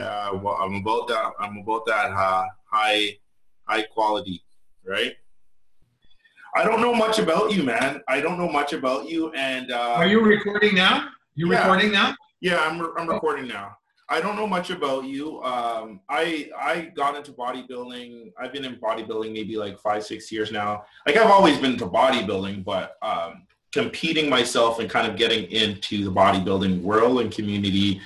Yeah, 0.00 0.32
well, 0.32 0.56
I'm 0.58 0.76
about 0.76 1.08
that. 1.08 1.32
I'm 1.38 1.58
about 1.58 1.84
that 1.84 2.10
uh, 2.10 2.46
high, 2.64 3.18
high 3.64 3.82
quality, 3.82 4.42
right? 4.82 5.12
I 6.56 6.64
don't 6.64 6.80
know 6.80 6.94
much 6.94 7.18
about 7.18 7.52
you, 7.52 7.62
man. 7.62 8.00
I 8.08 8.22
don't 8.22 8.38
know 8.38 8.48
much 8.48 8.72
about 8.72 9.10
you. 9.10 9.30
And 9.32 9.70
uh, 9.70 9.96
are 9.98 10.06
you 10.06 10.22
recording 10.22 10.74
now? 10.74 11.10
You 11.34 11.52
yeah. 11.52 11.60
recording 11.60 11.92
now? 11.92 12.16
Yeah, 12.40 12.60
I'm. 12.60 12.80
Re- 12.80 12.92
I'm 12.96 13.08
recording 13.08 13.46
now. 13.46 13.76
I 14.08 14.22
don't 14.22 14.36
know 14.36 14.46
much 14.46 14.70
about 14.70 15.04
you. 15.04 15.42
Um, 15.42 16.00
I 16.08 16.48
I 16.58 16.92
got 16.96 17.14
into 17.14 17.32
bodybuilding. 17.32 18.32
I've 18.40 18.54
been 18.54 18.64
in 18.64 18.76
bodybuilding 18.76 19.34
maybe 19.34 19.58
like 19.58 19.78
five, 19.78 20.02
six 20.02 20.32
years 20.32 20.50
now. 20.50 20.86
Like 21.06 21.18
I've 21.18 21.30
always 21.30 21.58
been 21.58 21.72
into 21.72 21.86
bodybuilding, 21.86 22.64
but 22.64 22.96
um, 23.02 23.46
competing 23.70 24.30
myself 24.30 24.78
and 24.78 24.88
kind 24.88 25.06
of 25.06 25.18
getting 25.18 25.44
into 25.50 26.04
the 26.04 26.10
bodybuilding 26.10 26.80
world 26.80 27.20
and 27.20 27.30
community 27.30 28.00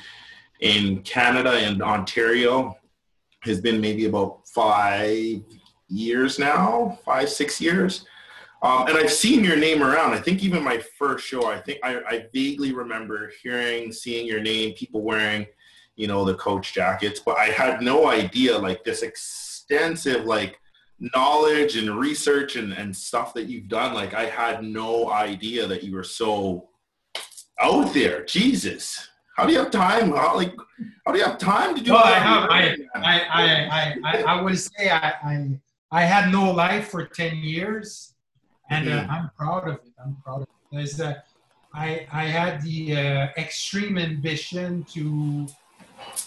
in 0.61 1.03
Canada 1.03 1.53
and 1.53 1.83
Ontario 1.83 2.77
has 3.43 3.61
been 3.61 3.81
maybe 3.81 4.07
about 4.07 4.47
five 4.49 5.43
years 5.89 6.39
now, 6.39 6.99
five, 7.05 7.29
six 7.29 7.61
years. 7.61 8.07
Um, 8.63 8.87
and 8.89 8.97
I've 8.97 9.13
seen 9.13 9.45
your 9.45 9.57
name 9.57 9.83
around. 9.83 10.15
I 10.15 10.19
think 10.19 10.43
even 10.43 10.65
my 10.65 10.83
first 10.99 11.27
show, 11.27 11.47
I 11.47 11.61
think 11.61 11.81
I, 11.83 12.01
I, 12.09 12.27
vaguely 12.33 12.73
remember 12.73 13.31
hearing, 13.43 13.93
seeing 13.93 14.27
your 14.27 14.41
name, 14.41 14.73
people 14.73 15.03
wearing, 15.03 15.47
you 15.97 16.07
know, 16.07 16.25
the 16.25 16.35
coach 16.37 16.73
jackets, 16.73 17.21
but 17.21 17.37
I 17.37 17.47
had 17.47 17.83
no 17.83 18.09
idea 18.09 18.57
like 18.57 18.83
this 18.83 19.03
extensive 19.03 20.25
like 20.25 20.59
knowledge 20.99 21.77
and 21.77 21.99
research 21.99 22.57
and, 22.57 22.73
and 22.73 22.97
stuff 22.97 23.35
that 23.35 23.49
you've 23.49 23.69
done. 23.69 23.93
Like 23.93 24.15
I 24.15 24.25
had 24.25 24.65
no 24.65 25.11
idea 25.11 25.67
that 25.67 25.83
you 25.83 25.95
were 25.95 26.03
so 26.03 26.71
out 27.61 27.93
there. 27.93 28.25
Jesus. 28.25 29.09
How 29.37 29.47
do 29.47 29.53
you 29.53 29.59
have 29.59 29.71
time? 29.71 30.13
How, 30.13 30.37
like, 30.37 30.55
how 31.05 31.13
do 31.13 31.19
you 31.19 31.25
have 31.25 31.39
time 31.39 31.75
to 31.77 31.83
do? 31.83 31.93
Well, 31.93 32.05
I 32.05 32.19
have. 32.19 32.51
I, 32.51 32.77
I, 32.95 33.21
I, 33.31 33.97
I, 34.05 34.23
I, 34.23 34.41
would 34.41 34.59
say 34.59 34.91
I, 34.91 35.13
I, 35.23 35.61
I 35.91 36.03
had 36.05 36.31
no 36.31 36.53
life 36.53 36.89
for 36.89 37.05
ten 37.07 37.37
years 37.39 38.15
and 38.71 38.89
uh, 38.89 38.93
mm-hmm. 38.93 39.11
I'm 39.11 39.31
proud 39.37 39.69
of 39.69 39.75
it. 39.75 39.93
I'm 40.03 40.17
proud 40.25 40.43
of 40.43 40.49
it. 40.49 40.49
There's, 40.73 41.01
I, 41.01 42.07
I 42.13 42.25
had 42.25 42.63
the 42.63 42.97
uh, 42.97 43.29
extreme 43.37 43.99
ambition 43.99 44.85
to 44.95 45.47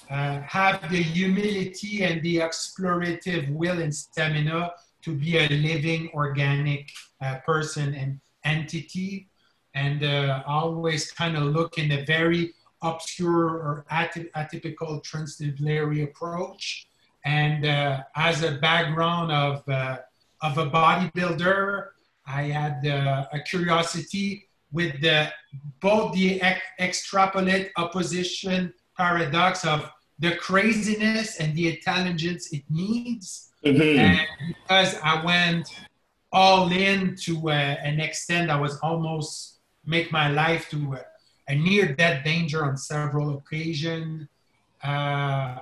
uh, 0.10 0.42
have 0.42 0.90
the 0.90 1.02
humility 1.02 2.04
and 2.04 2.22
the 2.22 2.38
explorative 2.38 3.50
will 3.54 3.80
and 3.82 3.94
stamina 3.94 4.72
to 5.04 5.16
be 5.16 5.38
a 5.38 5.48
living 5.48 6.10
organic 6.14 6.90
uh, 7.22 7.38
person 7.46 7.94
and 7.94 8.20
entity 8.44 9.30
and 9.74 10.04
uh, 10.04 10.44
always 10.48 11.12
kind 11.12 11.38
of 11.38 11.44
look 11.44 11.78
in 11.78 11.92
a 11.92 12.04
very 12.06 12.54
obscure 12.82 13.46
or 13.46 13.86
atypical 13.92 15.04
transdisciplinary 15.04 16.04
approach 16.04 16.88
and 17.26 17.66
as 18.16 18.44
a 18.44 18.52
background 18.60 19.32
of, 19.32 19.68
of 19.68 20.58
a 20.58 20.70
bodybuilder 20.70 21.88
I 22.28 22.44
had 22.44 22.86
uh, 22.86 23.26
a 23.32 23.40
curiosity 23.40 24.50
with 24.72 25.00
the, 25.02 25.32
both 25.80 26.14
the 26.14 26.42
ex- 26.42 26.62
extrapolate 26.78 27.72
opposition 27.78 28.74
paradox 28.98 29.64
of 29.66 29.90
the 30.20 30.36
craziness 30.36 31.40
and 31.40 31.56
the 31.56 31.70
intelligence 31.70 32.52
it 32.52 32.64
needs. 32.70 33.52
Mm-hmm. 33.64 34.00
And 34.00 34.28
because 34.50 34.96
I 35.02 35.24
went 35.24 35.70
all 36.34 36.70
in 36.72 37.16
to 37.22 37.50
uh, 37.50 37.54
an 37.54 38.02
extent 38.02 38.52
I 38.52 38.60
was 38.60 38.78
almost 38.80 39.60
make 39.86 40.12
my 40.12 40.28
life 40.28 40.70
to 40.72 40.96
a, 40.96 41.06
a 41.48 41.56
near 41.56 41.94
death 41.94 42.24
danger 42.24 42.66
on 42.66 42.78
several 42.78 43.38
occasions. 43.38 44.28
Uh, 44.84 45.60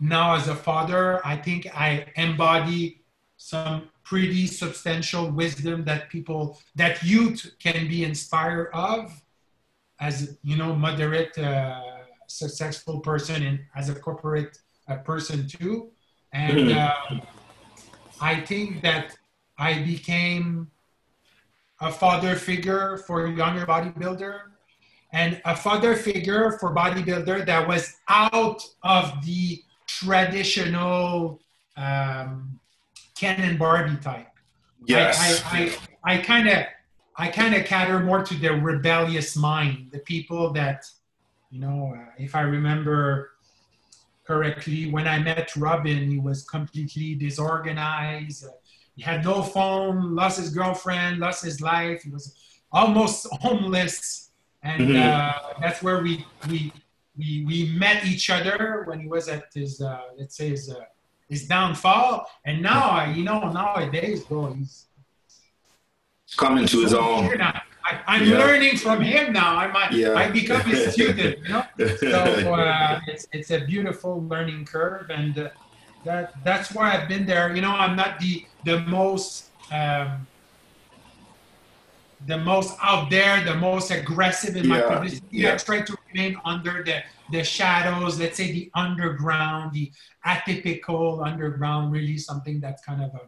now, 0.00 0.34
as 0.36 0.48
a 0.48 0.54
father, 0.54 1.24
I 1.26 1.36
think 1.36 1.66
I 1.74 2.06
embody 2.16 3.02
some 3.36 3.88
pretty 4.04 4.46
substantial 4.46 5.30
wisdom 5.30 5.84
that 5.84 6.08
people 6.08 6.58
that 6.74 7.02
youth 7.02 7.52
can 7.58 7.86
be 7.88 8.04
inspired 8.04 8.70
of 8.72 9.22
as 10.00 10.38
you 10.42 10.56
know 10.56 10.74
moderate 10.74 11.36
uh, 11.38 11.80
successful 12.26 13.00
person 13.00 13.42
and 13.42 13.60
as 13.76 13.88
a 13.88 13.94
corporate 13.94 14.58
uh, 14.88 14.96
person 14.96 15.46
too 15.46 15.90
and 16.32 16.72
uh, 16.72 16.94
i 18.20 18.40
think 18.40 18.82
that 18.82 19.16
i 19.58 19.82
became 19.82 20.70
a 21.80 21.92
father 21.92 22.34
figure 22.34 22.98
for 22.98 23.26
a 23.26 23.32
younger 23.32 23.64
bodybuilder 23.64 24.40
and 25.12 25.40
a 25.44 25.56
father 25.56 25.96
figure 25.96 26.52
for 26.58 26.74
bodybuilder 26.74 27.46
that 27.46 27.66
was 27.66 27.96
out 28.08 28.62
of 28.82 29.24
the 29.24 29.62
traditional 29.86 31.40
um, 31.76 32.58
Ken 33.14 33.40
and 33.40 33.58
Barbie 33.58 33.96
type. 34.02 34.26
Yes. 34.86 35.42
I 35.46 35.76
I 36.04 36.18
kind 36.18 36.48
of 36.48 36.64
I 37.16 37.28
kind 37.28 37.54
of 37.54 37.64
cater 37.64 38.00
more 38.00 38.22
to 38.22 38.34
the 38.34 38.52
rebellious 38.52 39.36
mind, 39.36 39.88
the 39.90 39.98
people 39.98 40.52
that, 40.52 40.84
you 41.50 41.60
know, 41.60 41.94
uh, 41.98 42.12
if 42.16 42.36
I 42.36 42.42
remember 42.42 43.32
correctly, 44.24 44.90
when 44.90 45.08
I 45.08 45.18
met 45.18 45.56
Robin, 45.56 46.08
he 46.08 46.18
was 46.18 46.44
completely 46.44 47.16
disorganized. 47.16 48.46
He 48.98 49.04
had 49.04 49.24
no 49.24 49.44
phone, 49.44 50.16
lost 50.16 50.40
his 50.40 50.50
girlfriend, 50.50 51.20
lost 51.20 51.44
his 51.44 51.60
life. 51.60 52.02
He 52.02 52.10
was 52.10 52.34
almost 52.72 53.28
homeless, 53.40 54.30
and 54.64 54.82
mm-hmm. 54.82 54.96
uh, 54.96 55.60
that's 55.60 55.84
where 55.84 56.02
we 56.02 56.26
we 56.50 56.72
we 57.16 57.44
we 57.46 57.72
met 57.78 58.04
each 58.04 58.28
other 58.28 58.82
when 58.88 58.98
he 58.98 59.06
was 59.06 59.28
at 59.28 59.54
his 59.54 59.80
uh, 59.80 60.00
let's 60.18 60.36
say 60.36 60.48
his 60.48 60.68
uh, 60.68 60.80
his 61.28 61.46
downfall. 61.46 62.28
And 62.44 62.60
now, 62.60 63.04
you 63.04 63.22
know, 63.22 63.52
nowadays, 63.52 64.24
bro, 64.24 64.52
he's 64.54 64.86
coming 66.36 66.66
to 66.66 66.80
his 66.80 66.92
own. 66.92 67.40
I, 67.40 68.16
am 68.16 68.26
yeah. 68.26 68.38
learning 68.38 68.78
from 68.78 69.00
him 69.00 69.32
now. 69.32 69.54
I 69.54 69.68
might, 69.68 69.92
yeah. 69.92 70.14
I 70.14 70.28
become 70.28 70.62
his 70.62 70.92
student. 70.94 71.38
You 71.38 71.48
know, 71.50 71.64
so 72.00 72.54
uh, 72.54 72.98
it's 73.06 73.28
it's 73.30 73.52
a 73.52 73.60
beautiful 73.60 74.24
learning 74.24 74.64
curve, 74.64 75.08
and 75.10 75.38
uh, 75.38 75.50
that 76.04 76.34
that's 76.42 76.72
why 76.72 76.96
I've 76.96 77.08
been 77.08 77.26
there. 77.26 77.54
You 77.54 77.62
know, 77.62 77.70
I'm 77.70 77.94
not 77.94 78.18
the 78.18 78.44
the 78.64 78.80
most 78.80 79.50
um, 79.72 80.26
the 82.26 82.36
most 82.36 82.76
out 82.82 83.10
there, 83.10 83.44
the 83.44 83.54
most 83.54 83.90
aggressive 83.90 84.56
in 84.56 84.66
my 84.66 84.80
publicity. 84.80 85.26
Yeah. 85.30 85.54
I 85.54 85.56
try 85.56 85.82
to 85.82 85.96
remain 86.12 86.40
under 86.44 86.82
the 86.82 87.02
the 87.30 87.44
shadows, 87.44 88.18
let's 88.18 88.38
say 88.38 88.50
the 88.50 88.70
underground, 88.74 89.72
the 89.72 89.92
atypical 90.26 91.24
underground, 91.24 91.92
really 91.92 92.16
something 92.16 92.60
that's 92.60 92.82
kind 92.84 93.02
of 93.02 93.14
a. 93.14 93.20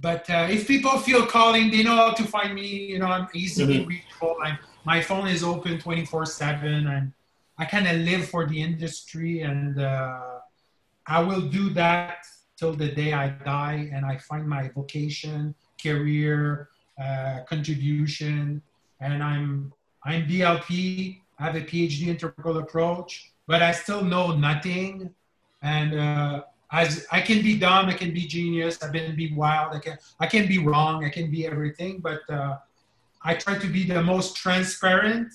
But 0.00 0.28
uh, 0.28 0.48
if 0.50 0.66
people 0.66 0.98
feel 0.98 1.24
calling, 1.24 1.70
they 1.70 1.84
know 1.84 1.96
how 1.96 2.12
to 2.12 2.24
find 2.24 2.54
me. 2.54 2.66
You 2.66 2.98
know, 2.98 3.06
I'm 3.06 3.28
easily 3.32 3.78
mm-hmm. 3.78 3.88
reachable. 3.88 4.36
I'm, 4.42 4.58
my 4.84 5.00
phone 5.00 5.28
is 5.28 5.42
open 5.44 5.78
24 5.78 6.26
7 6.26 6.86
and 6.88 7.12
I 7.56 7.64
kind 7.64 7.86
of 7.86 7.96
live 7.98 8.28
for 8.28 8.46
the 8.46 8.60
industry 8.60 9.40
and 9.40 9.80
uh, 9.80 10.40
I 11.06 11.20
will 11.22 11.42
do 11.42 11.70
that 11.70 12.26
till 12.56 12.72
the 12.74 12.88
day 12.88 13.12
I 13.12 13.28
die 13.28 13.90
and 13.92 14.04
I 14.04 14.18
find 14.18 14.48
my 14.48 14.68
vocation, 14.68 15.54
career, 15.82 16.68
uh, 17.02 17.40
contribution. 17.48 18.62
And 19.00 19.22
I'm, 19.22 19.72
I'm 20.04 20.26
BLP 20.26 21.20
I 21.38 21.44
have 21.44 21.56
a 21.56 21.60
PhD 21.60 22.06
integral 22.06 22.58
approach, 22.58 23.32
but 23.46 23.62
I 23.62 23.72
still 23.72 24.04
know 24.04 24.36
nothing. 24.36 25.12
And 25.62 25.98
uh, 25.98 26.42
as 26.70 27.06
I 27.10 27.20
can 27.20 27.42
be 27.42 27.58
dumb, 27.58 27.86
I 27.86 27.94
can 27.94 28.12
be 28.12 28.26
genius, 28.26 28.82
I 28.82 28.90
can 28.90 29.16
be 29.16 29.32
wild, 29.32 29.74
I 29.74 29.78
can 29.80 29.98
I 30.20 30.26
can 30.26 30.46
be 30.46 30.58
wrong, 30.58 31.04
I 31.04 31.08
can 31.08 31.30
be 31.30 31.46
everything. 31.46 31.98
But 31.98 32.20
uh, 32.30 32.58
I 33.22 33.34
try 33.34 33.58
to 33.58 33.66
be 33.66 33.84
the 33.84 34.02
most 34.02 34.36
transparent. 34.36 35.32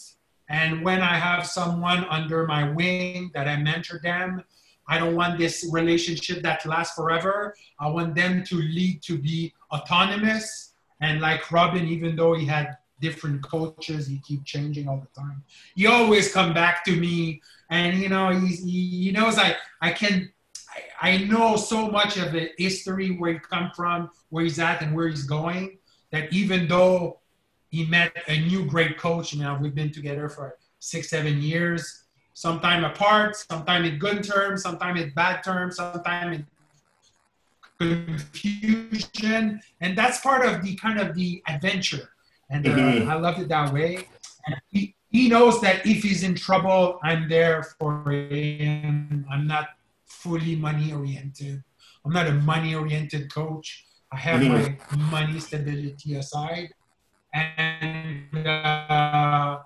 And 0.49 0.83
when 0.83 1.01
I 1.01 1.15
have 1.15 1.45
someone 1.45 2.05
under 2.05 2.47
my 2.47 2.71
wing 2.71 3.29
that 3.33 3.47
I 3.47 3.57
mentor 3.57 3.99
them, 4.01 4.43
I 4.89 4.97
don't 4.97 5.15
want 5.15 5.37
this 5.37 5.69
relationship 5.71 6.41
that 6.43 6.65
lasts 6.65 6.95
forever. 6.95 7.55
I 7.79 7.87
want 7.87 8.15
them 8.15 8.43
to 8.43 8.55
lead 8.55 9.01
to 9.03 9.17
be 9.17 9.53
autonomous. 9.71 10.73
And 10.99 11.21
like 11.21 11.49
Robin, 11.51 11.87
even 11.87 12.17
though 12.17 12.33
he 12.33 12.45
had 12.45 12.75
different 12.99 13.41
coaches. 13.41 14.07
He 14.07 14.19
keep 14.19 14.43
changing 14.45 14.87
all 14.87 14.97
the 14.97 15.19
time. 15.19 15.43
He 15.75 15.87
always 15.87 16.31
come 16.31 16.53
back 16.53 16.83
to 16.85 16.95
me, 16.95 17.41
and 17.69 17.97
you 17.97 18.09
know 18.09 18.29
he, 18.29 18.55
he 18.55 19.11
knows 19.11 19.37
I 19.37 19.55
I 19.81 19.91
can 19.91 20.31
I, 21.01 21.13
I 21.13 21.17
know 21.25 21.55
so 21.55 21.89
much 21.89 22.17
of 22.17 22.31
the 22.31 22.51
history 22.57 23.15
where 23.17 23.33
he 23.33 23.39
come 23.39 23.71
from, 23.75 24.09
where 24.29 24.43
he's 24.43 24.59
at, 24.59 24.81
and 24.81 24.95
where 24.95 25.07
he's 25.07 25.23
going. 25.23 25.77
That 26.11 26.31
even 26.33 26.67
though 26.67 27.19
he 27.69 27.85
met 27.85 28.11
a 28.27 28.39
new 28.41 28.65
great 28.65 28.97
coach, 28.97 29.35
now 29.35 29.57
we've 29.59 29.75
been 29.75 29.91
together 29.91 30.29
for 30.29 30.57
six 30.79 31.09
seven 31.09 31.41
years. 31.41 32.03
Sometime 32.45 32.85
apart, 32.85 33.35
sometime 33.35 33.83
in 33.83 33.99
good 33.99 34.23
terms, 34.23 34.63
sometime 34.63 34.95
in 34.95 35.11
bad 35.11 35.43
terms, 35.43 35.75
sometime 35.75 36.31
in 36.33 36.47
confusion, 37.79 39.59
and 39.81 39.97
that's 39.97 40.21
part 40.21 40.45
of 40.45 40.63
the 40.63 40.75
kind 40.75 40.99
of 40.99 41.15
the 41.15 41.41
adventure 41.47 42.09
and 42.49 42.67
uh, 42.67 42.71
mm-hmm. 42.71 43.09
I 43.09 43.15
loved 43.15 43.39
it 43.39 43.47
that 43.49 43.71
way. 43.73 44.07
And 44.47 44.55
he, 44.69 44.95
he 45.11 45.29
knows 45.29 45.61
that 45.61 45.85
if 45.85 46.03
he's 46.03 46.23
in 46.23 46.35
trouble, 46.35 46.99
I'm 47.03 47.29
there 47.29 47.63
for 47.63 48.09
him. 48.11 49.25
I'm 49.29 49.47
not 49.47 49.69
fully 50.05 50.55
money 50.55 50.91
oriented. 50.91 51.63
I'm 52.05 52.11
not 52.11 52.27
a 52.27 52.33
money 52.33 52.75
oriented 52.75 53.31
coach. 53.33 53.85
I 54.11 54.17
have 54.17 54.41
mm-hmm. 54.41 55.01
my 55.01 55.21
money 55.21 55.39
stability 55.39 56.15
aside. 56.15 56.73
And 57.33 58.47
uh, 58.47 59.59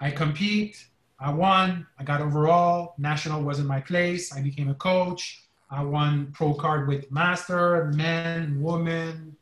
I 0.00 0.10
compete. 0.14 0.86
I 1.20 1.30
won. 1.30 1.86
I 1.98 2.04
got 2.04 2.22
overall. 2.22 2.94
National 2.96 3.42
wasn't 3.42 3.68
my 3.68 3.80
place. 3.80 4.34
I 4.34 4.40
became 4.40 4.70
a 4.70 4.74
coach. 4.74 5.44
I 5.70 5.84
won 5.84 6.32
pro 6.32 6.54
card 6.54 6.88
with 6.88 7.12
master, 7.12 7.92
men, 7.94 8.60
women, 8.60 9.36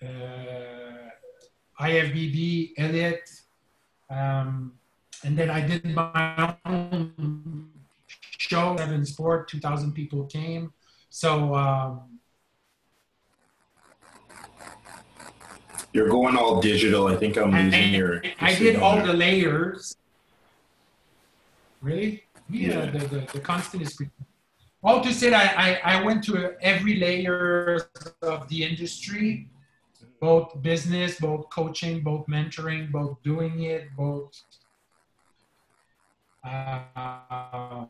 uh, 0.00 0.06
IFBB, 1.80 2.72
elite. 2.78 3.42
Um, 4.08 4.72
and 5.24 5.36
then 5.36 5.50
I 5.50 5.66
did 5.66 5.84
my 5.84 6.56
own 6.64 7.70
show, 8.38 8.76
Seven 8.78 9.04
Sport, 9.04 9.48
2,000 9.48 9.92
people 9.92 10.24
came. 10.26 10.72
So, 11.10 11.54
um, 11.54 12.00
you're 15.92 16.08
going 16.08 16.36
all 16.36 16.60
digital. 16.60 17.08
I 17.08 17.16
think 17.16 17.36
I'm 17.36 17.50
losing 17.50 17.94
I, 17.94 17.96
your. 17.96 18.22
I 18.40 18.54
did 18.54 18.76
all 18.76 19.02
the 19.04 19.12
layers. 19.12 19.96
Really? 21.86 22.24
Yeah, 22.50 22.68
yeah. 22.68 22.90
The, 22.90 22.98
the, 22.98 23.20
the 23.34 23.40
constant 23.40 23.82
is 23.84 23.94
pretty. 23.94 24.10
All 24.82 25.00
to 25.00 25.12
say 25.12 25.30
that 25.30 25.56
I, 25.56 25.80
I 25.84 26.02
went 26.02 26.24
to 26.24 26.54
every 26.60 26.96
layer 26.96 27.88
of 28.22 28.48
the 28.48 28.64
industry, 28.64 29.48
both 30.20 30.60
business, 30.62 31.18
both 31.20 31.48
coaching, 31.50 32.02
both 32.02 32.26
mentoring, 32.26 32.90
both 32.90 33.22
doing 33.22 33.62
it, 33.62 33.88
both 33.96 34.32
uh, 36.44 37.86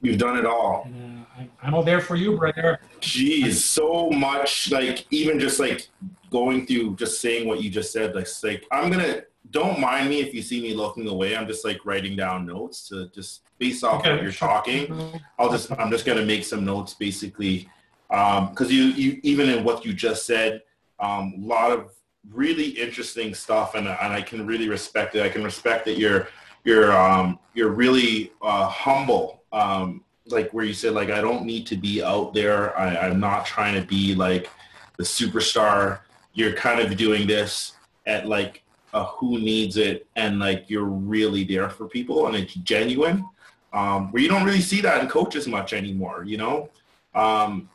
You've 0.00 0.18
done 0.18 0.36
it 0.38 0.44
all. 0.44 0.86
Uh, 0.86 1.44
I'm 1.62 1.74
all 1.74 1.82
there 1.82 2.00
for 2.00 2.16
you, 2.16 2.36
brother. 2.36 2.78
Jeez, 3.00 3.54
so 3.54 4.10
much. 4.10 4.70
Like 4.70 5.06
even 5.10 5.38
just 5.38 5.58
like 5.58 5.88
going 6.30 6.66
through, 6.66 6.96
just 6.96 7.20
saying 7.20 7.48
what 7.48 7.62
you 7.62 7.70
just 7.70 7.92
said. 7.92 8.14
Like, 8.14 8.28
like 8.42 8.66
I'm 8.70 8.90
gonna. 8.90 9.22
Don't 9.50 9.78
mind 9.78 10.08
me 10.08 10.20
if 10.20 10.34
you 10.34 10.42
see 10.42 10.60
me 10.60 10.74
looking 10.74 11.06
away. 11.06 11.36
I'm 11.36 11.46
just 11.46 11.64
like 11.64 11.84
writing 11.84 12.16
down 12.16 12.46
notes 12.46 12.88
to 12.88 13.08
just 13.08 13.42
based 13.58 13.84
off 13.84 14.00
okay. 14.00 14.12
what 14.12 14.22
you're 14.22 14.32
talking. 14.32 15.20
I'll 15.38 15.50
just. 15.50 15.70
I'm 15.72 15.90
just 15.90 16.04
gonna 16.04 16.24
make 16.24 16.44
some 16.44 16.64
notes 16.64 16.94
basically, 16.94 17.68
because 18.08 18.66
um, 18.68 18.70
you 18.70 18.84
you 18.84 19.20
even 19.22 19.48
in 19.48 19.64
what 19.64 19.84
you 19.84 19.92
just 19.92 20.26
said, 20.26 20.62
a 20.98 21.04
um, 21.04 21.34
lot 21.38 21.70
of 21.70 21.92
really 22.32 22.68
interesting 22.70 23.34
stuff, 23.34 23.74
and 23.74 23.86
and 23.86 24.12
I 24.12 24.22
can 24.22 24.46
really 24.46 24.68
respect 24.68 25.14
it. 25.14 25.22
I 25.22 25.28
can 25.28 25.44
respect 25.44 25.84
that 25.84 25.98
you're 25.98 26.28
you're 26.64 26.96
um, 26.96 27.38
you're 27.54 27.70
really 27.70 28.32
uh, 28.42 28.68
humble 28.68 29.44
um, 29.52 30.04
like 30.26 30.50
where 30.50 30.64
you 30.64 30.74
said 30.74 30.94
like 30.94 31.10
I 31.10 31.20
don't 31.20 31.44
need 31.44 31.66
to 31.68 31.76
be 31.76 32.02
out 32.02 32.34
there. 32.34 32.76
I, 32.78 32.96
I'm 32.96 33.20
not 33.20 33.46
trying 33.46 33.80
to 33.80 33.86
be 33.86 34.14
like 34.14 34.50
the 34.96 35.04
superstar. 35.04 36.00
You're 36.32 36.54
kind 36.54 36.80
of 36.80 36.96
doing 36.96 37.26
this 37.26 37.74
at 38.06 38.26
like 38.26 38.62
a 38.94 39.04
who 39.04 39.38
needs 39.38 39.76
it 39.76 40.06
and 40.16 40.38
like 40.38 40.70
you're 40.70 40.84
really 40.84 41.44
there 41.44 41.68
for 41.68 41.86
people 41.86 42.26
and 42.26 42.36
it's 42.36 42.54
genuine. 42.54 43.26
Um, 43.72 44.12
where 44.12 44.22
you 44.22 44.28
don't 44.28 44.44
really 44.44 44.60
see 44.60 44.80
that 44.82 45.02
in 45.02 45.08
coaches 45.08 45.48
much 45.48 45.72
anymore, 45.72 46.22
you 46.24 46.36
know? 46.36 46.70
Um, 47.12 47.68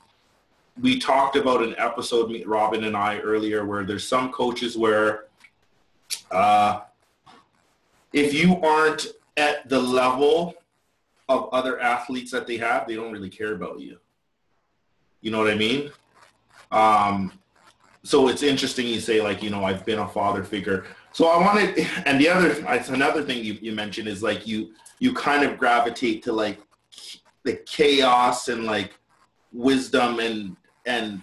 we 0.81 0.97
talked 0.97 1.35
about 1.35 1.61
an 1.61 1.75
episode, 1.77 2.31
Robin 2.45 2.85
and 2.85 2.95
I 2.95 3.19
earlier, 3.19 3.65
where 3.65 3.83
there's 3.83 4.07
some 4.07 4.31
coaches 4.31 4.77
where 4.77 5.25
uh, 6.31 6.81
if 8.13 8.33
you 8.33 8.61
aren't 8.61 9.07
at 9.35 9.67
the 9.67 9.79
level 9.79 10.55
of 11.27 11.49
other 11.51 11.81
athletes 11.81 12.31
that 12.31 12.47
they 12.47 12.55
have, 12.57 12.87
they 12.87 12.95
don't 12.95 13.11
really 13.11 13.29
care 13.29 13.53
about 13.53 13.81
you. 13.81 13.97
You 15.19 15.31
know 15.31 15.39
what 15.39 15.51
I 15.51 15.55
mean? 15.55 15.91
Um, 16.71 17.33
so 18.03 18.29
it's 18.29 18.41
interesting 18.41 18.87
you 18.87 19.01
say 19.01 19.21
like, 19.21 19.43
you 19.43 19.49
know, 19.49 19.65
I've 19.65 19.85
been 19.85 19.99
a 19.99 20.07
father 20.07 20.43
figure. 20.45 20.85
So 21.11 21.27
I 21.27 21.37
wanted, 21.37 21.87
and 22.05 22.19
the 22.19 22.29
other, 22.29 22.63
another 22.93 23.23
thing 23.23 23.43
you, 23.43 23.57
you 23.61 23.71
mentioned 23.71 24.07
is 24.07 24.21
like 24.21 24.45
you, 24.45 24.73
you 24.99 25.13
kind 25.13 25.43
of 25.43 25.57
gravitate 25.57 26.23
to 26.23 26.33
like 26.33 26.59
the 27.43 27.55
chaos 27.65 28.47
and 28.47 28.65
like 28.65 28.93
wisdom 29.51 30.19
and, 30.19 30.55
and 30.85 31.21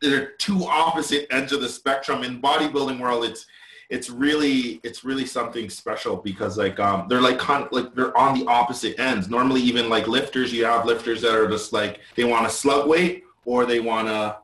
they're 0.00 0.32
two 0.32 0.64
opposite 0.64 1.26
ends 1.32 1.52
of 1.52 1.60
the 1.60 1.68
spectrum 1.68 2.22
in 2.22 2.40
bodybuilding 2.40 3.00
world. 3.00 3.24
It's, 3.24 3.46
it's 3.90 4.08
really 4.10 4.80
it's 4.82 5.04
really 5.04 5.26
something 5.26 5.68
special 5.68 6.16
because 6.16 6.56
like 6.56 6.80
um 6.80 7.06
they're 7.08 7.20
like 7.20 7.38
con- 7.38 7.68
like 7.70 7.94
they're 7.94 8.16
on 8.16 8.38
the 8.38 8.46
opposite 8.46 8.98
ends. 8.98 9.28
Normally, 9.28 9.60
even 9.60 9.88
like 9.88 10.08
lifters, 10.08 10.52
you 10.52 10.64
have 10.64 10.86
lifters 10.86 11.22
that 11.22 11.34
are 11.34 11.48
just 11.48 11.72
like 11.72 12.00
they 12.16 12.24
want 12.24 12.48
to 12.48 12.54
slug 12.54 12.88
weight 12.88 13.24
or 13.44 13.66
they 13.66 13.80
want 13.80 14.08
to 14.08 14.38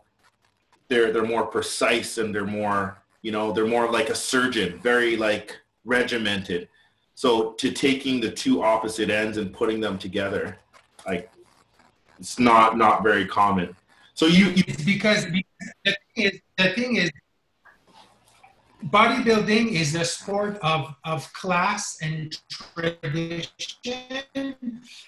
they're 0.89 1.13
they're 1.13 1.25
more 1.25 1.47
precise 1.47 2.19
and 2.19 2.35
they're 2.35 2.47
more 2.47 3.00
you 3.23 3.33
know 3.33 3.53
they're 3.53 3.67
more 3.67 3.91
like 3.91 4.09
a 4.09 4.15
surgeon, 4.15 4.79
very 4.83 5.17
like 5.17 5.57
regimented. 5.85 6.69
So 7.15 7.53
to 7.53 7.71
taking 7.71 8.21
the 8.21 8.31
two 8.31 8.63
opposite 8.63 9.11
ends 9.11 9.37
and 9.37 9.53
putting 9.53 9.81
them 9.81 9.99
together, 9.99 10.59
like 11.07 11.31
it's 12.19 12.39
not 12.39 12.77
not 12.77 13.03
very 13.03 13.27
common. 13.27 13.77
So 14.15 14.27
you, 14.27 14.51
you 14.51 14.65
it's 14.67 14.85
because, 14.85 15.25
because 15.27 15.75
the 15.85 15.97
thing 16.15 16.25
is 16.25 16.41
the 16.59 16.71
thing 16.73 16.97
is 16.97 17.11
bodybuilding 18.87 19.73
is 19.73 19.95
a 19.95 20.05
sport 20.05 20.59
of, 20.63 20.95
of 21.05 21.31
class 21.33 21.99
and 22.03 22.37
tradition. 22.51 24.55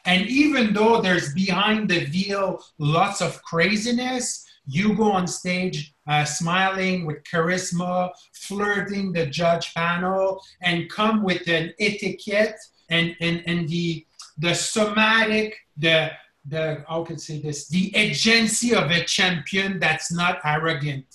And 0.04 0.26
even 0.28 0.72
though 0.72 1.00
there's 1.00 1.32
behind 1.32 1.88
the 1.88 2.04
veil 2.04 2.62
lots 2.78 3.20
of 3.20 3.42
craziness, 3.42 4.46
you 4.66 4.94
go 4.94 5.12
on 5.12 5.26
stage 5.26 5.91
uh, 6.06 6.24
smiling 6.24 7.06
with 7.06 7.22
charisma, 7.24 8.10
flirting 8.32 9.12
the 9.12 9.26
judge 9.26 9.72
panel, 9.74 10.42
and 10.62 10.90
come 10.90 11.22
with 11.22 11.46
an 11.48 11.72
etiquette 11.78 12.56
and, 12.90 13.16
and, 13.20 13.42
and 13.46 13.68
the, 13.68 14.04
the 14.38 14.54
somatic, 14.54 15.56
the, 15.76 16.10
the, 16.46 16.84
how 16.88 17.04
could 17.04 17.20
say 17.20 17.40
this, 17.40 17.68
the 17.68 17.94
agency 17.96 18.74
of 18.74 18.90
a 18.90 19.04
champion 19.04 19.78
that's 19.78 20.12
not 20.12 20.38
arrogant 20.44 21.06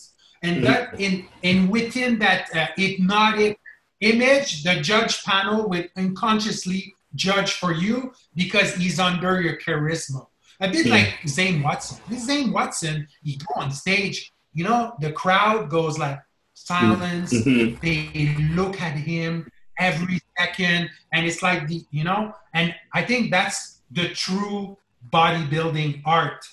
and 0.43 0.63
that 0.63 0.99
in, 0.99 1.27
in 1.41 1.67
within 1.69 2.19
that 2.19 2.55
uh, 2.55 2.67
hypnotic 2.75 3.59
image, 4.01 4.63
the 4.63 4.75
judge 4.81 5.23
panel 5.23 5.67
will 5.67 5.83
unconsciously 5.95 6.93
judge 7.15 7.53
for 7.53 7.73
you 7.73 8.13
because 8.35 8.75
he's 8.75 8.99
under 8.99 9.41
your 9.41 9.57
charisma. 9.57 10.27
A 10.59 10.69
bit 10.69 10.87
like 10.87 11.13
Zane 11.27 11.61
Watson. 11.61 11.97
This 12.09 12.25
Zane 12.25 12.51
Watson, 12.51 13.07
he 13.23 13.37
go 13.37 13.61
on 13.61 13.71
stage, 13.71 14.33
you 14.57 14.63
know, 14.63 14.95
the 14.99 15.11
crowd 15.11 15.69
goes 15.69 15.99
like 15.99 16.19
silence. 16.55 17.31
Mm-hmm. 17.31 17.77
They 17.79 18.35
look 18.55 18.81
at 18.81 18.93
him 18.93 19.47
every 19.77 20.19
second, 20.35 20.89
and 21.13 21.27
it's 21.27 21.43
like 21.43 21.67
the, 21.67 21.85
you 21.91 22.03
know, 22.03 22.33
and 22.55 22.73
I 22.91 23.03
think 23.03 23.29
that's 23.29 23.81
the 23.91 24.09
true 24.09 24.75
bodybuilding 25.13 26.01
art. 26.05 26.43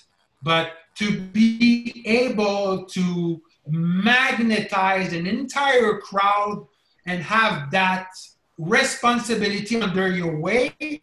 But 0.43 0.73
to 0.99 1.19
be 1.19 2.03
able 2.05 2.85
to 2.85 3.41
magnetize 3.67 5.11
an 5.11 5.25
entire 5.25 5.97
crowd 5.97 6.67
and 7.07 7.23
have 7.23 7.71
that 7.71 8.09
responsibility 8.59 9.81
under 9.81 10.11
your 10.11 10.39
weight 10.39 11.01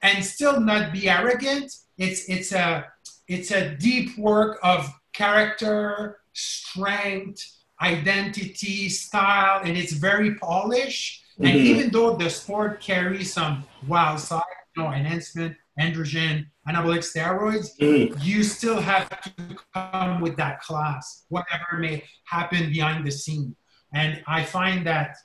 and 0.00 0.24
still 0.24 0.58
not 0.58 0.90
be 0.90 1.08
arrogant 1.08 1.70
it's 1.98 2.28
it's 2.28 2.52
a 2.52 2.86
it's 3.28 3.50
a 3.50 3.76
deep 3.76 4.16
work 4.18 4.58
of 4.62 4.90
character 5.18 6.18
strength 6.32 7.40
identity 7.82 8.88
style 8.88 9.60
and 9.64 9.76
it's 9.80 9.94
very 10.08 10.30
polished 10.36 11.22
mm-hmm. 11.34 11.46
and 11.46 11.56
even 11.70 11.86
though 11.90 12.10
the 12.16 12.28
sport 12.28 12.80
carries 12.80 13.32
some 13.32 13.64
wild 13.86 14.20
side 14.20 14.42
you 14.74 14.82
know 14.82 14.90
enhancement 14.92 15.54
androgen 15.78 16.46
anabolic 16.68 16.98
steroids, 16.98 17.76
mm. 17.78 18.14
you 18.22 18.42
still 18.42 18.80
have 18.80 19.08
to 19.22 19.32
come 19.74 20.20
with 20.20 20.36
that 20.36 20.60
class, 20.60 21.24
whatever 21.28 21.78
may 21.78 22.04
happen 22.24 22.70
behind 22.70 23.06
the 23.06 23.10
scene. 23.10 23.56
And 23.94 24.22
I 24.26 24.44
find 24.44 24.86
that 24.86 25.16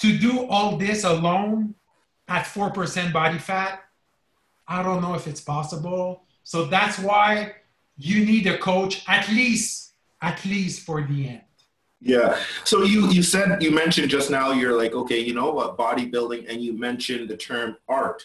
to 0.00 0.18
do 0.18 0.46
all 0.46 0.76
this 0.76 1.04
alone 1.04 1.74
at 2.28 2.44
4% 2.44 3.12
body 3.12 3.38
fat, 3.38 3.80
I 4.68 4.82
don't 4.82 5.00
know 5.00 5.14
if 5.14 5.26
it's 5.26 5.40
possible. 5.40 6.24
So 6.44 6.66
that's 6.66 6.98
why 6.98 7.54
you 8.00 8.24
need 8.24 8.46
a 8.46 8.58
coach 8.58 9.04
at 9.08 9.28
least, 9.28 9.92
at 10.22 10.44
least 10.44 10.84
for 10.86 11.02
the 11.02 11.28
end. 11.28 11.42
Yeah. 12.00 12.38
So 12.64 12.82
you 12.82 13.08
you 13.10 13.22
said 13.22 13.62
you 13.62 13.70
mentioned 13.70 14.10
just 14.10 14.30
now 14.30 14.52
you're 14.52 14.76
like 14.76 14.94
okay 14.94 15.18
you 15.18 15.34
know 15.34 15.50
what 15.50 15.76
bodybuilding 15.76 16.50
and 16.50 16.62
you 16.62 16.72
mentioned 16.72 17.28
the 17.28 17.36
term 17.36 17.76
art 17.88 18.22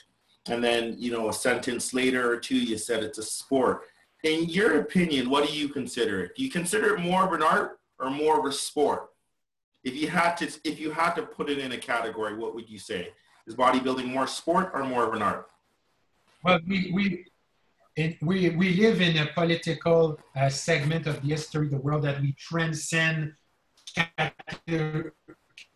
and 0.48 0.64
then 0.64 0.96
you 0.98 1.12
know 1.12 1.28
a 1.28 1.34
sentence 1.34 1.94
later 1.94 2.32
or 2.32 2.38
two 2.38 2.56
you 2.58 2.78
said 2.78 3.04
it's 3.04 3.18
a 3.18 3.24
sport 3.24 3.82
in 4.24 4.46
your 4.46 4.80
opinion 4.80 5.30
what 5.30 5.46
do 5.46 5.54
you 5.54 5.68
consider 5.68 6.24
it 6.24 6.32
do 6.38 6.44
you 6.46 6.50
consider 6.50 6.96
it 6.96 7.02
more 7.02 7.26
of 7.26 7.34
an 7.34 7.44
art 7.44 7.80
or 8.00 8.10
more 8.10 8.40
of 8.40 8.46
a 8.46 8.52
sport 8.54 9.10
if 9.86 9.96
you 9.96 10.10
had 10.10 10.36
to 10.38 10.48
if 10.64 10.80
you 10.80 10.92
had 10.92 11.14
to 11.14 11.22
put 11.22 11.50
it 11.50 11.60
in 11.60 11.72
a 11.72 11.78
category, 11.78 12.36
what 12.36 12.56
would 12.56 12.70
you 12.70 12.80
say? 12.80 13.10
Is 13.48 13.56
bodybuilding 13.56 14.08
more 14.12 14.26
sport 14.26 14.72
or 14.74 14.84
more 14.84 15.08
of 15.08 15.14
an 15.14 15.22
art? 15.22 15.48
Well, 16.44 16.60
we 16.68 16.92
we 16.92 17.26
it, 17.96 18.18
we 18.22 18.50
we 18.50 18.76
live 18.76 19.02
in 19.02 19.18
a 19.18 19.28
political 19.28 20.20
uh, 20.36 20.50
segment 20.50 21.08
of 21.08 21.22
the 21.22 21.28
history 21.28 21.68
of 21.68 21.72
the 21.72 21.78
world 21.78 22.04
that 22.04 22.20
we 22.22 22.34
transcend 22.34 23.34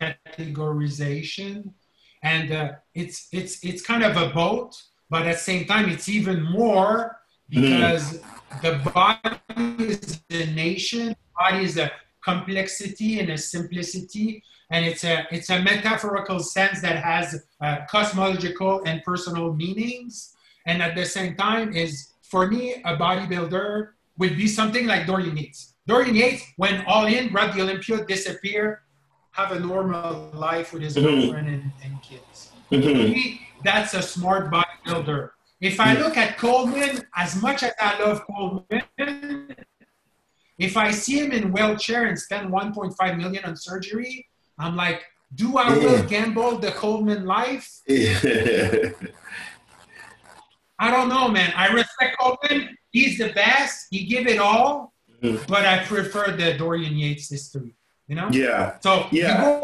categorization, 0.00 1.72
and 2.22 2.52
uh, 2.52 2.72
it's 2.94 3.28
it's 3.32 3.64
it's 3.64 3.82
kind 3.82 4.04
of 4.04 4.16
a 4.16 4.28
boat, 4.34 4.76
but 5.08 5.26
at 5.26 5.32
the 5.32 5.38
same 5.38 5.64
time, 5.66 5.88
it's 5.88 6.08
even 6.08 6.42
more 6.42 7.16
because 7.48 8.18
mm. 8.18 8.60
the 8.62 8.90
body 8.90 9.84
is 9.84 10.20
the 10.28 10.46
nation, 10.52 11.08
the 11.08 11.16
body 11.38 11.64
is 11.64 11.78
a 11.78 11.90
complexity 12.22 13.20
and 13.20 13.30
a 13.30 13.38
simplicity. 13.38 14.42
And 14.72 14.86
it's 14.86 15.02
a 15.02 15.26
it's 15.32 15.50
a 15.50 15.60
metaphorical 15.60 16.38
sense 16.38 16.80
that 16.82 17.02
has 17.02 17.44
uh, 17.60 17.78
cosmological 17.90 18.82
and 18.86 19.02
personal 19.02 19.52
meanings. 19.52 20.36
And 20.66 20.80
at 20.80 20.94
the 20.94 21.04
same 21.04 21.34
time 21.34 21.74
is 21.74 22.09
for 22.30 22.46
me 22.46 22.74
a 22.84 22.96
bodybuilder 22.96 23.88
would 24.18 24.36
be 24.36 24.46
something 24.46 24.86
like 24.86 25.06
Dorian 25.06 25.36
Yates. 25.36 25.74
Dorian 25.86 26.14
Yates 26.14 26.44
went 26.56 26.86
all 26.86 27.06
in, 27.06 27.32
brought 27.32 27.54
the 27.54 27.62
Olympia, 27.62 28.04
disappear, 28.04 28.82
have 29.32 29.52
a 29.52 29.58
normal 29.58 30.30
life 30.34 30.72
with 30.72 30.82
his 30.82 30.96
mm-hmm. 30.96 31.06
girlfriend 31.06 31.48
and, 31.48 31.72
and 31.82 32.02
kids. 32.02 32.52
Mm-hmm. 32.70 33.12
Me, 33.12 33.40
that's 33.64 33.94
a 33.94 34.02
smart 34.02 34.52
bodybuilder. 34.52 35.30
If 35.60 35.80
I 35.80 35.94
look 35.94 36.16
at 36.16 36.38
Coleman, 36.38 37.02
as 37.16 37.40
much 37.42 37.62
as 37.62 37.72
I 37.78 37.98
love 38.02 38.22
Coleman, 38.26 39.54
if 40.58 40.76
I 40.76 40.90
see 40.90 41.18
him 41.18 41.32
in 41.32 41.52
wheelchair 41.52 42.06
and 42.06 42.18
spend 42.18 42.50
1.5 42.50 43.16
million 43.16 43.44
on 43.44 43.56
surgery, 43.56 44.26
I'm 44.58 44.76
like, 44.76 45.02
do 45.34 45.58
I 45.58 45.76
yeah. 45.76 45.84
will 45.84 46.02
gamble 46.04 46.58
the 46.58 46.72
Coleman 46.72 47.24
life? 47.24 47.80
Yeah. 47.88 48.90
I 50.80 50.90
don't 50.90 51.10
know, 51.10 51.28
man. 51.28 51.52
I 51.54 51.68
respect 51.68 52.18
Coleman. 52.18 52.76
He's 52.90 53.18
the 53.18 53.28
best. 53.34 53.86
He 53.90 54.06
give 54.06 54.26
it 54.26 54.38
all, 54.38 54.94
mm-hmm. 55.22 55.44
but 55.46 55.66
I 55.66 55.84
prefer 55.84 56.32
the 56.32 56.54
Dorian 56.54 56.96
Yates 56.96 57.28
history. 57.28 57.74
You 58.08 58.16
know? 58.16 58.28
Yeah. 58.32 58.80
So 58.80 59.06
yeah. 59.12 59.60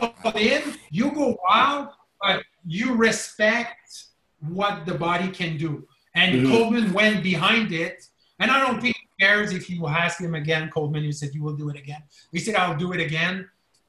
you 0.00 0.12
go 0.22 0.30
in, 0.38 0.62
you 0.90 1.10
go 1.10 1.38
wild, 1.48 1.88
but 2.20 2.44
you 2.66 2.94
respect 2.94 4.04
what 4.40 4.84
the 4.84 4.94
body 4.94 5.28
can 5.30 5.56
do. 5.56 5.88
And 6.14 6.34
mm-hmm. 6.34 6.52
Coleman 6.52 6.92
went 6.92 7.22
behind 7.22 7.72
it. 7.72 8.04
And 8.38 8.50
I 8.50 8.60
don't 8.60 8.80
think 8.80 8.94
he 8.94 9.24
cares 9.24 9.52
if 9.52 9.68
you 9.70 9.86
ask 9.88 10.20
him 10.20 10.34
again, 10.34 10.70
Coleman, 10.70 11.02
you 11.02 11.12
said 11.12 11.30
you 11.34 11.42
will 11.42 11.56
do 11.56 11.70
it 11.70 11.76
again. 11.76 12.02
He 12.30 12.38
said, 12.38 12.54
I'll 12.54 12.76
do 12.76 12.92
it 12.92 13.00
again, 13.00 13.48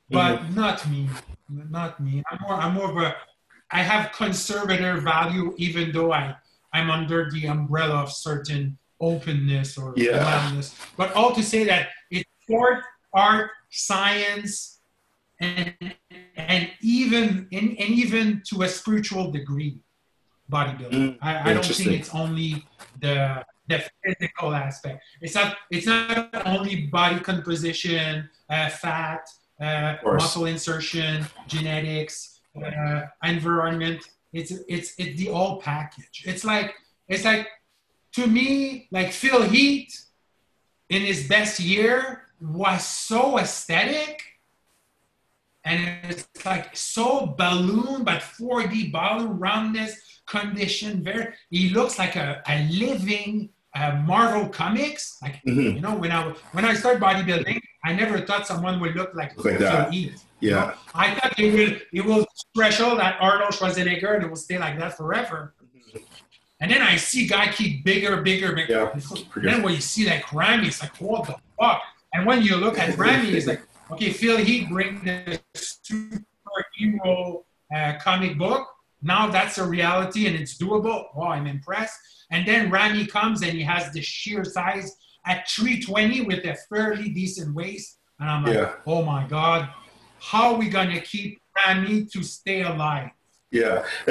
but 0.09 0.37
mm-hmm. 0.37 0.55
not 0.55 0.89
me. 0.89 1.09
Not 1.49 1.99
me. 1.99 2.23
I'm 2.31 2.39
more, 2.41 2.53
I'm 2.53 2.73
more 2.73 2.89
of 2.89 2.97
a, 2.97 3.15
I 3.69 3.83
have 3.83 4.11
conservative 4.13 5.03
value, 5.03 5.53
even 5.57 5.91
though 5.91 6.13
I, 6.13 6.35
I'm 6.73 6.89
under 6.89 7.29
the 7.31 7.47
umbrella 7.47 7.95
of 7.95 8.11
certain 8.11 8.77
openness 8.99 9.77
or 9.77 9.93
yeah. 9.95 10.61
But 10.97 11.13
all 11.13 11.33
to 11.33 11.43
say 11.43 11.63
that 11.65 11.89
it's 12.11 12.29
sport, 12.43 12.83
art, 13.13 13.51
science, 13.69 14.79
and, 15.39 15.73
and 16.35 16.69
even 16.81 17.47
and, 17.51 17.69
and 17.79 17.89
even 17.89 18.41
to 18.49 18.63
a 18.63 18.67
spiritual 18.67 19.31
degree, 19.31 19.79
bodybuilding. 20.51 20.91
Mm, 20.91 21.17
I, 21.21 21.51
I 21.51 21.53
don't 21.53 21.65
think 21.65 21.91
it's 21.91 22.13
only 22.13 22.65
the 22.99 23.43
the 23.67 23.83
physical 24.03 24.53
aspect. 24.53 25.03
It's 25.21 25.35
not 25.35 25.57
it's 25.71 25.85
not 25.85 26.29
only 26.45 26.87
body 26.87 27.19
composition, 27.19 28.29
uh, 28.49 28.69
fat, 28.69 29.29
uh, 29.61 29.95
muscle 30.03 30.45
insertion, 30.45 31.25
genetics, 31.47 32.41
uh, 32.57 33.01
environment. 33.23 34.03
It's 34.31 34.51
it's 34.67 34.93
it's 34.97 35.19
the 35.19 35.29
all 35.29 35.61
package. 35.61 36.23
It's 36.25 36.43
like 36.43 36.73
it's 37.07 37.25
like 37.25 37.47
to 38.13 38.27
me 38.27 38.87
like 38.91 39.11
Phil 39.11 39.43
Heath 39.43 40.05
in 40.89 41.01
his 41.01 41.27
best 41.27 41.59
year 41.59 42.23
was 42.41 42.85
so 42.85 43.37
aesthetic 43.37 44.21
and 45.65 45.99
it's 46.09 46.27
like 46.45 46.75
so 46.75 47.35
balloon 47.37 48.03
but 48.03 48.21
4D 48.21 48.91
balloon 48.91 49.37
roundness 49.37 50.21
condition 50.25 51.03
very 51.03 51.33
he 51.49 51.69
looks 51.69 51.99
like 51.99 52.15
a, 52.15 52.41
a 52.47 52.65
living 52.69 53.49
uh, 53.75 54.01
Marvel 54.05 54.49
comics. 54.49 55.17
Like 55.21 55.41
mm-hmm. 55.47 55.77
you 55.77 55.81
know, 55.81 55.95
when 55.95 56.11
I 56.11 56.33
when 56.51 56.65
I 56.65 56.73
started 56.73 57.01
bodybuilding, 57.01 57.59
I 57.83 57.93
never 57.93 58.19
thought 58.21 58.45
someone 58.45 58.79
would 58.81 58.95
look 58.95 59.15
like, 59.15 59.43
like 59.43 59.59
that. 59.59 59.93
Eat. 59.93 60.13
Yeah. 60.39 60.49
You 60.49 60.51
know? 60.51 60.73
I 60.95 61.15
thought 61.15 61.39
it 61.39 61.53
will 61.53 61.77
it 61.93 62.05
will 62.05 62.25
threshold 62.55 62.99
that 62.99 63.17
Arnold 63.19 63.51
Schwarzenegger 63.51 64.15
and 64.15 64.23
it 64.23 64.29
will 64.29 64.35
stay 64.35 64.57
like 64.57 64.77
that 64.79 64.97
forever. 64.97 65.53
And 66.61 66.69
then 66.69 66.81
I 66.81 66.97
see 66.97 67.25
guy 67.25 67.51
keep 67.51 67.85
bigger, 67.85 68.21
bigger, 68.21 68.53
bigger. 68.53 68.91
Yeah, 68.93 68.99
then 69.37 69.63
when 69.63 69.73
you 69.73 69.81
see 69.81 70.05
like 70.09 70.33
Ramy, 70.33 70.67
it's 70.67 70.81
like 70.81 70.95
what 70.97 71.25
the 71.25 71.35
fuck. 71.57 71.81
And 72.13 72.25
when 72.25 72.41
you 72.41 72.57
look 72.57 72.77
at 72.77 72.97
Ramy, 72.97 73.29
it's 73.29 73.47
like 73.47 73.61
okay, 73.91 74.11
Phil 74.11 74.37
Heath 74.37 74.67
bring 74.69 75.01
the 75.03 75.39
superhero 75.55 77.43
uh, 77.73 77.93
comic 78.01 78.37
book. 78.37 78.67
Now 79.01 79.27
that's 79.27 79.57
a 79.57 79.65
reality 79.65 80.27
and 80.27 80.35
it's 80.35 80.57
doable. 80.57 81.05
Oh, 81.15 81.23
I'm 81.23 81.47
impressed. 81.47 81.97
And 82.31 82.45
then 82.45 82.69
Ramy 82.69 83.05
comes 83.07 83.41
and 83.41 83.53
he 83.53 83.63
has 83.63 83.91
the 83.93 84.01
sheer 84.01 84.43
size 84.43 84.95
at 85.25 85.49
320 85.49 86.21
with 86.21 86.45
a 86.45 86.55
fairly 86.69 87.09
decent 87.09 87.53
waist. 87.55 87.97
And 88.19 88.29
I'm 88.29 88.43
like, 88.43 88.55
yeah. 88.55 88.75
oh 88.85 89.03
my 89.03 89.25
God, 89.27 89.69
how 90.19 90.53
are 90.53 90.59
we 90.59 90.69
going 90.69 90.91
to 90.91 91.01
keep 91.01 91.39
Ramy 91.55 92.05
to 92.05 92.23
stay 92.23 92.61
alive? 92.61 93.11
Yeah. 93.51 93.83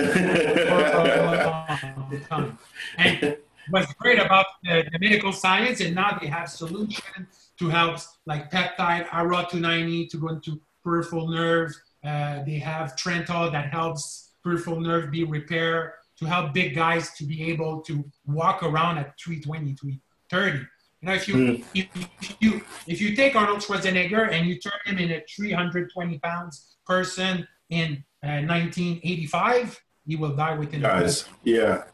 and 2.98 3.36
what's 3.70 3.92
great 3.94 4.18
about 4.18 4.46
the, 4.64 4.84
the, 4.90 4.98
medical 4.98 5.32
science, 5.32 5.80
and 5.80 5.94
now 5.94 6.18
they 6.20 6.26
have 6.26 6.48
solutions 6.48 7.52
to 7.58 7.68
help 7.68 7.98
like 8.26 8.50
peptide, 8.50 9.06
ARA290 9.08 10.10
to 10.10 10.16
go 10.16 10.28
into 10.28 10.60
peripheral 10.82 11.28
nerve. 11.28 11.72
Uh, 12.04 12.42
they 12.44 12.58
have 12.58 12.96
Trental 12.96 13.52
that 13.52 13.70
helps 13.70 14.30
peripheral 14.42 14.80
nerve 14.80 15.10
be 15.10 15.24
repaired 15.24 15.92
to 16.18 16.24
help 16.24 16.52
big 16.52 16.74
guys 16.74 17.12
to 17.12 17.24
be 17.24 17.50
able 17.50 17.80
to 17.82 18.04
walk 18.26 18.62
around 18.62 18.98
at 18.98 19.14
320, 19.20 19.74
330. 19.74 20.66
You 21.00 21.08
know, 21.08 21.14
if 21.14 21.28
you 21.28 21.34
mm. 21.34 21.64
if, 21.74 21.88
if, 22.20 22.36
you 22.40 22.60
if 22.86 23.00
you 23.00 23.14
take 23.14 23.36
Arnold 23.36 23.60
Schwarzenegger 23.60 24.32
and 24.32 24.46
you 24.46 24.58
turn 24.58 24.72
him 24.84 24.98
in 24.98 25.12
a 25.12 25.22
320 25.28 26.18
pounds 26.18 26.76
person 26.84 27.46
in 27.70 28.04
uh, 28.24 28.42
1985, 28.42 29.80
he 30.06 30.16
will 30.16 30.34
die 30.34 30.58
within. 30.58 30.80
Guys, 30.80 31.24
yeah. 31.44 31.84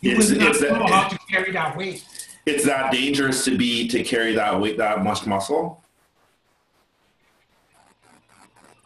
He 0.00 0.12
it's, 0.12 0.30
will 0.30 0.38
not 0.38 0.60
know 0.60 0.68
that, 0.78 0.88
how 0.88 1.08
to 1.08 1.18
carry 1.30 1.52
that 1.52 1.76
weight. 1.76 2.04
It's 2.46 2.64
that 2.64 2.90
dangerous 2.90 3.44
to 3.44 3.56
be 3.56 3.86
to 3.88 4.02
carry 4.02 4.34
that 4.34 4.58
weight, 4.58 4.78
that 4.78 5.04
much 5.04 5.26
muscle. 5.26 5.84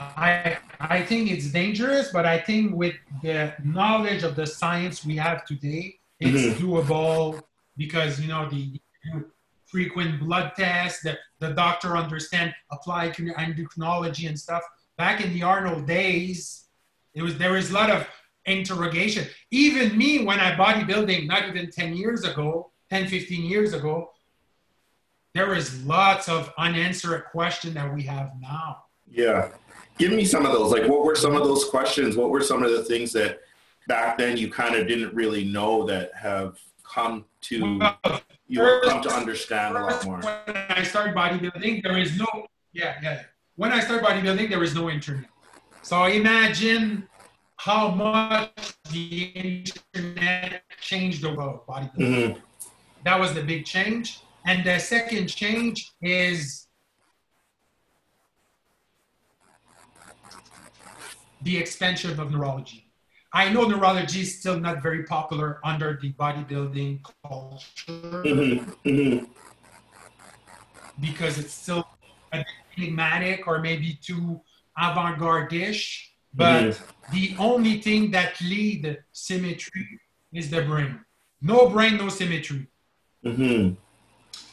I 0.00 0.58
I 0.80 1.02
think 1.02 1.30
it's 1.30 1.52
dangerous, 1.52 2.10
but 2.12 2.26
I 2.26 2.38
think 2.38 2.74
with 2.74 2.96
the 3.22 3.54
knowledge 3.62 4.24
of 4.24 4.34
the 4.34 4.46
science 4.46 5.06
we 5.06 5.16
have 5.16 5.46
today, 5.46 5.98
it's 6.18 6.42
mm-hmm. 6.42 6.66
doable 6.66 7.42
because 7.76 8.20
you 8.20 8.28
know 8.28 8.48
the 8.48 8.80
frequent 9.76 10.18
blood 10.18 10.52
tests, 10.56 11.02
the, 11.02 11.18
the 11.38 11.50
doctor 11.50 11.98
understand 11.98 12.54
applied 12.72 13.14
endocrinology 13.14 14.26
and 14.26 14.38
stuff. 14.38 14.62
Back 14.96 15.22
in 15.22 15.34
the 15.34 15.42
Arnold 15.42 15.86
days, 15.86 16.68
it 17.12 17.20
was 17.20 17.36
there 17.36 17.52
was 17.52 17.70
a 17.70 17.74
lot 17.74 17.90
of 17.90 18.06
interrogation. 18.46 19.26
Even 19.50 19.98
me, 19.98 20.24
when 20.24 20.40
I 20.40 20.56
bodybuilding, 20.56 21.26
not 21.26 21.46
even 21.46 21.70
10 21.70 21.94
years 21.94 22.24
ago, 22.24 22.70
10, 22.88 23.08
15 23.08 23.44
years 23.44 23.74
ago, 23.74 24.12
there 25.34 25.50
was 25.50 25.84
lots 25.84 26.26
of 26.30 26.50
unanswered 26.56 27.26
question 27.26 27.74
that 27.74 27.92
we 27.94 28.02
have 28.04 28.32
now. 28.40 28.84
Yeah 29.06 29.50
give 29.98 30.12
me 30.12 30.24
some 30.24 30.44
of 30.44 30.52
those. 30.52 30.70
Like, 30.72 30.86
what 30.88 31.04
were 31.04 31.16
some 31.16 31.34
of 31.34 31.44
those 31.44 31.64
questions? 31.64 32.16
What 32.16 32.30
were 32.30 32.42
some 32.42 32.62
of 32.62 32.70
the 32.70 32.84
things 32.84 33.12
that 33.12 33.40
back 33.88 34.18
then 34.18 34.36
you 34.36 34.50
kind 34.50 34.74
of 34.74 34.86
didn't 34.86 35.14
really 35.14 35.44
know 35.44 35.86
that 35.86 36.14
have 36.14 36.58
come 36.84 37.24
to 37.42 37.80
you 38.48 38.60
have 38.62 38.82
come 38.82 39.02
to 39.02 39.10
understand 39.10 39.76
a 39.76 39.80
lot 39.80 40.04
more? 40.04 40.20
When 40.20 40.56
I 40.56 40.82
started 40.82 41.14
bodybuilding, 41.14 41.82
there 41.82 41.98
is 41.98 42.18
no 42.18 42.46
yeah 42.72 42.96
yeah. 43.02 43.22
When 43.56 43.72
I 43.72 43.80
started 43.80 44.04
bodybuilding, 44.04 44.50
there 44.50 44.58
was 44.60 44.74
no 44.74 44.90
internet. 44.90 45.30
So 45.82 46.04
imagine 46.04 47.08
how 47.56 47.90
much 47.90 48.74
the 48.90 49.24
internet 49.34 50.62
changed 50.80 51.22
the 51.22 51.34
world 51.34 51.60
bodybuilding. 51.66 52.34
Mm-hmm. 52.34 52.40
That 53.04 53.18
was 53.18 53.34
the 53.34 53.42
big 53.42 53.64
change. 53.64 54.20
And 54.44 54.64
the 54.64 54.78
second 54.78 55.28
change 55.28 55.92
is 56.00 56.68
the 61.42 61.56
expansion 61.56 62.18
of 62.18 62.30
neurology. 62.30 62.85
I 63.36 63.50
know 63.52 63.64
neurology 63.66 64.22
is 64.22 64.38
still 64.40 64.58
not 64.58 64.82
very 64.82 65.02
popular 65.02 65.60
under 65.62 65.98
the 66.00 66.10
bodybuilding 66.14 67.04
culture 67.22 68.22
mm-hmm. 68.24 68.70
Mm-hmm. 68.88 69.24
because 70.98 71.38
it's 71.38 71.52
still 71.52 71.86
enigmatic 72.32 73.46
or 73.46 73.58
maybe 73.58 73.98
too 74.00 74.40
avant-garde-ish. 74.78 76.14
But 76.32 76.62
mm-hmm. 76.64 77.14
the 77.14 77.36
only 77.38 77.82
thing 77.82 78.10
that 78.12 78.40
lead 78.40 79.04
symmetry 79.12 80.00
is 80.32 80.48
the 80.48 80.62
brain. 80.62 81.00
No 81.42 81.68
brain, 81.68 81.98
no 81.98 82.08
symmetry. 82.08 82.68
Mm-hmm. 83.22 83.74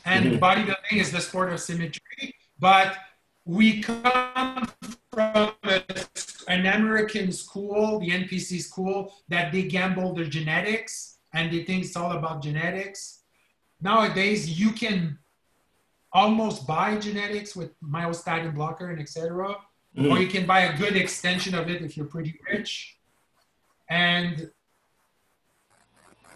And 0.04 0.25
mm-hmm. 0.25 0.44
bodybuilding 0.44 1.00
is 1.00 1.10
the 1.10 1.22
sport 1.22 1.54
of 1.54 1.62
symmetry, 1.62 2.36
but 2.60 2.98
we 3.46 3.82
come 3.82 4.68
from 5.10 5.54
a, 5.63 5.82
an 6.43 6.65
American 6.65 7.31
school, 7.31 8.00
the 8.00 8.09
NPC 8.09 8.62
school, 8.62 9.13
that 9.29 9.51
they 9.51 9.63
gamble 9.63 10.13
their 10.13 10.25
genetics 10.25 11.17
and 11.33 11.51
they 11.51 11.63
think 11.63 11.85
it's 11.85 11.95
all 11.95 12.12
about 12.12 12.41
genetics. 12.41 13.21
Nowadays, 13.81 14.59
you 14.59 14.71
can 14.71 15.17
almost 16.12 16.67
buy 16.67 16.97
genetics 16.97 17.55
with 17.55 17.71
myostatin 17.81 18.53
blocker 18.53 18.91
and 18.91 19.00
etc. 19.00 19.55
Mm. 19.97 20.12
Or 20.12 20.19
you 20.19 20.27
can 20.27 20.45
buy 20.45 20.62
a 20.62 20.77
good 20.77 20.95
extension 20.95 21.55
of 21.55 21.69
it 21.69 21.81
if 21.81 21.97
you're 21.97 22.05
pretty 22.05 22.39
rich. 22.50 22.97
And 23.89 24.51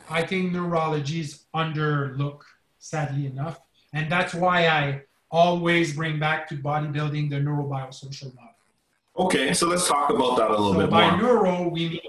I 0.10 0.24
think 0.24 0.52
neurology 0.52 1.22
is 1.22 1.46
underlooked, 1.56 2.44
sadly 2.80 3.28
enough. 3.28 3.60
And 3.94 4.12
that's 4.12 4.34
why 4.34 4.68
I 4.68 5.04
always 5.30 5.96
bring 5.96 6.20
back 6.20 6.48
to 6.50 6.56
bodybuilding 6.56 7.30
the 7.30 7.38
neurobiosocial 7.38 8.34
model. 8.36 8.57
Okay, 9.18 9.54
so 9.54 9.68
let's 9.68 9.88
talk 9.88 10.12
about 10.12 10.38
that 10.38 10.52
a 10.52 10.52
little 10.52 10.74
so 10.74 10.80
bit 10.80 10.90
by 10.92 11.10
more. 11.10 11.22
neuro, 11.22 11.70
we 11.70 11.90
mean 11.90 12.00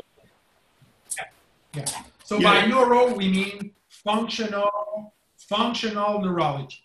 yeah. 1.75 1.85
So 2.25 2.39
yeah. 2.39 2.61
by 2.61 2.67
neuro, 2.67 3.15
we 3.15 3.29
mean 3.29 3.73
functional 3.89 5.15
functional 5.37 6.21
neurology. 6.21 6.83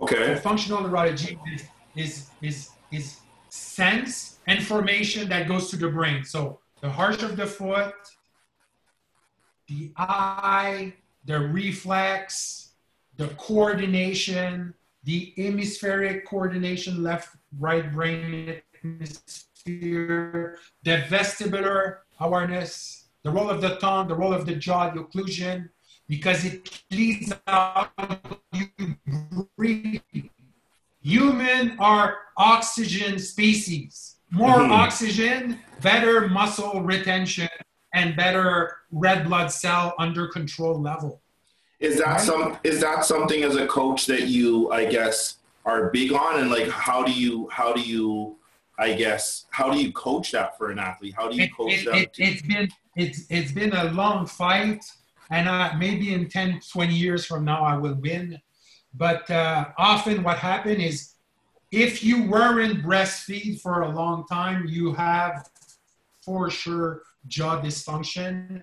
Okay. 0.00 0.34
So 0.34 0.40
functional 0.40 0.82
neurology 0.82 1.38
is 1.52 1.64
is 1.96 2.30
is 2.40 2.70
is 2.92 3.20
sense 3.48 4.38
information 4.46 5.28
that 5.28 5.48
goes 5.48 5.70
to 5.70 5.76
the 5.76 5.88
brain. 5.88 6.24
So 6.24 6.60
the 6.80 6.90
heart 6.90 7.22
of 7.22 7.36
the 7.36 7.46
foot, 7.46 7.94
the 9.66 9.90
eye, 9.96 10.94
the 11.24 11.40
reflex, 11.40 12.74
the 13.16 13.28
coordination, 13.38 14.74
the 15.02 15.32
hemispheric 15.36 16.26
coordination, 16.26 17.02
left, 17.02 17.36
right 17.58 17.92
brain 17.92 18.60
the 19.64 20.56
vestibular 20.84 21.98
awareness, 22.20 23.06
the 23.22 23.30
role 23.30 23.48
of 23.48 23.60
the 23.60 23.76
tongue, 23.76 24.08
the 24.08 24.14
role 24.14 24.32
of 24.32 24.46
the 24.46 24.54
jaw, 24.54 24.90
the 24.90 25.00
occlusion, 25.00 25.68
because 26.08 26.44
it 26.44 26.82
leads 26.90 27.32
out 27.46 27.90
you 28.52 28.68
breathe. 29.56 30.02
Human 31.00 31.76
are 31.78 32.18
oxygen 32.36 33.18
species. 33.18 34.16
More 34.30 34.58
mm-hmm. 34.58 34.72
oxygen, 34.72 35.60
better 35.80 36.28
muscle 36.28 36.82
retention, 36.82 37.48
and 37.94 38.16
better 38.16 38.76
red 38.90 39.26
blood 39.26 39.50
cell 39.52 39.94
under 39.98 40.28
control 40.28 40.80
level. 40.80 41.20
Is 41.78 41.98
that 41.98 42.06
right? 42.06 42.20
some? 42.20 42.58
Is 42.64 42.80
that 42.80 43.04
something 43.04 43.42
as 43.42 43.56
a 43.56 43.66
coach 43.66 44.06
that 44.06 44.28
you, 44.28 44.70
I 44.72 44.86
guess, 44.86 45.36
are 45.64 45.90
big 45.90 46.12
on? 46.12 46.40
And 46.40 46.50
like, 46.50 46.68
how 46.68 47.02
do 47.04 47.12
you, 47.12 47.48
how 47.50 47.72
do 47.72 47.80
you, 47.80 48.36
I 48.78 48.94
guess, 48.94 49.46
how 49.50 49.70
do 49.70 49.80
you 49.80 49.92
coach 49.92 50.32
that 50.32 50.58
for 50.58 50.70
an 50.70 50.78
athlete? 50.78 51.14
How 51.16 51.28
do 51.28 51.36
you 51.36 51.48
coach 51.50 51.72
it, 51.72 51.84
them? 51.84 51.94
It, 51.94 52.16
has 52.16 52.42
been, 52.42 52.68
it's, 52.96 53.26
it's 53.30 53.52
been 53.52 53.72
a 53.72 53.84
long 53.92 54.26
fight, 54.26 54.84
and 55.30 55.48
uh, 55.48 55.72
maybe 55.78 56.12
in 56.12 56.28
10, 56.28 56.60
20 56.72 56.94
years 56.94 57.24
from 57.24 57.44
now, 57.44 57.64
I 57.64 57.76
will 57.76 57.94
win. 57.94 58.38
But 58.92 59.30
uh, 59.30 59.66
often, 59.78 60.22
what 60.22 60.38
happens 60.38 60.82
is, 60.82 61.10
if 61.70 62.04
you 62.04 62.28
weren't 62.28 62.84
breastfeed 62.84 63.60
for 63.60 63.82
a 63.82 63.88
long 63.88 64.26
time, 64.26 64.66
you 64.68 64.92
have 64.94 65.48
for 66.24 66.48
sure 66.48 67.02
jaw 67.26 67.60
dysfunction 67.60 68.62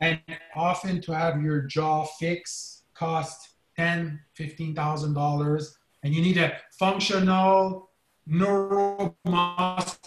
and 0.00 0.20
often 0.54 1.00
to 1.02 1.12
have 1.12 1.42
your 1.42 1.62
jaw 1.62 2.04
fixed 2.04 2.84
cost 2.94 3.54
ten, 3.76 4.20
fifteen 4.34 4.74
thousand 4.74 5.14
dollars, 5.14 5.76
and 6.02 6.14
you 6.14 6.22
need 6.22 6.38
a 6.38 6.56
functional 6.78 7.90
neuromuscular 8.28 9.98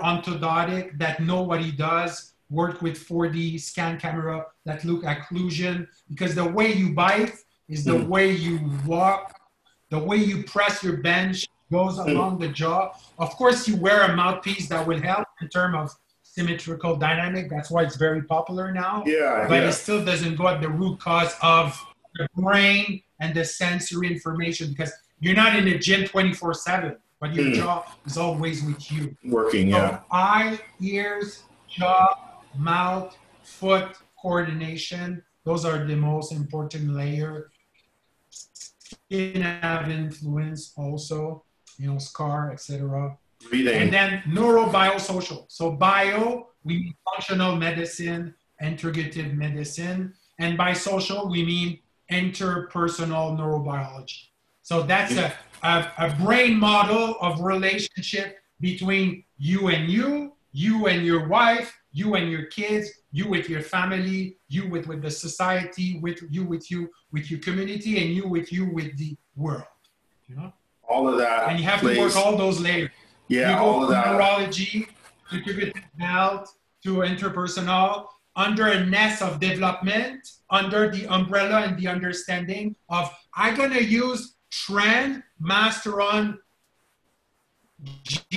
orthodontic 0.00 0.98
that 0.98 1.20
know 1.20 1.42
what 1.42 1.60
he 1.60 1.72
does, 1.72 2.34
work 2.50 2.82
with 2.82 2.96
4D 2.96 3.60
scan 3.60 3.98
camera 3.98 4.46
that 4.64 4.84
look 4.84 5.02
occlusion, 5.02 5.86
because 6.08 6.34
the 6.34 6.44
way 6.44 6.72
you 6.72 6.92
bite 6.92 7.34
is 7.68 7.84
the 7.84 7.92
mm. 7.92 8.06
way 8.06 8.30
you 8.30 8.60
walk, 8.86 9.34
the 9.90 9.98
way 9.98 10.16
you 10.16 10.44
press 10.44 10.82
your 10.82 10.98
bench 10.98 11.46
goes 11.72 11.98
mm. 11.98 12.06
along 12.08 12.38
the 12.38 12.48
jaw. 12.48 12.92
Of 13.18 13.30
course, 13.30 13.66
you 13.66 13.76
wear 13.76 14.02
a 14.02 14.14
mouthpiece 14.14 14.68
that 14.68 14.86
will 14.86 15.00
help 15.00 15.26
in 15.40 15.48
terms 15.48 15.74
of 15.76 15.96
symmetrical 16.22 16.96
dynamic. 16.96 17.48
That's 17.48 17.70
why 17.70 17.82
it's 17.82 17.96
very 17.96 18.22
popular 18.22 18.72
now. 18.72 19.02
Yeah. 19.06 19.46
But 19.48 19.62
yeah. 19.62 19.68
it 19.68 19.72
still 19.72 20.04
doesn't 20.04 20.36
go 20.36 20.48
at 20.48 20.60
the 20.60 20.68
root 20.68 21.00
cause 21.00 21.34
of 21.42 21.76
the 22.14 22.28
brain 22.36 23.02
and 23.20 23.34
the 23.34 23.44
sensory 23.44 24.08
information 24.08 24.68
because 24.70 24.92
you're 25.20 25.34
not 25.34 25.56
in 25.56 25.66
a 25.68 25.78
gym 25.78 26.06
24 26.06 26.54
7, 26.54 26.96
but 27.20 27.34
your 27.34 27.46
mm. 27.46 27.54
jaw 27.54 27.84
is 28.04 28.16
always 28.16 28.62
with 28.62 28.90
you. 28.92 29.16
Working, 29.24 29.70
so 29.72 29.76
yeah. 29.76 30.00
Eye, 30.10 30.60
ears, 30.80 31.44
jaw, 31.68 32.14
mouth, 32.56 33.16
foot 33.42 33.96
coordination. 34.20 35.22
Those 35.44 35.64
are 35.64 35.84
the 35.84 35.96
most 35.96 36.32
important 36.32 36.94
layer. 36.94 37.50
Skin 38.30 39.42
have 39.42 39.90
influence 39.90 40.72
also, 40.76 41.44
you 41.78 41.88
know, 41.88 41.98
scar, 41.98 42.52
etc. 42.52 43.16
Breathing. 43.48 43.74
And 43.74 43.92
then 43.92 44.22
neurobiosocial. 44.26 45.46
So 45.48 45.70
bio, 45.70 46.48
we 46.64 46.74
mean 46.74 46.94
functional 47.04 47.56
medicine, 47.56 48.34
integrative 48.62 49.34
medicine. 49.34 50.14
And 50.38 50.58
by 50.58 50.72
social, 50.72 51.28
we 51.28 51.44
mean 51.44 51.78
interpersonal 52.10 53.36
neurobiology. 53.38 54.28
So 54.62 54.82
that's 54.82 55.16
a, 55.16 55.32
a, 55.66 55.92
a 55.98 56.14
brain 56.22 56.58
model 56.58 57.16
of 57.20 57.40
relationship 57.40 58.38
between 58.60 59.24
you 59.36 59.68
and 59.68 59.90
you, 59.90 60.32
you 60.52 60.86
and 60.86 61.04
your 61.04 61.28
wife, 61.28 61.76
you 61.92 62.14
and 62.14 62.30
your 62.30 62.46
kids, 62.46 62.90
you 63.10 63.28
with 63.28 63.48
your 63.48 63.62
family, 63.62 64.36
you 64.48 64.68
with, 64.68 64.86
with 64.86 65.02
the 65.02 65.10
society, 65.10 65.98
with 65.98 66.18
you 66.30 66.44
with 66.44 66.70
you 66.70 66.88
with 67.12 67.30
your 67.30 67.40
community, 67.40 68.00
and 68.00 68.14
you 68.14 68.28
with 68.28 68.52
you 68.52 68.70
with 68.72 68.96
the 68.96 69.16
world. 69.34 69.64
You 70.28 70.36
know? 70.36 70.52
All 70.88 71.08
of 71.08 71.18
that. 71.18 71.48
And 71.48 71.58
you 71.58 71.64
have 71.64 71.80
plays. 71.80 71.96
to 71.96 72.02
work 72.02 72.16
all 72.16 72.36
those 72.36 72.60
layers. 72.60 72.90
Yeah, 73.28 73.50
you 73.50 73.56
go 73.56 73.64
all 73.64 73.82
of 73.84 73.90
that. 73.90 74.12
Neurology, 74.12 74.86
to 75.30 75.72
health, 75.98 76.56
to 76.84 76.90
interpersonal, 76.98 78.06
under 78.36 78.68
a 78.68 78.84
nest 78.84 79.20
of 79.20 79.40
development, 79.40 80.20
under 80.50 80.90
the 80.92 81.08
umbrella 81.08 81.62
and 81.62 81.76
the 81.76 81.88
understanding 81.88 82.76
of 82.88 83.10
I'm 83.34 83.56
gonna 83.56 83.80
use 83.80 84.35
trend 84.64 85.22
master 85.38 86.00
on 86.00 86.38
GH 87.82 88.30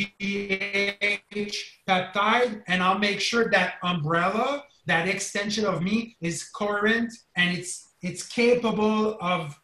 peptide, 1.88 2.62
and 2.68 2.84
I'll 2.84 3.00
make 3.00 3.22
sure 3.22 3.50
that 3.52 3.76
umbrella, 3.84 4.64
that 4.86 5.08
extension 5.08 5.66
of 5.66 5.82
me 5.82 6.18
is 6.20 6.50
current 6.54 7.14
and 7.36 7.58
it's 7.58 7.88
it's 8.02 8.28
capable 8.28 9.18
of 9.22 9.60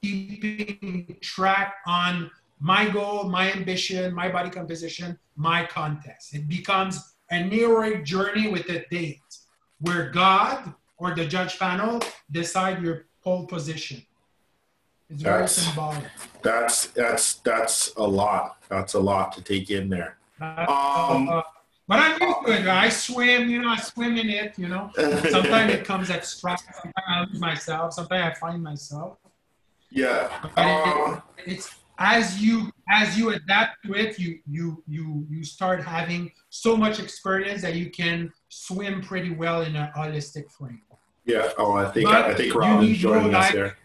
keeping 0.00 1.16
track 1.20 1.74
on 1.86 2.30
my 2.60 2.88
goal, 2.88 3.24
my 3.24 3.52
ambition, 3.52 4.14
my 4.14 4.28
body 4.28 4.50
composition, 4.50 5.18
my 5.36 5.66
contest. 5.66 6.34
It 6.34 6.48
becomes 6.48 7.14
a 7.30 7.36
heroic 7.36 8.04
journey 8.04 8.48
with 8.48 8.68
a 8.68 8.84
date 8.88 9.18
where 9.80 10.10
God 10.10 10.72
or 10.96 11.14
the 11.14 11.26
judge 11.26 11.58
panel 11.58 12.00
decide 12.30 12.82
your 12.82 13.06
pole 13.24 13.46
position. 13.46 14.02
It's 15.12 15.22
very 15.22 15.40
that's, 15.40 15.52
symbolic. 15.52 16.04
That's 16.42 16.86
that's 16.86 17.34
that's 17.34 17.92
a 17.96 18.06
lot. 18.06 18.56
That's 18.68 18.94
a 18.94 19.00
lot 19.00 19.32
to 19.32 19.42
take 19.42 19.70
in 19.70 19.88
there. 19.90 20.16
Um, 20.40 21.28
uh, 21.28 21.42
but 21.86 21.98
I'm 21.98 22.20
used 22.20 22.46
to 22.46 22.52
it. 22.52 22.66
I 22.66 22.88
swim, 22.88 23.50
you 23.50 23.60
know, 23.60 23.68
I 23.68 23.76
swim 23.76 24.16
in 24.16 24.30
it, 24.30 24.58
you 24.58 24.68
know. 24.68 24.90
Sometimes 24.96 25.74
it 25.74 25.84
comes 25.84 26.10
at 26.10 26.24
stress. 26.24 26.64
Sometimes 26.64 27.06
I 27.06 27.20
lose 27.24 27.40
myself. 27.40 27.92
Sometimes 27.92 28.36
I 28.36 28.40
find 28.40 28.62
myself. 28.62 29.18
Yeah. 29.94 30.30
Um, 30.56 31.20
it, 31.36 31.52
it's 31.52 31.74
as 31.98 32.40
you 32.40 32.72
as 32.88 33.18
you 33.18 33.28
adapt 33.34 33.84
to 33.84 33.92
it, 33.92 34.18
you 34.18 34.38
you 34.50 34.82
you 34.88 35.26
you 35.28 35.44
start 35.44 35.82
having 35.82 36.32
so 36.48 36.78
much 36.78 36.98
experience 36.98 37.60
that 37.60 37.74
you 37.74 37.90
can 37.90 38.32
swim 38.48 39.02
pretty 39.02 39.34
well 39.34 39.60
in 39.60 39.76
a 39.76 39.92
holistic 39.94 40.50
frame. 40.50 40.80
Yeah. 41.26 41.50
Oh, 41.58 41.74
I 41.74 41.90
think 41.90 42.08
I, 42.08 42.30
I 42.30 42.34
think 42.34 42.54
Robin's 42.54 42.96
joining 42.96 43.34
us 43.34 43.50
here. 43.50 43.76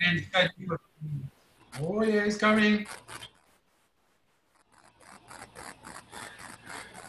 Oh 1.82 2.04
yeah, 2.04 2.24
he's 2.26 2.38
coming. 2.38 2.88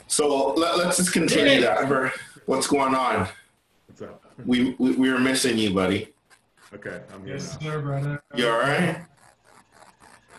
So 0.07 0.53
let, 0.55 0.75
us 0.87 0.97
just 0.97 1.13
continue 1.13 1.61
that. 1.61 2.13
What's 2.47 2.67
going 2.67 2.95
on? 2.95 3.29
What's 3.87 4.03
up? 4.03 4.25
We, 4.45 4.75
we 4.79 4.93
we 4.93 5.13
were 5.13 5.19
missing 5.19 5.59
you, 5.59 5.75
buddy. 5.75 6.15
Okay, 6.75 7.01
I'm 7.13 7.25
here. 7.25 7.35
Yes, 7.35 7.59
sir, 7.61 7.81
brother. 7.81 8.23
You 8.35 8.49
all 8.49 8.59
right? 8.59 9.05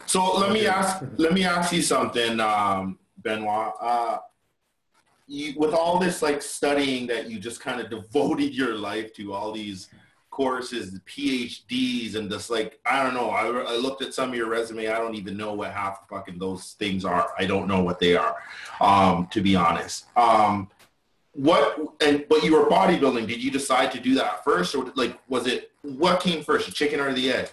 So 0.06 0.38
let 0.38 0.52
me 0.52 0.66
ask 0.68 1.04
let 1.18 1.34
me 1.34 1.44
ask 1.44 1.72
you 1.72 1.82
something, 1.82 2.40
um, 2.40 2.98
Benoit. 3.20 3.74
Uh, 3.80 4.18
you, 5.28 5.54
with 5.58 5.74
all 5.74 6.00
this 6.00 6.22
like 6.22 6.42
studying 6.42 7.06
that 7.08 7.30
you 7.30 7.40
just 7.40 7.62
kind 7.62 7.80
of 7.80 7.90
devoted 7.90 8.54
your 8.54 8.74
life 8.76 9.14
to, 9.14 9.34
all 9.34 9.52
these 9.52 9.90
courses, 10.40 10.94
the 10.94 11.02
PhDs, 11.02 12.16
and 12.16 12.32
just 12.32 12.50
like 12.50 12.80
I 12.86 13.04
don't 13.04 13.14
know. 13.14 13.30
I, 13.30 13.46
I 13.48 13.76
looked 13.76 14.02
at 14.02 14.14
some 14.14 14.30
of 14.30 14.36
your 14.36 14.48
resume. 14.48 14.88
I 14.88 14.98
don't 14.98 15.16
even 15.16 15.36
know 15.36 15.54
what 15.54 15.74
half 15.74 16.08
fucking 16.08 16.40
those 16.40 16.78
things 16.80 17.04
are. 17.04 17.34
I 17.38 17.46
don't 17.46 17.68
know 17.68 17.84
what 17.84 18.00
they 18.00 18.16
are, 18.16 18.38
um, 18.80 19.28
to 19.32 19.42
be 19.42 19.58
honest. 19.58 20.06
Um, 20.16 20.70
what 21.34 21.78
and 22.00 22.24
but 22.30 22.42
you 22.42 22.54
were 22.54 22.70
bodybuilding. 22.70 23.28
Did 23.28 23.44
you 23.44 23.52
decide 23.52 23.92
to 23.92 24.00
do 24.00 24.16
that 24.16 24.46
first, 24.46 24.74
or 24.76 24.90
like 24.96 25.20
was 25.28 25.46
it 25.46 25.74
what 25.82 26.22
came 26.22 26.42
first, 26.42 26.68
the 26.68 26.72
chicken 26.72 27.02
or 27.02 27.12
the 27.12 27.34
egg? 27.34 27.50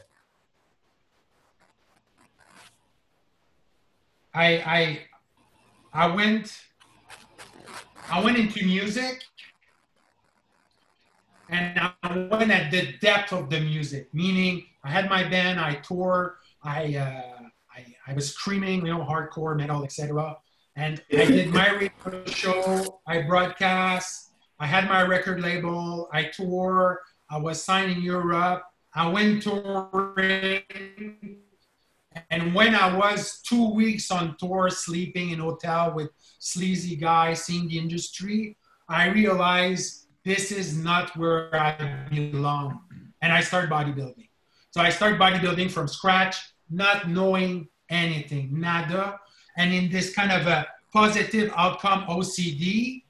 I 4.32 4.46
I 4.64 5.00
I 5.92 6.14
went 6.14 6.56
I 8.08 8.22
went 8.22 8.38
into 8.38 8.64
music 8.64 9.24
and 11.48 11.80
I 12.02 12.18
went 12.30 12.50
at 12.50 12.70
the 12.70 12.94
depth 13.00 13.32
of 13.32 13.50
the 13.50 13.60
music, 13.60 14.08
meaning 14.12 14.64
I 14.82 14.90
had 14.90 15.08
my 15.08 15.22
band, 15.24 15.60
I 15.60 15.74
toured, 15.74 16.34
I, 16.62 16.96
uh, 16.96 17.46
I, 17.74 17.94
I 18.08 18.12
was 18.14 18.32
screaming, 18.32 18.86
you 18.86 18.92
know, 18.92 19.04
hardcore, 19.04 19.56
metal, 19.56 19.84
etc. 19.84 20.36
And 20.74 21.02
I 21.12 21.24
did 21.24 21.52
my 21.52 21.70
radio 21.70 22.24
show, 22.26 23.00
I 23.06 23.22
broadcast, 23.22 24.32
I 24.58 24.66
had 24.66 24.88
my 24.88 25.02
record 25.02 25.40
label, 25.40 26.08
I 26.12 26.24
tour, 26.24 27.00
I 27.30 27.38
was 27.38 27.62
signed 27.62 27.92
in 27.92 28.02
Europe, 28.02 28.64
I 28.94 29.08
went 29.08 29.42
touring. 29.42 30.62
And 32.30 32.54
when 32.54 32.74
I 32.74 32.96
was 32.96 33.42
two 33.42 33.74
weeks 33.74 34.10
on 34.10 34.36
tour, 34.38 34.70
sleeping 34.70 35.30
in 35.30 35.38
hotel 35.38 35.92
with 35.94 36.10
sleazy 36.38 36.96
guys, 36.96 37.44
seeing 37.44 37.68
the 37.68 37.78
industry, 37.78 38.56
I 38.88 39.08
realized 39.08 40.05
this 40.26 40.50
is 40.50 40.76
not 40.76 41.16
where 41.16 41.54
I 41.54 42.08
belong. 42.10 42.80
And 43.22 43.32
I 43.32 43.40
start 43.40 43.70
bodybuilding. 43.70 44.28
So 44.72 44.80
I 44.80 44.90
start 44.90 45.18
bodybuilding 45.18 45.70
from 45.70 45.86
scratch, 45.86 46.36
not 46.68 47.08
knowing 47.08 47.68
anything, 47.88 48.60
nada. 48.60 49.20
And 49.56 49.72
in 49.72 49.88
this 49.88 50.12
kind 50.12 50.32
of 50.32 50.48
a 50.48 50.66
positive 50.92 51.52
outcome 51.56 52.06
OCD, 52.08 53.04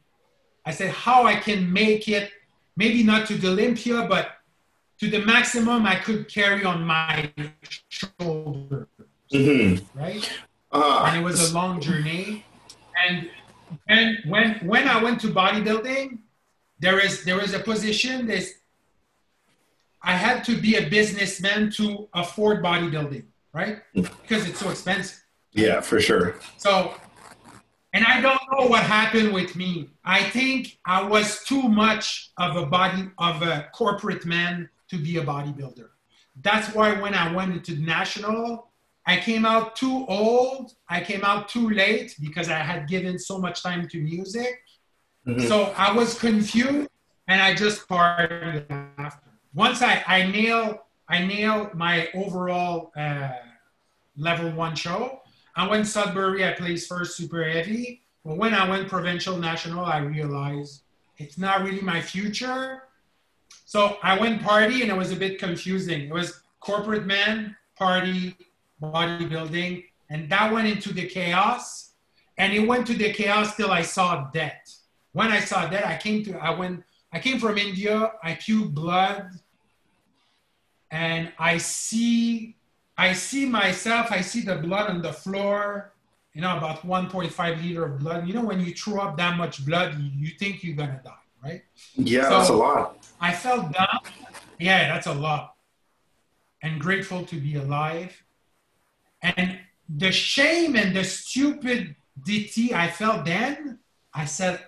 I 0.66 0.72
said 0.72 0.90
how 0.90 1.24
I 1.24 1.36
can 1.36 1.72
make 1.72 2.06
it, 2.06 2.30
maybe 2.76 3.02
not 3.02 3.26
to 3.28 3.34
the 3.34 3.48
Olympia, 3.48 4.06
but 4.06 4.32
to 5.00 5.08
the 5.08 5.24
maximum 5.24 5.86
I 5.86 5.96
could 5.96 6.28
carry 6.28 6.64
on 6.64 6.84
my 6.84 7.32
shoulder. 7.88 8.88
Mm-hmm. 9.32 9.98
Right? 9.98 10.30
Uh, 10.70 11.04
and 11.06 11.20
it 11.20 11.24
was 11.24 11.50
a 11.50 11.54
long 11.54 11.80
journey. 11.80 12.44
And 13.08 13.30
and 13.88 14.18
when 14.26 14.54
when 14.66 14.86
I 14.86 15.02
went 15.02 15.20
to 15.22 15.28
bodybuilding, 15.28 16.18
there 16.78 16.98
is 17.04 17.24
there 17.24 17.42
is 17.42 17.54
a 17.54 17.58
position 17.58 18.26
that 18.26 18.44
I 20.02 20.12
had 20.12 20.44
to 20.44 20.56
be 20.56 20.76
a 20.76 20.88
businessman 20.88 21.70
to 21.72 22.08
afford 22.14 22.62
bodybuilding, 22.62 23.24
right? 23.52 23.78
Because 23.94 24.48
it's 24.48 24.60
so 24.60 24.70
expensive. 24.70 25.22
Yeah, 25.52 25.80
for 25.80 26.00
sure. 26.00 26.36
So, 26.58 26.94
and 27.92 28.04
I 28.04 28.20
don't 28.20 28.40
know 28.52 28.66
what 28.68 28.84
happened 28.84 29.32
with 29.32 29.56
me. 29.56 29.90
I 30.04 30.22
think 30.22 30.78
I 30.84 31.02
was 31.02 31.42
too 31.44 31.62
much 31.62 32.30
of 32.38 32.56
a 32.56 32.66
body 32.66 33.08
of 33.18 33.42
a 33.42 33.68
corporate 33.72 34.26
man 34.26 34.68
to 34.90 34.98
be 34.98 35.16
a 35.16 35.24
bodybuilder. 35.24 35.88
That's 36.42 36.74
why 36.74 37.00
when 37.00 37.14
I 37.14 37.34
went 37.34 37.52
into 37.54 37.80
national, 37.80 38.68
I 39.06 39.16
came 39.16 39.46
out 39.46 39.74
too 39.76 40.04
old. 40.08 40.74
I 40.88 41.00
came 41.00 41.24
out 41.24 41.48
too 41.48 41.70
late 41.70 42.14
because 42.20 42.48
I 42.48 42.58
had 42.58 42.86
given 42.86 43.18
so 43.18 43.38
much 43.38 43.62
time 43.62 43.88
to 43.88 43.98
music 43.98 44.60
Mm-hmm. 45.26 45.46
So 45.48 45.74
I 45.76 45.92
was 45.92 46.18
confused 46.18 46.88
and 47.28 47.42
I 47.42 47.54
just 47.54 47.88
partied 47.88 48.64
after. 48.98 49.20
Once 49.54 49.82
I, 49.82 50.04
I 50.06 50.30
nailed 50.30 50.78
I 51.08 51.24
nailed 51.24 51.74
my 51.74 52.08
overall 52.14 52.92
uh, 52.96 53.30
level 54.16 54.50
one 54.50 54.74
show. 54.74 55.20
I 55.54 55.66
went 55.68 55.86
Sudbury, 55.86 56.44
I 56.44 56.52
placed 56.52 56.88
first 56.88 57.16
super 57.16 57.44
heavy. 57.44 58.02
But 58.24 58.38
when 58.38 58.54
I 58.54 58.68
went 58.68 58.88
provincial 58.88 59.36
national, 59.36 59.84
I 59.84 59.98
realized 59.98 60.82
it's 61.18 61.38
not 61.38 61.62
really 61.62 61.80
my 61.80 62.00
future. 62.00 62.82
So 63.64 63.98
I 64.02 64.18
went 64.18 64.42
party 64.42 64.82
and 64.82 64.90
it 64.90 64.96
was 64.96 65.12
a 65.12 65.16
bit 65.16 65.38
confusing. 65.38 66.08
It 66.08 66.12
was 66.12 66.40
corporate 66.60 67.06
man, 67.06 67.56
party, 67.76 68.36
bodybuilding, 68.82 69.84
and 70.10 70.28
that 70.30 70.52
went 70.52 70.66
into 70.68 70.92
the 70.92 71.06
chaos. 71.06 71.92
And 72.36 72.52
it 72.52 72.66
went 72.66 72.86
to 72.88 72.94
the 72.94 73.12
chaos 73.12 73.56
till 73.56 73.70
I 73.70 73.82
saw 73.82 74.28
death 74.30 74.85
when 75.16 75.32
I 75.32 75.40
saw 75.40 75.66
that, 75.66 75.86
I 75.86 75.96
came 75.96 76.22
to, 76.24 76.36
I 76.36 76.50
went, 76.50 76.84
I 77.10 77.18
came 77.18 77.38
from 77.38 77.56
India, 77.56 78.12
I 78.22 78.34
puked 78.34 78.74
blood, 78.74 79.30
and 80.90 81.32
I 81.38 81.56
see, 81.56 82.54
I 82.98 83.14
see 83.14 83.46
myself, 83.46 84.12
I 84.12 84.20
see 84.20 84.42
the 84.42 84.56
blood 84.56 84.90
on 84.90 85.00
the 85.00 85.14
floor, 85.14 85.94
you 86.34 86.42
know, 86.42 86.54
about 86.58 86.82
1.5 86.82 87.62
liter 87.62 87.86
of 87.86 87.98
blood. 87.98 88.28
You 88.28 88.34
know, 88.34 88.44
when 88.44 88.60
you 88.60 88.74
throw 88.74 89.00
up 89.00 89.16
that 89.16 89.38
much 89.38 89.64
blood, 89.64 89.98
you, 89.98 90.10
you 90.22 90.30
think 90.38 90.62
you're 90.62 90.76
gonna 90.76 91.00
die, 91.02 91.26
right? 91.42 91.62
Yeah, 91.94 92.24
so 92.24 92.30
that's 92.36 92.50
a 92.50 92.52
lot. 92.52 93.08
I 93.18 93.32
felt 93.32 93.72
down. 93.72 94.00
Yeah, 94.58 94.86
that's 94.92 95.06
a 95.06 95.14
lot. 95.14 95.54
And 96.62 96.78
grateful 96.78 97.24
to 97.24 97.36
be 97.40 97.54
alive. 97.56 98.12
And 99.22 99.60
the 99.88 100.12
shame 100.12 100.76
and 100.76 100.94
the 100.94 101.04
stupidity 101.04 102.74
I 102.74 102.90
felt 102.90 103.24
then, 103.24 103.78
I 104.12 104.26
said, 104.26 104.60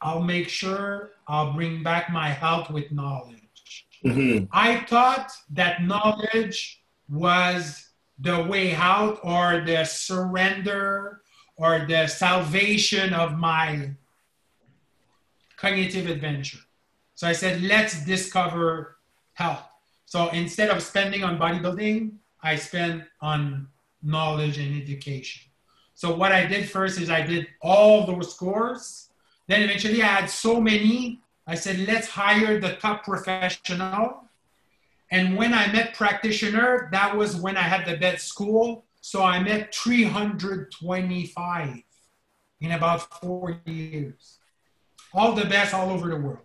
I'll 0.00 0.22
make 0.22 0.48
sure 0.48 1.12
I'll 1.26 1.52
bring 1.52 1.82
back 1.82 2.10
my 2.10 2.28
health 2.28 2.70
with 2.70 2.90
knowledge. 2.92 3.86
Mm-hmm. 4.04 4.44
I 4.52 4.80
thought 4.84 5.32
that 5.50 5.82
knowledge 5.82 6.82
was 7.08 7.88
the 8.18 8.42
way 8.44 8.74
out 8.74 9.20
or 9.22 9.62
the 9.64 9.84
surrender 9.84 11.22
or 11.56 11.86
the 11.88 12.06
salvation 12.06 13.12
of 13.12 13.36
my 13.36 13.90
cognitive 15.56 16.08
adventure. 16.08 16.58
So 17.16 17.26
I 17.26 17.32
said, 17.32 17.62
let's 17.62 18.04
discover 18.04 18.98
health. 19.34 19.64
So 20.06 20.28
instead 20.28 20.70
of 20.70 20.82
spending 20.82 21.24
on 21.24 21.38
bodybuilding, 21.38 22.12
I 22.42 22.54
spent 22.54 23.02
on 23.20 23.66
knowledge 24.02 24.58
and 24.58 24.80
education. 24.80 25.42
So 25.94 26.14
what 26.14 26.30
I 26.30 26.46
did 26.46 26.70
first 26.70 27.00
is 27.00 27.10
I 27.10 27.22
did 27.22 27.48
all 27.60 28.06
those 28.06 28.32
scores 28.32 29.07
then 29.48 29.62
eventually 29.62 30.02
I 30.02 30.06
had 30.06 30.30
so 30.30 30.60
many, 30.60 31.20
I 31.46 31.56
said, 31.56 31.80
let's 31.80 32.06
hire 32.06 32.60
the 32.60 32.74
top 32.74 33.04
professional. 33.04 34.24
And 35.10 35.36
when 35.36 35.52
I 35.54 35.72
met 35.72 35.94
practitioner, 35.94 36.88
that 36.92 37.16
was 37.16 37.34
when 37.34 37.56
I 37.56 37.62
had 37.62 37.86
the 37.86 37.96
best 37.96 38.28
school. 38.28 38.84
So 39.00 39.22
I 39.22 39.42
met 39.42 39.74
325 39.74 41.82
in 42.60 42.72
about 42.72 43.20
four 43.20 43.58
years. 43.64 44.38
All 45.14 45.32
the 45.32 45.46
best 45.46 45.72
all 45.72 45.88
over 45.90 46.08
the 46.08 46.16
world. 46.16 46.40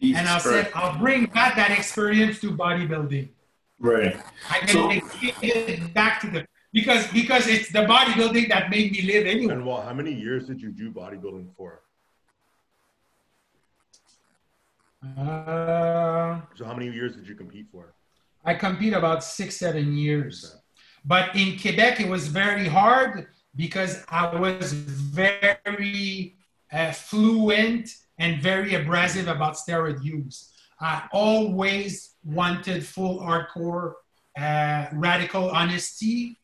And 0.00 0.28
I 0.28 0.38
said, 0.38 0.70
I'll 0.74 0.96
bring 0.98 1.26
back 1.26 1.56
that 1.56 1.72
experience 1.76 2.40
to 2.40 2.56
bodybuilding. 2.56 3.28
Right. 3.80 4.16
I 4.48 4.60
can 4.60 4.68
so, 4.68 4.88
take 4.88 5.02
it 5.42 5.92
back 5.92 6.20
to 6.20 6.30
the 6.30 6.46
because 6.72 7.06
because 7.08 7.46
it's 7.46 7.70
the 7.72 7.80
bodybuilding 7.80 8.48
that 8.48 8.70
made 8.70 8.92
me 8.92 9.02
live 9.02 9.26
anyway. 9.26 9.54
And 9.54 9.66
well, 9.66 9.82
how 9.82 9.94
many 9.94 10.12
years 10.12 10.46
did 10.46 10.60
you 10.60 10.70
do 10.70 10.90
bodybuilding 10.90 11.48
for? 11.56 11.82
Uh, 15.02 16.40
so 16.54 16.64
how 16.64 16.74
many 16.74 16.90
years 16.90 17.16
did 17.16 17.26
you 17.26 17.34
compete 17.34 17.66
for? 17.72 17.94
I 18.44 18.54
compete 18.54 18.92
about 18.92 19.24
six, 19.24 19.56
seven 19.56 19.96
years. 19.96 20.56
But 21.04 21.34
in 21.34 21.58
Quebec, 21.58 22.00
it 22.00 22.08
was 22.08 22.28
very 22.28 22.68
hard 22.68 23.28
because 23.56 24.04
I 24.08 24.34
was 24.36 24.72
very 24.72 26.36
uh, 26.72 26.92
fluent 26.92 27.88
and 28.18 28.40
very 28.42 28.74
abrasive 28.74 29.28
about 29.28 29.54
steroid 29.54 30.04
use. 30.04 30.52
I 30.80 31.08
always 31.12 32.16
wanted 32.24 32.84
full 32.86 33.20
hardcore 33.20 33.94
uh, 34.38 34.86
radical 34.92 35.50
honesty 35.50 36.38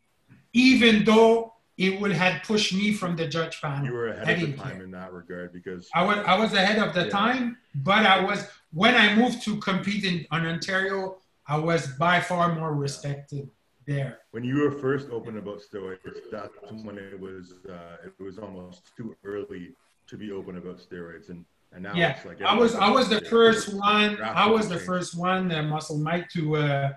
even 0.56 1.04
though 1.04 1.52
it 1.76 2.00
would 2.00 2.12
have 2.12 2.42
pushed 2.42 2.72
me 2.72 2.90
from 2.92 3.14
the 3.16 3.28
judge 3.28 3.60
panel. 3.60 3.84
You 3.84 3.92
were 3.92 4.08
ahead 4.08 4.42
of 4.42 4.50
the 4.50 4.56
time 4.56 4.80
in 4.80 4.90
that 4.92 5.12
regard 5.12 5.52
because 5.52 5.88
I 5.94 6.02
was 6.02 6.18
I 6.26 6.38
was 6.38 6.54
ahead 6.54 6.78
of 6.78 6.94
the 6.94 7.04
yeah. 7.04 7.10
time, 7.10 7.58
but 7.74 8.06
I 8.06 8.24
was 8.24 8.48
when 8.72 8.94
I 8.94 9.14
moved 9.14 9.42
to 9.42 9.58
compete 9.58 10.04
in 10.04 10.26
on 10.30 10.46
Ontario, 10.46 11.18
I 11.46 11.58
was 11.58 11.88
by 11.98 12.20
far 12.20 12.54
more 12.54 12.74
respected 12.74 13.50
there. 13.86 14.20
When 14.30 14.44
you 14.44 14.62
were 14.62 14.72
first 14.72 15.10
open 15.10 15.36
about 15.36 15.60
steroids, 15.60 15.98
that's 16.32 16.54
when 16.82 16.96
it 16.96 17.20
was 17.20 17.52
uh, 17.68 18.06
it 18.06 18.14
was 18.22 18.38
almost 18.38 18.96
too 18.96 19.14
early 19.22 19.74
to 20.06 20.16
be 20.16 20.32
open 20.32 20.56
about 20.56 20.78
steroids 20.78 21.28
and. 21.28 21.44
And 21.72 21.82
now 21.82 21.94
yeah, 21.94 22.16
like 22.24 22.40
I 22.40 22.54
was 22.54 22.74
I 22.76 22.88
was 22.88 23.08
the 23.08 23.20
first 23.22 23.74
one. 23.74 24.22
I 24.22 24.46
was 24.48 24.68
the 24.68 24.78
first 24.78 25.18
one, 25.18 25.52
uh, 25.52 25.62
Muscle 25.64 25.98
Mike, 25.98 26.30
to 26.30 26.56
uh, 26.56 26.92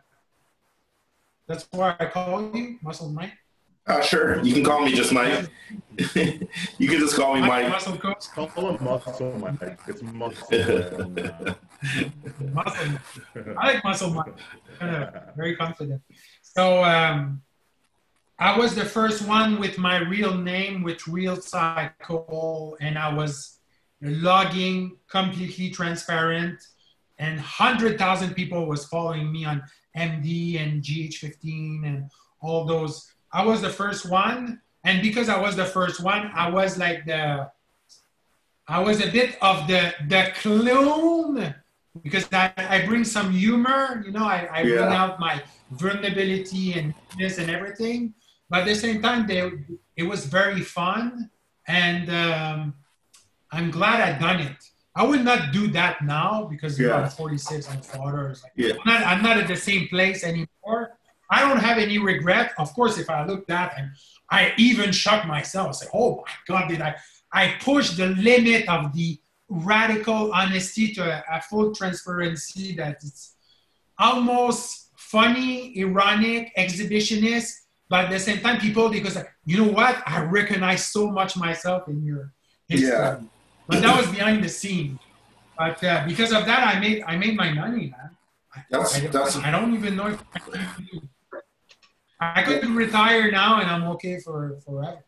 That's 1.48 1.68
why 1.72 1.96
I 2.00 2.06
call 2.06 2.56
you 2.56 2.78
Muscle 2.82 3.10
Mike. 3.10 3.34
Uh, 3.90 4.02
sure, 4.02 4.40
you 4.44 4.54
can 4.54 4.64
call 4.64 4.86
me 4.86 4.94
just 4.94 5.12
Mike. 5.12 5.50
you 5.98 6.88
can 6.88 7.00
just 7.00 7.16
call 7.16 7.34
me 7.34 7.42
Mike. 7.42 7.70
Muscle 7.70 7.98
coach. 7.98 8.28
Call 8.36 8.48
him 8.48 8.84
Muscle 8.84 9.34
Mike. 9.40 9.80
It's 9.88 10.04
Muscle. 10.04 11.12
muscle. 12.54 13.00
I 13.58 13.74
like 13.74 13.84
Muscle 13.84 14.12
Mike. 14.12 14.34
very 15.36 15.56
confident. 15.56 16.04
So 16.44 16.84
um, 16.84 17.42
I 18.38 18.56
was 18.60 18.76
the 18.76 18.86
first 18.86 19.28
one 19.28 19.60
with 19.60 19.80
my 19.80 19.98
real 19.98 20.36
name, 20.36 20.84
with 20.84 21.08
real 21.08 21.42
cycle, 21.42 22.78
and 22.80 22.96
I 22.96 23.12
was 23.12 23.58
logging 24.04 24.98
completely 25.10 25.72
transparent, 25.72 26.64
and 27.18 27.40
hundred 27.40 27.98
thousand 27.98 28.36
people 28.36 28.68
was 28.68 28.86
following 28.86 29.32
me 29.32 29.46
on 29.46 29.64
MD 29.98 30.62
and 30.62 30.84
GH15 30.84 31.88
and 31.88 32.12
all 32.40 32.66
those 32.66 33.12
I 33.32 33.46
was 33.46 33.62
the 33.62 33.70
first 33.70 34.10
one, 34.10 34.62
and 34.84 35.02
because 35.02 35.30
I 35.30 35.40
was 35.40 35.56
the 35.56 35.66
first 35.66 36.02
one, 36.02 36.32
I 36.34 36.50
was 36.50 36.78
like 36.78 37.06
the, 37.06 37.52
I 38.68 38.80
was 38.80 39.02
a 39.02 39.12
bit 39.12 39.38
of 39.42 39.68
the 39.68 39.94
the 40.08 40.32
clone 40.42 41.56
because 42.04 42.28
I, 42.32 42.52
I 42.58 42.86
bring 42.86 43.04
some 43.04 43.32
humor, 43.32 44.02
you 44.06 44.12
know, 44.12 44.26
I, 44.26 44.48
I 44.52 44.62
yeah. 44.62 44.78
bring 44.78 44.94
out 44.94 45.20
my 45.20 45.42
vulnerability 45.72 46.74
and 46.74 46.94
this 47.18 47.38
and 47.38 47.50
everything, 47.50 48.14
but 48.50 48.62
at 48.62 48.66
the 48.66 48.76
same 48.76 49.02
time, 49.02 49.28
they, 49.28 49.52
it 49.96 50.04
was 50.04 50.26
very 50.26 50.62
fun, 50.62 51.30
and 51.68 52.10
um, 52.10 52.74
I'm 53.52 53.70
glad 53.72 54.02
I 54.02 54.18
done 54.18 54.40
it. 54.42 54.58
I 54.96 55.06
would 55.06 55.24
not 55.24 55.54
do 55.54 55.68
that 55.68 56.04
now 56.04 56.46
because 56.46 56.80
yeah. 56.80 56.96
I'm 56.96 57.10
46, 57.10 57.70
I'm 57.70 57.82
father. 57.82 58.30
Like, 58.30 58.52
yeah. 58.56 58.74
I'm, 58.74 58.94
not, 58.94 59.08
I'm 59.08 59.24
not 59.24 59.38
at 59.38 59.48
the 59.48 59.56
same 59.56 59.88
place 59.88 60.24
anymore. 60.24 60.98
I 61.30 61.42
don't 61.42 61.60
have 61.60 61.78
any 61.78 62.00
regret. 62.00 62.54
Of 62.58 62.74
course, 62.74 62.98
if 62.98 63.10
I 63.10 63.26
look 63.26 63.46
back 63.48 63.76
and 63.78 63.92
I 64.32 64.54
even 64.58 64.92
shock 64.92 65.28
myself, 65.28 65.76
say, 65.76 65.88
oh 65.94 66.24
my 66.26 66.34
God, 66.48 66.70
did 66.70 66.82
I? 66.82 66.96
I 67.32 67.56
pushed 67.62 67.98
the 67.98 68.08
limit 68.08 68.68
of 68.68 68.94
the 68.94 69.20
radical 69.48 70.32
honesty 70.34 70.94
to 70.94 71.04
a, 71.04 71.24
a 71.38 71.42
full 71.42 71.74
transparency 71.74 72.76
that 72.76 72.98
it's 73.04 73.36
almost 73.98 74.90
funny, 74.96 75.74
ironic, 75.80 76.52
exhibitionist, 76.58 77.54
but 77.90 78.06
at 78.06 78.12
the 78.12 78.20
same 78.20 78.40
time, 78.40 78.60
people, 78.60 78.90
because 78.90 79.18
you 79.46 79.58
know 79.58 79.72
what? 79.72 80.02
I 80.06 80.22
recognize 80.24 80.86
so 80.86 81.10
much 81.10 81.36
myself 81.36 81.88
in 81.88 82.04
your 82.04 82.32
history. 82.68 82.90
Yeah. 82.90 83.20
But 83.68 83.82
that 83.82 83.98
was 83.98 84.10
behind 84.12 84.44
the 84.44 84.50
scene. 84.50 85.00
But 85.58 85.84
uh, 85.84 86.04
because 86.08 86.32
of 86.32 86.46
that, 86.46 86.76
I 86.76 86.80
made 86.80 87.04
I 87.04 87.18
made 87.18 87.36
my 87.36 87.52
money, 87.52 87.94
man. 87.96 88.18
That's, 88.70 88.96
I, 88.96 89.08
that's, 89.08 89.36
I 89.38 89.52
don't 89.52 89.74
even 89.76 89.96
know 89.96 90.08
if 90.08 90.24
I 92.20 92.44
could 92.44 92.66
retire 92.70 93.32
now 93.32 93.62
and 93.62 93.70
I'm 93.70 93.84
okay 93.92 94.20
for 94.20 94.58
forever. 94.66 95.04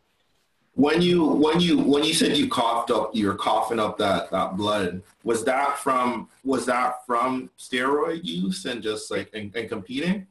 When 0.73 1.01
you 1.01 1.25
when 1.25 1.59
you 1.59 1.77
when 1.77 2.03
you 2.05 2.13
said 2.13 2.37
you 2.37 2.47
coughed 2.47 2.91
up 2.91 3.11
you're 3.13 3.35
coughing 3.35 3.79
up 3.79 3.97
that 3.97 4.31
that 4.31 4.55
blood 4.55 5.03
was 5.23 5.43
that 5.43 5.77
from 5.77 6.29
was 6.45 6.65
that 6.67 7.05
from 7.05 7.49
steroid 7.59 8.23
use 8.23 8.65
and 8.65 8.81
just 8.81 9.11
like 9.11 9.29
and, 9.33 9.53
and 9.53 9.67
competing 9.67 10.27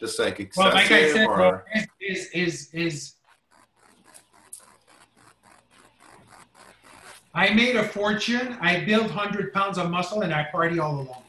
just 0.00 0.18
like 0.18 0.40
excessive 0.40 0.72
well 0.72 0.74
like 0.74 0.90
I 0.90 1.12
said 1.12 1.26
or... 1.26 1.64
is 2.00 2.28
is 2.30 2.74
is 2.74 3.14
I 7.32 7.54
made 7.54 7.76
a 7.76 7.84
fortune 7.84 8.58
I 8.60 8.80
built 8.80 9.12
hundred 9.12 9.52
pounds 9.52 9.78
of 9.78 9.90
muscle 9.90 10.22
and 10.22 10.34
I 10.34 10.48
party 10.50 10.80
all 10.80 11.02
along 11.02 11.22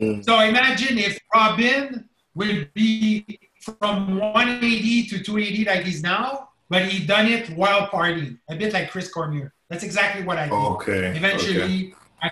mm. 0.00 0.24
so 0.24 0.40
imagine 0.40 0.98
if 0.98 1.16
Robin 1.32 2.08
would 2.34 2.74
be 2.74 3.47
from 3.80 4.18
180 4.18 5.06
to 5.08 5.22
280 5.22 5.64
like 5.64 5.84
he's 5.84 6.02
now, 6.02 6.50
but 6.68 6.86
he 6.86 7.06
done 7.06 7.26
it 7.26 7.50
while 7.50 7.88
partying, 7.88 8.38
a 8.48 8.56
bit 8.56 8.72
like 8.72 8.90
Chris 8.90 9.10
Cormier. 9.10 9.52
That's 9.68 9.84
exactly 9.84 10.24
what 10.24 10.38
I 10.38 10.44
did. 10.44 10.52
Okay. 10.52 11.16
Eventually, 11.16 11.94
okay. 12.22 12.30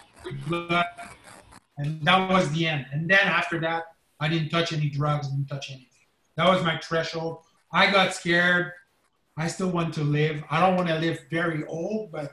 I 0.70 0.84
and 1.78 2.02
that 2.02 2.30
was 2.30 2.50
the 2.52 2.66
end. 2.66 2.86
And 2.92 3.08
then 3.08 3.26
after 3.26 3.60
that, 3.60 3.84
I 4.18 4.28
didn't 4.28 4.48
touch 4.48 4.72
any 4.72 4.88
drugs, 4.88 5.28
didn't 5.28 5.46
touch 5.46 5.70
anything. 5.70 5.88
That 6.36 6.48
was 6.48 6.62
my 6.62 6.78
threshold. 6.78 7.38
I 7.72 7.90
got 7.90 8.14
scared. 8.14 8.72
I 9.36 9.48
still 9.48 9.68
want 9.68 9.92
to 9.94 10.04
live. 10.04 10.42
I 10.50 10.60
don't 10.60 10.76
want 10.76 10.88
to 10.88 10.98
live 10.98 11.18
very 11.30 11.64
old, 11.66 12.10
but 12.12 12.32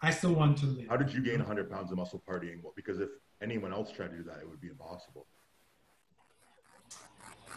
I 0.00 0.10
still 0.10 0.34
want 0.34 0.58
to 0.58 0.66
live. 0.66 0.88
How 0.88 0.96
did 0.96 1.12
you 1.12 1.20
gain 1.22 1.38
100 1.38 1.70
pounds 1.70 1.90
of 1.90 1.98
muscle 1.98 2.22
partying? 2.28 2.62
Well, 2.62 2.72
because 2.76 3.00
if 3.00 3.08
anyone 3.42 3.72
else 3.72 3.90
tried 3.90 4.10
to 4.10 4.16
do 4.16 4.22
that, 4.24 4.38
it 4.38 4.48
would 4.48 4.60
be 4.60 4.68
impossible. 4.68 5.26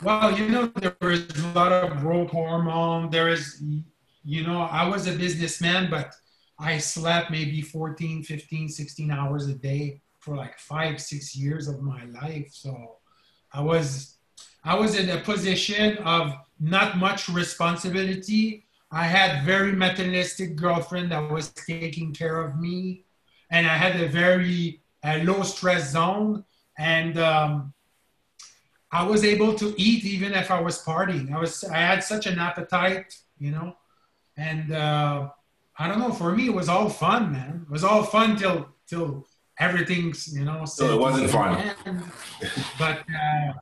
Well, 0.01 0.37
you 0.37 0.47
know, 0.47 0.67
there 0.67 1.11
is 1.11 1.27
a 1.43 1.47
lot 1.49 1.73
of 1.73 1.99
growth 1.99 2.31
hormone. 2.31 3.09
There 3.09 3.27
is, 3.27 3.61
you 4.23 4.47
know, 4.47 4.61
I 4.61 4.87
was 4.87 5.07
a 5.07 5.11
businessman, 5.11 5.89
but 5.89 6.13
I 6.57 6.77
slept 6.77 7.31
maybe 7.31 7.61
14, 7.61 8.23
15, 8.23 8.69
16 8.69 9.11
hours 9.11 9.47
a 9.47 9.55
day 9.55 10.01
for 10.19 10.37
like 10.37 10.57
five, 10.57 11.01
six 11.01 11.35
years 11.35 11.67
of 11.67 11.81
my 11.81 12.05
life. 12.05 12.49
So 12.53 12.97
I 13.51 13.61
was, 13.61 14.15
I 14.63 14.75
was 14.75 14.97
in 14.97 15.09
a 15.09 15.19
position 15.19 15.97
of 15.97 16.33
not 16.61 16.97
much 16.97 17.27
responsibility. 17.27 18.67
I 18.91 19.03
had 19.03 19.45
very 19.45 19.73
materialistic 19.73 20.55
girlfriend 20.55 21.11
that 21.11 21.29
was 21.29 21.49
taking 21.49 22.13
care 22.13 22.41
of 22.41 22.57
me, 22.57 23.03
and 23.51 23.67
I 23.67 23.75
had 23.75 23.99
a 23.99 24.07
very 24.07 24.81
low 25.03 25.43
stress 25.43 25.91
zone. 25.91 26.45
And 26.77 27.19
um, 27.19 27.73
I 28.91 29.03
was 29.03 29.23
able 29.23 29.53
to 29.55 29.73
eat 29.77 30.03
even 30.05 30.33
if 30.33 30.49
I 30.49 30.59
was 30.59 30.83
partying. 30.83 31.31
I 31.31 31.39
was 31.39 31.63
I 31.63 31.77
had 31.77 32.03
such 32.03 32.25
an 32.25 32.39
appetite, 32.39 33.17
you 33.37 33.51
know, 33.51 33.75
and 34.35 34.71
uh, 34.71 35.29
I 35.77 35.87
don't 35.87 35.99
know. 35.99 36.11
For 36.11 36.35
me, 36.35 36.47
it 36.47 36.53
was 36.53 36.69
all 36.69 36.89
fun, 36.89 37.31
man. 37.31 37.65
It 37.67 37.71
was 37.71 37.83
all 37.83 38.03
fun 38.03 38.35
till 38.35 38.69
till 38.87 39.27
everything's 39.59 40.33
you 40.33 40.43
know. 40.43 40.65
So 40.65 40.93
it 40.93 40.99
wasn't 40.99 41.29
fun. 41.29 41.71
but 42.79 42.99
uh, 42.99 43.53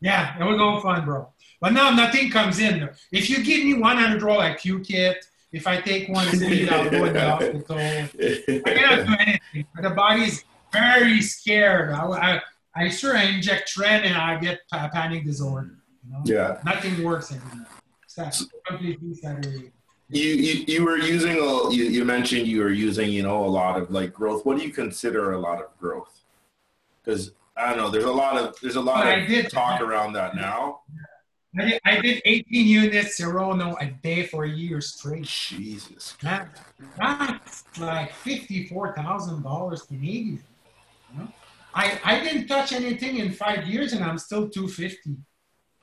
yeah, 0.00 0.38
it 0.38 0.44
was 0.44 0.60
all 0.60 0.80
fun, 0.80 1.04
bro. 1.04 1.28
But 1.60 1.72
now 1.72 1.90
nothing 1.90 2.30
comes 2.30 2.60
in. 2.60 2.88
If 3.10 3.28
you 3.28 3.42
give 3.42 3.64
me 3.64 3.74
100 3.74 4.22
roll 4.22 4.38
IQ 4.38 4.86
kit, 4.86 5.26
if 5.50 5.66
I 5.66 5.80
take 5.80 6.08
one 6.08 6.26
speed, 6.28 6.68
I'll 6.68 6.88
go 6.88 7.04
in 7.04 7.12
the 7.14 7.20
hospital. 7.30 7.76
I 7.76 8.70
cannot 8.74 9.06
do 9.06 9.14
anything. 9.18 9.66
The 9.82 9.90
body's 9.90 10.44
very 10.72 11.20
scared. 11.20 11.90
I, 11.90 12.04
I 12.04 12.40
I 12.78 12.88
sure 12.88 13.16
I 13.16 13.24
inject 13.24 13.74
tren 13.74 14.04
and 14.04 14.16
I 14.16 14.38
get 14.38 14.60
a 14.72 14.88
panic 14.88 15.24
disorder. 15.24 15.78
You 16.06 16.12
know? 16.12 16.22
Yeah. 16.24 16.60
Nothing 16.64 17.02
works 17.02 17.32
anymore. 17.32 17.66
completely 18.66 19.72
You, 20.10 20.24
you 20.24 20.64
you 20.66 20.84
were 20.84 20.96
using 20.96 21.36
a 21.38 21.72
you, 21.72 21.84
you 21.84 22.04
mentioned 22.04 22.46
you 22.46 22.60
were 22.60 22.70
using 22.70 23.10
you 23.10 23.22
know 23.22 23.44
a 23.44 23.46
lot 23.46 23.80
of 23.80 23.90
like 23.90 24.12
growth. 24.12 24.46
What 24.46 24.56
do 24.58 24.64
you 24.64 24.72
consider 24.72 25.32
a 25.32 25.38
lot 25.38 25.60
of 25.60 25.76
growth? 25.78 26.20
Because 27.04 27.32
I 27.56 27.70
don't 27.70 27.78
know. 27.78 27.90
There's 27.90 28.04
a 28.04 28.12
lot 28.12 28.38
of 28.38 28.56
there's 28.62 28.76
a 28.76 28.80
lot 28.80 29.04
but 29.04 29.18
of 29.18 29.28
did, 29.28 29.50
talk 29.50 29.80
I, 29.80 29.84
around 29.84 30.14
that 30.14 30.34
now. 30.34 30.80
I 31.58 31.64
did, 31.64 31.80
I 31.84 32.00
did 32.00 32.22
18 32.24 32.66
units 32.66 33.20
Serono 33.20 33.74
a 33.80 33.90
day 34.02 34.26
for 34.26 34.44
a 34.44 34.48
year 34.48 34.80
straight. 34.80 35.24
Jesus. 35.24 36.16
That, 36.22 36.48
that's 36.96 37.64
like 37.78 38.12
fifty-four 38.12 38.94
thousand 38.94 39.42
dollars 39.42 39.82
Canadian. 39.82 40.42
I, 41.78 42.00
I 42.02 42.20
didn't 42.24 42.48
touch 42.48 42.72
anything 42.72 43.18
in 43.18 43.30
five 43.30 43.68
years 43.68 43.92
and 43.92 44.04
I'm 44.04 44.18
still 44.18 44.48
250. 44.48 45.16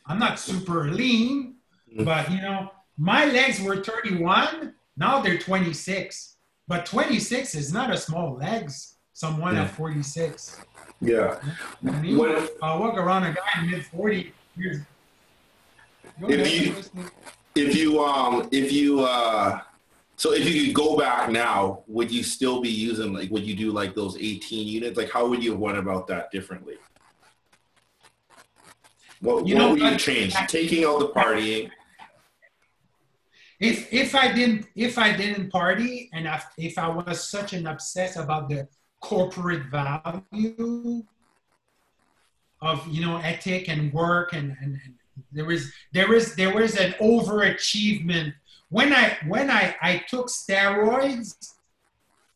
I'm 0.06 0.20
not 0.20 0.38
super 0.40 0.92
lean, 0.92 1.56
mm-hmm. 1.90 2.04
but 2.04 2.30
you 2.30 2.42
know, 2.42 2.70
my 2.98 3.24
legs 3.24 3.62
were 3.62 3.82
31, 3.82 4.74
now 4.98 5.22
they're 5.22 5.38
26. 5.38 6.36
But 6.68 6.86
26 6.86 7.56
is 7.56 7.72
not 7.72 7.92
a 7.92 7.98
small 7.98 8.36
legs, 8.36 8.98
someone 9.14 9.56
yeah. 9.56 9.64
at 9.64 9.72
46. 9.72 10.60
Yeah. 11.00 11.40
I 11.88 11.92
mean, 12.02 12.18
what, 12.18 12.58
I'll 12.62 12.80
walk 12.80 12.98
around 12.98 13.24
a 13.24 13.34
guy 13.34 13.62
in 13.64 13.72
mid 13.72 13.86
40 13.86 14.34
years. 14.58 14.82
If 16.28 16.52
you, 16.52 16.76
if 17.56 17.76
you, 17.76 18.04
um, 18.04 18.50
if 18.52 18.72
you, 18.72 19.02
uh, 19.02 19.62
so 20.18 20.34
if 20.34 20.48
you 20.48 20.66
could 20.66 20.76
go 20.76 20.98
back 20.98 21.30
now, 21.30 21.84
would 21.88 22.10
you 22.10 22.24
still 22.24 22.62
be 22.62 22.70
using 22.70 23.14
like 23.14 23.30
would 23.32 23.46
you 23.46 23.56
do 23.56 23.72
like 23.72 23.96
those 23.96 24.18
18 24.18 24.68
units? 24.68 24.98
Like 24.98 25.12
how 25.12 25.28
would 25.28 25.44
you 25.44 25.52
have 25.52 25.60
went 25.60 25.78
about 25.78 26.08
that 26.08 26.32
differently? 26.32 26.76
What, 29.20 29.48
you 29.48 29.56
what 29.56 29.62
know, 29.62 29.70
would 29.72 29.82
you 29.82 29.98
change? 29.98 30.34
Taking 30.48 30.86
out 30.86 31.00
the 31.00 31.10
partying. 31.10 31.70
If 33.60 33.92
if 33.92 34.16
I 34.16 34.32
didn't 34.32 34.68
if 34.76 34.98
I 34.98 35.16
didn't 35.16 35.50
party 35.50 36.10
and 36.14 36.28
if, 36.28 36.46
if 36.58 36.78
I 36.78 36.88
was 36.90 37.30
such 37.30 37.54
an 37.54 37.68
obsess 37.68 38.16
about 38.18 38.50
the 38.50 38.68
corporate 39.02 39.66
value 39.68 41.04
of 42.62 42.88
you 42.88 43.06
know 43.06 43.18
ethic 43.18 43.70
and 43.70 43.94
work 43.94 44.34
and, 44.34 44.56
and, 44.62 44.80
and 44.84 44.94
there 45.32 45.46
was 45.46 45.72
there 45.94 46.08
was 46.08 46.36
there 46.36 46.54
was 46.54 46.78
an 46.78 46.92
overachievement 47.02 48.34
when 48.76 48.92
I 48.92 49.18
when 49.26 49.50
I, 49.50 49.64
I 49.82 50.04
took 50.10 50.28
steroids, 50.28 51.54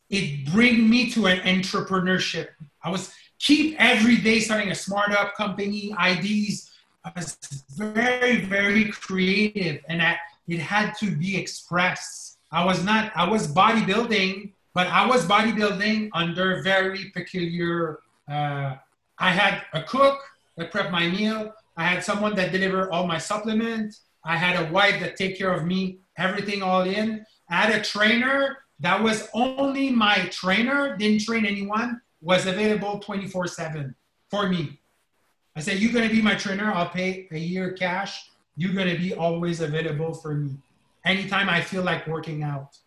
it 0.09 0.25
bring 0.53 0.89
me 0.89 1.11
to 1.11 1.27
an 1.27 1.39
entrepreneurship. 1.39 2.47
I 2.81 2.89
was 2.89 3.13
keep 3.39 3.75
every 3.77 4.15
day 4.27 4.39
starting 4.39 4.71
a 4.71 4.75
smart 4.75 5.11
up 5.11 5.35
company, 5.35 5.93
IDs, 6.11 6.71
I 7.03 7.11
was 7.15 7.37
very, 7.75 8.45
very 8.45 8.85
creative, 8.85 9.81
and 9.89 10.01
I, 10.01 10.17
it 10.47 10.59
had 10.59 10.93
to 10.99 11.11
be 11.11 11.37
expressed. 11.37 12.37
I 12.51 12.63
was 12.63 12.83
not. 12.85 13.11
I 13.15 13.27
was 13.27 13.53
bodybuilding, 13.61 14.51
but 14.73 14.87
I 14.87 15.05
was 15.05 15.25
bodybuilding 15.25 16.09
under 16.13 16.61
very 16.61 17.11
peculiar. 17.17 17.99
Uh, 18.31 18.75
I 19.17 19.31
had 19.31 19.63
a 19.73 19.83
cook 19.83 20.19
that 20.55 20.71
prepped 20.71 20.91
my 20.91 21.05
meal. 21.09 21.53
I 21.75 21.83
had 21.83 22.01
someone 22.01 22.33
that 22.35 22.53
delivered 22.53 22.91
all 22.91 23.05
my 23.05 23.17
supplements. 23.17 24.01
I 24.23 24.35
had 24.35 24.67
a 24.67 24.71
wife 24.71 24.99
that 24.99 25.15
take 25.15 25.37
care 25.37 25.53
of 25.53 25.65
me, 25.65 25.99
everything 26.17 26.61
all 26.61 26.81
in. 26.81 27.25
I 27.49 27.55
had 27.55 27.79
a 27.79 27.83
trainer 27.83 28.57
that 28.79 29.01
was 29.01 29.27
only 29.33 29.89
my 29.89 30.27
trainer, 30.31 30.95
didn't 30.97 31.21
train 31.23 31.45
anyone, 31.45 32.01
was 32.21 32.45
available 32.45 32.99
24 32.99 33.47
7 33.47 33.95
for 34.29 34.49
me. 34.49 34.79
I 35.55 35.61
said, 35.61 35.79
You're 35.79 35.93
going 35.93 36.07
to 36.07 36.13
be 36.13 36.21
my 36.21 36.35
trainer. 36.35 36.71
I'll 36.71 36.89
pay 36.89 37.27
a 37.31 37.37
year 37.37 37.73
cash. 37.73 38.29
You're 38.55 38.73
going 38.73 38.89
to 38.89 38.97
be 38.97 39.13
always 39.13 39.61
available 39.61 40.13
for 40.13 40.35
me 40.35 40.55
anytime 41.05 41.49
I 41.49 41.61
feel 41.61 41.83
like 41.83 42.07
working 42.07 42.43
out. 42.43 42.77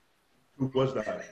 Who 0.59 0.71
was 0.75 0.95
that? 0.95 1.25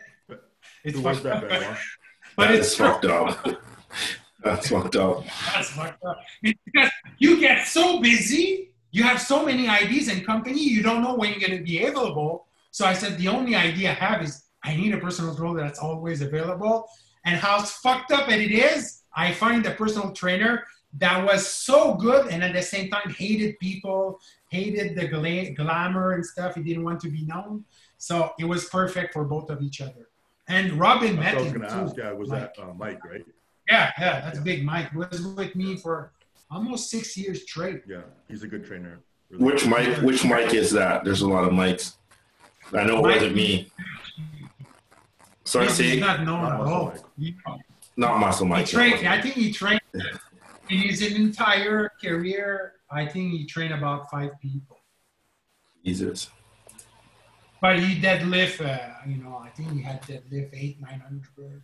It's 0.84 0.96
Who 0.96 1.02
was 1.02 1.22
that, 1.22 1.44
up. 1.44 1.48
Benoit? 1.48 1.76
But 2.36 2.48
That 2.48 2.54
it's 2.54 2.74
fucked 2.76 3.04
up. 3.06 3.44
That's 4.44 4.68
fucked 4.68 4.96
up. 4.96 5.24
That's 5.52 5.70
fucked 5.70 6.02
up. 6.04 6.20
Because 6.42 6.90
you 7.18 7.40
get 7.40 7.66
so 7.66 8.00
busy, 8.00 8.69
you 8.90 9.02
have 9.02 9.20
so 9.20 9.44
many 9.44 9.68
ideas 9.68 10.08
in 10.08 10.24
company, 10.24 10.62
you 10.62 10.82
don't 10.82 11.02
know 11.02 11.14
when 11.14 11.30
you're 11.30 11.40
going 11.48 11.58
to 11.58 11.64
be 11.64 11.82
available. 11.82 12.46
So 12.70 12.84
I 12.84 12.92
said, 12.92 13.18
the 13.18 13.28
only 13.28 13.54
idea 13.54 13.90
I 13.90 13.94
have 13.94 14.22
is 14.22 14.44
I 14.64 14.76
need 14.76 14.94
a 14.94 14.98
personal 14.98 15.34
trainer 15.34 15.60
that's 15.60 15.78
always 15.78 16.22
available. 16.22 16.88
And 17.24 17.36
how 17.36 17.62
fucked 17.62 18.12
up 18.12 18.28
it 18.30 18.50
is, 18.50 19.02
I 19.14 19.32
find 19.32 19.64
a 19.66 19.72
personal 19.72 20.12
trainer 20.12 20.64
that 20.98 21.24
was 21.24 21.46
so 21.46 21.94
good 21.94 22.28
and 22.28 22.42
at 22.42 22.52
the 22.52 22.62
same 22.62 22.90
time 22.90 23.10
hated 23.10 23.58
people, 23.60 24.20
hated 24.50 24.96
the 24.96 25.06
gla- 25.06 25.50
glamour 25.50 26.12
and 26.12 26.24
stuff. 26.24 26.56
He 26.56 26.62
didn't 26.62 26.84
want 26.84 27.00
to 27.00 27.10
be 27.10 27.22
known. 27.22 27.64
So 27.98 28.32
it 28.38 28.44
was 28.44 28.68
perfect 28.68 29.12
for 29.12 29.24
both 29.24 29.50
of 29.50 29.62
each 29.62 29.80
other. 29.80 30.08
And 30.48 30.72
Robin 30.72 31.16
That's 31.16 31.34
met 31.36 31.44
was 31.44 31.52
him 31.52 31.62
to 31.62 31.94
too. 31.94 32.00
Yeah, 32.02 32.12
was 32.12 32.30
Mike. 32.30 32.54
that 32.54 32.62
uh, 32.62 32.74
Mike, 32.74 33.04
right? 33.04 33.24
Yeah, 33.68 33.92
yeah, 34.00 34.20
that's 34.20 34.40
big. 34.40 34.64
Mike 34.64 34.92
was 34.94 35.22
with 35.22 35.54
me 35.54 35.76
for 35.76 36.12
almost 36.50 36.90
six 36.90 37.16
years 37.16 37.42
straight. 37.42 37.82
Yeah, 37.86 38.02
he's 38.28 38.42
a 38.42 38.48
good 38.48 38.64
trainer. 38.64 39.00
Really. 39.30 39.44
Which 39.44 39.66
mic? 39.66 39.98
Which 39.98 40.24
mic 40.24 40.54
is 40.54 40.70
that? 40.72 41.04
There's 41.04 41.22
a 41.22 41.28
lot 41.28 41.44
of 41.44 41.52
mics. 41.52 41.94
I 42.72 42.84
know 42.84 42.98
it 42.98 43.02
wasn't 43.02 43.34
me. 43.34 43.70
Sorry, 45.44 45.66
He's 45.66 45.74
see, 45.74 46.00
not 46.00 46.22
known 46.22 46.42
Not 46.42 46.60
at 46.60 46.66
all. 46.66 46.94
Mike. 47.16 47.34
Not 47.96 48.18
muscle 48.20 48.46
He 48.54 48.64
trained. 48.64 49.06
I 49.06 49.20
think 49.20 49.34
he 49.34 49.52
trained 49.52 49.80
in 50.68 50.78
his 50.78 51.02
entire 51.02 51.90
career. 52.02 52.74
I 52.90 53.06
think 53.06 53.32
he 53.32 53.46
trained 53.46 53.74
about 53.74 54.10
five 54.10 54.30
people. 54.40 54.78
Jesus. 55.84 56.30
But 57.60 57.78
he 57.80 58.00
deadlift. 58.00 58.64
Uh, 58.64 58.94
you 59.06 59.16
know, 59.16 59.42
I 59.44 59.50
think 59.50 59.72
he 59.72 59.82
had 59.82 60.02
deadlift 60.02 60.50
eight, 60.54 60.80
nine 60.80 61.00
hundred. 61.00 61.62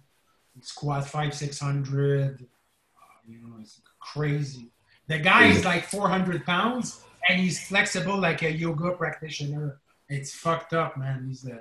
Squat 0.61 1.07
five, 1.07 1.35
six 1.35 1.61
hundred. 1.61 2.41
Uh, 2.41 3.21
you 3.29 3.39
know, 3.41 3.57
it's 3.61 3.81
crazy. 4.01 4.71
The 5.09 5.19
guy 5.19 5.47
is 5.47 5.65
like 5.65 5.85
four 5.85 6.09
hundred 6.09 6.45
pounds, 6.45 7.03
and 7.29 7.39
he's 7.41 7.67
flexible 7.69 8.19
like 8.19 8.43
a 8.43 8.51
yoga 8.53 8.93
practitioner. 8.93 9.81
It's 10.09 10.35
fucked 10.35 10.73
up, 10.73 10.97
man. 10.97 11.27
He's 11.29 11.47
uh, 11.47 11.59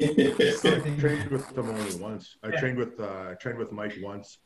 I 0.00 0.50
something. 0.52 0.98
trained 0.98 1.30
with 1.30 1.48
them 1.54 1.68
only 1.70 1.94
once. 1.96 2.36
I 2.42 2.48
Yeah. 2.48 2.60
trained 2.60 2.78
with 2.78 2.98
uh, 3.00 3.30
I 3.30 3.34
trained 3.34 3.58
with 3.58 3.72
Mike 3.72 3.96
once. 4.02 4.38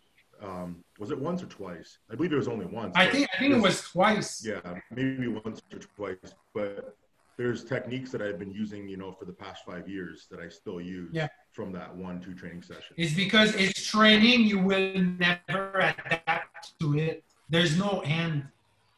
Um, 0.43 0.83
was 0.99 1.11
it 1.11 1.19
once 1.21 1.43
or 1.43 1.47
twice? 1.47 1.99
I 2.11 2.17
believe 2.17 2.33
it 2.33 2.37
was 2.37 2.49
only 2.49 2.67
once. 2.67 2.95
I 2.97 3.07
think 3.07 3.29
I 3.35 3.39
think 3.39 3.55
it 3.55 3.61
was 3.61 3.81
twice. 3.83 4.45
Yeah, 4.45 4.61
maybe 4.91 5.29
once 5.29 5.63
or 5.73 5.79
twice. 5.79 6.35
But 6.55 6.97
there's 7.39 7.65
techniques 7.65 8.11
that 8.13 8.21
I've 8.21 8.39
been 8.39 8.51
using, 8.53 8.89
you 8.89 8.97
know, 8.97 9.13
for 9.13 9.25
the 9.25 9.33
past 9.33 9.65
five 9.65 9.89
years 9.89 10.27
that 10.31 10.41
I 10.41 10.49
still 10.49 10.81
use 10.81 11.11
Yeah. 11.13 11.29
from 11.53 11.73
that 11.73 11.95
one 11.95 12.21
two 12.21 12.35
training 12.35 12.63
session. 12.63 12.95
It's 12.97 13.15
because 13.15 13.55
it's 13.55 13.83
training, 13.87 14.41
you 14.47 14.59
will 14.59 14.95
never 15.19 15.79
adapt 15.79 16.79
to 16.81 16.99
it. 16.99 17.25
There's 17.53 17.77
no 17.79 18.01
end. 18.07 18.45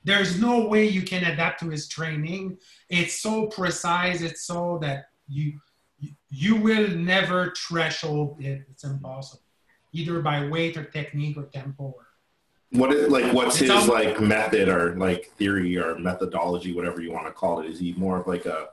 There's 0.04 0.40
no 0.40 0.66
way 0.66 0.86
you 0.86 1.02
can 1.02 1.24
adapt 1.24 1.58
to 1.60 1.68
his 1.70 1.88
training. 1.88 2.56
It's 2.88 3.20
so 3.20 3.46
precise, 3.46 4.22
it's 4.22 4.42
so 4.46 4.78
that 4.80 5.08
you 5.28 5.60
you- 6.30 6.56
will 6.56 6.88
never 6.88 7.52
threshold 7.56 8.36
it. 8.40 8.62
It's 8.70 8.84
impossible. 8.84 9.42
Either 9.92 10.20
by 10.20 10.46
weight 10.48 10.76
or 10.76 10.84
technique 10.84 11.36
or 11.36 11.44
tempo. 11.44 11.84
Or, 11.98 12.06
What 12.70 12.92
is 12.92 13.08
like? 13.10 13.32
What's 13.32 13.56
his 13.56 13.70
all- 13.70 13.86
like 13.88 14.20
method 14.20 14.68
or 14.68 14.94
like 14.96 15.32
theory 15.38 15.76
or 15.76 15.98
methodology, 15.98 16.72
whatever 16.72 17.00
you 17.00 17.10
want 17.10 17.26
to 17.26 17.32
call 17.32 17.60
it? 17.60 17.66
Is 17.66 17.80
he 17.80 17.92
more 17.94 18.20
of 18.20 18.26
like 18.28 18.46
a 18.46 18.68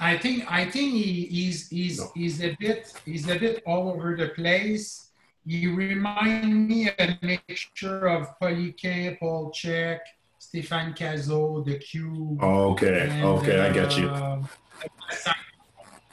I 0.00 0.16
think 0.18 0.50
I 0.50 0.64
think 0.64 0.92
he, 0.94 1.26
he's 1.26 1.68
he's 1.68 1.98
No. 2.00 2.10
he's 2.16 2.42
a 2.42 2.56
bit 2.58 2.92
he's 3.04 3.28
a 3.28 3.38
bit 3.38 3.62
all 3.66 3.90
over 3.92 4.16
the 4.16 4.28
place. 4.30 5.09
He 5.46 5.66
remind 5.66 6.68
me 6.68 6.88
a 6.88 7.18
mixture 7.22 8.06
of 8.08 8.38
Poliquin, 8.40 9.18
Paul 9.18 9.50
Check, 9.50 10.00
Stéphane 10.40 10.96
Cazot, 10.96 11.64
The 11.64 11.78
Cube. 11.78 12.38
Oh, 12.42 12.72
okay, 12.72 13.08
and, 13.10 13.24
okay, 13.24 13.60
I 13.60 13.72
get 13.72 13.96
you. 13.98 14.08
uh, 14.08 14.42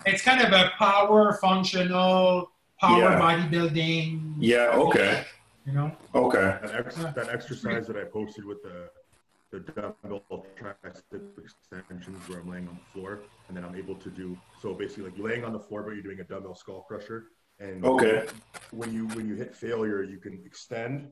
It's 0.06 0.22
kind 0.22 0.42
of 0.42 0.54
a 0.54 0.72
power 0.78 1.38
functional, 1.42 2.52
power 2.80 3.00
Yeah. 3.02 3.20
bodybuilding. 3.20 4.36
Yeah, 4.40 4.70
okay, 4.76 5.26
You 5.66 5.74
know, 5.74 5.92
okay. 6.16 6.58
That, 6.62 6.76
ex- 6.76 6.96
that 6.96 7.30
exercise 7.30 7.88
that 7.88 7.98
I 7.98 8.06
posted 8.06 8.46
with 8.46 8.64
the 8.64 8.90
the 9.50 9.60
dumbbell 9.62 10.46
tricep 10.60 11.22
extensions 11.72 12.28
where 12.28 12.40
I'm 12.40 12.50
laying 12.50 12.68
on 12.68 12.76
the 12.76 12.92
floor 13.00 13.20
and 13.48 13.56
then 13.56 13.64
I'm 13.64 13.76
able 13.76 13.96
to 13.96 14.10
do 14.10 14.38
so 14.62 14.74
basically 14.74 15.06
like 15.06 15.18
you're 15.18 15.30
laying 15.30 15.46
on 15.46 15.54
the 15.54 15.60
floor 15.60 15.84
but 15.84 15.92
you're 15.92 16.04
doing 16.04 16.20
a 16.20 16.26
dumbbell 16.26 16.54
skull 16.54 16.82
crusher 16.86 17.28
and 17.60 17.84
Okay. 17.86 18.26
when 18.72 18.94
you 18.94 19.08
when 19.10 19.28
you 19.28 19.36
hit 19.36 19.56
failure 19.56 20.04
you 20.04 20.18
can 20.18 20.42
extend 20.46 21.10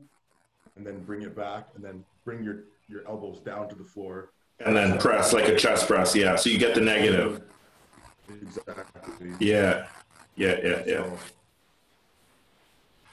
and 0.76 0.86
then 0.86 1.02
bring 1.04 1.22
it 1.22 1.34
back 1.36 1.68
and 1.74 1.84
then 1.84 2.04
bring 2.24 2.42
your 2.42 2.64
your 2.88 3.06
elbows 3.08 3.40
down 3.40 3.68
to 3.68 3.74
the 3.74 3.84
floor 3.84 4.30
And 4.64 4.76
then 4.76 4.98
press 4.98 5.32
like 5.32 5.48
a 5.48 5.56
chest 5.56 5.86
press. 5.86 6.14
Yeah, 6.14 6.36
so 6.36 6.48
you 6.50 6.58
get 6.58 6.74
the 6.74 6.80
negative. 6.80 7.42
exactly 8.28 9.32
Yeah, 9.40 9.86
yeah, 10.36 10.56
yeah, 10.62 10.82
yeah. 10.86 11.04
So, 11.04 11.18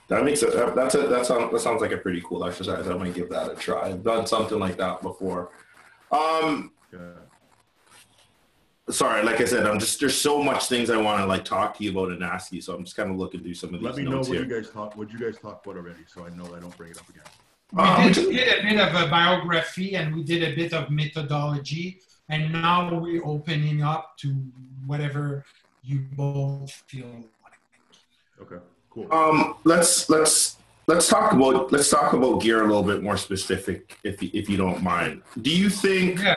That 0.10 0.24
makes 0.26 0.43
it. 0.43 0.54
that- 0.54 0.76
That's 0.76 0.96
a. 0.96 1.08
That 1.08 1.26
sounds. 1.26 1.52
That 1.52 1.60
sounds 1.62 1.82
like 1.82 1.91
a 1.91 1.98
pretty 1.98 2.22
cool 2.22 2.43
exercise. 2.46 2.88
I 2.88 2.93
might 2.96 3.13
give 3.15 3.30
that 3.30 3.52
a 3.52 3.56
try. 3.56 3.89
I've 3.89 4.04
done 4.04 4.28
something 4.28 4.60
like 4.60 4.78
that 4.78 5.02
before. 5.02 5.50
Um, 6.12 6.72
yeah. 6.91 7.00
Sorry, 8.89 9.24
like 9.24 9.39
I 9.41 9.46
said, 9.46 9.65
I'm 9.65 9.80
just 9.80 10.00
there's 10.00 10.15
so 10.19 10.43
much 10.43 10.67
things 10.67 10.89
I 10.89 10.98
want 10.98 11.19
to 11.22 11.26
like 11.26 11.46
talk 11.46 11.78
to 11.78 11.84
you 11.84 11.91
about 11.91 12.10
and 12.12 12.24
ask 12.24 12.52
you. 12.52 12.62
So 12.62 12.76
I'm 12.76 12.84
just 12.84 12.96
kind 12.96 13.10
of 13.12 13.17
looking 13.17 13.41
through 13.41 13.54
some 13.54 13.74
of 13.74 13.80
these 13.80 13.86
let 13.86 13.96
me 13.98 14.04
know 14.04 14.17
what 14.19 14.28
here. 14.28 14.43
you 14.43 14.62
guys 14.62 14.69
talk 14.69 14.96
what 14.98 15.12
you 15.12 15.19
guys 15.19 15.38
talk 15.38 15.65
about 15.65 15.78
already 15.78 16.04
so 16.08 16.26
I 16.26 16.30
know 16.30 16.46
I 16.56 16.60
don't 16.60 16.76
bring 16.78 16.91
it 16.91 16.98
up 16.98 17.10
again 17.10 17.24
we 17.72 17.82
Um, 17.82 18.12
did, 18.12 18.28
we 18.28 18.36
did 18.36 18.60
a 18.60 18.62
bit 18.63 18.80
of 18.80 18.93
a 19.02 19.08
biography 19.10 19.96
and 19.96 20.15
we 20.15 20.24
did 20.24 20.43
a 20.43 20.56
bit 20.56 20.74
of 20.74 20.89
methodology, 20.91 22.00
and 22.30 22.52
now 22.52 22.93
we're 23.00 23.26
opening 23.26 23.82
up 23.82 24.15
to 24.17 24.28
whatever 24.86 25.43
you 25.84 26.06
both 26.15 26.72
feel 26.88 27.08
like. 27.43 27.60
okay 28.41 28.63
cool 28.89 29.12
Um, 29.12 29.56
let's 29.63 30.10
let's 30.10 30.58
let's 30.88 31.08
talk 31.08 31.34
about 31.34 31.72
let's 31.72 31.89
talk 31.89 32.13
about 32.13 32.41
gear 32.41 32.62
a 32.63 32.67
little 32.67 32.84
bit 32.84 33.02
more 33.04 33.17
specific, 33.17 33.98
if 34.04 34.22
you- 34.22 34.30
if 34.34 34.50
you 34.50 34.58
don't 34.58 34.82
mind. 34.84 35.22
Do 35.41 35.50
you 35.50 35.69
think 35.69 36.19
Yeah, 36.19 36.36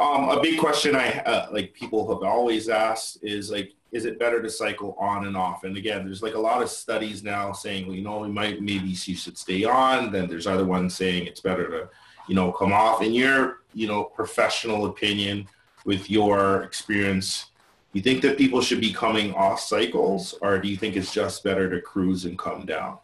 um, 0.00 0.28
a 0.30 0.40
big 0.40 0.58
question 0.58 0.96
I 0.96 1.18
uh, 1.20 1.48
like 1.52 1.74
people 1.74 2.08
have 2.12 2.22
always 2.22 2.68
asked 2.68 3.18
is 3.22 3.50
like, 3.50 3.72
is 3.92 4.04
it 4.04 4.18
better 4.18 4.42
to 4.42 4.50
cycle 4.50 4.96
on 4.98 5.26
and 5.26 5.36
off? 5.36 5.64
And 5.64 5.76
again, 5.76 6.04
there's 6.04 6.22
like 6.22 6.34
a 6.34 6.38
lot 6.40 6.62
of 6.62 6.68
studies 6.68 7.22
now 7.22 7.52
saying, 7.52 7.86
well, 7.86 7.96
you 7.96 8.02
know, 8.02 8.18
we 8.18 8.28
might 8.28 8.60
maybe 8.60 8.88
you 8.88 8.96
should 9.16 9.38
stay 9.38 9.64
on. 9.64 10.12
Then 10.12 10.28
there's 10.28 10.46
other 10.46 10.64
ones 10.64 10.94
saying 10.94 11.26
it's 11.26 11.40
better 11.40 11.68
to, 11.70 11.88
you 12.28 12.34
know, 12.34 12.52
come 12.52 12.72
off. 12.72 13.02
In 13.02 13.12
your 13.12 13.60
you 13.74 13.86
know 13.86 14.04
professional 14.04 14.86
opinion, 14.86 15.46
with 15.84 16.10
your 16.10 16.62
experience, 16.62 17.46
you 17.92 18.02
think 18.02 18.20
that 18.22 18.36
people 18.36 18.60
should 18.60 18.80
be 18.80 18.92
coming 18.92 19.32
off 19.34 19.60
cycles, 19.60 20.34
or 20.42 20.58
do 20.58 20.68
you 20.68 20.76
think 20.76 20.96
it's 20.96 21.12
just 21.12 21.44
better 21.44 21.70
to 21.70 21.80
cruise 21.80 22.24
and 22.24 22.38
come 22.38 22.66
down? 22.66 22.98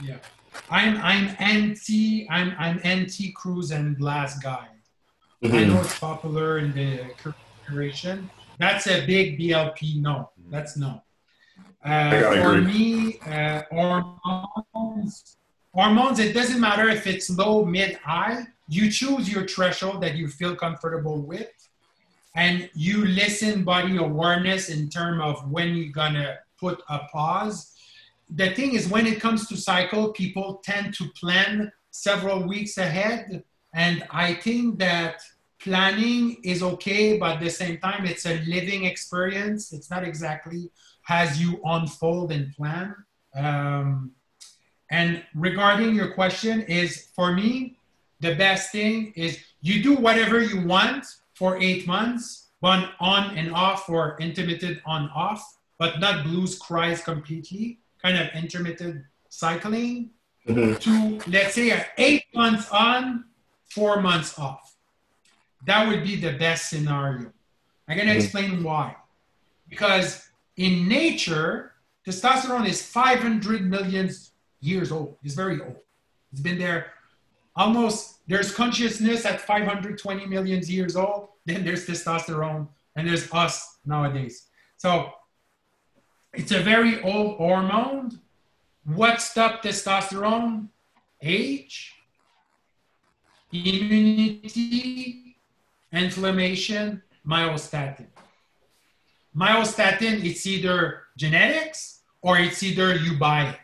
Yeah, 0.00 0.18
I'm 0.70 0.96
I'm 0.98 1.36
anti 1.38 2.26
I'm 2.30 2.54
I'm 2.58 2.80
anti 2.84 3.32
cruise 3.32 3.70
and 3.70 3.96
blast 3.98 4.42
guy. 4.42 4.68
I 5.42 5.46
Mhm. 5.46 5.68
know 5.68 5.80
it's 5.80 5.98
popular 5.98 6.58
in 6.58 6.72
the 6.72 7.10
curation. 7.66 8.28
That's 8.58 8.86
a 8.86 9.04
big 9.06 9.38
BLP. 9.38 10.00
No, 10.00 10.30
that's 10.50 10.76
no. 10.76 11.02
Uh, 11.84 12.10
for 12.20 12.58
agree. 12.58 12.72
me, 12.72 13.18
uh, 13.26 13.62
hormones, 13.72 15.36
hormones. 15.74 16.18
It 16.20 16.32
doesn't 16.32 16.60
matter 16.60 16.88
if 16.88 17.06
it's 17.08 17.28
low, 17.28 17.64
mid, 17.64 17.96
high. 17.96 18.46
You 18.68 18.88
choose 18.90 19.28
your 19.30 19.46
threshold 19.48 20.00
that 20.02 20.14
you 20.14 20.28
feel 20.28 20.54
comfortable 20.54 21.20
with, 21.22 21.50
and 22.36 22.70
you 22.74 23.04
listen 23.04 23.64
body 23.64 23.96
awareness 23.96 24.68
in 24.68 24.88
terms 24.88 25.20
of 25.22 25.50
when 25.50 25.74
you're 25.74 25.92
gonna 25.92 26.38
put 26.58 26.80
a 26.88 27.00
pause. 27.12 27.74
The 28.34 28.50
thing 28.50 28.74
is, 28.74 28.88
when 28.88 29.06
it 29.06 29.20
comes 29.20 29.46
to 29.48 29.56
cycle, 29.56 30.12
people 30.12 30.60
tend 30.64 30.94
to 30.94 31.08
plan 31.20 31.70
several 31.90 32.46
weeks 32.46 32.78
ahead. 32.78 33.44
And 33.74 34.04
I 34.10 34.34
think 34.34 34.78
that 34.78 35.20
planning 35.60 36.36
is 36.42 36.62
okay, 36.62 37.18
but 37.18 37.36
at 37.36 37.40
the 37.40 37.50
same 37.50 37.78
time, 37.78 38.04
it's 38.06 38.26
a 38.26 38.38
living 38.46 38.84
experience. 38.84 39.72
It's 39.72 39.90
not 39.90 40.02
exactly 40.02 40.70
as 41.08 41.40
you 41.40 41.60
unfold 41.64 42.32
and 42.32 42.54
plan. 42.54 42.94
Um, 43.34 44.12
and 44.90 45.22
regarding 45.34 45.94
your 45.94 46.12
question, 46.12 46.62
is 46.62 47.08
for 47.14 47.32
me, 47.32 47.78
the 48.20 48.34
best 48.34 48.72
thing 48.72 49.12
is 49.16 49.38
you 49.60 49.82
do 49.82 49.96
whatever 49.96 50.40
you 50.40 50.66
want 50.66 51.06
for 51.34 51.60
eight 51.60 51.86
months, 51.86 52.50
one 52.60 52.88
on 53.00 53.36
and 53.36 53.52
off 53.52 53.88
or 53.88 54.16
intermittent 54.20 54.78
on 54.86 55.10
off, 55.14 55.58
but 55.78 55.98
not 55.98 56.24
blues 56.24 56.58
cries 56.58 57.02
completely, 57.02 57.78
kind 58.02 58.18
of 58.18 58.28
intermittent 58.34 59.04
cycling 59.28 60.10
mm-hmm. 60.46 60.74
to 60.74 61.30
let's 61.30 61.54
say 61.54 61.86
eight 61.98 62.24
months 62.34 62.68
on, 62.70 63.24
four 63.70 64.00
months 64.00 64.38
off. 64.38 64.76
That 65.66 65.88
would 65.88 66.02
be 66.02 66.16
the 66.16 66.32
best 66.32 66.68
scenario. 66.68 67.32
I'm 67.88 67.96
gonna 67.96 68.10
mm-hmm. 68.10 68.20
explain 68.20 68.62
why. 68.62 68.96
Because 69.68 70.28
in 70.56 70.88
nature, 70.88 71.72
testosterone 72.06 72.68
is 72.68 72.82
500 72.82 73.68
million 73.68 74.10
years 74.60 74.92
old. 74.92 75.16
It's 75.22 75.34
very 75.34 75.60
old. 75.60 75.76
It's 76.32 76.40
been 76.40 76.58
there 76.58 76.92
almost, 77.56 78.18
there's 78.26 78.54
consciousness 78.54 79.24
at 79.24 79.40
520 79.40 80.26
million 80.26 80.62
years 80.66 80.96
old. 80.96 81.28
Then 81.44 81.64
there's 81.64 81.86
testosterone, 81.86 82.68
and 82.96 83.08
there's 83.08 83.32
us 83.32 83.78
nowadays. 83.84 84.46
So 84.76 85.12
it's 86.34 86.52
a 86.52 86.60
very 86.60 87.02
old 87.02 87.36
hormone. 87.36 88.20
What 88.84 89.20
stopped 89.20 89.64
testosterone? 89.64 90.68
Age, 91.20 91.94
immunity, 93.52 95.36
inflammation, 95.92 97.02
myostatin. 97.26 98.06
Myostatin, 99.36 100.24
it's 100.24 100.46
either 100.46 101.02
genetics 101.16 102.00
or 102.22 102.38
it's 102.38 102.62
either 102.62 102.96
you 102.96 103.16
buy 103.18 103.50
it. 103.50 103.56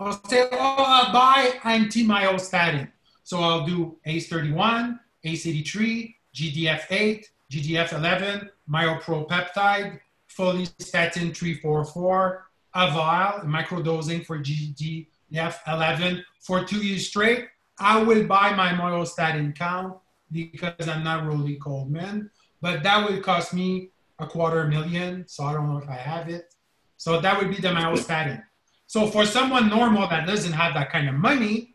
I'll 0.00 0.24
say, 0.24 0.48
oh, 0.50 0.76
I'll 0.78 1.12
buy 1.12 1.60
anti-myostatin. 1.62 2.90
So 3.22 3.40
I'll 3.40 3.64
do 3.64 3.96
ACE31, 4.06 4.98
ACE83, 5.24 6.14
GDF8, 6.34 7.26
GDF11, 7.52 8.48
myopropeptide, 8.68 10.00
follistatin 10.40 11.36
344, 11.36 12.46
a 12.74 12.90
vial, 12.92 13.40
microdosing 13.40 14.24
for 14.24 14.38
GDF11 14.38 16.22
for 16.40 16.64
two 16.64 16.78
years 16.78 17.08
straight. 17.08 17.48
I 17.78 18.02
will 18.02 18.26
buy 18.26 18.54
my 18.54 18.70
myostatin 18.72 19.54
count 19.54 19.98
because 20.32 20.88
I'm 20.88 21.04
not 21.04 21.26
really 21.26 21.56
cold 21.56 21.90
man, 21.90 22.30
but 22.62 22.82
that 22.82 23.06
would 23.08 23.22
cost 23.22 23.52
me 23.52 23.90
a 24.18 24.26
quarter 24.26 24.66
million. 24.66 25.26
So 25.28 25.44
I 25.44 25.52
don't 25.52 25.68
know 25.70 25.78
if 25.78 25.88
I 25.88 25.96
have 25.96 26.28
it. 26.30 26.54
So 26.96 27.20
that 27.20 27.38
would 27.38 27.50
be 27.50 27.60
the 27.60 27.68
myostatin. 27.68 28.42
So 28.86 29.06
for 29.08 29.26
someone 29.26 29.68
normal 29.68 30.08
that 30.08 30.26
doesn't 30.26 30.52
have 30.52 30.74
that 30.74 30.90
kind 30.90 31.08
of 31.08 31.14
money, 31.14 31.74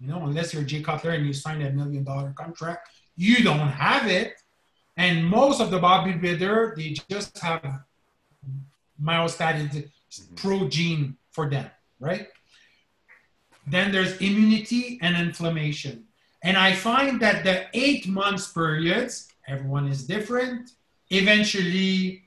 you 0.00 0.08
know, 0.08 0.24
unless 0.24 0.54
you're 0.54 0.62
Jay 0.62 0.82
Cutler 0.82 1.10
and 1.10 1.26
you 1.26 1.34
signed 1.34 1.62
a 1.62 1.70
million 1.70 2.04
dollar 2.04 2.32
contract, 2.32 2.88
you 3.16 3.44
don't 3.44 3.68
have 3.68 4.06
it. 4.06 4.34
And 4.96 5.26
most 5.26 5.60
of 5.60 5.70
the 5.70 5.78
bodybuilder, 5.78 6.76
they 6.76 6.96
just 7.08 7.38
have 7.38 7.80
myostatin 9.02 9.70
mm-hmm. 9.70 10.34
pro 10.36 10.68
gene 10.68 11.16
for 11.32 11.48
them, 11.48 11.70
right? 11.98 12.28
Then 13.66 13.92
there's 13.92 14.16
immunity 14.18 14.98
and 15.02 15.16
inflammation. 15.16 16.04
And 16.42 16.56
I 16.56 16.72
find 16.72 17.20
that 17.20 17.44
the 17.44 17.66
eight 17.74 18.08
months 18.08 18.52
periods, 18.52 19.28
everyone 19.46 19.86
is 19.88 20.06
different. 20.06 20.70
Eventually, 21.10 22.24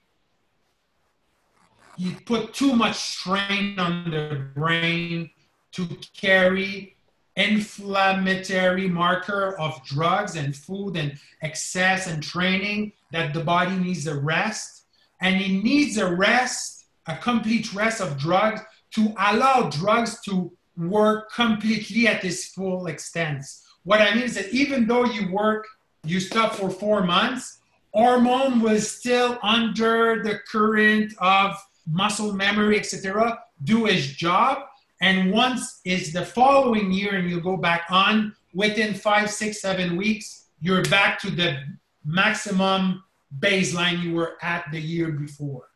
you 1.97 2.15
put 2.25 2.53
too 2.53 2.73
much 2.73 2.95
strain 2.95 3.79
on 3.79 4.09
the 4.09 4.47
brain 4.53 5.29
to 5.73 5.87
carry 6.15 6.95
inflammatory 7.35 8.87
marker 8.87 9.59
of 9.59 9.83
drugs 9.83 10.35
and 10.35 10.55
food 10.55 10.95
and 10.95 11.17
excess 11.41 12.07
and 12.07 12.21
training 12.21 12.91
that 13.11 13.33
the 13.33 13.43
body 13.43 13.75
needs 13.77 14.05
a 14.05 14.15
rest 14.15 14.82
and 15.23 15.37
he 15.37 15.61
needs 15.61 15.97
a 15.97 16.15
rest 16.15 16.85
a 17.07 17.17
complete 17.17 17.73
rest 17.73 17.99
of 17.99 18.17
drugs 18.17 18.61
to 18.91 19.13
allow 19.17 19.69
drugs 19.69 20.21
to 20.21 20.51
work 20.77 21.31
completely 21.33 22.07
at 22.07 22.23
its 22.23 22.45
full 22.45 22.85
extent 22.87 23.43
what 23.83 24.01
i 24.01 24.13
mean 24.13 24.23
is 24.23 24.35
that 24.35 24.49
even 24.49 24.85
though 24.87 25.05
you 25.05 25.31
work 25.31 25.65
you 26.05 26.19
stop 26.19 26.53
for 26.53 26.69
four 26.69 27.03
months 27.03 27.59
hormone 27.93 28.61
was 28.61 28.89
still 28.89 29.37
under 29.43 30.23
the 30.23 30.39
current 30.51 31.13
of 31.19 31.55
muscle 31.87 32.33
memory, 32.33 32.79
etc., 32.79 33.39
do 33.63 33.85
his 33.85 34.13
job. 34.13 34.59
And 35.01 35.31
once 35.31 35.81
it's 35.85 36.13
the 36.13 36.25
following 36.25 36.91
year 36.91 37.15
and 37.15 37.29
you 37.29 37.41
go 37.41 37.57
back 37.57 37.85
on, 37.89 38.35
within 38.53 38.93
five, 38.93 39.29
six, 39.29 39.61
seven 39.61 39.97
weeks, 39.97 40.45
you're 40.61 40.83
back 40.83 41.19
to 41.19 41.31
the 41.31 41.61
maximum 42.05 43.03
baseline 43.39 44.01
you 44.01 44.13
were 44.13 44.37
at 44.41 44.65
the 44.71 44.79
year 44.79 45.11
before. 45.11 45.69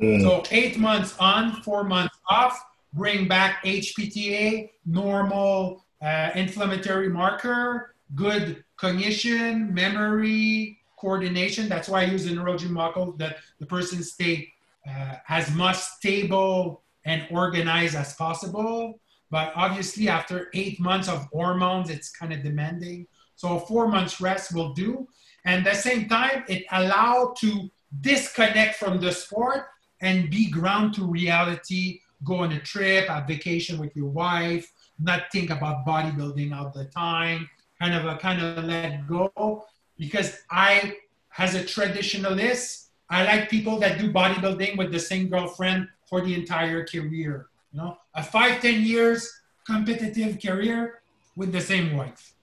Mm. 0.00 0.22
So 0.22 0.42
eight 0.50 0.78
months 0.78 1.16
on, 1.18 1.62
four 1.62 1.84
months 1.84 2.16
off, 2.28 2.64
bring 2.92 3.28
back 3.28 3.64
HPTA, 3.64 4.70
normal 4.86 5.84
uh, 6.00 6.30
inflammatory 6.34 7.08
marker, 7.08 7.94
good 8.14 8.64
cognition, 8.76 9.72
memory, 9.74 10.78
coordination. 10.96 11.68
That's 11.68 11.88
why 11.88 12.02
I 12.02 12.04
use 12.04 12.24
the 12.24 12.30
neurogen 12.30 12.70
model 12.70 13.12
that 13.12 13.38
the 13.58 13.66
person 13.66 14.02
stay 14.02 14.52
uh, 14.88 15.16
as 15.28 15.52
much 15.54 15.76
stable 15.76 16.82
and 17.04 17.26
organized 17.30 17.96
as 17.96 18.14
possible. 18.14 19.00
But 19.30 19.52
obviously, 19.54 20.08
after 20.08 20.48
eight 20.54 20.80
months 20.80 21.08
of 21.08 21.26
hormones, 21.32 21.90
it's 21.90 22.10
kind 22.10 22.32
of 22.32 22.42
demanding. 22.42 23.06
So 23.36 23.58
four 23.60 23.88
months 23.88 24.20
rest 24.20 24.54
will 24.54 24.72
do. 24.72 25.06
And 25.48 25.66
at 25.66 25.72
the 25.72 25.80
same 25.80 26.10
time, 26.10 26.44
it 26.46 26.66
allowed 26.72 27.36
to 27.40 27.70
disconnect 28.02 28.74
from 28.74 29.00
the 29.00 29.10
sport 29.10 29.62
and 30.02 30.28
be 30.28 30.50
ground 30.50 30.92
to 30.96 31.06
reality, 31.06 32.00
go 32.22 32.40
on 32.40 32.52
a 32.52 32.60
trip, 32.60 33.08
a 33.08 33.24
vacation 33.26 33.78
with 33.78 33.96
your 33.96 34.10
wife, 34.10 34.70
not 35.00 35.32
think 35.32 35.48
about 35.48 35.86
bodybuilding 35.86 36.54
all 36.54 36.70
the 36.70 36.84
time, 36.84 37.48
kind 37.80 37.94
of 37.94 38.04
a 38.04 38.18
kind 38.18 38.42
of 38.42 38.62
let 38.66 39.06
go. 39.06 39.64
Because 39.96 40.36
I, 40.50 40.96
as 41.38 41.54
a 41.54 41.62
traditionalist, 41.64 42.88
I 43.08 43.24
like 43.24 43.48
people 43.48 43.78
that 43.78 43.98
do 43.98 44.12
bodybuilding 44.12 44.76
with 44.76 44.92
the 44.92 45.00
same 45.00 45.30
girlfriend 45.30 45.88
for 46.10 46.20
the 46.20 46.34
entire 46.34 46.84
career. 46.84 47.46
You 47.72 47.78
know, 47.80 47.96
a 48.14 48.22
five, 48.22 48.60
ten 48.60 48.82
years 48.82 49.32
competitive 49.66 50.42
career 50.42 51.00
with 51.36 51.52
the 51.52 51.62
same 51.62 51.96
wife. 51.96 52.34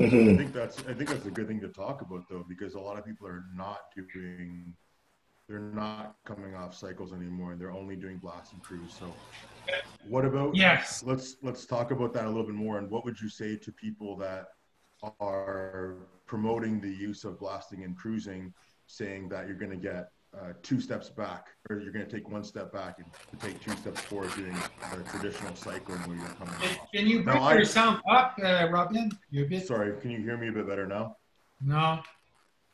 Mm-hmm. 0.00 0.30
I 0.30 0.36
think 0.36 0.52
that's 0.52 0.78
I 0.88 0.94
think 0.94 1.10
that's 1.10 1.26
a 1.26 1.30
good 1.30 1.46
thing 1.46 1.60
to 1.60 1.68
talk 1.68 2.00
about 2.00 2.28
though, 2.28 2.44
because 2.48 2.74
a 2.74 2.80
lot 2.80 2.98
of 2.98 3.04
people 3.04 3.26
are 3.26 3.44
not 3.54 3.80
doing 3.94 4.74
they're 5.48 5.58
not 5.58 6.14
coming 6.24 6.54
off 6.54 6.74
cycles 6.74 7.12
anymore 7.12 7.52
and 7.52 7.60
they're 7.60 7.72
only 7.72 7.96
doing 7.96 8.18
blast 8.18 8.52
and 8.52 8.62
cruise. 8.62 8.94
So 8.98 9.12
what 10.08 10.24
about 10.24 10.56
yes 10.56 11.02
let's 11.06 11.36
let's 11.42 11.66
talk 11.66 11.90
about 11.90 12.12
that 12.14 12.24
a 12.24 12.28
little 12.28 12.46
bit 12.46 12.54
more 12.54 12.78
and 12.78 12.90
what 12.90 13.04
would 13.04 13.20
you 13.20 13.28
say 13.28 13.56
to 13.56 13.72
people 13.72 14.16
that 14.16 14.46
are 15.20 15.96
promoting 16.26 16.80
the 16.80 16.88
use 16.88 17.24
of 17.24 17.38
blasting 17.38 17.84
and 17.84 17.96
cruising 17.96 18.52
saying 18.86 19.28
that 19.28 19.46
you're 19.46 19.56
going 19.56 19.70
to 19.70 19.76
get 19.76 20.10
uh, 20.38 20.52
two 20.62 20.80
steps 20.80 21.08
back, 21.08 21.48
or 21.68 21.78
you're 21.80 21.92
going 21.92 22.06
to 22.06 22.10
take 22.10 22.28
one 22.30 22.44
step 22.44 22.72
back 22.72 22.98
and 22.98 23.40
take 23.40 23.60
two 23.60 23.72
steps 23.72 24.00
forward 24.00 24.32
doing 24.36 24.54
the 24.94 25.02
traditional 25.10 25.54
cycling 25.54 25.98
where 26.00 26.16
you're 26.16 26.26
coming. 26.28 26.54
Can 26.94 27.06
you 27.06 27.22
bring 27.22 27.42
your 27.42 27.64
sound 27.64 28.00
up, 28.08 28.36
uh, 28.42 28.68
Robin? 28.70 29.10
You're 29.30 29.46
a 29.46 29.48
bit. 29.48 29.66
Sorry, 29.66 29.98
can 30.00 30.10
you 30.10 30.18
hear 30.18 30.36
me 30.36 30.48
a 30.48 30.52
bit 30.52 30.66
better 30.68 30.86
now? 30.86 31.16
No. 31.60 32.00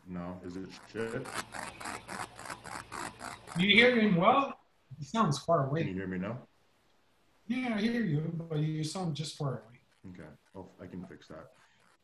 No, 0.08 0.40
is 0.44 0.56
it 0.56 0.68
shit? 0.92 1.26
You 3.58 3.68
hear 3.74 3.98
him 3.98 4.16
well? 4.16 4.58
He 4.98 5.04
sounds 5.04 5.38
far 5.38 5.66
away. 5.66 5.80
Can 5.80 5.88
you 5.88 5.94
hear 5.94 6.06
me 6.06 6.18
now? 6.18 6.38
Yeah, 7.48 7.74
I 7.76 7.80
hear 7.80 8.02
you, 8.02 8.32
but 8.48 8.58
you 8.58 8.84
sound 8.84 9.14
just 9.14 9.36
far 9.36 9.50
away. 9.50 10.12
Okay, 10.12 10.28
well, 10.54 10.70
I 10.80 10.86
can 10.86 11.04
fix 11.06 11.28
that. 11.28 11.50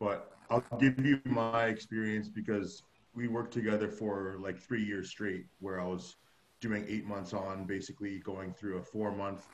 But 0.00 0.32
I'll 0.50 0.64
give 0.80 0.98
you 1.04 1.20
my 1.24 1.66
experience 1.66 2.28
because 2.28 2.82
we 3.14 3.28
worked 3.28 3.52
together 3.52 3.88
for 3.88 4.36
like 4.40 4.58
three 4.58 4.82
years 4.82 5.10
straight, 5.10 5.46
where 5.60 5.80
I 5.80 5.84
was 5.84 6.16
doing 6.60 6.84
eight 6.88 7.04
months 7.04 7.32
on, 7.32 7.64
basically 7.64 8.18
going 8.20 8.52
through 8.52 8.78
a 8.78 8.82
four 8.82 9.12
month 9.12 9.46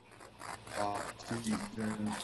off 0.79 1.15
season, 1.43 1.59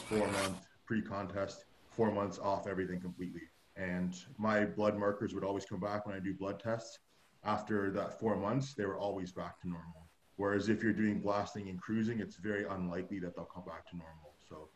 four 0.07 0.27
month 0.27 0.67
pre 0.85 1.01
contest, 1.01 1.65
four 1.91 2.11
months 2.11 2.39
off 2.39 2.67
everything 2.67 3.01
completely. 3.01 3.41
And 3.75 4.15
my 4.37 4.63
blood 4.63 4.97
markers 4.97 5.33
would 5.33 5.43
always 5.43 5.65
come 5.65 5.79
back 5.79 6.05
when 6.05 6.15
I 6.15 6.19
do 6.19 6.33
blood 6.33 6.59
tests. 6.59 6.99
After 7.43 7.91
that 7.91 8.19
four 8.19 8.35
months, 8.37 8.73
they 8.73 8.85
were 8.85 8.97
always 8.97 9.31
back 9.31 9.59
to 9.61 9.67
normal. 9.67 10.07
Whereas 10.37 10.69
if 10.69 10.81
you're 10.81 10.93
doing 10.93 11.19
blasting 11.19 11.69
and 11.69 11.79
cruising, 11.81 12.19
it's 12.19 12.37
very 12.37 12.65
unlikely 12.65 13.19
that 13.19 13.35
they'll 13.35 13.45
come 13.45 13.65
back 13.65 13.89
to 13.89 13.97
normal. 13.97 14.33
So 14.47 14.69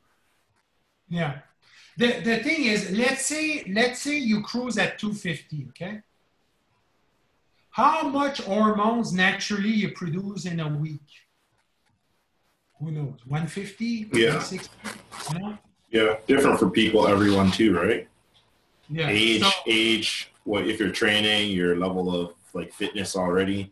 Yeah. 1.07 1.39
The, 1.97 2.19
the 2.21 2.37
thing 2.37 2.65
is, 2.65 2.91
let's 2.91 3.25
say 3.25 3.63
let's 3.73 4.01
say 4.01 4.17
you 4.17 4.41
cruise 4.41 4.77
at 4.77 4.99
250, 4.99 5.67
okay? 5.69 6.01
How 7.79 8.09
much 8.09 8.41
hormones 8.41 9.13
naturally 9.13 9.69
you 9.69 9.91
produce 9.93 10.45
in 10.45 10.59
a 10.59 10.67
week? 10.67 10.99
Who 12.77 12.91
knows? 12.91 13.19
150? 13.25 14.09
Yeah. 14.11 14.35
160? 14.35 14.69
You? 15.39 15.57
Yeah, 15.89 16.15
different 16.27 16.59
for 16.59 16.69
people, 16.69 17.07
everyone 17.07 17.51
too, 17.51 17.73
right? 17.73 18.05
Yeah. 18.89 19.07
Age, 19.07 19.43
So- 19.43 19.49
age. 19.65 20.29
What 20.43 20.67
if 20.67 20.77
you're 20.77 20.91
training? 20.91 21.51
Your 21.51 21.77
level 21.77 22.13
of 22.13 22.33
like 22.53 22.73
fitness 22.73 23.15
already. 23.15 23.71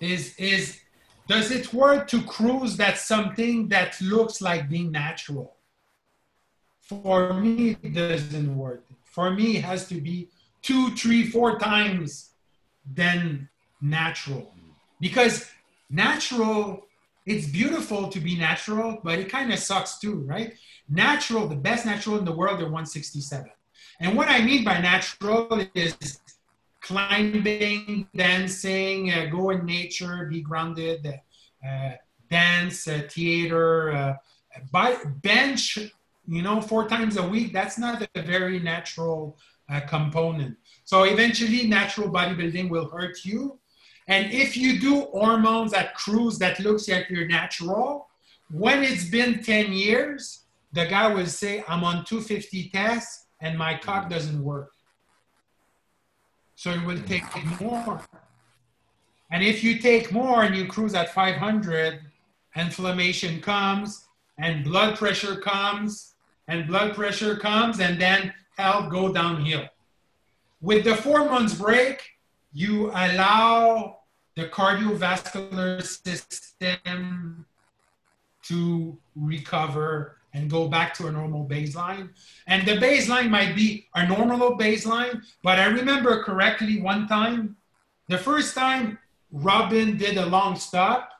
is 0.00 0.34
is 0.38 0.80
does 1.28 1.50
it 1.52 1.72
work 1.74 2.08
to 2.08 2.22
cruise 2.22 2.76
that 2.78 2.96
something 2.98 3.68
that 3.68 4.00
looks 4.00 4.40
like 4.40 4.66
being 4.68 4.90
natural 4.90 5.56
for 6.80 7.34
me 7.34 7.76
it 7.82 7.92
doesn't 7.92 8.56
work 8.56 8.82
for 9.04 9.30
me 9.30 9.58
it 9.58 9.64
has 9.72 9.86
to 9.86 10.00
be 10.00 10.30
two 10.62 10.94
three 10.96 11.26
four 11.26 11.58
times 11.58 12.30
than 12.94 13.48
natural. 13.80 14.54
Because 15.00 15.48
natural 15.88 16.86
it's 17.26 17.46
beautiful 17.46 18.08
to 18.08 18.18
be 18.18 18.36
natural 18.36 18.98
but 19.04 19.18
it 19.18 19.28
kind 19.28 19.52
of 19.52 19.58
sucks 19.58 19.98
too 19.98 20.20
right? 20.26 20.54
Natural 20.88 21.46
the 21.46 21.56
best 21.56 21.84
natural 21.84 22.18
in 22.18 22.24
the 22.24 22.32
world 22.32 22.60
are 22.60 22.64
167 22.64 23.50
and 24.00 24.16
what 24.16 24.28
i 24.28 24.40
mean 24.40 24.64
by 24.64 24.80
natural 24.80 25.66
is 25.74 26.20
climbing, 26.80 28.08
dancing, 28.16 29.12
uh, 29.12 29.26
go 29.26 29.50
in 29.50 29.64
nature, 29.64 30.26
be 30.26 30.40
grounded, 30.40 31.06
uh, 31.66 31.90
dance, 32.28 32.88
uh, 32.88 33.02
theater, 33.08 33.92
uh, 33.92 34.14
bench, 35.22 35.78
you 36.26 36.42
know, 36.42 36.60
four 36.60 36.88
times 36.88 37.16
a 37.16 37.26
week. 37.28 37.52
That's 37.52 37.78
not 37.78 38.08
a 38.14 38.22
very 38.22 38.58
natural 38.58 39.38
uh, 39.70 39.80
component. 39.80 40.56
So 40.84 41.04
eventually, 41.04 41.66
natural 41.66 42.10
bodybuilding 42.10 42.68
will 42.68 42.88
hurt 42.88 43.24
you. 43.24 43.58
And 44.08 44.32
if 44.32 44.56
you 44.56 44.80
do 44.80 45.02
hormones 45.12 45.72
at 45.72 45.94
cruise 45.94 46.38
that 46.38 46.58
looks 46.58 46.88
like 46.88 47.08
you're 47.10 47.28
natural, 47.28 48.08
when 48.50 48.82
it's 48.82 49.04
been 49.08 49.42
10 49.42 49.72
years, 49.72 50.44
the 50.72 50.86
guy 50.86 51.12
will 51.12 51.26
say, 51.26 51.62
I'm 51.68 51.84
on 51.84 52.04
250 52.04 52.70
tests 52.70 53.26
and 53.40 53.56
my 53.56 53.78
cock 53.78 54.10
doesn't 54.10 54.42
work. 54.42 54.72
So 56.56 56.72
it 56.72 56.84
will 56.84 57.00
take 57.02 57.24
more. 57.60 58.00
And 59.30 59.44
if 59.44 59.62
you 59.62 59.78
take 59.78 60.12
more 60.12 60.42
and 60.42 60.56
you 60.56 60.66
cruise 60.66 60.94
at 60.94 61.14
500, 61.14 62.00
inflammation 62.56 63.40
comes 63.40 64.06
and 64.38 64.64
blood 64.64 64.98
pressure 64.98 65.36
comes 65.36 66.14
and 66.48 66.66
blood 66.66 66.96
pressure 66.96 67.36
comes 67.36 67.78
and 67.78 68.00
then 68.00 68.34
health 68.60 68.90
go 68.90 69.12
downhill. 69.12 69.64
With 70.60 70.84
the 70.84 70.94
four 70.94 71.24
months 71.24 71.54
break, 71.54 71.96
you 72.52 72.90
allow 72.90 74.00
the 74.36 74.46
cardiovascular 74.46 75.82
system 75.82 77.46
to 78.44 78.98
recover 79.16 80.16
and 80.32 80.48
go 80.48 80.68
back 80.68 80.94
to 80.94 81.06
a 81.08 81.12
normal 81.12 81.44
baseline. 81.46 82.10
And 82.46 82.66
the 82.66 82.76
baseline 82.76 83.30
might 83.30 83.56
be 83.56 83.86
a 83.94 84.06
normal 84.06 84.56
baseline, 84.56 85.22
but 85.42 85.58
I 85.58 85.66
remember 85.66 86.22
correctly 86.22 86.80
one 86.80 87.08
time, 87.08 87.56
the 88.08 88.18
first 88.18 88.54
time 88.54 88.98
Robin 89.32 89.96
did 89.96 90.16
a 90.16 90.26
long 90.26 90.56
stop, 90.56 91.10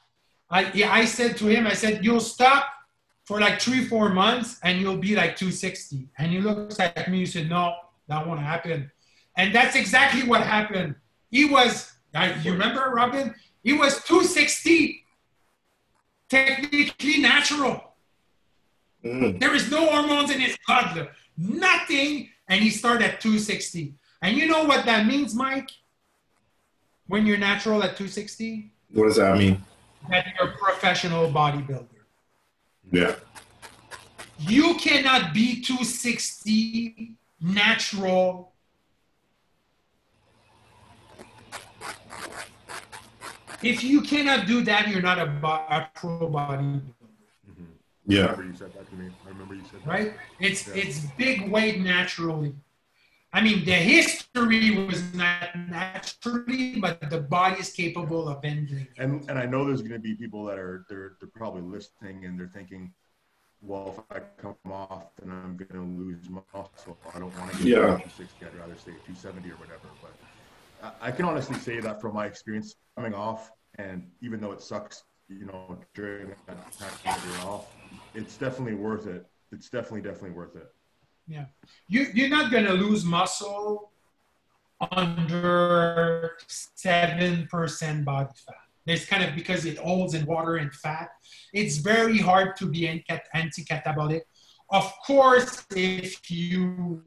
I, 0.51 0.72
I 0.86 1.05
said 1.05 1.36
to 1.38 1.47
him, 1.47 1.66
I 1.66 1.74
said, 1.74 2.05
you'll 2.05 2.20
stop 2.20 2.64
for 3.31 3.39
like 3.39 3.61
three, 3.61 3.85
four 3.85 4.09
months 4.09 4.59
and 4.64 4.81
you'll 4.81 4.97
be 4.97 5.14
like 5.14 5.37
260. 5.37 6.09
And 6.18 6.33
he 6.33 6.41
looks 6.41 6.81
at 6.81 7.09
me, 7.09 7.20
he 7.20 7.26
said, 7.26 7.49
no, 7.49 7.76
that 8.09 8.26
won't 8.26 8.41
happen. 8.41 8.91
And 9.37 9.55
that's 9.55 9.76
exactly 9.76 10.24
what 10.24 10.41
happened. 10.43 10.97
He 11.31 11.45
was, 11.45 11.93
you 12.43 12.51
remember 12.51 12.91
Robin? 12.93 13.33
He 13.62 13.72
was 13.72 14.03
260, 14.03 15.05
technically 16.28 17.20
natural. 17.20 17.95
Mm. 19.05 19.39
There 19.39 19.55
is 19.55 19.70
no 19.70 19.87
hormones 19.87 20.33
in 20.33 20.41
his 20.41 20.59
blood, 20.66 21.11
nothing, 21.39 22.31
and 22.49 22.61
he 22.61 22.70
started 22.70 23.05
at 23.05 23.20
260. 23.20 23.95
And 24.22 24.37
you 24.37 24.49
know 24.49 24.64
what 24.64 24.85
that 24.87 25.07
means, 25.07 25.37
Mike? 25.37 25.70
When 27.07 27.26
you're 27.26 27.39
natural 27.39 27.81
at 27.85 27.97
260, 27.97 28.72
What 28.93 29.05
does 29.05 29.16
that 29.18 29.39
mean? 29.39 29.62
that 30.09 30.26
you're 30.37 30.49
a 30.49 30.57
professional 30.57 31.31
bodybuilder. 31.31 31.99
Yeah. 32.93 33.14
You 34.38 34.74
cannot 34.76 35.32
be 35.34 35.61
260 35.61 37.14
natural. 37.41 38.53
If 43.62 43.84
you 43.84 44.01
cannot 44.01 44.47
do 44.47 44.62
that, 44.62 44.88
you're 44.88 45.03
not 45.03 45.18
a, 45.18 45.26
bo- 45.26 45.49
a 45.68 45.88
pro 45.95 46.30
bodybuilder. 46.30 46.80
I 46.80 47.53
Yeah. 48.07 48.22
remember 48.22 48.45
you 48.45 48.55
said 48.57 48.72
that 48.74 48.88
to 48.88 48.95
me. 48.97 49.11
I 49.26 49.28
remember 49.28 49.55
you 49.55 49.62
said 49.70 49.80
that. 49.84 49.86
right? 49.88 50.14
It's 50.41 50.66
Yeah. 50.66 50.74
it's 50.82 51.01
big 51.18 51.49
weight 51.51 51.80
naturally. 51.80 52.55
I 53.33 53.41
mean, 53.41 53.64
the 53.64 53.72
history 53.72 54.70
was 54.87 55.03
not 55.14 55.57
naturally, 55.68 56.81
but 56.81 57.11
the 57.11 57.20
body 57.20 57.61
is 57.61 57.70
capable 57.72 58.28
of 58.28 58.45
ending. 58.45 58.89
And 58.99 59.28
and 59.31 59.39
I 59.39 59.47
know 59.47 59.64
there's 59.64 59.83
going 59.83 59.93
to 59.93 59.99
be 60.01 60.14
people 60.14 60.45
that 60.47 60.59
are 60.59 60.85
they're 60.89 61.12
they're 61.20 61.28
probably 61.35 61.62
listening 61.62 62.24
and 62.24 62.39
they're 62.39 62.49
thinking, 62.49 62.93
well, 63.61 63.95
if 64.11 64.16
I 64.16 64.20
come 64.41 64.57
off, 64.72 65.14
then 65.20 65.31
I'm 65.31 65.57
going 65.57 65.74
to 65.74 66.03
lose 66.03 66.28
my 66.28 66.41
muscle. 66.55 66.99
I 67.14 67.18
don't 67.18 67.35
want 67.37 67.51
to 67.53 67.57
get 67.57 67.68
Yeah. 67.68 67.76
to 67.76 68.03
260. 68.03 68.47
I'd 68.47 68.55
rather 68.55 68.76
stay 68.76 68.93
at 68.93 69.05
270 69.05 69.51
or 69.53 69.57
whatever. 69.59 69.97
But 70.01 70.18
I, 70.81 71.09
I 71.09 71.12
can 71.12 71.24
honestly 71.24 71.57
say 71.57 71.81
that 71.81 72.01
from 72.01 72.14
my 72.14 72.26
experience 72.26 72.74
coming 72.97 73.14
off, 73.14 73.53
and 73.78 74.11
even 74.20 74.41
though 74.41 74.53
it 74.53 74.61
sucks, 74.62 75.05
you 75.28 75.47
know, 75.47 75.78
during 75.95 76.35
that 76.49 76.72
time 76.78 76.95
when 77.05 77.22
you're 77.22 77.41
off, 77.41 77.66
it's 78.14 78.37
definitely 78.37 78.74
worth 78.74 79.07
it. 79.07 79.26
It's 79.53 79.68
definitely 79.70 80.03
definitely 80.03 80.31
worth 80.33 80.57
it. 80.57 80.68
You 81.89 82.07
you're 82.14 82.28
not 82.28 82.51
gonna 82.51 82.72
lose 82.72 83.05
muscle 83.05 83.93
under 84.93 86.33
seven 86.49 87.47
percent 87.47 88.05
body 88.05 88.31
fat. 88.47 88.55
It's 88.87 89.07
kind 89.07 89.22
of 89.22 89.35
because 89.37 89.64
it 89.66 89.78
holds 89.78 90.14
in 90.14 90.26
water 90.26 90.57
and 90.57 90.72
fat. 90.72 91.11
It's 91.53 91.76
very 91.76 92.18
hard 92.18 92.57
to 92.57 92.66
be 92.66 92.89
anti- 92.89 93.20
anti-catabolic. 93.35 94.22
Of 94.70 94.93
course, 95.07 95.64
if 95.76 96.31
you 96.31 97.03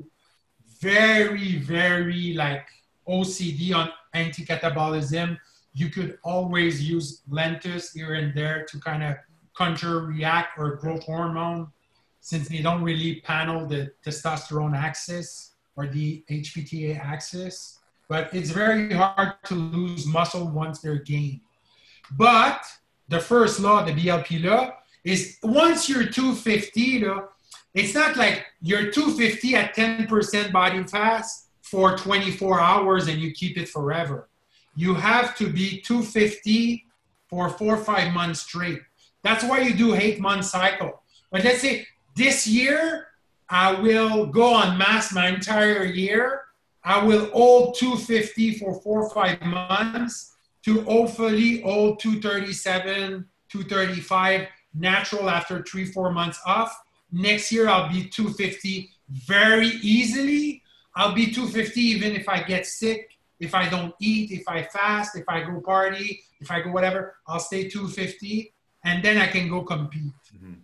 very 0.79 1.57
very 1.57 2.33
like 2.33 2.67
OCD 3.07 3.73
on 3.73 3.89
anti-catabolism, 4.13 5.37
you 5.73 5.89
could 5.89 6.17
always 6.23 6.87
use 6.87 7.23
lentus 7.29 7.93
here 7.93 8.13
and 8.13 8.33
there 8.33 8.63
to 8.69 8.79
kind 8.79 9.03
of 9.03 9.15
counter 9.57 10.01
react 10.01 10.57
or 10.57 10.75
growth 10.75 11.03
hormone 11.03 11.72
since 12.23 12.47
they 12.47 12.61
don't 12.61 12.81
really 12.81 13.19
panel 13.19 13.67
the 13.67 13.91
testosterone 14.03 14.73
axis 14.75 15.51
or 15.75 15.87
the 15.87 16.23
HPTA 16.31 16.97
axis. 16.97 17.79
But 18.07 18.33
it's 18.33 18.49
very 18.49 18.93
hard 18.93 19.33
to 19.43 19.55
lose 19.55 20.05
muscle 20.05 20.47
once 20.47 20.79
they're 20.79 21.03
gained. 21.03 21.41
But 22.11 22.63
the 23.09 23.19
first 23.19 23.59
law, 23.59 23.83
the 23.83 23.91
BLP 23.91 24.41
law, 24.41 24.71
is 25.03 25.37
once 25.43 25.89
you're 25.89 26.05
250, 26.05 27.03
though, 27.03 27.27
it's 27.73 27.93
not 27.93 28.15
like 28.15 28.45
you're 28.61 28.89
250 28.89 29.55
at 29.55 29.75
10% 29.75 30.53
body 30.53 30.81
fat 30.83 31.25
for 31.61 31.97
24 31.97 32.61
hours 32.61 33.09
and 33.09 33.19
you 33.19 33.33
keep 33.33 33.57
it 33.57 33.67
forever. 33.67 34.29
You 34.77 34.93
have 34.93 35.35
to 35.37 35.49
be 35.49 35.81
250 35.81 36.85
for 37.27 37.49
four 37.49 37.75
or 37.75 37.83
five 37.83 38.13
months 38.13 38.41
straight. 38.41 38.81
That's 39.23 39.43
why 39.43 39.59
you 39.59 39.73
do 39.73 39.93
eight 39.93 40.21
month 40.21 40.45
cycle. 40.45 41.01
But 41.31 41.43
let's 41.43 41.61
say 41.61 41.87
this 42.15 42.47
year, 42.47 43.07
I 43.49 43.73
will 43.79 44.25
go 44.25 44.53
on 44.53 44.77
mass 44.77 45.13
my 45.13 45.27
entire 45.27 45.85
year. 45.85 46.41
I 46.83 47.03
will 47.03 47.27
hold 47.31 47.75
250 47.75 48.59
for 48.59 48.81
four 48.81 49.03
or 49.03 49.09
five 49.09 49.41
months 49.41 50.35
to 50.65 50.81
hopefully 50.83 51.61
hold 51.61 51.99
237, 51.99 53.25
235 53.49 54.47
natural 54.73 55.29
after 55.29 55.61
three, 55.63 55.85
four 55.85 56.11
months 56.11 56.39
off. 56.45 56.75
Next 57.11 57.51
year, 57.51 57.69
I'll 57.69 57.89
be 57.91 58.05
250 58.05 58.89
very 59.09 59.67
easily. 59.81 60.61
I'll 60.95 61.13
be 61.13 61.27
250 61.27 61.79
even 61.81 62.15
if 62.15 62.27
I 62.27 62.41
get 62.41 62.65
sick, 62.65 63.17
if 63.39 63.53
I 63.55 63.69
don't 63.69 63.93
eat, 63.99 64.31
if 64.31 64.47
I 64.47 64.63
fast, 64.63 65.15
if 65.15 65.25
I 65.27 65.43
go 65.43 65.59
party, 65.61 66.21
if 66.39 66.51
I 66.51 66.61
go 66.61 66.71
whatever, 66.71 67.15
I'll 67.27 67.39
stay 67.39 67.67
250 67.67 68.53
and 68.85 69.03
then 69.03 69.17
I 69.17 69.27
can 69.27 69.47
go 69.49 69.61
compete. 69.63 70.13
Mhm. 70.35 70.57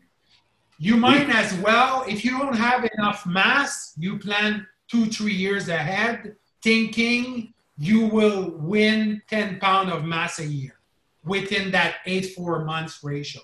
You 0.81 0.95
might 0.95 1.29
as 1.29 1.53
well, 1.55 2.05
if 2.07 2.23
you 2.23 2.31
don't 2.39 2.55
have 2.55 2.89
enough 2.97 3.25
mass, 3.25 3.93
you 3.97 4.17
plan 4.17 4.65
two, 4.89 5.07
three 5.07 5.33
years 5.33 5.67
ahead, 5.67 6.37
thinking 6.63 7.53
you 7.77 8.07
will 8.07 8.51
win 8.51 9.21
10 9.29 9.59
pounds 9.59 9.91
of 9.91 10.05
mass 10.05 10.39
a 10.39 10.45
year 10.45 10.79
within 11.25 11.69
that 11.71 11.95
eight, 12.05 12.33
four 12.33 12.63
months 12.63 13.03
ratio. 13.03 13.41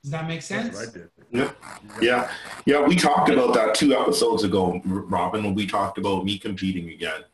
Does 0.00 0.12
that 0.12 0.28
make 0.28 0.42
sense? 0.42 0.96
Yeah. 1.32 1.50
yeah. 2.00 2.30
Yeah. 2.64 2.86
We 2.86 2.94
talked 2.94 3.30
about 3.30 3.52
that 3.54 3.74
two 3.74 3.92
episodes 3.92 4.44
ago, 4.44 4.80
Robin, 4.84 5.42
when 5.42 5.54
we 5.54 5.66
talked 5.66 5.98
about 5.98 6.24
me 6.24 6.38
competing 6.38 6.90
again. 6.90 7.24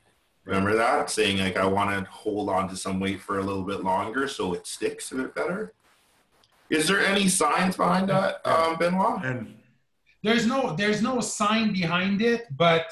Remember 0.46 0.74
that? 0.74 1.10
Saying 1.10 1.40
like 1.40 1.58
I 1.58 1.66
want 1.66 1.90
to 1.90 2.10
hold 2.10 2.48
on 2.48 2.70
to 2.70 2.76
some 2.76 2.98
weight 3.00 3.20
for 3.20 3.38
a 3.38 3.42
little 3.42 3.64
bit 3.64 3.84
longer 3.84 4.26
so 4.26 4.54
it 4.54 4.66
sticks 4.66 5.12
a 5.12 5.16
bit 5.16 5.34
better. 5.34 5.74
Is 6.72 6.88
there 6.88 7.00
any 7.00 7.28
science 7.28 7.76
behind 7.76 8.08
that, 8.08 8.40
um, 8.46 8.78
Benoit? 8.78 9.22
And 9.24 9.56
there's 10.22 10.46
no 10.46 10.74
there's 10.74 11.02
no 11.02 11.20
sign 11.20 11.72
behind 11.72 12.22
it, 12.22 12.46
but 12.56 12.86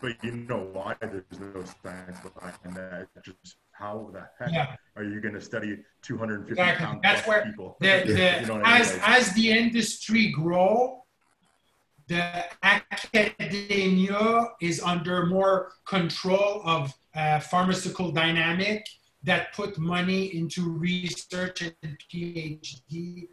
but 0.00 0.12
you 0.24 0.32
know 0.32 0.66
why 0.72 0.96
there's 1.00 1.38
no 1.38 1.62
science 1.82 2.18
behind 2.20 2.76
that. 2.76 3.08
Just 3.22 3.56
how 3.72 4.10
the 4.14 4.26
heck 4.38 4.52
yeah. 4.52 4.76
are 4.96 5.04
you 5.04 5.20
going 5.20 5.34
to 5.34 5.42
study 5.42 5.76
250 6.02 6.52
exactly. 6.52 6.86
pound 6.86 7.00
That's 7.02 7.26
where 7.26 7.44
people? 7.44 7.76
The, 7.80 7.86
the, 8.06 8.40
you 8.40 8.46
know 8.46 8.62
as 8.64 8.90
I 8.90 8.92
mean? 8.92 9.02
as 9.04 9.32
the 9.34 9.50
industry 9.50 10.30
grow, 10.30 11.04
the 12.08 12.44
academia 12.62 14.48
is 14.62 14.80
under 14.80 15.26
more 15.26 15.72
control 15.86 16.62
of 16.64 16.94
uh, 17.14 17.40
pharmaceutical 17.40 18.10
dynamic 18.10 18.86
that 19.24 19.52
put 19.52 19.78
money 19.78 20.34
into 20.36 20.68
research 20.68 21.62
and 21.62 21.96
PhD 22.12 23.28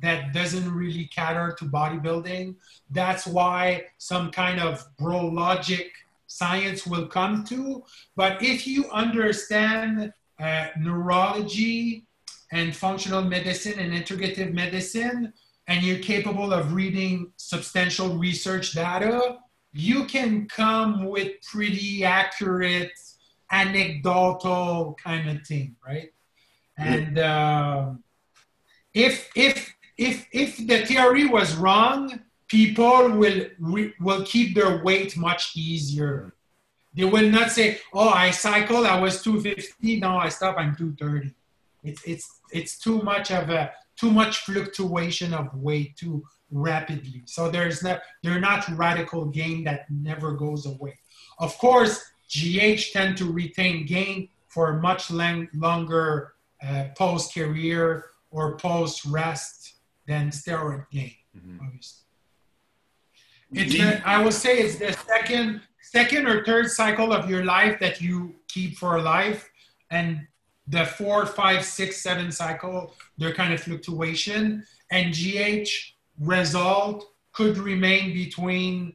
that 0.00 0.32
doesn't 0.32 0.72
really 0.72 1.06
cater 1.06 1.54
to 1.58 1.64
bodybuilding. 1.64 2.56
That's 2.90 3.26
why 3.26 3.86
some 3.98 4.30
kind 4.30 4.60
of 4.60 4.84
bro 4.98 5.26
logic 5.26 5.92
science 6.26 6.86
will 6.86 7.06
come 7.06 7.44
to. 7.44 7.84
But 8.16 8.42
if 8.42 8.66
you 8.66 8.90
understand 8.90 10.12
uh, 10.40 10.66
neurology 10.78 12.06
and 12.50 12.74
functional 12.74 13.22
medicine 13.22 13.78
and 13.78 13.92
integrative 13.92 14.52
medicine, 14.52 15.32
and 15.66 15.82
you're 15.82 15.98
capable 15.98 16.52
of 16.52 16.74
reading 16.74 17.32
substantial 17.36 18.18
research 18.18 18.72
data, 18.72 19.38
you 19.72 20.04
can 20.04 20.46
come 20.46 21.06
with 21.06 21.40
pretty 21.42 22.04
accurate 22.04 22.92
anecdotal 23.50 24.96
kind 25.02 25.28
of 25.28 25.46
thing, 25.46 25.76
right? 25.86 26.12
And 26.76 27.18
um, 27.18 28.02
if 28.92 29.30
if 29.36 29.74
if 29.96 30.26
if 30.32 30.56
the 30.66 30.84
theory 30.86 31.26
was 31.26 31.54
wrong, 31.56 32.20
people 32.48 33.10
will 33.10 33.46
will 34.00 34.24
keep 34.24 34.54
their 34.54 34.82
weight 34.82 35.16
much 35.16 35.56
easier. 35.56 36.34
They 36.94 37.04
will 37.04 37.28
not 37.28 37.50
say, 37.50 37.80
"Oh, 37.92 38.08
I 38.08 38.30
cycled, 38.30 38.86
I 38.86 39.00
was 39.00 39.22
250, 39.22 40.00
now 40.00 40.18
I 40.18 40.28
stop, 40.28 40.56
I'm 40.58 40.74
230." 40.76 41.34
It's 41.82 42.02
it's 42.04 42.40
it's 42.52 42.78
too 42.78 43.02
much 43.02 43.30
of 43.30 43.50
a 43.50 43.72
too 43.96 44.10
much 44.10 44.38
fluctuation 44.38 45.34
of 45.34 45.54
weight 45.54 45.96
too 45.96 46.24
rapidly. 46.50 47.22
So 47.26 47.50
there's 47.50 47.82
not 47.82 48.00
they're 48.22 48.40
not 48.40 48.68
radical 48.76 49.26
gain 49.26 49.64
that 49.64 49.90
never 49.90 50.32
goes 50.32 50.66
away. 50.66 50.98
Of 51.38 51.56
course, 51.58 52.00
GH 52.28 52.92
tend 52.92 53.16
to 53.18 53.30
retain 53.30 53.86
gain 53.86 54.28
for 54.48 54.70
a 54.70 54.80
much 54.80 55.10
longer 55.10 56.34
uh, 56.66 56.84
post 56.96 57.34
career 57.34 58.06
or 58.30 58.56
post 58.56 59.04
rest 59.04 59.74
than 60.06 60.30
steroid 60.30 60.86
gain, 60.90 61.14
mm-hmm. 61.36 61.58
obviously. 61.64 62.04
It's 63.52 63.72
the, 63.72 64.08
I 64.08 64.22
would 64.22 64.34
say 64.34 64.58
it's 64.58 64.76
the 64.76 64.92
second 64.92 65.60
second 65.80 66.26
or 66.26 66.44
third 66.44 66.70
cycle 66.70 67.12
of 67.12 67.30
your 67.30 67.44
life 67.44 67.78
that 67.78 68.00
you 68.00 68.34
keep 68.48 68.76
for 68.76 69.00
life, 69.00 69.48
and 69.90 70.26
the 70.66 70.84
four, 70.84 71.26
five, 71.26 71.64
six, 71.64 72.00
seven 72.02 72.32
cycle, 72.32 72.94
their 73.18 73.32
kind 73.32 73.52
of 73.52 73.60
fluctuation, 73.60 74.64
and 74.90 75.14
GH 75.14 75.68
result 76.18 77.06
could 77.32 77.58
remain 77.58 78.12
between 78.12 78.94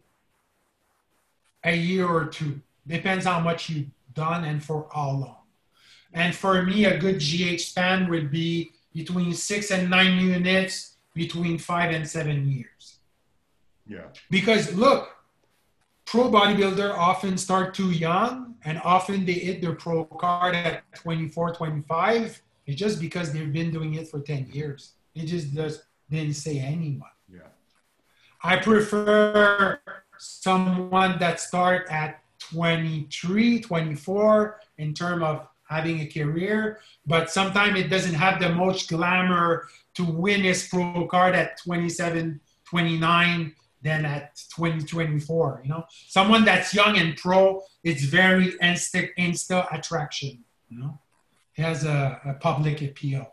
a 1.64 1.76
year 1.76 2.08
or 2.08 2.26
two. 2.26 2.60
Depends 2.90 3.26
how 3.26 3.40
much 3.40 3.70
you've 3.70 3.88
done 4.14 4.44
and 4.44 4.64
for 4.64 4.88
how 4.94 5.12
long. 5.12 5.36
And 6.12 6.36
for 6.36 6.64
me, 6.64 6.86
a 6.86 6.98
good 6.98 7.20
GH 7.20 7.62
span 7.62 8.10
would 8.10 8.32
be 8.32 8.72
between 8.94 9.34
six 9.34 9.70
and 9.72 9.90
nine 9.90 10.20
units, 10.20 10.96
between 11.14 11.60
five 11.60 11.94
and 11.94 12.08
seven 12.08 12.50
years. 12.50 12.98
Yeah. 13.88 14.08
Because 14.30 14.74
look, 14.74 15.10
pro 16.06 16.30
bodybuilder 16.30 16.92
often 16.98 17.38
start 17.38 17.76
too 17.76 17.92
young 17.92 18.56
and 18.66 18.82
often 18.84 19.26
they 19.26 19.34
hit 19.34 19.62
their 19.62 19.76
pro 19.76 20.06
card 20.06 20.56
at 20.56 20.84
24, 20.96 21.54
25. 21.54 22.42
It's 22.66 22.80
just 22.80 23.00
because 23.00 23.32
they've 23.32 23.54
been 23.54 23.72
doing 23.72 23.94
it 23.96 24.08
for 24.08 24.20
10 24.20 24.50
years. 24.52 24.94
It 25.16 25.26
just 25.26 25.54
does, 25.54 25.84
didn't 26.10 26.34
say 26.34 26.60
anyone. 26.60 27.10
Yeah. 27.32 27.50
I 28.44 28.58
prefer 28.58 29.80
someone 30.18 31.20
that 31.20 31.40
start 31.40 31.88
at 31.90 32.22
23, 32.52 33.60
24 33.62 34.60
in 34.78 34.94
terms 34.94 35.24
of 35.24 35.48
having 35.70 36.00
a 36.02 36.08
career, 36.08 36.80
but 37.06 37.30
sometimes 37.30 37.80
it 37.80 37.90
doesn't 37.90 38.16
have 38.16 38.40
the 38.40 38.50
most 38.50 38.90
glamour 38.90 39.68
to 39.94 40.04
win 40.04 40.42
his 40.42 40.68
pro 40.68 41.08
card 41.08 41.36
at 41.36 41.58
27, 41.62 42.40
29 42.66 43.56
than 43.82 44.06
at 44.06 44.36
2024. 44.56 45.62
You 45.64 45.70
know, 45.70 45.84
someone 46.08 46.44
that's 46.44 46.74
young 46.74 46.98
and 46.98 47.16
pro, 47.16 47.62
it's 47.84 48.04
very 48.04 48.54
insta, 48.64 49.10
insta 49.18 49.68
attraction. 49.72 50.44
You 50.70 50.80
know, 50.80 51.00
it 51.56 51.62
has 51.62 51.86
a, 51.86 52.20
a 52.26 52.34
public 52.34 52.82
appeal. 52.82 53.32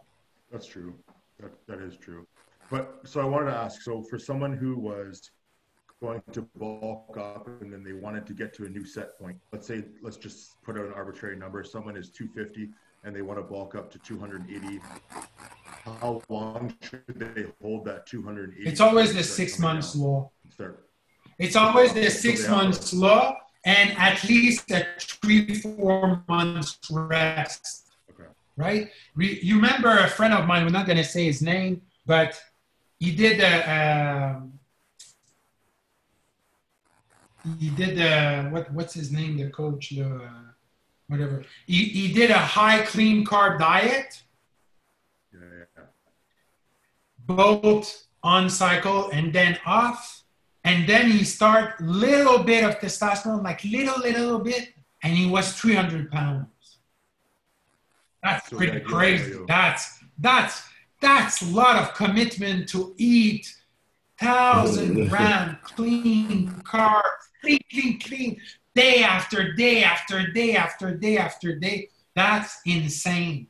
That's 0.53 0.67
true. 0.67 0.95
That, 1.41 1.53
that 1.67 1.81
is 1.81 1.97
true. 1.97 2.27
But 2.71 3.01
so 3.05 3.21
I 3.21 3.25
wanted 3.25 3.51
to 3.51 3.57
ask 3.57 3.83
so 3.83 4.03
for 4.03 4.19
someone 4.19 4.53
who 4.53 4.77
was 4.77 5.31
going 6.01 6.23
to 6.33 6.43
bulk 6.57 7.17
up 7.17 7.49
and 7.61 7.73
then 7.73 7.83
they 7.83 7.93
wanted 7.93 8.27
to 8.27 8.35
get 8.35 8.53
to 8.55 8.65
a 8.65 8.69
new 8.69 8.85
set 8.85 9.19
point. 9.19 9.37
Let's 9.53 9.67
say, 9.67 9.85
let's 10.03 10.17
just 10.17 10.63
put 10.63 10.77
out 10.77 10.85
an 10.85 10.93
arbitrary 10.93 11.37
number. 11.37 11.65
Someone 11.65 11.97
is 11.97 12.11
250 12.11 12.71
and 13.05 13.15
they 13.15 13.23
want 13.23 13.39
to 13.39 13.43
bulk 13.43 13.75
up 13.75 13.91
to 13.93 13.99
280. 14.01 14.81
How 16.01 16.23
long 16.29 16.75
should 16.83 17.03
they 17.07 17.47
hold 17.63 17.85
that 17.87 18.07
280? 18.07 18.69
It's 18.69 18.81
always 18.81 19.15
the 19.15 19.23
six 19.23 19.59
months 19.59 19.95
down? 19.95 20.03
law. 20.03 20.31
Start. 20.51 20.89
It's 21.39 21.57
always 21.57 21.93
the 21.93 22.11
six 22.11 22.45
so 22.45 22.51
months 22.51 22.93
law 22.93 23.37
and 23.65 23.97
at 23.99 24.23
least 24.25 24.71
a 24.71 24.87
three, 24.99 25.55
four 25.55 26.23
months 26.29 26.79
rest. 26.91 27.87
Okay. 28.11 28.29
Right? 28.57 28.91
You 29.17 29.57
remember 29.57 29.99
a 29.99 30.09
friend 30.09 30.35
of 30.35 30.47
mine, 30.47 30.65
we're 30.65 30.71
not 30.71 30.87
going 30.87 30.99
to 30.99 31.05
say 31.05 31.25
his 31.25 31.43
name, 31.43 31.83
but 32.07 32.41
he 32.99 33.15
did 33.15 33.41
a, 33.41 34.37
um, 34.37 34.56
he 37.59 37.71
did 37.71 37.97
the 37.97 38.49
what 38.51 38.73
what's 38.73 38.95
his 38.95 39.13
name 39.13 39.37
the 39.37 39.51
coach 39.51 39.91
the 39.91 40.05
uh, 40.05 40.31
whatever. 41.09 41.45
He, 41.67 41.85
he 41.85 42.13
did 42.13 42.31
a 42.31 42.39
high 42.39 42.83
clean 42.83 43.25
carb 43.25 43.59
diet. 43.59 44.23
Yeah, 45.33 45.41
yeah. 45.77 45.85
both 47.21 48.07
on 48.23 48.51
cycle 48.51 49.11
and 49.11 49.33
then 49.33 49.59
off. 49.65 50.25
And 50.65 50.89
then 50.89 51.11
he 51.11 51.23
start 51.23 51.81
little 51.81 52.43
bit 52.43 52.65
of 52.65 52.81
testosterone 52.81 53.45
like 53.45 53.63
little 53.63 54.01
little 54.01 54.41
bit 54.41 54.75
and 55.03 55.15
he 55.15 55.27
was 55.27 55.53
300 55.53 56.11
pounds. 56.11 56.49
That's 58.23 58.51
so 58.51 58.57
pretty 58.57 58.81
crazy. 58.81 59.39
that's 59.47 60.01
that's 60.19 60.63
that's 61.01 61.43
a 61.43 61.47
lot 61.47 61.77
of 61.77 61.95
commitment 61.95 62.69
to 62.71 62.95
eat 62.97 63.55
thousand 64.19 65.09
gram 65.09 65.59
clean 65.63 66.51
carbs 66.65 67.27
clean, 67.47 67.61
clean, 67.71 68.01
clean, 68.01 68.41
day 68.75 69.03
after 69.03 69.53
day 69.55 69.83
after 69.85 70.33
day 70.33 70.57
after 70.57 70.95
day 70.95 71.17
after 71.17 71.57
day. 71.57 71.89
That's 72.15 72.61
insane. 72.67 73.49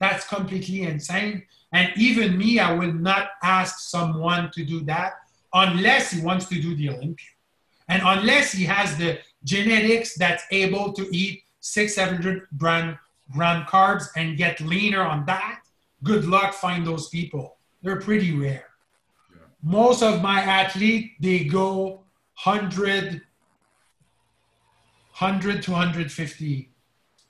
That's 0.00 0.26
completely 0.26 0.82
insane. 0.82 1.44
And 1.72 1.92
even 1.96 2.38
me, 2.38 2.58
I 2.58 2.72
will 2.72 2.92
not 2.92 3.30
ask 3.42 3.78
someone 3.80 4.50
to 4.52 4.64
do 4.64 4.80
that 4.84 5.14
unless 5.52 6.10
he 6.10 6.20
wants 6.20 6.46
to 6.46 6.60
do 6.60 6.74
the 6.76 6.90
Olympia. 6.90 7.28
And 7.88 8.02
unless 8.04 8.52
he 8.52 8.64
has 8.64 8.96
the 8.96 9.18
genetics 9.44 10.14
that's 10.16 10.44
able 10.50 10.92
to 10.94 11.08
eat 11.14 11.42
six, 11.60 11.94
700 11.94 12.48
gram, 12.56 12.98
gram 13.32 13.64
carbs 13.66 14.06
and 14.16 14.36
get 14.36 14.60
leaner 14.60 15.02
on 15.02 15.24
that, 15.26 15.60
good 16.02 16.24
luck 16.24 16.54
find 16.54 16.86
those 16.86 17.08
people. 17.08 17.56
They're 17.82 18.00
pretty 18.00 18.32
rare. 18.36 18.66
Yeah. 19.32 19.42
Most 19.62 20.02
of 20.02 20.22
my 20.22 20.40
athletes, 20.40 21.14
they 21.20 21.44
go 21.44 22.04
100, 22.44 23.22
100 25.18 25.62
to 25.62 25.70
150 25.70 26.70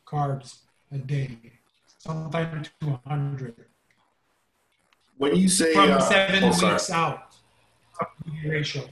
carbs 0.05 0.59
a 0.91 0.99
day, 0.99 1.39
sometimes 1.99 2.69
200. 2.81 3.55
When 5.19 5.37
you 5.37 5.49
say 5.49 5.73
from 5.73 5.93
uh, 5.93 6.01
seven 6.01 6.43
oh, 6.43 6.49
weeks 6.49 6.91
out, 6.91 7.37
ratio. 8.45 8.83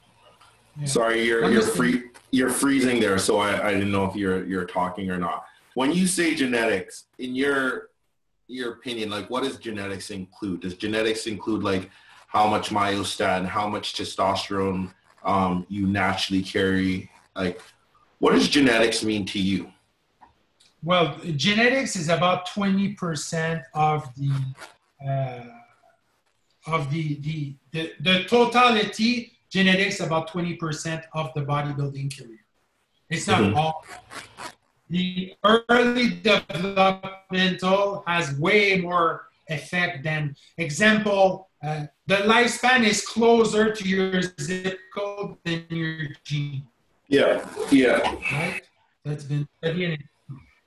Yeah. 0.78 0.86
Sorry, 0.86 1.24
you're 1.24 1.50
you're 1.50 1.62
free 1.62 2.04
you're 2.30 2.50
freezing 2.50 3.00
there, 3.00 3.18
so 3.18 3.38
I, 3.38 3.68
I 3.68 3.72
didn't 3.72 3.90
know 3.90 4.04
if 4.04 4.14
you're 4.14 4.44
you're 4.44 4.64
talking 4.64 5.10
or 5.10 5.18
not. 5.18 5.44
When 5.74 5.92
you 5.92 6.06
say 6.06 6.36
genetics, 6.36 7.06
in 7.18 7.34
your 7.34 7.90
your 8.46 8.74
opinion, 8.74 9.10
like 9.10 9.28
what 9.28 9.42
does 9.42 9.56
genetics 9.58 10.10
include? 10.10 10.60
Does 10.60 10.74
genetics 10.74 11.26
include 11.26 11.64
like 11.64 11.90
how 12.28 12.46
much 12.46 12.70
myostatin, 12.70 13.44
how 13.44 13.68
much 13.68 13.94
testosterone 13.94 14.92
um, 15.24 15.66
you 15.68 15.86
naturally 15.86 16.42
carry? 16.42 17.10
Like, 17.34 17.60
what 18.24 18.32
does 18.32 18.48
genetics 18.48 19.04
mean 19.04 19.26
to 19.26 19.38
you? 19.38 19.70
Well, 20.82 21.20
genetics 21.36 21.94
is 21.94 22.08
about 22.08 22.48
20% 22.48 23.62
of 23.74 24.08
the 24.16 24.32
uh, 25.06 25.44
of 26.66 26.90
the, 26.90 27.16
the, 27.16 27.54
the, 27.72 27.92
the 28.00 28.24
totality, 28.24 29.32
genetics 29.50 30.00
about 30.00 30.30
20% 30.30 31.02
of 31.12 31.34
the 31.34 31.42
bodybuilding 31.42 32.16
career. 32.16 32.40
It's 33.10 33.26
not 33.26 33.42
mm-hmm. 33.42 33.56
all. 33.58 33.84
The 34.88 35.34
early 35.44 36.20
developmental 36.22 38.04
has 38.06 38.32
way 38.38 38.80
more 38.80 39.28
effect 39.48 40.02
than 40.02 40.34
example. 40.56 41.50
Uh, 41.62 41.84
the 42.06 42.16
lifespan 42.32 42.84
is 42.84 43.04
closer 43.04 43.74
to 43.74 43.86
your 43.86 44.22
zip 44.40 44.78
code 44.94 45.36
than 45.44 45.66
your 45.68 46.08
gene. 46.24 46.66
Yeah, 47.14 47.46
yeah. 47.70 48.00
Right. 48.32 48.62
That's 49.04 49.22
been 49.22 49.46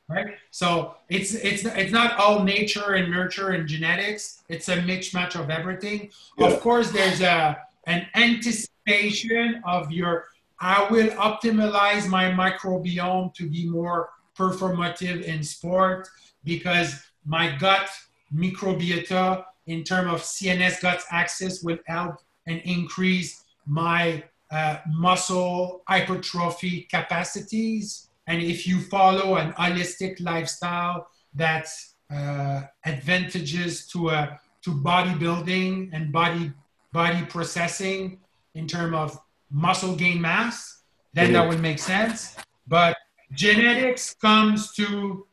right? 0.08 0.28
So 0.52 0.96
it's 1.10 1.34
it's 1.34 1.66
it's 1.66 1.92
not 1.92 2.18
all 2.18 2.44
nature 2.44 2.94
and 2.94 3.12
nurture 3.12 3.50
and 3.50 3.68
genetics. 3.68 4.44
It's 4.48 4.70
a 4.70 4.82
mix-match 4.82 5.36
of 5.36 5.50
everything. 5.50 6.10
Yeah. 6.38 6.48
Of 6.48 6.62
course, 6.62 6.92
there's 6.92 7.20
a 7.20 7.58
an 7.86 8.08
anticipation 8.16 9.62
of 9.66 9.92
your. 9.92 10.26
I 10.60 10.88
will 10.90 11.10
optimize 11.30 12.08
my 12.08 12.32
microbiome 12.32 13.34
to 13.36 13.50
be 13.50 13.68
more 13.68 14.10
performative 14.38 15.24
in 15.24 15.44
sport 15.44 16.08
because 16.46 17.04
my 17.26 17.56
gut 17.58 17.90
microbiota 18.34 19.44
in 19.66 19.84
terms 19.84 20.14
of 20.14 20.22
CNS 20.22 20.82
gut 20.82 21.04
access 21.12 21.62
will 21.62 21.80
help 21.88 22.16
and 22.48 22.62
increase 22.62 23.44
my 23.66 24.24
uh, 24.52 24.78
muscle 24.88 25.84
hypertrophy 25.88 26.88
capacities 26.90 28.08
and 28.28 28.42
if 28.42 28.68
you 28.68 28.80
follow 28.82 29.36
an 29.36 29.54
holistic 29.54 30.22
lifestyle 30.22 31.08
that's 31.34 31.96
uh, 32.14 32.62
advantages 32.86 33.88
to 33.88 34.10
a 34.10 34.14
uh, 34.14 34.38
to 34.64 34.72
bodybuilding 34.72 35.90
and 35.94 36.12
body 36.12 36.52
body 36.92 37.24
processing 37.26 38.20
in 38.56 38.68
terms 38.68 38.96
of 38.96 39.20
muscle 39.50 39.96
gain 39.96 40.20
mass, 40.20 40.82
then 41.14 41.32
that 41.32 41.48
would 41.48 41.62
make 41.62 41.80
sense. 41.80 42.36
But 42.68 42.98
genetics 43.32 44.14
comes 44.16 44.74
to 44.76 45.26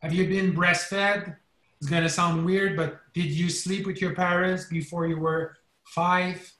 have 0.00 0.12
you 0.12 0.28
been 0.28 0.54
breastfed? 0.54 1.36
It's 1.80 1.90
gonna 1.90 2.08
sound 2.08 2.44
weird, 2.44 2.76
but 2.76 3.00
did 3.14 3.30
you 3.30 3.48
sleep 3.48 3.86
with 3.86 4.00
your 4.00 4.14
parents 4.14 4.66
before 4.66 5.06
you 5.06 5.18
were 5.18 5.56
five? 5.84 6.52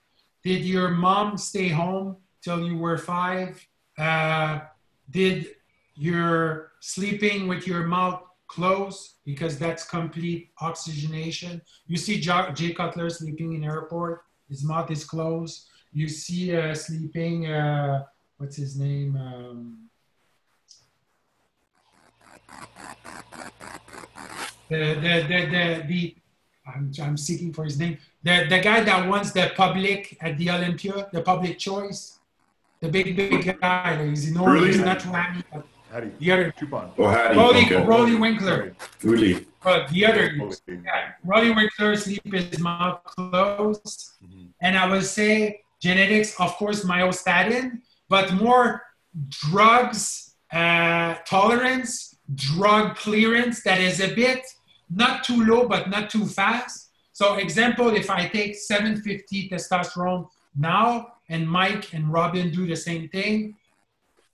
Did 0.46 0.64
your 0.64 0.90
mom 0.90 1.36
stay 1.38 1.66
home 1.66 2.18
till 2.40 2.64
you 2.64 2.78
were 2.78 2.98
five? 2.98 3.66
Uh, 3.98 4.60
did 5.10 5.56
you're 5.96 6.70
sleeping 6.78 7.48
with 7.48 7.66
your 7.66 7.82
mouth 7.88 8.22
closed 8.46 9.14
because 9.24 9.58
that's 9.58 9.84
complete 9.84 10.50
oxygenation. 10.60 11.60
You 11.88 11.96
see 11.96 12.20
Jay 12.20 12.72
Cutler 12.72 13.10
sleeping 13.10 13.54
in 13.54 13.64
airport, 13.64 14.22
his 14.48 14.62
mouth 14.62 14.88
is 14.92 15.04
closed. 15.04 15.66
You 15.92 16.08
see 16.08 16.54
uh, 16.54 16.74
sleeping, 16.74 17.48
uh, 17.48 18.04
what's 18.36 18.54
his 18.54 18.78
name? 18.78 19.16
Um, 19.16 19.88
the, 24.68 24.94
the, 24.94 25.26
the, 25.26 25.46
the, 25.50 25.84
the 25.88 26.16
I'm, 26.66 26.92
I'm 27.00 27.16
seeking 27.16 27.52
for 27.52 27.64
his 27.64 27.78
name. 27.78 27.98
The, 28.22 28.46
the 28.48 28.60
guy 28.60 28.80
that 28.80 29.08
wants 29.08 29.32
the 29.32 29.52
public 29.54 30.16
at 30.20 30.36
the 30.38 30.50
Olympia, 30.50 31.08
the 31.12 31.22
public 31.22 31.58
choice 31.58 32.16
the 32.80 32.88
big, 32.88 33.16
big 33.16 33.60
guy. 33.60 34.06
He's 34.08 34.30
enormous. 34.30 34.52
Really? 34.52 34.66
He's 34.68 34.80
not 34.80 35.04
Rami. 35.06 35.42
Hattie. 35.90 36.12
The 36.18 36.32
other 36.32 36.52
Chupon. 36.52 36.90
Oh, 36.98 37.08
Hattie. 37.08 37.36
Rolly, 37.38 37.64
okay. 37.64 37.84
Rolly 37.84 38.14
Winkler. 38.16 38.74
Really? 39.02 39.46
But 39.62 39.88
the 39.88 40.06
other, 40.06 40.32
yeah, 40.68 41.12
Rolly 41.24 41.50
Winkler 41.50 41.96
sleep 41.96 42.22
his 42.32 42.58
mouth 42.58 43.02
closed. 43.04 44.12
Mm-hmm. 44.24 44.46
And 44.60 44.76
I 44.76 44.88
would 44.88 45.04
say 45.04 45.62
genetics, 45.80 46.38
of 46.40 46.52
course, 46.56 46.84
myostatin, 46.84 47.80
but 48.08 48.32
more 48.34 48.82
drugs 49.28 50.34
uh, 50.52 51.14
tolerance, 51.26 52.16
drug 52.34 52.96
clearance 52.96 53.62
that 53.62 53.80
is 53.80 54.00
a 54.00 54.14
bit 54.14 54.44
not 54.90 55.24
too 55.24 55.44
low, 55.44 55.68
but 55.68 55.90
not 55.90 56.10
too 56.10 56.26
fast. 56.26 56.90
So 57.12 57.34
example, 57.36 57.94
if 57.94 58.10
I 58.10 58.28
take 58.28 58.54
750 58.54 59.48
testosterone 59.48 60.28
now, 60.56 61.12
and 61.28 61.48
Mike 61.48 61.92
and 61.92 62.12
Robin 62.12 62.50
do 62.50 62.66
the 62.66 62.76
same 62.76 63.08
thing. 63.08 63.56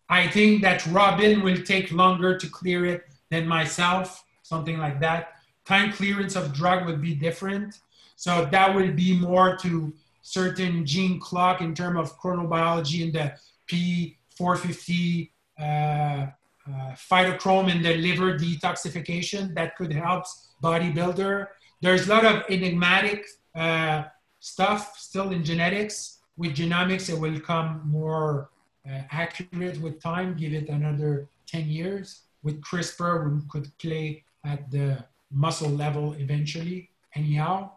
I 0.08 0.28
think 0.28 0.62
that 0.62 0.86
Robin 0.86 1.42
will 1.42 1.62
take 1.62 1.90
longer 1.92 2.36
to 2.36 2.48
clear 2.48 2.84
it 2.84 3.04
than 3.30 3.46
myself, 3.46 4.24
something 4.42 4.78
like 4.78 5.00
that. 5.00 5.34
Time 5.64 5.92
clearance 5.92 6.36
of 6.36 6.52
drug 6.52 6.86
would 6.86 7.00
be 7.00 7.14
different. 7.14 7.80
So 8.16 8.46
that 8.50 8.74
will 8.74 8.92
be 8.92 9.18
more 9.18 9.56
to 9.58 9.92
certain 10.20 10.84
gene 10.84 11.18
clock 11.18 11.60
in 11.60 11.74
terms 11.74 11.98
of 11.98 12.20
chronobiology 12.20 13.02
in 13.02 13.12
the 13.12 13.32
P450 13.68 15.30
uh, 15.58 16.26
uh, 16.68 16.92
phytochrome 16.94 17.70
in 17.70 17.82
the 17.82 17.96
liver 17.96 18.38
detoxification 18.38 19.54
that 19.54 19.76
could 19.76 19.92
help 19.92 20.24
bodybuilder. 20.62 21.46
There's 21.80 22.06
a 22.06 22.10
lot 22.10 22.24
of 22.24 22.42
enigmatic 22.48 23.26
uh, 23.54 24.04
stuff 24.40 24.96
still 24.98 25.30
in 25.30 25.44
genetics 25.44 26.18
with 26.36 26.56
genomics, 26.56 27.08
it 27.08 27.18
will 27.18 27.38
come 27.40 27.82
more 27.84 28.50
uh, 28.88 29.02
accurate 29.10 29.80
with 29.80 30.02
time, 30.02 30.36
give 30.36 30.52
it 30.52 30.68
another 30.68 31.28
10 31.46 31.68
years. 31.68 32.22
With 32.42 32.60
CRISPR, 32.60 33.32
we 33.32 33.40
could 33.48 33.76
play 33.78 34.24
at 34.44 34.70
the 34.70 35.04
muscle 35.30 35.70
level 35.70 36.14
eventually, 36.14 36.90
anyhow. 37.14 37.70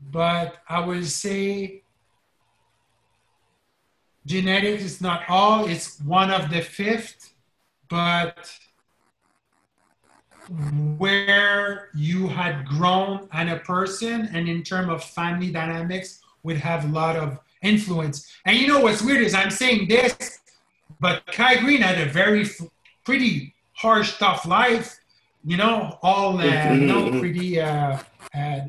But 0.00 0.58
I 0.68 0.80
will 0.80 1.04
say 1.04 1.82
genetics 4.26 4.84
is 4.84 5.00
not 5.00 5.22
all, 5.28 5.66
it's 5.66 6.00
one 6.00 6.30
of 6.30 6.50
the 6.50 6.60
fifth, 6.60 7.33
but 7.94 8.50
where 10.98 11.90
you 11.94 12.26
had 12.26 12.66
grown 12.66 13.28
as 13.30 13.52
a 13.52 13.60
person 13.60 14.28
and 14.34 14.48
in 14.48 14.64
terms 14.64 14.90
of 14.90 15.04
family 15.04 15.52
dynamics 15.52 16.20
would 16.42 16.56
have 16.56 16.84
a 16.84 16.88
lot 16.88 17.14
of 17.14 17.38
influence. 17.62 18.16
And 18.46 18.56
you 18.56 18.66
know 18.66 18.80
what's 18.80 19.00
weird 19.00 19.22
is 19.22 19.32
I'm 19.32 19.52
saying 19.52 19.86
this, 19.86 20.40
but 20.98 21.24
Kai 21.26 21.58
Greene 21.58 21.82
had 21.82 22.00
a 22.04 22.10
very 22.10 22.50
pretty 23.04 23.54
harsh, 23.74 24.18
tough 24.18 24.44
life. 24.44 24.98
You 25.44 25.56
know, 25.56 25.96
all 26.02 26.40
uh, 26.40 26.72
you 26.72 26.86
know, 26.88 27.04
mm-hmm. 27.04 27.20
pretty 27.20 27.60
uh, 27.60 27.98
uh, 28.34 28.60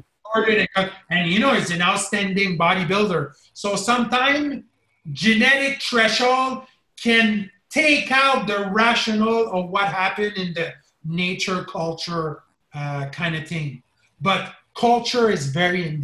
and 1.10 1.32
you 1.32 1.40
know, 1.40 1.56
he's 1.56 1.72
an 1.72 1.82
outstanding 1.82 2.60
bodybuilder. 2.60 3.34
So 3.54 3.76
sometimes 3.76 4.66
genetic 5.14 5.82
threshold 5.82 6.66
can 7.02 7.50
take 7.76 8.10
out 8.10 8.48
the 8.48 8.70
rational 8.72 9.52
of 9.52 9.70
what 9.70 9.88
happened 9.90 10.38
in 10.38 10.54
the 10.54 10.74
nature 11.04 11.66
culture 11.66 12.44
uh, 12.74 13.10
kind 13.10 13.36
of 13.36 13.46
thing. 13.46 13.84
But 14.22 14.54
culture 14.78 15.30
is 15.30 15.48
very, 15.48 16.00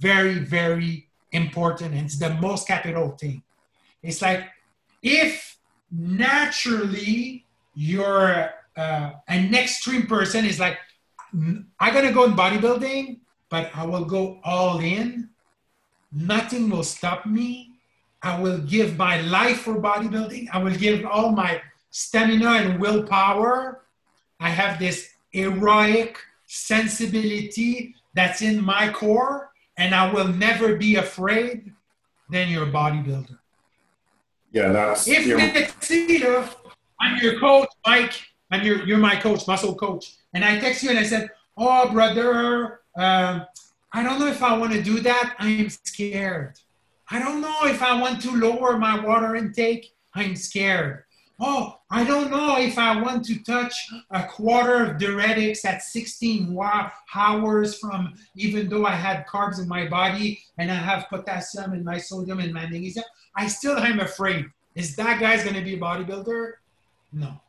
very, 0.00 0.40
very 0.40 1.06
important 1.30 1.94
and 1.94 2.04
it's 2.06 2.18
the 2.18 2.34
most 2.34 2.66
capital 2.66 3.10
thing. 3.10 3.40
It's 4.02 4.20
like 4.20 4.48
if 5.00 5.56
naturally 5.92 7.46
you're 7.74 8.50
uh, 8.76 9.10
an 9.28 9.54
extreme 9.54 10.08
person 10.08 10.44
is 10.44 10.58
like, 10.58 10.76
I'm 11.32 11.94
gonna 11.94 12.12
go 12.12 12.24
in 12.24 12.32
bodybuilding, 12.32 13.20
but 13.48 13.70
I 13.74 13.86
will 13.86 14.04
go 14.04 14.40
all 14.42 14.80
in. 14.80 15.30
Nothing 16.10 16.68
will 16.68 16.82
stop 16.82 17.26
me. 17.26 17.71
I 18.22 18.40
will 18.40 18.58
give 18.58 18.96
my 18.96 19.20
life 19.22 19.60
for 19.62 19.74
bodybuilding. 19.74 20.48
I 20.52 20.58
will 20.62 20.74
give 20.74 21.04
all 21.04 21.32
my 21.32 21.60
stamina 21.90 22.50
and 22.50 22.80
willpower. 22.80 23.82
I 24.40 24.48
have 24.48 24.78
this 24.78 25.10
heroic 25.30 26.18
sensibility 26.46 27.94
that's 28.14 28.42
in 28.42 28.62
my 28.62 28.92
core 28.92 29.52
and 29.76 29.94
I 29.94 30.12
will 30.12 30.28
never 30.28 30.76
be 30.76 30.96
afraid, 30.96 31.72
then 32.30 32.48
you're 32.48 32.68
a 32.68 32.70
bodybuilder. 32.70 33.38
Yeah, 34.52 34.70
that's 34.70 35.08
if 35.08 35.26
you 35.26 35.38
know, 36.20 36.48
I'm 37.00 37.18
your 37.22 37.40
coach, 37.40 37.68
Mike, 37.86 38.12
and 38.50 38.64
you're 38.64 38.84
you're 38.86 38.98
my 38.98 39.16
coach, 39.16 39.48
muscle 39.48 39.74
coach, 39.74 40.14
and 40.34 40.44
I 40.44 40.58
text 40.58 40.82
you 40.82 40.90
and 40.90 40.98
I 40.98 41.04
said, 41.04 41.30
"Oh, 41.56 41.90
brother, 41.90 42.80
uh, 42.96 43.40
I 43.92 44.02
don't 44.02 44.20
know 44.20 44.26
if 44.26 44.42
I 44.42 44.56
want 44.58 44.72
to 44.74 44.82
do 44.82 45.00
that. 45.00 45.36
I'm 45.38 45.70
scared. 45.70 46.58
I 47.10 47.18
don't 47.18 47.40
know 47.40 47.56
if 47.64 47.82
I 47.82 48.00
want 48.00 48.22
to 48.22 48.32
lower 48.32 48.78
my 48.78 48.98
water 49.04 49.36
intake. 49.36 49.94
I'm 50.14 50.36
scared. 50.36 51.04
oh, 51.40 51.78
I 51.90 52.04
don't 52.04 52.30
know 52.30 52.56
if 52.58 52.78
I 52.78 53.00
want 53.00 53.24
to 53.26 53.42
touch 53.42 53.74
a 54.10 54.24
quarter 54.24 54.84
of 54.84 54.96
diuretics 54.98 55.64
at 55.64 55.82
16 55.82 56.56
hours 57.14 57.78
from, 57.78 58.14
even 58.36 58.68
though 58.68 58.86
I 58.86 58.92
had 58.94 59.26
carbs 59.26 59.58
in 59.60 59.66
my 59.66 59.88
body 59.88 60.40
and 60.58 60.70
I 60.70 60.76
have 60.76 61.08
potassium 61.08 61.72
and 61.72 61.84
my 61.84 61.98
sodium 61.98 62.38
and 62.38 62.54
my 62.54 62.62
magnesium. 62.62 63.04
I 63.34 63.48
still 63.48 63.76
am 63.76 64.00
afraid. 64.00 64.46
Is 64.74 64.94
that 64.96 65.20
guy's 65.20 65.42
going 65.42 65.56
to 65.56 65.62
be 65.62 65.74
a 65.74 65.78
bodybuilder? 65.80 66.52
No. 67.12 67.40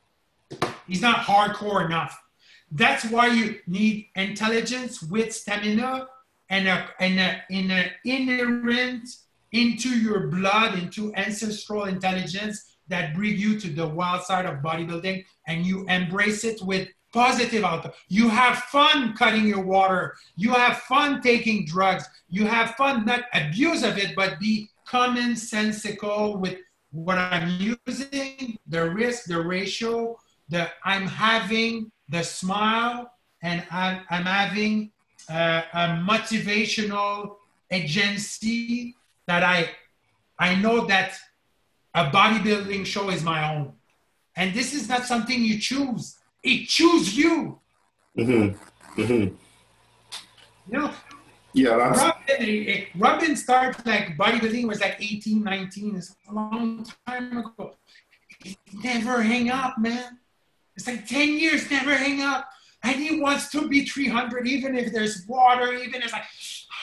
He's 0.87 1.01
not 1.01 1.17
hardcore 1.19 1.85
enough. 1.85 2.21
That's 2.71 3.05
why 3.05 3.27
you 3.27 3.59
need 3.67 4.07
intelligence 4.15 5.03
with 5.03 5.33
stamina 5.33 6.07
and 6.49 6.67
a, 6.67 6.89
and 6.99 7.19
a, 7.19 7.43
in 7.49 7.71
an 7.71 7.91
inherent 8.03 9.07
into 9.53 9.89
your 9.89 10.27
blood, 10.27 10.77
into 10.77 11.13
ancestral 11.15 11.85
intelligence 11.85 12.75
that 12.87 13.15
bring 13.15 13.37
you 13.37 13.59
to 13.59 13.69
the 13.69 13.87
wild 13.87 14.23
side 14.23 14.45
of 14.45 14.57
bodybuilding 14.57 15.23
and 15.47 15.65
you 15.65 15.85
embrace 15.87 16.43
it 16.43 16.61
with 16.61 16.87
positive 17.13 17.63
outcome. 17.63 17.91
You 18.09 18.27
have 18.27 18.57
fun 18.57 19.15
cutting 19.15 19.47
your 19.47 19.61
water. 19.61 20.15
You 20.35 20.51
have 20.53 20.77
fun 20.79 21.21
taking 21.21 21.65
drugs. 21.65 22.03
You 22.29 22.45
have 22.47 22.75
fun, 22.75 23.05
not 23.05 23.25
abuse 23.33 23.83
of 23.83 23.97
it, 23.97 24.15
but 24.15 24.39
be 24.39 24.69
common 24.85 25.35
sensical 25.35 26.37
with 26.37 26.57
what 26.91 27.17
I'm 27.17 27.49
using, 27.59 28.57
the 28.67 28.89
risk, 28.89 29.25
the 29.25 29.41
ratio, 29.41 30.17
the 30.49 30.69
I'm 30.83 31.07
having 31.07 31.91
the 32.09 32.23
smile, 32.23 33.11
and 33.41 33.63
I'm, 33.71 34.01
I'm 34.09 34.25
having 34.25 34.91
uh, 35.29 35.61
a 35.73 35.87
motivational 36.07 37.35
agency 37.71 38.95
that 39.27 39.43
I 39.43 39.69
I 40.39 40.55
know 40.55 40.85
that 40.87 41.17
a 41.93 42.05
bodybuilding 42.05 42.85
show 42.85 43.09
is 43.09 43.23
my 43.23 43.55
own. 43.55 43.73
And 44.35 44.53
this 44.53 44.73
is 44.73 44.89
not 44.89 45.05
something 45.05 45.41
you 45.41 45.59
choose. 45.59 46.17
It 46.41 46.67
choose 46.67 47.15
you. 47.15 47.59
Mm-hmm. 48.17 49.01
Mm-hmm. 49.01 49.35
You 50.71 50.79
know, 50.79 50.91
yeah, 51.53 51.77
that's... 51.77 52.01
Robin, 52.01 52.85
Robin 52.97 53.35
started 53.35 53.85
like 53.85 54.17
bodybuilding 54.17 54.67
was 54.67 54.81
like 54.81 54.97
18, 54.99 55.43
19. 55.43 55.95
It's 55.95 56.15
a 56.27 56.33
long 56.33 56.85
time 57.07 57.37
ago. 57.37 57.75
He 58.43 58.57
never 58.83 59.21
hang 59.21 59.51
up, 59.51 59.77
man. 59.77 60.19
It's 60.75 60.87
like 60.87 61.07
10 61.07 61.37
years, 61.37 61.69
never 61.69 61.95
hang 61.95 62.21
up. 62.21 62.49
And 62.83 62.95
he 62.95 63.21
wants 63.21 63.49
to 63.51 63.67
be 63.67 63.85
300, 63.85 64.47
even 64.47 64.75
if 64.75 64.91
there's 64.91 65.25
water, 65.27 65.73
even 65.73 66.01
if 66.01 66.11
like, 66.11 66.23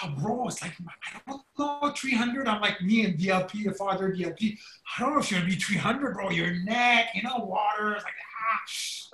oh, 0.03 0.15
bro, 0.19 0.47
it's 0.47 0.63
like, 0.63 0.73
I 0.81 1.21
don't 1.29 1.40
know, 1.61 1.93
300. 1.97 2.49
I'm 2.49 2.61
like, 2.61 2.81
me 2.83 3.05
and 3.05 3.19
DLP, 3.19 3.65
the 3.65 3.73
father 3.73 4.13
DLP. 4.13 4.59
I 4.99 5.03
don't 5.03 5.15
know 5.15 5.21
if 5.21 5.31
you're 5.31 5.41
gonna 5.41 5.51
be 5.51 5.57
300, 5.57 6.15
bro. 6.15 6.31
Your 6.31 6.55
neck, 6.65 7.11
you 7.15 7.23
know, 7.23 7.39
water. 7.39 7.95
It's 7.95 8.05
like, 8.05 8.15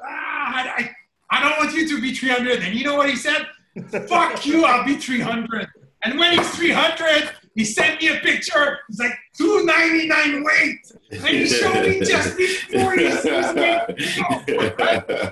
ah, 0.03 0.05
ah 0.05 0.74
I, 0.78 0.90
I 1.30 1.40
don't 1.42 1.59
want 1.59 1.76
you 1.76 1.88
to 1.88 2.01
be 2.01 2.14
300. 2.14 2.62
And 2.62 2.74
you 2.74 2.84
know 2.84 2.97
what 2.97 3.11
he 3.11 3.16
said? 3.16 3.47
Fuck 4.09 4.47
you, 4.47 4.64
I'll 4.64 4.84
be 4.84 4.97
300. 4.97 5.68
And 6.05 6.18
when 6.18 6.38
he's 6.38 6.51
300, 6.57 7.30
he 7.55 7.64
sent 7.64 8.01
me 8.01 8.09
a 8.09 8.20
picture. 8.20 8.78
He's 8.88 9.01
like, 9.01 9.14
299 9.36 10.44
weight. 10.44 10.92
And 11.11 11.26
he 11.26 11.47
showed 11.47 11.86
me 11.86 12.01
just 12.01 12.36
before 12.36 12.94
he 12.97 13.11
sees 13.11 13.55
me. 13.55 13.80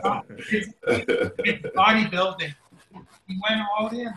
Oh, 0.04 0.22
it's, 0.28 0.68
it's 0.82 1.76
bodybuilding. 1.76 2.54
He 3.28 3.40
went 3.48 3.60
all 3.78 3.88
in. 3.88 4.12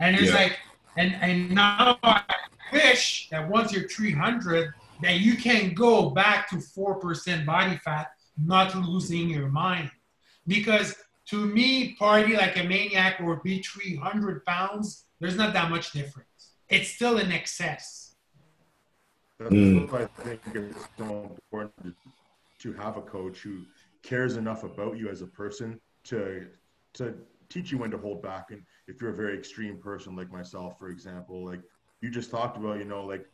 And 0.00 0.16
it's 0.16 0.30
yeah. 0.30 0.34
like, 0.34 0.58
and, 0.96 1.14
and 1.20 1.50
now 1.50 1.98
I 2.02 2.22
wish 2.72 3.28
that 3.30 3.48
once 3.48 3.72
you're 3.72 3.88
300, 3.88 4.72
that 5.02 5.20
you 5.20 5.36
can 5.36 5.74
go 5.74 6.10
back 6.10 6.48
to 6.50 6.56
4% 6.56 7.46
body 7.46 7.76
fat, 7.78 8.12
not 8.42 8.74
losing 8.74 9.28
your 9.28 9.48
mind. 9.48 9.90
Because 10.46 10.94
to 11.26 11.46
me, 11.46 11.94
party 11.94 12.36
like 12.36 12.56
a 12.56 12.64
maniac 12.64 13.20
or 13.20 13.36
be 13.36 13.62
300 13.62 14.44
pounds, 14.44 15.04
there's 15.20 15.36
not 15.36 15.52
that 15.54 15.70
much 15.70 15.92
difference. 15.92 16.52
It's 16.68 16.88
still 16.88 17.18
in 17.18 17.32
excess. 17.32 18.14
That's 19.38 19.52
mm. 19.52 19.90
why 19.90 20.02
I 20.02 20.06
think 20.22 20.40
it's 20.54 20.86
so 20.96 21.32
important 21.52 21.96
to 22.60 22.72
have 22.74 22.96
a 22.96 23.02
coach 23.02 23.38
who 23.38 23.62
cares 24.02 24.36
enough 24.36 24.64
about 24.64 24.96
you 24.96 25.08
as 25.08 25.22
a 25.22 25.26
person 25.26 25.80
to 26.04 26.46
to 26.94 27.14
teach 27.48 27.72
you 27.72 27.78
when 27.78 27.90
to 27.90 27.98
hold 27.98 28.22
back. 28.22 28.50
And 28.50 28.62
if 28.86 29.00
you're 29.00 29.10
a 29.10 29.16
very 29.16 29.36
extreme 29.36 29.78
person 29.78 30.16
like 30.16 30.30
myself, 30.30 30.78
for 30.78 30.88
example, 30.88 31.44
like 31.44 31.60
you 32.00 32.10
just 32.10 32.30
talked 32.30 32.56
about, 32.56 32.78
you 32.78 32.84
know, 32.84 33.04
like 33.04 33.26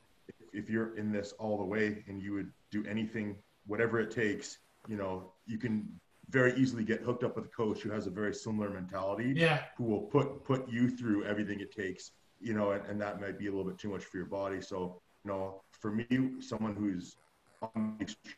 if 0.52 0.70
you're 0.70 0.96
in 0.96 1.12
this 1.12 1.32
all 1.38 1.56
the 1.58 1.64
way 1.64 2.04
and 2.06 2.22
you 2.22 2.32
would 2.34 2.50
do 2.70 2.84
anything, 2.86 3.36
whatever 3.66 4.00
it 4.00 4.10
takes, 4.10 4.58
you 4.88 4.96
know, 4.96 5.32
you 5.46 5.58
can 5.58 5.88
very 6.30 6.54
easily 6.54 6.84
get 6.84 7.00
hooked 7.00 7.24
up 7.24 7.36
with 7.36 7.46
a 7.46 7.48
coach 7.48 7.80
who 7.80 7.90
has 7.90 8.06
a 8.06 8.10
very 8.10 8.32
similar 8.32 8.70
mentality. 8.70 9.32
Yeah. 9.36 9.62
Who 9.76 9.84
will 9.84 10.02
put 10.02 10.44
put 10.44 10.68
you 10.68 10.88
through 10.88 11.24
everything 11.24 11.60
it 11.60 11.72
takes, 11.72 12.12
you 12.40 12.54
know, 12.54 12.70
and, 12.72 12.84
and 12.86 13.00
that 13.00 13.20
might 13.20 13.38
be 13.38 13.48
a 13.48 13.50
little 13.50 13.64
bit 13.64 13.78
too 13.78 13.90
much 13.90 14.04
for 14.04 14.16
your 14.16 14.26
body. 14.26 14.60
So, 14.60 15.00
you 15.24 15.30
know, 15.30 15.62
for 15.72 15.90
me, 15.90 16.06
someone 16.40 16.74
who's 16.74 17.16
on 17.62 17.96
the 17.98 18.04
extreme 18.04 18.34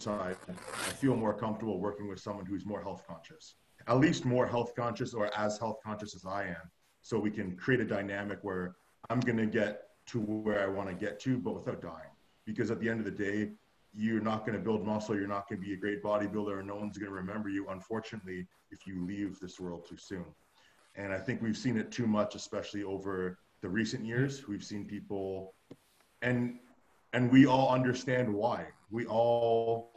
side, 0.00 0.36
I 0.48 0.90
feel 0.90 1.16
more 1.16 1.32
comfortable 1.32 1.78
working 1.78 2.08
with 2.08 2.20
someone 2.20 2.44
who's 2.44 2.66
more 2.66 2.82
health 2.82 3.04
conscious, 3.06 3.54
at 3.88 3.98
least 3.98 4.24
more 4.24 4.46
health 4.46 4.74
conscious 4.74 5.14
or 5.14 5.30
as 5.36 5.58
health 5.58 5.78
conscious 5.84 6.14
as 6.14 6.24
I 6.24 6.44
am. 6.44 6.70
So 7.02 7.18
we 7.18 7.30
can 7.30 7.56
create 7.56 7.80
a 7.80 7.84
dynamic 7.84 8.38
where 8.42 8.76
I'm 9.10 9.20
going 9.20 9.38
to 9.38 9.46
get 9.46 9.82
to 10.06 10.20
where 10.20 10.62
I 10.62 10.66
want 10.66 10.88
to 10.88 10.94
get 10.94 11.20
to, 11.20 11.38
but 11.38 11.54
without 11.54 11.80
dying. 11.80 12.10
Because 12.44 12.70
at 12.70 12.80
the 12.80 12.88
end 12.88 13.00
of 13.00 13.04
the 13.04 13.10
day, 13.10 13.50
you're 13.94 14.20
not 14.20 14.44
going 14.44 14.58
to 14.58 14.62
build 14.62 14.84
muscle, 14.84 15.16
you're 15.16 15.26
not 15.26 15.48
going 15.48 15.60
to 15.60 15.66
be 15.66 15.72
a 15.72 15.76
great 15.76 16.02
bodybuilder, 16.02 16.58
and 16.58 16.68
no 16.68 16.76
one's 16.76 16.98
going 16.98 17.10
to 17.10 17.16
remember 17.16 17.48
you, 17.48 17.66
unfortunately, 17.68 18.46
if 18.70 18.86
you 18.86 19.04
leave 19.04 19.38
this 19.40 19.58
world 19.58 19.86
too 19.88 19.96
soon. 19.96 20.26
And 20.96 21.12
I 21.12 21.18
think 21.18 21.42
we've 21.42 21.56
seen 21.56 21.76
it 21.76 21.90
too 21.90 22.06
much, 22.06 22.34
especially 22.34 22.84
over 22.84 23.38
the 23.62 23.68
recent 23.68 24.04
years. 24.04 24.46
We've 24.46 24.64
seen 24.64 24.84
people, 24.84 25.54
and 26.22 26.58
and 27.12 27.30
we 27.30 27.46
all 27.46 27.70
understand 27.70 28.32
why. 28.32 28.66
We 28.90 29.06
all 29.06 29.95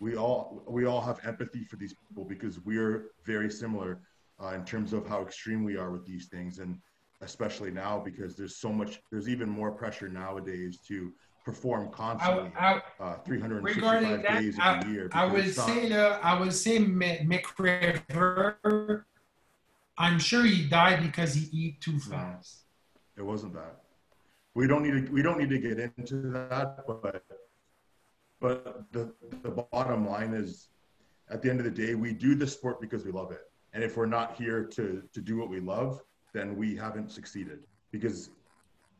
we 0.00 0.16
all 0.16 0.62
we 0.68 0.86
all 0.86 1.00
have 1.00 1.20
empathy 1.24 1.64
for 1.64 1.76
these 1.76 1.94
people 2.08 2.24
because 2.24 2.60
we're 2.60 3.10
very 3.24 3.50
similar 3.50 4.00
uh, 4.42 4.48
in 4.54 4.64
terms 4.64 4.92
of 4.92 5.06
how 5.06 5.22
extreme 5.22 5.64
we 5.64 5.76
are 5.76 5.90
with 5.90 6.06
these 6.06 6.26
things, 6.26 6.58
and 6.60 6.78
especially 7.20 7.70
now 7.70 7.98
because 7.98 8.36
there's 8.36 8.56
so 8.56 8.72
much. 8.72 9.00
There's 9.10 9.28
even 9.28 9.48
more 9.48 9.72
pressure 9.72 10.08
nowadays 10.08 10.78
to 10.88 11.12
perform 11.44 11.90
constantly, 11.90 12.52
I, 12.58 12.82
I, 13.00 13.04
uh, 13.04 13.18
365 13.24 14.22
that, 14.22 14.40
days 14.40 14.58
I, 14.60 14.80
a 14.80 14.88
year. 14.88 15.08
I 15.12 15.24
would 15.24 15.54
say, 15.54 15.90
uh, 15.92 16.18
I 16.22 16.38
would 16.38 16.52
say 16.52 16.78
McGregor. 16.78 18.54
I'm 19.96 20.18
sure 20.18 20.44
he 20.44 20.68
died 20.68 21.02
because 21.02 21.34
he 21.34 21.48
eat 21.50 21.80
too 21.80 21.98
fast. 21.98 22.66
No, 23.16 23.24
it 23.24 23.26
wasn't 23.26 23.54
that. 23.54 23.80
We 24.54 24.68
don't 24.68 24.82
need 24.82 25.06
to. 25.06 25.12
We 25.12 25.22
don't 25.22 25.38
need 25.38 25.50
to 25.50 25.58
get 25.58 25.78
into 25.80 26.30
that, 26.30 26.84
but 26.86 27.24
but 28.40 28.84
the 28.92 29.12
the 29.42 29.50
bottom 29.72 30.06
line 30.06 30.32
is, 30.34 30.68
at 31.30 31.42
the 31.42 31.50
end 31.50 31.60
of 31.60 31.64
the 31.64 31.70
day, 31.70 31.94
we 31.94 32.12
do 32.12 32.34
the 32.34 32.46
sport 32.46 32.80
because 32.80 33.04
we 33.04 33.12
love 33.12 33.32
it. 33.32 33.42
And 33.72 33.82
if 33.84 33.96
we're 33.96 34.06
not 34.06 34.36
here 34.36 34.64
to 34.64 35.02
to 35.12 35.20
do 35.20 35.36
what 35.36 35.48
we 35.48 35.60
love, 35.60 36.02
then 36.32 36.56
we 36.56 36.76
haven't 36.76 37.10
succeeded 37.10 37.60
because 37.90 38.30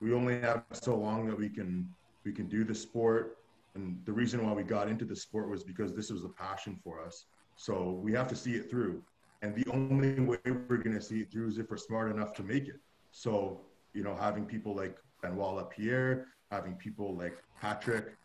we 0.01 0.13
only 0.13 0.41
have 0.41 0.65
so 0.73 0.97
long 0.97 1.27
that 1.27 1.37
we 1.37 1.49
can 1.49 1.89
we 2.25 2.33
can 2.33 2.47
do 2.49 2.65
the 2.65 2.75
sport. 2.75 3.39
And 3.75 4.01
the 4.05 4.13
reason 4.13 4.45
why 4.45 4.53
we 4.53 4.63
got 4.63 4.89
into 4.89 5.05
the 5.05 5.17
sport 5.17 5.49
was 5.49 5.63
because 5.63 5.95
this 5.95 6.11
was 6.11 6.25
a 6.25 6.29
passion 6.29 6.79
for 6.83 7.05
us. 7.05 7.27
So 7.57 8.01
we 8.03 8.13
have 8.13 8.29
to 8.29 8.37
see 8.37 8.55
it 8.55 8.71
through. 8.71 9.03
And 9.43 9.55
the 9.55 9.71
only 9.71 10.19
way 10.21 10.39
we're 10.45 10.79
going 10.79 10.97
to 10.97 11.01
see 11.01 11.21
it 11.21 11.31
through 11.31 11.49
is 11.49 11.59
if 11.59 11.71
we're 11.71 11.77
smart 11.77 12.11
enough 12.11 12.33
to 12.35 12.43
make 12.43 12.67
it. 12.67 12.81
So, 13.13 13.61
you 13.95 14.03
know, 14.03 14.15
having 14.15 14.45
people 14.45 14.75
like 14.75 14.97
Benoit 15.23 15.55
Lapierre, 15.55 16.27
having 16.51 16.75
people 16.75 17.17
like 17.17 17.37
Patrick, 17.61 18.17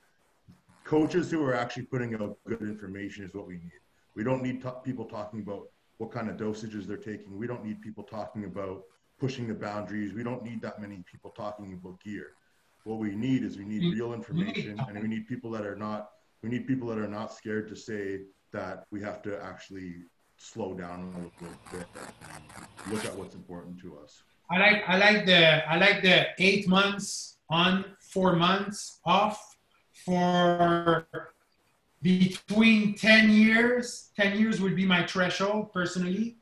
coaches 0.84 1.32
who 1.32 1.44
are 1.44 1.54
actually 1.54 1.84
putting 1.84 2.14
out 2.16 2.38
good 2.48 2.62
information 2.62 3.26
is 3.26 3.34
what 3.34 3.48
we 3.48 3.56
need. 3.56 3.82
We 4.16 4.24
don't 4.24 4.44
need 4.44 4.64
people 4.84 5.06
talking 5.06 5.42
about 5.42 5.70
what 5.98 6.12
kind 6.12 6.30
of 6.30 6.38
dosages 6.38 6.86
they're 6.86 6.98
taking. 6.98 7.38
We 7.38 7.48
don't 7.48 7.64
need 7.64 7.82
people 7.82 8.04
talking 8.04 8.46
about 8.46 8.84
pushing 9.20 9.48
the 9.48 9.54
boundaries. 9.54 10.14
We 10.14 10.24
don't 10.24 10.44
need 10.44 10.62
that 10.62 10.82
many 10.82 11.04
people 11.12 11.32
talking 11.32 11.74
about 11.74 12.02
gear 12.04 12.34
what 12.84 13.00
we 13.00 13.16
need 13.16 13.44
is 13.44 13.58
we 13.58 13.66
need 13.66 13.82
mm-hmm. 13.82 14.00
real 14.00 14.14
information 14.14 14.80
and 14.88 15.02
we 15.02 15.08
need 15.08 15.28
people 15.28 15.50
that 15.52 15.66
are 15.66 15.76
not 15.76 16.12
we 16.42 16.50
need 16.50 16.68
people 16.68 16.88
that 16.88 16.98
are 16.98 17.08
not 17.08 17.34
scared 17.34 17.68
to 17.70 17.76
say 17.76 18.22
that 18.52 18.86
we 18.92 19.02
have 19.02 19.22
to 19.22 19.42
actually 19.44 19.96
slow 20.38 20.74
down 20.74 21.02
a 21.02 21.06
little 21.06 21.32
bit 21.72 21.88
look 22.92 23.06
at 23.06 23.16
what's 23.16 23.36
important 23.36 23.80
to 23.80 23.98
us 23.98 24.24
i 24.52 24.60
like 24.60 24.84
i 24.88 24.98
like 24.98 25.26
the 25.26 25.72
i 25.72 25.78
like 25.78 26.02
the 26.02 26.26
eight 26.40 26.68
months 26.68 27.38
on 27.50 27.86
four 28.00 28.36
months 28.36 29.00
off 29.06 29.53
for 30.06 31.06
between 32.02 32.96
10 32.96 33.30
years 33.30 34.10
10 34.18 34.38
years 34.38 34.60
would 34.62 34.76
be 34.76 34.86
my 34.86 35.06
threshold 35.06 35.72
personally 35.72 36.36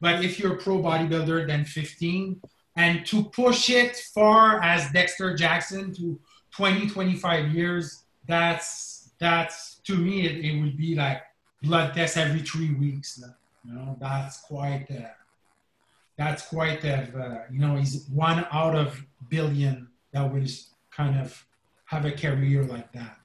but 0.00 0.24
if 0.24 0.38
you're 0.38 0.54
a 0.54 0.58
pro 0.58 0.78
bodybuilder 0.78 1.46
then 1.46 1.64
15 1.64 2.40
and 2.78 3.04
to 3.06 3.24
push 3.24 3.70
it 3.70 3.96
far 3.96 4.62
as 4.62 4.92
Dexter 4.92 5.34
Jackson 5.34 5.92
to 5.94 6.18
20, 6.52 6.88
25 6.88 7.52
years, 7.52 8.04
that's 8.28 9.10
that's 9.18 9.80
to 9.84 9.96
me 9.96 10.26
it, 10.26 10.44
it 10.44 10.60
would 10.60 10.76
be 10.76 10.94
like 10.94 11.22
blood 11.60 11.92
test 11.92 12.16
every 12.16 12.40
three 12.40 12.72
weeks. 12.74 13.20
You 13.64 13.74
know, 13.74 13.96
that's 14.00 14.40
quite. 14.42 14.86
Uh, 14.90 15.08
that's 16.16 16.48
quite 16.48 16.82
a, 16.84 16.96
uh, 17.16 17.52
you 17.52 17.60
know, 17.60 17.76
he's 17.76 18.06
one 18.08 18.44
out 18.50 18.74
of 18.74 19.00
billion 19.28 19.86
that 20.12 20.32
was 20.32 20.70
kind 20.90 21.16
of 21.16 21.44
have 21.88 22.04
a 22.04 22.12
career 22.12 22.64
like 22.64 22.92
that. 22.92 23.16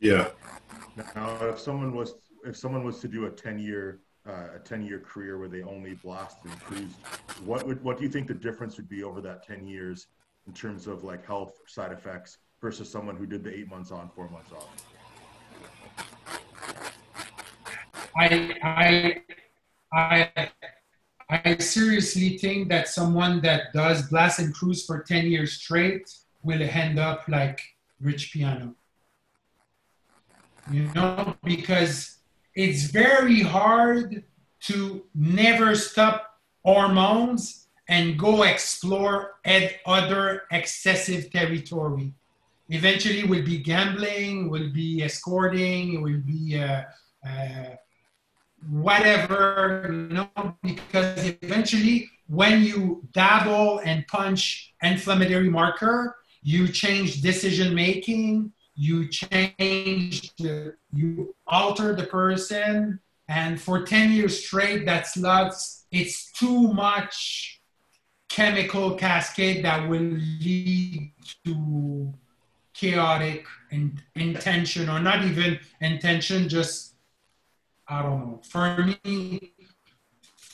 Yeah. 0.00 0.28
Now, 1.14 1.36
if 1.46 1.58
someone 1.58 1.94
was 1.94 2.14
if 2.44 2.56
someone 2.56 2.84
was 2.84 2.98
to 3.00 3.08
do 3.08 3.26
a 3.26 3.30
ten 3.30 3.58
year 3.58 4.00
uh, 4.28 4.56
a 4.56 4.58
ten 4.58 4.82
year 4.82 4.98
career 4.98 5.38
where 5.38 5.48
they 5.48 5.62
only 5.62 5.94
blasted 5.94 6.50
and 6.50 6.60
cruised, 6.60 6.96
what 7.44 7.66
would 7.66 7.82
what 7.84 7.96
do 7.96 8.02
you 8.02 8.10
think 8.10 8.26
the 8.26 8.34
difference 8.34 8.76
would 8.76 8.88
be 8.88 9.04
over 9.04 9.20
that 9.20 9.44
ten 9.46 9.66
years 9.66 10.08
in 10.46 10.52
terms 10.52 10.86
of 10.88 11.04
like 11.04 11.24
health 11.24 11.60
side 11.66 11.92
effects 11.92 12.38
versus 12.60 12.90
someone 12.90 13.16
who 13.16 13.26
did 13.26 13.44
the 13.44 13.56
eight 13.56 13.68
months 13.70 13.92
on, 13.92 14.10
four 14.16 14.28
months 14.28 14.50
off? 14.52 14.68
I 18.16 18.56
I 18.62 19.22
I 19.92 20.50
I 21.30 21.56
seriously 21.58 22.36
think 22.38 22.68
that 22.70 22.88
someone 22.88 23.40
that 23.42 23.72
does 23.72 24.08
blast 24.08 24.40
and 24.40 24.52
cruise 24.52 24.84
for 24.84 25.04
10 25.04 25.26
years 25.26 25.52
straight 25.52 26.10
will 26.42 26.62
end 26.62 26.98
up 26.98 27.24
like 27.28 27.60
Rich 28.00 28.32
Piana. 28.32 28.74
You 30.70 30.90
know, 30.94 31.36
because 31.44 32.18
it's 32.54 32.84
very 32.84 33.40
hard 33.40 34.24
to 34.60 35.04
never 35.14 35.74
stop 35.74 36.38
hormones 36.64 37.68
and 37.88 38.18
go 38.18 38.44
explore 38.44 39.40
other 39.86 40.42
excessive 40.52 41.30
territory. 41.30 42.12
Eventually, 42.68 43.24
will 43.24 43.44
be 43.44 43.58
gambling, 43.58 44.48
will 44.48 44.72
be 44.72 45.02
escorting, 45.02 46.00
will 46.02 46.20
be 46.24 46.56
uh, 46.56 46.82
uh, 47.28 47.74
whatever, 48.68 49.86
you 49.88 50.14
know, 50.14 50.30
because 50.62 51.32
eventually 51.42 52.08
when 52.28 52.62
you 52.62 53.02
dabble 53.12 53.80
and 53.80 54.06
punch 54.06 54.72
inflammatory 54.82 55.50
marker, 55.50 56.16
you 56.42 56.68
change 56.68 57.20
decision 57.22 57.74
making, 57.74 58.52
you 58.74 59.08
change, 59.08 60.34
the, 60.36 60.74
you 60.92 61.34
alter 61.46 61.94
the 61.94 62.04
person, 62.04 63.00
and 63.28 63.60
for 63.60 63.82
10 63.82 64.12
years 64.12 64.44
straight, 64.44 64.84
that's 64.86 65.16
lots, 65.16 65.86
it's 65.90 66.32
too 66.32 66.72
much 66.72 67.60
chemical 68.28 68.94
cascade 68.94 69.64
that 69.64 69.88
will 69.88 70.00
lead 70.00 71.12
to 71.44 72.12
chaotic 72.72 73.46
and 73.70 74.02
intention, 74.14 74.88
or 74.88 74.98
not 75.00 75.24
even 75.24 75.58
intention, 75.80 76.48
just 76.48 76.94
I 77.86 78.02
don't 78.02 78.20
know. 78.20 78.40
For 78.48 78.94
me, 79.04 79.52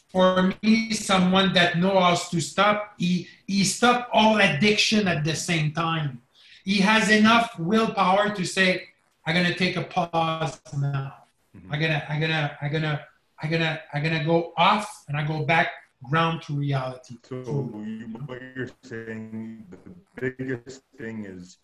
for 0.09 0.55
me, 0.63 0.93
someone 0.93 1.53
that 1.55 1.79
knows 1.79 2.29
to 2.29 2.41
stop, 2.41 2.95
he, 2.99 3.29
he 3.47 3.65
stop 3.65 4.09
all 4.13 4.41
addiction 4.41 5.09
at 5.09 5.25
the 5.25 5.35
same 5.35 5.73
time. 5.73 6.23
He 6.65 6.79
has 6.79 7.11
enough 7.11 7.59
willpower 7.59 8.31
to 8.31 8.45
say, 8.45 8.85
I'm 9.27 9.35
gonna 9.35 9.55
take 9.55 9.77
a 9.77 9.83
pause 9.83 10.61
now. 10.77 11.15
Mm-hmm. 11.57 11.73
I'm 11.73 11.81
gonna, 11.81 12.07
I'm 12.09 12.21
gonna, 12.21 12.59
I'm 12.61 12.73
gonna, 12.73 13.07
I'm 13.43 13.51
gonna, 13.51 13.81
I'm 13.93 14.03
gonna 14.03 14.25
go 14.25 14.53
off 14.57 15.05
and 15.09 15.17
I 15.17 15.27
go 15.27 15.45
back 15.45 15.69
ground 16.05 16.43
to 16.43 16.55
reality. 16.55 17.17
So 17.29 17.37
you, 17.85 18.07
what 18.27 18.41
you're 18.55 18.71
saying, 18.83 19.67
the 19.71 20.31
biggest 20.31 20.83
thing 20.99 21.25
is 21.25 21.59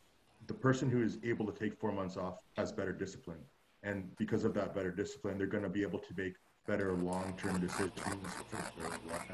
the 0.47 0.55
person 0.55 0.91
who 0.91 1.03
is 1.03 1.19
able 1.25 1.47
to 1.47 1.53
take 1.53 1.79
four 1.79 1.93
months 1.93 2.17
off 2.17 2.39
has 2.57 2.73
better 2.73 2.93
discipline 2.93 3.39
and 3.83 4.17
because 4.17 4.45
of 4.45 4.55
that 4.55 4.75
better 4.75 4.91
discipline, 4.91 5.39
they're 5.39 5.47
going 5.47 5.65
to 5.65 5.69
be 5.69 5.83
able 5.83 5.99
to 5.99 6.15
make 6.17 6.35
better 6.67 6.93
long-term 6.93 7.61
decisions 7.61 7.95
for 8.49 8.81
their 8.81 8.91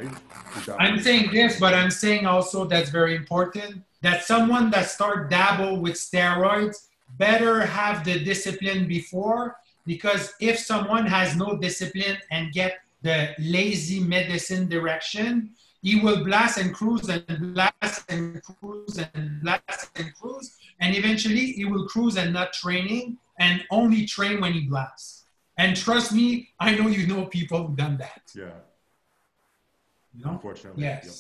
life. 0.07 0.77
I'm 0.79 0.99
saying 1.01 1.31
this, 1.33 1.61
but 1.61 1.75
I'm 1.75 1.91
saying 1.91 2.27
also 2.27 2.65
that's 2.65 2.91
very 2.91 3.15
important 3.15 3.83
that 4.03 4.25
someone 4.25 4.71
that 4.71 4.89
start 4.89 5.29
dabble 5.29 5.81
with 5.81 5.95
steroids 5.95 6.87
better 7.19 7.67
have 7.67 8.05
the 8.05 8.23
discipline 8.25 8.87
before 8.87 9.57
because 9.85 10.33
if 10.41 10.59
someone 10.59 11.07
has 11.07 11.37
no 11.37 11.57
discipline 11.57 12.19
and 12.31 12.53
get 12.53 12.81
the 13.03 13.35
lazy 13.39 14.01
medicine 14.01 14.69
direction, 14.69 15.51
he 15.83 16.01
will 16.01 16.25
blast 16.25 16.59
and 16.59 16.75
cruise 16.75 17.09
and 17.09 17.55
blast 17.55 18.05
and 18.09 18.43
cruise 18.43 18.99
and 19.15 19.43
blast 19.43 19.91
and 19.97 20.15
cruise, 20.15 20.57
and 20.81 20.97
eventually 20.97 21.53
he 21.53 21.65
will 21.65 21.87
cruise 21.87 22.17
and 22.17 22.33
not 22.33 22.53
training 22.53 23.17
and 23.39 23.65
only 23.71 24.05
train 24.05 24.41
when 24.41 24.53
he 24.53 24.63
blasts. 24.63 25.18
And 25.59 25.77
trust 25.77 26.13
me, 26.13 26.51
I 26.61 26.75
know 26.77 26.87
you 26.87 27.07
know 27.07 27.27
people 27.27 27.67
who've 27.67 27.77
done 27.77 27.99
that. 27.99 28.23
Yeah. 28.35 28.45
You 30.15 30.25
know? 30.25 30.31
Unfortunately. 30.31 30.85
Yes. 30.85 31.05
Yep. 31.05 31.15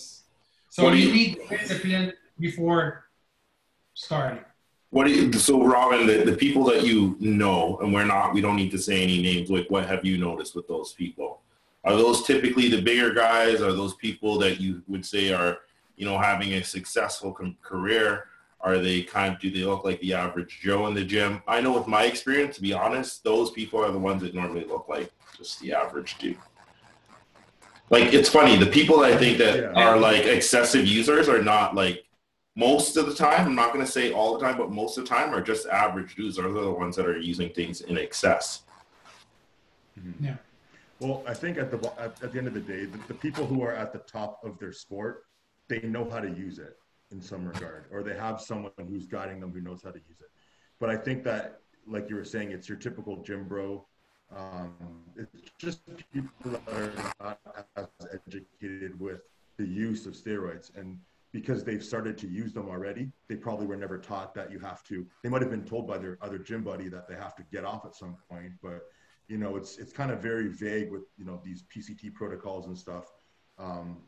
So 0.70 0.92
you, 0.92 1.08
you 1.08 1.12
need 1.12 1.48
discipline 1.50 2.12
before 2.38 3.04
starting. 3.94 4.44
What 4.90 5.06
do 5.06 5.12
you, 5.12 5.32
so 5.32 5.64
Robin, 5.64 6.06
the, 6.06 6.24
the 6.24 6.36
people 6.36 6.64
that 6.64 6.86
you 6.86 7.16
know, 7.18 7.78
and 7.82 7.92
we're 7.92 8.04
not, 8.04 8.32
we 8.32 8.40
don't 8.40 8.56
need 8.56 8.70
to 8.70 8.78
say 8.78 9.02
any 9.02 9.20
names, 9.20 9.50
like 9.50 9.66
what 9.68 9.86
have 9.86 10.04
you 10.04 10.16
noticed 10.16 10.54
with 10.54 10.66
those 10.68 10.92
people? 10.92 11.40
Are 11.84 11.96
those 11.96 12.24
typically 12.24 12.68
the 12.68 12.80
bigger 12.80 13.12
guys? 13.12 13.60
Are 13.60 13.72
those 13.72 13.94
people 13.94 14.38
that 14.38 14.60
you 14.60 14.82
would 14.86 15.04
say 15.04 15.32
are, 15.32 15.58
you 15.96 16.06
know, 16.06 16.16
having 16.16 16.54
a 16.54 16.62
successful 16.62 17.32
com- 17.32 17.56
career? 17.62 18.26
Are 18.60 18.78
they 18.78 19.02
kind 19.02 19.34
of, 19.34 19.40
do 19.40 19.50
they 19.50 19.64
look 19.64 19.84
like 19.84 20.00
the 20.00 20.14
average 20.14 20.60
Joe 20.60 20.86
in 20.88 20.94
the 20.94 21.04
gym? 21.04 21.42
I 21.46 21.60
know 21.60 21.78
with 21.78 21.86
my 21.86 22.04
experience, 22.04 22.56
to 22.56 22.62
be 22.62 22.72
honest, 22.72 23.22
those 23.22 23.50
people 23.52 23.82
are 23.84 23.92
the 23.92 23.98
ones 23.98 24.22
that 24.22 24.34
normally 24.34 24.64
look 24.64 24.88
like 24.88 25.12
just 25.36 25.60
the 25.60 25.72
average 25.72 26.18
dude. 26.18 26.36
Like, 27.90 28.12
it's 28.12 28.28
funny, 28.28 28.56
the 28.56 28.66
people 28.66 29.00
I 29.00 29.16
think 29.16 29.38
that 29.38 29.56
yeah. 29.56 29.72
are 29.72 29.96
like 29.96 30.24
excessive 30.24 30.86
users 30.86 31.28
are 31.28 31.42
not 31.42 31.74
like 31.74 32.04
most 32.56 32.96
of 32.96 33.06
the 33.06 33.14
time, 33.14 33.46
I'm 33.46 33.54
not 33.54 33.72
going 33.72 33.84
to 33.84 33.90
say 33.90 34.12
all 34.12 34.36
the 34.36 34.44
time, 34.44 34.58
but 34.58 34.72
most 34.72 34.98
of 34.98 35.04
the 35.04 35.08
time 35.08 35.32
are 35.32 35.40
just 35.40 35.66
average 35.68 36.16
dudes. 36.16 36.36
Those 36.36 36.46
are 36.46 36.52
the 36.52 36.72
ones 36.72 36.96
that 36.96 37.06
are 37.06 37.16
using 37.16 37.50
things 37.50 37.82
in 37.82 37.96
excess. 37.96 38.62
Mm-hmm. 39.98 40.24
Yeah. 40.24 40.34
Well, 40.98 41.22
I 41.28 41.34
think 41.34 41.56
at 41.56 41.70
the 41.70 41.92
at, 42.00 42.20
at 42.22 42.32
the 42.32 42.38
end 42.38 42.48
of 42.48 42.54
the 42.54 42.60
day, 42.60 42.84
the, 42.84 42.98
the, 43.06 43.14
people 43.14 43.46
who 43.46 43.62
are 43.62 43.72
at 43.72 43.92
the 43.92 44.00
top 44.00 44.40
of 44.42 44.58
their 44.58 44.72
sport, 44.72 45.26
they 45.68 45.80
know 45.82 46.10
how 46.10 46.18
to 46.18 46.28
use 46.28 46.58
it 46.58 46.76
in 47.10 47.20
some 47.20 47.44
regard, 47.44 47.86
or 47.90 48.02
they 48.02 48.16
have 48.16 48.40
someone 48.40 48.72
who's 48.86 49.06
guiding 49.06 49.40
them 49.40 49.52
who 49.52 49.60
knows 49.60 49.82
how 49.82 49.90
to 49.90 49.98
use 49.98 50.20
it. 50.20 50.30
But 50.80 50.90
I 50.90 50.96
think 50.96 51.24
that, 51.24 51.60
like 51.86 52.08
you 52.10 52.16
were 52.16 52.24
saying, 52.24 52.52
it's 52.52 52.68
your 52.68 52.78
typical 52.78 53.22
gym 53.22 53.48
bro. 53.48 53.86
Um, 54.34 54.74
it's 55.16 55.50
just 55.58 55.80
people 56.12 56.30
that 56.44 56.62
are 56.68 56.92
not 57.20 57.66
as 57.76 57.86
educated 58.12 58.98
with 59.00 59.20
the 59.56 59.66
use 59.66 60.06
of 60.06 60.12
steroids, 60.12 60.76
and 60.76 60.98
because 61.32 61.64
they've 61.64 61.84
started 61.84 62.16
to 62.18 62.28
use 62.28 62.52
them 62.52 62.68
already, 62.68 63.10
they 63.28 63.36
probably 63.36 63.66
were 63.66 63.76
never 63.76 63.98
taught 63.98 64.34
that 64.34 64.50
you 64.50 64.58
have 64.58 64.82
to. 64.84 65.06
They 65.22 65.28
might 65.28 65.42
have 65.42 65.50
been 65.50 65.64
told 65.64 65.86
by 65.86 65.98
their 65.98 66.18
other 66.20 66.38
gym 66.38 66.62
buddy 66.62 66.88
that 66.88 67.08
they 67.08 67.14
have 67.14 67.34
to 67.36 67.42
get 67.50 67.64
off 67.64 67.84
at 67.84 67.94
some 67.94 68.16
point, 68.30 68.52
but 68.62 68.82
you 69.28 69.36
know, 69.36 69.56
it's 69.56 69.78
it's 69.78 69.92
kind 69.92 70.10
of 70.10 70.20
very 70.20 70.48
vague 70.48 70.90
with 70.90 71.02
you 71.16 71.24
know 71.24 71.40
these 71.44 71.64
PCT 71.74 72.14
protocols 72.14 72.66
and 72.66 72.76
stuff. 72.76 73.12
Um, 73.58 73.98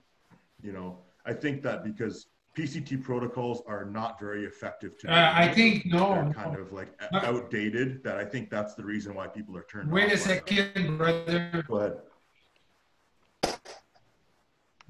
you 0.62 0.72
know, 0.72 0.98
I 1.26 1.34
think 1.34 1.62
that 1.62 1.84
because 1.84 2.26
PCT 2.56 3.02
protocols 3.02 3.62
are 3.66 3.84
not 3.84 4.18
very 4.18 4.44
effective 4.44 4.98
to. 4.98 5.12
Uh, 5.12 5.32
I 5.34 5.48
think 5.48 5.86
no. 5.86 6.14
They're 6.14 6.32
kind 6.32 6.56
of 6.56 6.72
like 6.72 6.88
outdated. 7.12 8.02
That 8.02 8.16
I 8.16 8.24
think 8.24 8.50
that's 8.50 8.74
the 8.74 8.84
reason 8.84 9.14
why 9.14 9.28
people 9.28 9.56
are 9.56 9.66
turned. 9.70 9.90
Wait 9.90 10.12
a 10.12 10.16
second, 10.16 10.98
brother. 10.98 11.64
Go 11.68 11.76
ahead. 11.76 11.98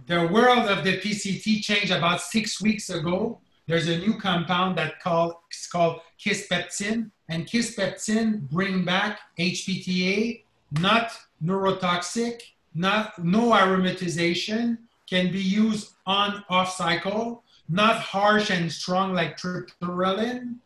The 0.06 0.26
world 0.28 0.66
of 0.68 0.84
the 0.84 0.98
PCT 0.98 1.60
changed 1.62 1.92
about 1.92 2.22
six 2.22 2.60
weeks 2.62 2.88
ago. 2.88 3.40
There's 3.66 3.88
a 3.88 3.98
new 3.98 4.18
compound 4.18 4.78
that 4.78 4.98
called 5.00 5.34
it's 5.50 5.68
called 5.68 6.00
kisspeptin, 6.18 7.10
and 7.28 7.46
kisspeptin 7.46 8.48
bring 8.50 8.84
back 8.84 9.20
HPTA, 9.38 10.42
not 10.72 11.12
neurotoxic, 11.44 12.40
not 12.74 13.22
no 13.22 13.50
aromatization, 13.50 14.78
can 15.08 15.30
be 15.30 15.42
used 15.42 15.92
on 16.06 16.42
off 16.48 16.72
cycle 16.74 17.44
not 17.70 17.96
harsh 17.96 18.50
and 18.50 18.70
strong 18.70 19.14
like 19.14 19.38
triptorelin, 19.38 20.56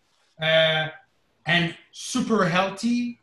uh, 0.41 0.89
and 1.47 1.77
super 1.93 2.47
healthy. 2.47 3.21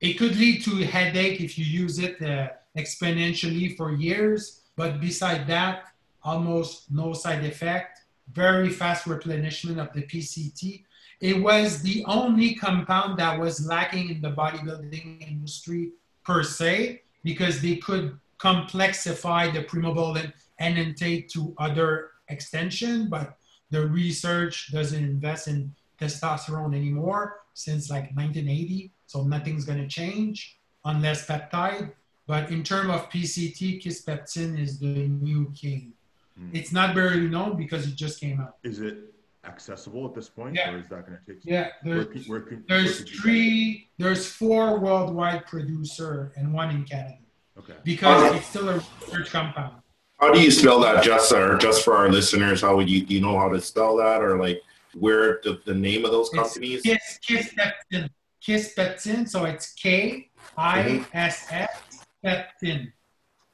It 0.00 0.14
could 0.14 0.36
lead 0.36 0.62
to 0.64 0.76
headache 0.86 1.40
if 1.40 1.58
you 1.58 1.64
use 1.64 1.98
it 1.98 2.22
uh, 2.22 2.48
exponentially 2.78 3.76
for 3.76 3.92
years, 3.92 4.62
but 4.76 5.00
beside 5.00 5.46
that, 5.48 5.84
almost 6.22 6.90
no 6.90 7.12
side 7.12 7.44
effect, 7.44 8.02
very 8.32 8.68
fast 8.70 9.06
replenishment 9.06 9.80
of 9.80 9.92
the 9.92 10.02
PCT. 10.02 10.84
It 11.20 11.42
was 11.42 11.82
the 11.82 12.04
only 12.06 12.54
compound 12.54 13.18
that 13.18 13.38
was 13.38 13.66
lacking 13.66 14.08
in 14.08 14.22
the 14.22 14.30
bodybuilding 14.30 15.28
industry 15.28 15.90
per 16.24 16.42
se, 16.42 17.02
because 17.24 17.60
they 17.60 17.76
could 17.76 18.18
complexify 18.38 19.52
the 19.52 19.64
primobolan 19.64 20.32
enanthate 20.60 21.28
to 21.30 21.54
other 21.58 22.10
extension, 22.30 23.08
but 23.08 23.36
the 23.70 23.86
research 23.86 24.72
doesn't 24.72 25.02
invest 25.02 25.48
in 25.48 25.74
testosterone 26.00 26.74
anymore 26.74 27.40
since 27.54 27.90
like 27.90 28.14
1980. 28.16 28.92
So 29.06 29.22
nothing's 29.24 29.64
going 29.64 29.78
to 29.78 29.88
change 29.88 30.58
unless 30.84 31.26
peptide. 31.26 31.92
But 32.26 32.50
in 32.50 32.62
terms 32.62 32.90
of 32.90 33.10
PCT, 33.10 33.82
kisspeptin 33.82 34.58
is 34.58 34.78
the 34.78 35.08
new 35.08 35.52
king. 35.54 35.92
Mm. 36.40 36.50
It's 36.52 36.72
not 36.72 36.94
very 36.94 37.28
known 37.28 37.56
because 37.56 37.86
it 37.86 37.96
just 37.96 38.20
came 38.20 38.40
out. 38.40 38.56
Is 38.62 38.80
it 38.80 39.12
accessible 39.44 40.06
at 40.06 40.14
this 40.14 40.28
point, 40.28 40.54
yeah. 40.54 40.70
or 40.70 40.78
is 40.78 40.88
that 40.88 41.06
going 41.06 41.18
to 41.26 41.32
take? 41.34 41.44
Yeah, 41.44 41.68
there's, 41.82 42.28
where, 42.28 42.40
where 42.40 42.62
there's 42.68 43.00
three, 43.20 43.88
there's 43.98 44.26
four 44.26 44.78
worldwide 44.78 45.46
producer 45.46 46.32
and 46.36 46.52
one 46.52 46.70
in 46.70 46.84
Canada. 46.84 47.18
Okay. 47.58 47.74
Because 47.84 48.34
it's 48.36 48.46
still 48.46 48.68
a 48.68 48.82
research 49.00 49.30
compound. 49.30 49.82
How 50.20 50.30
do 50.30 50.40
you 50.40 50.50
spell 50.50 50.80
that, 50.80 51.02
just 51.02 51.32
or 51.32 51.56
just 51.56 51.82
for 51.82 51.96
our 51.96 52.10
listeners? 52.10 52.60
How 52.60 52.76
would 52.76 52.90
you 52.90 53.06
do 53.06 53.14
you 53.14 53.22
know 53.22 53.38
how 53.38 53.48
to 53.48 53.60
spell 53.60 53.96
that, 53.96 54.20
or 54.20 54.38
like 54.38 54.60
where 54.94 55.40
the, 55.42 55.60
the 55.64 55.72
name 55.72 56.04
of 56.04 56.10
those 56.10 56.28
companies? 56.28 56.82
It's 56.84 57.18
Kiss 57.18 57.54
Kisspeptin. 57.54 58.10
Kisspeptin. 58.46 59.28
So 59.28 59.46
it's 59.46 59.72
K 59.72 60.28
I 60.58 61.04
S 61.14 61.46
S 61.50 62.04
peptin. 62.22 62.92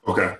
Okay. 0.08 0.36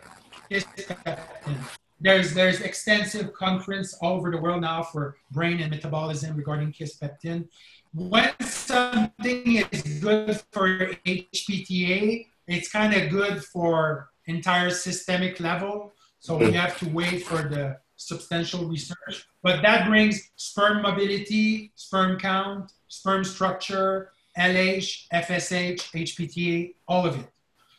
Kiss 0.51 0.65
Kisspeptin. 0.65 1.57
There's 2.01 2.35
there's 2.35 2.61
extensive 2.61 3.33
conference 3.33 3.95
all 4.03 4.17
over 4.17 4.33
the 4.33 4.39
world 4.39 4.63
now 4.63 4.83
for 4.83 5.17
brain 5.31 5.61
and 5.61 5.71
metabolism 5.71 6.37
regarding 6.37 6.73
Kiss 6.73 6.99
kisspeptin. 6.99 7.49
When 7.95 8.33
something 8.41 9.65
is 9.71 9.83
good 10.01 10.43
for 10.51 10.91
HPTA, 11.07 12.27
it's 12.49 12.69
kind 12.69 12.95
of 12.95 13.11
good 13.11 13.45
for 13.45 14.11
entire 14.27 14.71
systemic 14.71 15.39
level. 15.41 15.93
So 16.27 16.37
we 16.37 16.51
have 16.55 16.77
to 16.81 16.89
wait 16.89 17.23
for 17.23 17.43
the 17.49 17.79
substantial 17.95 18.65
research. 18.65 19.29
But 19.45 19.63
that 19.63 19.87
brings 19.87 20.33
sperm 20.35 20.83
mobility, 20.83 21.71
sperm 21.77 22.19
count, 22.19 22.73
sperm 22.89 23.23
structure, 23.23 24.11
LH, 24.37 25.07
FSH, 25.13 25.83
HPTA, 26.05 26.75
all 26.89 27.07
of 27.07 27.17
it. 27.21 27.29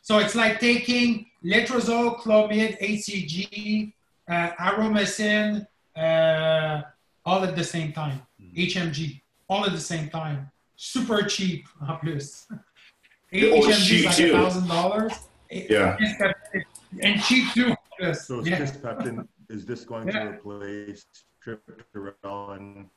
So 0.02 0.20
it's 0.20 0.34
like 0.34 0.62
taking 0.62 1.26
letrozole, 1.44 2.18
clomid, 2.20 2.80
HCG, 2.80 3.92
uh, 4.30 4.52
Aromasin, 4.58 5.68
uh, 5.98 6.84
all 7.26 7.44
at 7.44 7.54
the 7.54 7.66
same 7.66 7.92
time. 7.92 8.22
HMG, 8.56 9.20
all 9.50 9.66
at 9.66 9.74
the 9.74 9.88
same 9.94 10.10
time. 10.10 10.50
Super 10.78 11.24
cheap, 11.24 11.66
en 11.82 11.98
plus. 11.98 12.48
HMG 13.34 13.92
is 13.92 14.06
like 14.06 14.20
a 14.20 14.32
thousand 14.32 14.70
dollars. 14.70 15.12
Yeah. 15.52 15.98
And 17.02 17.22
cheap 17.22 17.54
too. 17.54 17.76
Yes. 18.00 18.28
So 18.28 18.40
is 18.40 18.48
yeah. 18.48 18.60
kisspeptin, 18.60 19.28
is 19.50 19.66
this 19.66 19.84
going 19.84 20.08
yeah. 20.08 20.24
to 20.24 20.30
replace 20.30 21.06
triptorelin 21.46 22.88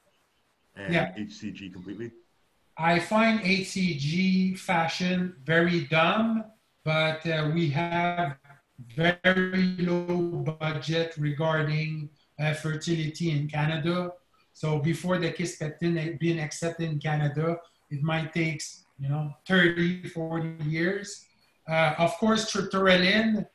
and 0.77 0.95
yeah. 0.95 1.15
HCG 1.17 1.73
completely? 1.73 2.13
I 2.77 2.99
find 2.99 3.41
HCG 3.41 4.59
fashion 4.59 5.37
very 5.45 5.85
dumb, 5.85 6.45
but 6.85 7.27
uh, 7.27 7.51
we 7.53 7.69
have 7.71 8.37
very 8.97 9.77
low 9.79 10.45
budget 10.59 11.15
regarding 11.19 12.09
uh, 12.39 12.55
fertility 12.55 13.31
in 13.31 13.49
Canada. 13.49 14.13
So 14.53 14.79
before 14.79 15.19
the 15.19 15.33
kisspeptin 15.33 16.19
being 16.19 16.41
accepted 16.41 16.89
in 16.89 16.99
Canada, 16.99 17.59
it 17.91 18.03
might 18.03 18.33
take 18.33 18.63
you 18.99 19.09
know 19.09 19.33
30, 19.47 20.09
40 20.09 20.65
years. 20.65 21.27
Uh, 21.69 21.95
of 21.99 22.13
course, 22.15 22.51
triptorelin, 22.51 23.47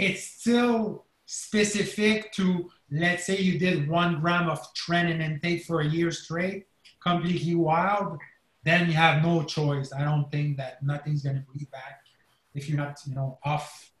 it's 0.00 0.24
still 0.24 1.04
specific 1.26 2.32
to 2.32 2.70
let's 2.90 3.26
say 3.26 3.36
you 3.36 3.58
did 3.58 3.88
one 3.88 4.20
gram 4.20 4.48
of 4.48 4.58
trenin 4.74 5.20
intake 5.20 5.64
for 5.64 5.80
a 5.80 5.86
year 5.86 6.10
straight, 6.10 6.66
completely 7.02 7.54
wild. 7.54 8.18
Then 8.64 8.88
you 8.88 8.94
have 8.94 9.22
no 9.22 9.42
choice. 9.44 9.92
I 9.92 10.02
don't 10.04 10.30
think 10.30 10.56
that 10.56 10.82
nothing's 10.82 11.22
going 11.22 11.36
to 11.36 11.58
be 11.58 11.66
back 11.66 12.00
if 12.54 12.68
you're 12.68 12.78
not, 12.78 12.98
you 13.06 13.14
know, 13.14 13.38
off 13.44 13.92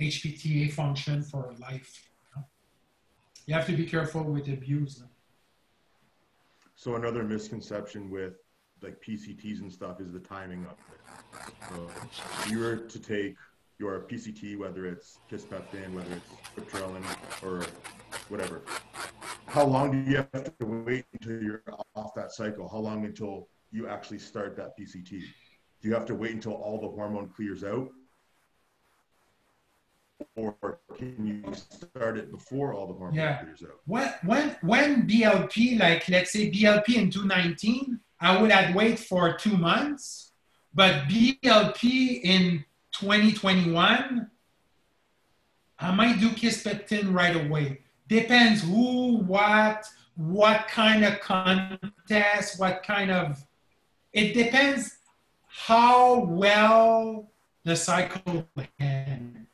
HPTA 0.00 0.72
function 0.72 1.22
for 1.22 1.54
life. 1.60 2.08
You, 2.36 2.44
you 3.46 3.54
have 3.54 3.66
to 3.66 3.76
be 3.76 3.84
careful 3.84 4.22
with 4.22 4.48
abuse. 4.48 5.02
So 6.74 6.94
another 6.94 7.22
misconception 7.24 8.10
with 8.10 8.34
like 8.82 9.02
PCTs 9.02 9.60
and 9.60 9.72
stuff 9.72 10.00
is 10.00 10.12
the 10.12 10.20
timing 10.20 10.64
of 10.66 10.76
it. 10.92 11.54
So 11.68 11.90
if 12.42 12.50
you 12.50 12.60
were 12.60 12.76
to 12.76 12.98
take 13.00 13.34
your 13.78 14.00
PCT, 14.00 14.58
whether 14.58 14.86
it's 14.86 15.18
kisspeptin, 15.30 15.92
whether 15.92 16.12
it's 16.14 16.30
triptorelin, 16.56 17.04
or 17.42 17.64
whatever, 18.28 18.62
how 19.46 19.64
long 19.64 19.92
do 19.92 20.10
you 20.10 20.16
have 20.16 20.58
to 20.58 20.66
wait 20.66 21.04
until 21.12 21.42
you're 21.42 21.62
off 21.94 22.14
that 22.14 22.32
cycle? 22.32 22.68
How 22.68 22.78
long 22.78 23.04
until 23.04 23.48
you 23.70 23.88
actually 23.88 24.18
start 24.18 24.56
that 24.56 24.78
PCT? 24.78 25.10
Do 25.10 25.88
you 25.88 25.94
have 25.94 26.06
to 26.06 26.14
wait 26.14 26.32
until 26.32 26.54
all 26.54 26.80
the 26.80 26.88
hormone 26.88 27.28
clears 27.28 27.64
out? 27.64 27.88
or 30.34 30.80
can 30.96 31.26
you 31.26 31.54
start 31.54 32.18
it 32.18 32.30
before 32.30 32.72
all 32.72 32.86
the 32.86 32.94
hormone 32.94 33.14
yeah. 33.14 33.42
clears 33.42 33.62
out? 33.62 33.78
When, 33.86 34.12
when, 34.24 34.56
when 34.62 35.06
BLP, 35.06 35.78
like 35.78 36.08
let's 36.08 36.32
say 36.32 36.50
BLP 36.50 36.96
in 36.96 37.10
2019, 37.10 38.00
I 38.20 38.40
would 38.40 38.50
have 38.50 38.74
wait 38.74 38.98
for 38.98 39.36
two 39.36 39.56
months, 39.56 40.32
but 40.74 41.04
BLP 41.04 42.20
in 42.22 42.64
2021, 43.00 44.30
I 45.78 45.94
might 45.94 46.18
do 46.18 46.30
kisspeptin 46.30 47.14
right 47.14 47.36
away. 47.36 47.80
Depends 48.08 48.62
who, 48.62 49.18
what, 49.18 49.86
what 50.16 50.66
kind 50.68 51.04
of 51.04 51.20
contest, 51.20 52.58
what 52.58 52.82
kind 52.82 53.10
of, 53.10 53.46
it 54.12 54.34
depends 54.34 54.98
how 55.46 56.24
well 56.24 57.30
the 57.64 57.76
cycle 57.76 58.46
went. 58.56 59.46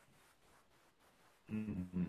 Mm-hmm. 1.53 2.03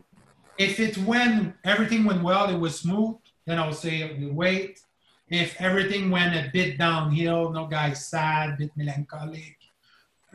If 0.59 0.80
it 0.80 0.97
went, 0.99 1.55
everything 1.64 2.05
went 2.05 2.22
well, 2.22 2.49
it 2.49 2.59
was 2.59 2.80
smooth, 2.80 3.16
then 3.45 3.59
I'll 3.59 3.72
say 3.72 4.26
wait. 4.30 4.80
If 5.28 5.61
everything 5.61 6.11
went 6.11 6.34
a 6.34 6.51
bit 6.51 6.78
downhill, 6.78 7.51
no 7.51 7.66
guy's 7.66 8.07
sad, 8.07 8.51
a 8.51 8.57
bit 8.57 8.70
melancholic, 8.76 9.56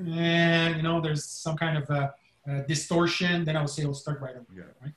and 0.07 0.77
you 0.77 0.83
know 0.83 1.01
there's 1.01 1.25
some 1.25 1.57
kind 1.57 1.77
of 1.77 1.89
a, 1.89 2.13
a 2.47 2.61
distortion, 2.61 3.43
then 3.43 3.55
I'll 3.57 3.67
say 3.67 3.83
I'll 3.83 3.93
start 3.93 4.21
right 4.21 4.35
away. 4.35 4.45
Yeah. 4.55 4.63
Right? 4.81 4.93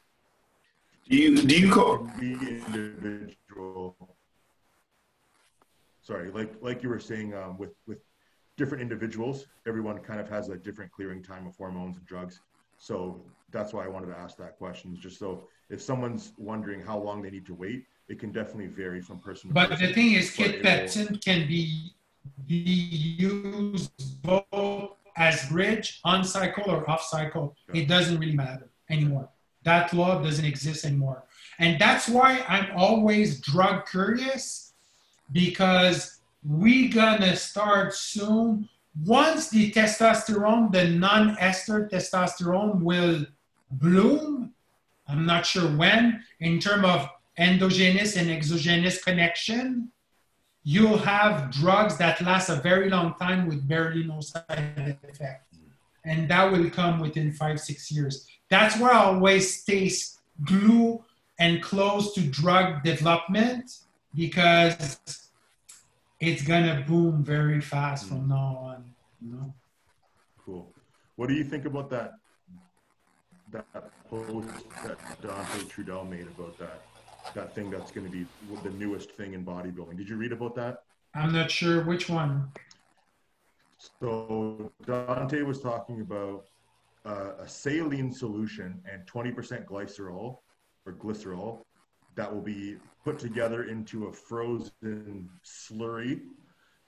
Do 1.09 1.16
you 1.16 1.36
do 1.42 1.57
you 1.59 1.70
call 1.70 2.09
individual? 2.20 3.96
Sorry, 6.02 6.30
like 6.30 6.55
like 6.61 6.82
you 6.82 6.88
were 6.88 7.00
saying 7.00 7.34
um, 7.34 7.59
with 7.59 7.74
with 7.86 7.98
different 8.57 8.82
individuals, 8.82 9.46
everyone 9.66 9.98
kind 9.98 10.20
of 10.20 10.28
has 10.28 10.48
a 10.48 10.57
different 10.57 10.92
clearing 10.92 11.22
time 11.22 11.46
of 11.46 11.57
hormones 11.57 11.96
and 11.96 12.07
drugs. 12.07 12.40
So 12.78 13.22
that's 13.50 13.72
why 13.72 13.84
I 13.84 13.88
wanted 13.88 14.07
to 14.07 14.18
ask 14.18 14.36
that 14.38 14.57
question, 14.59 14.96
just 15.00 15.18
so 15.18 15.48
if 15.70 15.80
someone's 15.80 16.32
wondering 16.36 16.80
how 16.80 16.98
long 16.98 17.22
they 17.22 17.30
need 17.30 17.46
to 17.46 17.55
wait, 17.55 17.84
it 18.09 18.18
can 18.18 18.32
definitely 18.32 18.66
vary 18.66 19.01
from 19.01 19.18
person 19.18 19.48
to 19.48 19.55
but 19.55 19.70
person. 19.70 19.86
But 19.86 19.89
the 19.89 19.94
thing 19.94 20.12
is, 20.12 20.31
kisspeptin 20.31 21.24
can 21.24 21.47
be, 21.48 21.93
be 22.46 23.16
used 23.18 24.22
both 24.22 24.90
as 25.16 25.48
bridge, 25.48 26.01
on 26.05 26.24
cycle 26.24 26.70
or 26.70 26.88
off 26.90 27.02
cycle. 27.02 27.56
It 27.72 27.88
doesn't 27.88 28.18
really 28.18 28.34
matter 28.34 28.68
anymore. 28.90 29.28
That 29.62 29.92
law 29.94 30.20
doesn't 30.22 30.44
exist 30.44 30.84
anymore. 30.84 31.24
And 31.59 31.80
that's 31.80 32.09
why 32.09 32.44
I'm 32.48 32.76
always 32.76 33.40
drug 33.40 33.86
curious 33.86 34.72
because 35.32 36.20
we're 36.44 36.92
gonna 36.92 37.36
start 37.36 37.94
soon. 37.94 38.68
Once 39.05 39.48
the 39.48 39.70
testosterone, 39.72 40.70
the 40.70 40.88
non-ester 40.88 41.88
testosterone 41.90 42.80
will 42.80 43.24
bloom. 43.70 44.52
I'm 45.09 45.26
not 45.26 45.46
sure 45.46 45.68
when, 45.76 46.22
in 46.40 46.59
terms 46.59 46.84
of 46.84 47.09
endogenous 47.38 48.16
and 48.16 48.30
exogenous 48.30 49.02
connection, 49.02 49.90
you'll 50.65 50.99
have 50.99 51.51
drugs 51.51 51.97
that 51.99 52.20
last 52.23 52.49
a 52.49 52.57
very 52.57 52.89
long 52.89 53.15
time 53.15 53.47
with 53.47 53.66
barely 53.69 54.03
no 54.03 54.20
side 54.20 54.99
effect. 55.09 55.55
And 56.05 56.28
that 56.31 56.51
will 56.51 56.69
come 56.70 56.99
within 57.01 57.32
five, 57.32 57.61
six 57.61 57.91
years. 57.91 58.27
That's 58.51 58.78
why 58.78 58.91
I 58.91 59.05
always 59.05 59.62
stay 59.62 59.91
glued 60.45 61.03
and 61.39 61.62
close 61.62 62.15
to 62.15 62.20
drug 62.23 62.82
development 62.82 63.78
because 64.15 64.99
it's 66.20 66.43
gonna 66.43 66.85
boom 66.86 67.24
very 67.24 67.61
fast 67.61 68.09
from 68.09 68.23
mm. 68.23 68.28
now 68.28 68.59
on. 68.62 68.95
You 69.20 69.32
know? 69.32 69.55
Cool. 70.45 70.69
What 71.16 71.28
do 71.28 71.35
you 71.35 71.45
think 71.45 71.65
about 71.65 71.91
that 71.91 72.15
that 73.51 73.66
post 74.11 74.49
that 74.85 74.99
Dante 75.23 75.61
Trudel 75.69 76.09
made 76.09 76.27
about 76.27 76.59
that 76.59 76.82
that 77.32 77.55
thing 77.55 77.70
that's 77.70 77.90
going 77.90 78.06
to 78.06 78.12
be 78.12 78.26
the 78.62 78.70
newest 78.70 79.12
thing 79.12 79.34
in 79.34 79.44
bodybuilding. 79.44 79.96
Did 79.96 80.09
you 80.09 80.16
read 80.16 80.32
about 80.32 80.55
that? 80.56 80.78
I'm 81.14 81.32
not 81.32 81.51
sure 81.51 81.82
which 81.84 82.09
one. 82.09 82.51
So 84.01 84.72
Dante 84.86 85.42
was 85.42 85.60
talking 85.60 86.01
about 86.01 86.46
uh, 87.05 87.32
a 87.40 87.48
saline 87.48 88.12
solution 88.12 88.82
and 88.90 89.06
20% 89.06 89.64
glycerol 89.66 90.38
or 90.86 90.92
glycerol 90.92 91.60
that 92.14 92.32
will 92.32 92.42
be 92.42 92.76
put 93.05 93.18
together 93.18 93.64
into 93.64 94.06
a 94.06 94.12
frozen 94.12 95.28
slurry 95.44 96.20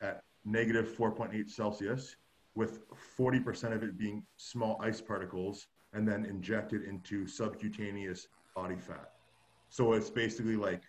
at 0.01 0.23
negative 0.45 0.97
4.8 0.97 1.51
Celsius, 1.51 2.17
with 2.55 2.81
40% 3.19 3.75
of 3.75 3.83
it 3.83 3.99
being 3.99 4.25
small 4.37 4.81
ice 4.81 5.01
particles, 5.01 5.67
and 5.93 6.09
then 6.09 6.25
injected 6.25 6.85
into 6.85 7.27
subcutaneous 7.27 8.29
body 8.55 8.77
fat. 8.77 9.16
So 9.77 9.93
it's 9.93 10.09
basically 10.09 10.57
like, 10.57 10.81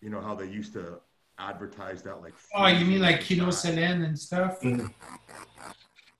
you 0.00 0.08
know, 0.08 0.22
how 0.22 0.34
they 0.34 0.48
used 0.48 0.72
to 0.72 1.00
advertise 1.38 2.00
that, 2.04 2.22
like. 2.22 2.32
Oh, 2.54 2.66
you 2.66 2.86
mean 2.86 3.02
like 3.02 3.20
Kino 3.20 3.48
Kinocelin 3.48 4.06
and 4.06 4.18
stuff? 4.18 4.64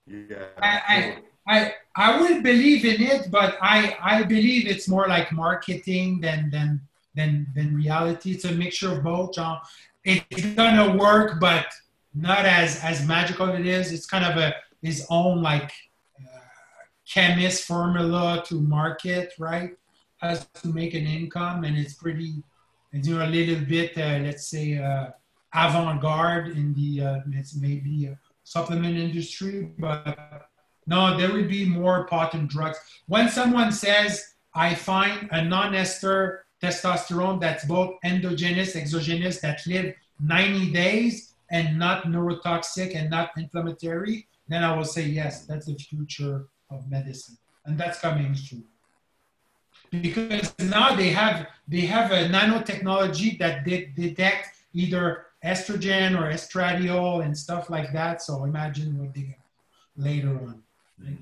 Yeah. 0.05 0.45
I, 0.61 0.71
I, 0.93 1.17
I, 1.47 1.73
I 1.95 2.21
would 2.21 2.43
believe 2.43 2.85
in 2.85 3.01
it, 3.01 3.31
but 3.31 3.57
I, 3.63 3.97
I 3.99 4.21
believe 4.21 4.67
it's 4.67 4.87
more 4.87 5.07
like 5.07 5.31
marketing 5.31 6.21
than 6.21 6.51
than 6.51 6.81
than 7.15 7.47
than 7.55 7.75
reality. 7.75 8.33
It's 8.33 8.45
a 8.45 8.51
mixture 8.51 8.91
of 8.91 9.03
both, 9.03 9.33
John. 9.33 9.57
It's 10.05 10.45
gonna 10.53 10.95
work, 10.95 11.39
but 11.39 11.65
not 12.13 12.45
as 12.45 12.79
as 12.83 13.07
magical 13.07 13.49
as 13.49 13.59
it 13.59 13.65
is. 13.65 13.91
It's 13.91 14.05
kind 14.05 14.23
of 14.23 14.37
a 14.37 14.53
his 14.83 15.07
own 15.09 15.41
like 15.41 15.71
uh, 16.19 16.83
chemist 17.11 17.65
formula 17.65 18.43
to 18.49 18.61
market, 18.61 19.33
right? 19.39 19.71
Has 20.23 20.47
to 20.61 20.69
make 20.69 20.93
an 20.93 21.05
income, 21.05 21.65
and 21.65 21.77
it's 21.77 21.95
pretty, 21.95 22.41
you 22.93 23.13
know, 23.13 23.25
a 23.25 23.27
little 23.27 23.63
bit, 23.65 23.97
uh, 23.97 24.19
let's 24.23 24.47
say, 24.47 24.77
uh, 24.77 25.09
avant-garde 25.53 26.47
in 26.47 26.73
the 26.73 26.89
uh, 27.01 27.19
maybe 27.59 28.09
supplement 28.43 28.97
industry, 28.97 29.71
but 29.77 30.47
no, 30.87 31.17
there 31.17 31.31
would 31.31 31.49
be 31.49 31.65
more 31.65 32.07
potent 32.07 32.49
drugs. 32.49 32.79
When 33.07 33.29
someone 33.29 33.71
says, 33.71 34.35
"I 34.55 34.75
find 34.75 35.27
a 35.31 35.43
non-ester 35.43 36.45
testosterone 36.63 37.41
that's 37.41 37.65
both 37.65 37.97
endogenous, 38.05 38.75
exogenous, 38.75 39.41
that 39.41 39.59
live 39.67 39.93
90 40.21 40.71
days 40.71 41.33
and 41.51 41.77
not 41.77 42.05
neurotoxic 42.05 42.95
and 42.95 43.09
not 43.09 43.31
inflammatory, 43.37 44.27
then 44.47 44.63
I 44.63 44.75
will 44.75 44.85
say, 44.85 45.03
yes, 45.05 45.45
that's 45.45 45.65
the 45.65 45.75
future 45.75 46.47
of 46.69 46.89
medicine. 46.89 47.37
And 47.65 47.77
that's 47.77 47.99
coming 47.99 48.33
soon. 48.35 48.63
Because 50.01 50.53
now 50.59 50.95
they 50.95 51.09
have 51.09 51.47
they 51.67 51.81
have 51.81 52.11
a 52.11 52.27
nanotechnology 52.27 53.37
that 53.39 53.63
de- 53.63 53.85
detect 53.95 54.57
either 54.73 55.27
estrogen 55.45 56.19
or 56.19 56.31
estradiol 56.31 57.23
and 57.23 57.37
stuff 57.37 57.69
like 57.69 57.93
that. 57.93 58.21
So 58.21 58.43
imagine 58.45 58.97
what 58.97 59.13
they 59.13 59.21
get 59.21 59.39
later 59.95 60.29
on. 60.29 60.63
Right? 60.99 61.17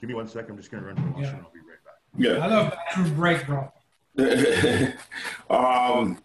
Give 0.00 0.08
me 0.08 0.14
one 0.14 0.26
second. 0.26 0.52
I'm 0.52 0.56
just 0.56 0.70
going 0.70 0.82
to 0.82 0.88
run 0.88 0.96
to 0.96 1.02
the 1.02 1.08
washroom. 1.10 1.24
Yeah. 1.24 1.44
I'll 1.44 1.52
be 1.52 1.58
right 1.60 1.84
back. 1.84 2.00
Yeah. 2.16 2.44
I 2.44 2.46
love 2.46 2.72
bathroom 2.72 3.14
break, 3.14 3.46
bro. 3.46 3.72
um, 5.50 6.18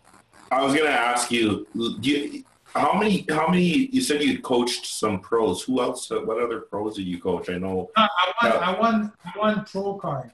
I 0.51 0.61
was 0.63 0.73
gonna 0.75 0.89
ask 0.89 1.31
you, 1.31 1.67
do 1.73 2.09
you, 2.09 2.43
how 2.73 2.93
many? 2.97 3.25
How 3.29 3.47
many? 3.47 3.63
You 3.63 4.01
said 4.01 4.21
you 4.21 4.39
coached 4.41 4.85
some 4.85 5.19
pros. 5.21 5.63
Who 5.63 5.81
else? 5.81 6.11
uh, 6.11 6.19
What 6.19 6.41
other 6.41 6.61
pros 6.61 6.95
did 6.95 7.07
you 7.07 7.19
coach? 7.19 7.49
I 7.49 7.57
know. 7.57 7.89
I 7.95 8.07
want, 8.41 8.55
I 8.55 8.79
won, 8.79 9.13
I 9.25 9.39
want 9.39 9.71
pro 9.71 9.93
card. 9.95 10.31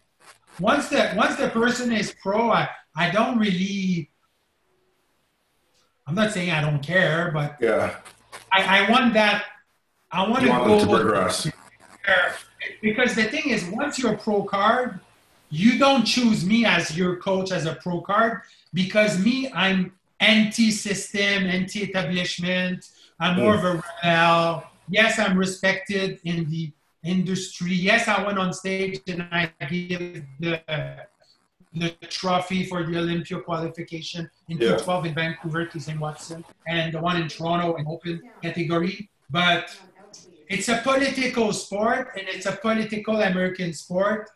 Once 0.60 0.90
the 0.90 1.14
once 1.16 1.36
the 1.36 1.50
person 1.50 1.92
is 1.92 2.16
pro, 2.22 2.52
I, 2.52 2.70
I 2.96 3.10
don't 3.10 3.38
really. 3.38 4.10
I'm 6.06 6.16
not 6.16 6.32
saying 6.32 6.52
I 6.52 6.62
don't 6.62 6.84
care, 6.84 7.32
but 7.34 7.58
Yeah. 7.60 7.96
I, 8.52 8.86
I 8.86 8.92
want 8.92 9.14
that. 9.14 9.46
I 10.12 10.28
want 10.28 10.44
You 10.44 10.50
to 10.50 10.58
go 10.58 10.80
to 10.80 10.86
progress. 10.86 11.50
because 12.82 13.16
the 13.16 13.24
thing 13.24 13.50
is, 13.50 13.66
once 13.66 13.98
you're 13.98 14.14
a 14.14 14.18
pro 14.18 14.44
card, 14.44 15.00
you 15.50 15.80
don't 15.80 16.04
choose 16.04 16.46
me 16.46 16.66
as 16.66 16.96
your 16.98 17.18
coach 17.18 17.52
as 17.52 17.66
a 17.66 17.76
pro 17.76 18.02
card 18.02 18.42
because 18.74 19.24
me, 19.24 19.52
I'm 19.54 19.94
anti-system, 20.20 21.46
anti-establishment. 21.46 22.90
I'm 23.20 23.38
more 23.38 23.56
of 23.56 23.64
a 23.64 23.74
mm. 23.76 23.84
rebel. 24.04 24.64
Yes, 24.90 25.20
I'm 25.20 25.38
respected 25.38 26.20
in 26.24 26.50
the 26.50 26.72
industry. 27.04 27.74
Yes, 27.74 28.08
I 28.08 28.24
went 28.26 28.40
on 28.40 28.54
stage 28.54 29.02
and 29.08 29.24
I 29.32 29.52
gave 29.70 30.26
the 30.40 30.62
the 31.76 31.90
trophy 32.08 32.66
for 32.66 32.84
the 32.84 32.98
Olympia 32.98 33.40
qualification 33.40 34.30
in 34.48 34.58
Yeah. 34.58 34.78
2012 34.78 35.06
in 35.08 35.14
Vancouver 35.16 35.66
to 35.66 35.80
St. 35.80 36.00
Watson 36.00 36.46
and 36.68 36.94
the 36.94 37.02
one 37.02 37.18
in 37.20 37.28
Toronto 37.28 37.76
in 37.76 37.88
open 37.88 38.22
category. 38.44 39.10
But 39.32 39.76
it's 40.50 40.70
a 40.70 40.78
political 40.84 41.52
sport 41.52 42.12
and 42.16 42.28
it's 42.28 42.46
a 42.46 42.52
political 42.52 43.22
American 43.22 43.74
sport. 43.74 44.30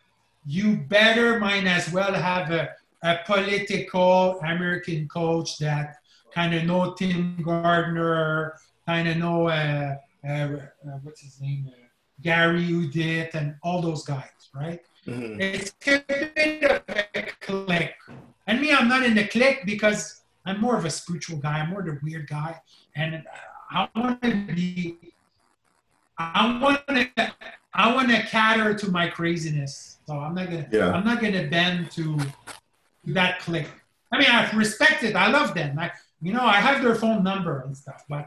You 0.44 0.78
better 0.78 1.38
might 1.38 1.66
as 1.66 1.92
well 1.92 2.12
have 2.12 2.50
a, 2.50 2.70
a 3.02 3.18
political 3.24 4.40
American 4.40 5.06
coach 5.06 5.58
that 5.58 5.96
kind 6.34 6.54
of 6.54 6.64
know 6.64 6.94
Tim 6.94 7.40
Gardner, 7.42 8.54
kind 8.86 9.06
of 9.08 9.16
know 9.16 9.46
uh, 9.48 9.94
uh, 10.26 10.28
uh, 10.28 10.58
what's 11.04 11.20
his 11.20 11.40
name, 11.40 11.70
Gary 12.22 12.64
Udit, 12.68 13.34
and 13.34 13.54
all 13.62 13.80
those 13.80 14.04
guys, 14.04 14.50
right? 14.54 14.80
Mhm. 15.06 15.40
It's 15.40 15.72
a 15.86 16.00
bit 16.06 16.64
of 16.64 16.82
a 16.88 17.22
click. 17.40 17.94
And 18.46 18.60
me, 18.60 18.72
I'm 18.72 18.88
not 18.88 19.04
in 19.04 19.14
the 19.14 19.26
click 19.26 19.62
because 19.64 20.22
I'm 20.44 20.60
more 20.60 20.76
of 20.76 20.84
a 20.84 20.90
spiritual 20.90 21.38
guy. 21.38 21.60
I'm 21.60 21.70
more 21.70 21.82
the 21.82 21.98
weird 22.02 22.28
guy. 22.28 22.60
And 22.96 23.24
I 23.70 23.88
want 23.94 24.22
to 24.22 24.30
be, 24.54 24.96
I 26.16 26.58
want 26.60 26.86
to, 26.88 27.32
I 27.74 27.94
want 27.94 28.08
to 28.10 28.22
cater 28.22 28.74
to 28.74 28.90
my 28.90 29.08
craziness. 29.08 29.98
So 30.06 30.18
I'm 30.18 30.34
not 30.34 30.46
gonna, 30.46 30.68
Yeah. 30.72 30.92
I'm 30.92 31.04
not 31.04 31.20
gonna 31.20 31.46
bend 31.46 31.90
to 31.92 32.18
that 33.06 33.40
click. 33.40 33.68
I 34.10 34.18
mean, 34.18 34.30
I 34.30 34.50
respect 34.52 35.02
it. 35.04 35.14
I 35.14 35.28
love 35.28 35.54
them. 35.54 35.78
I, 35.78 35.92
you 36.22 36.32
know, 36.32 36.44
I 36.44 36.56
have 36.56 36.82
their 36.82 36.94
phone 36.94 37.22
number 37.22 37.60
and 37.60 37.76
stuff, 37.76 38.04
but 38.08 38.26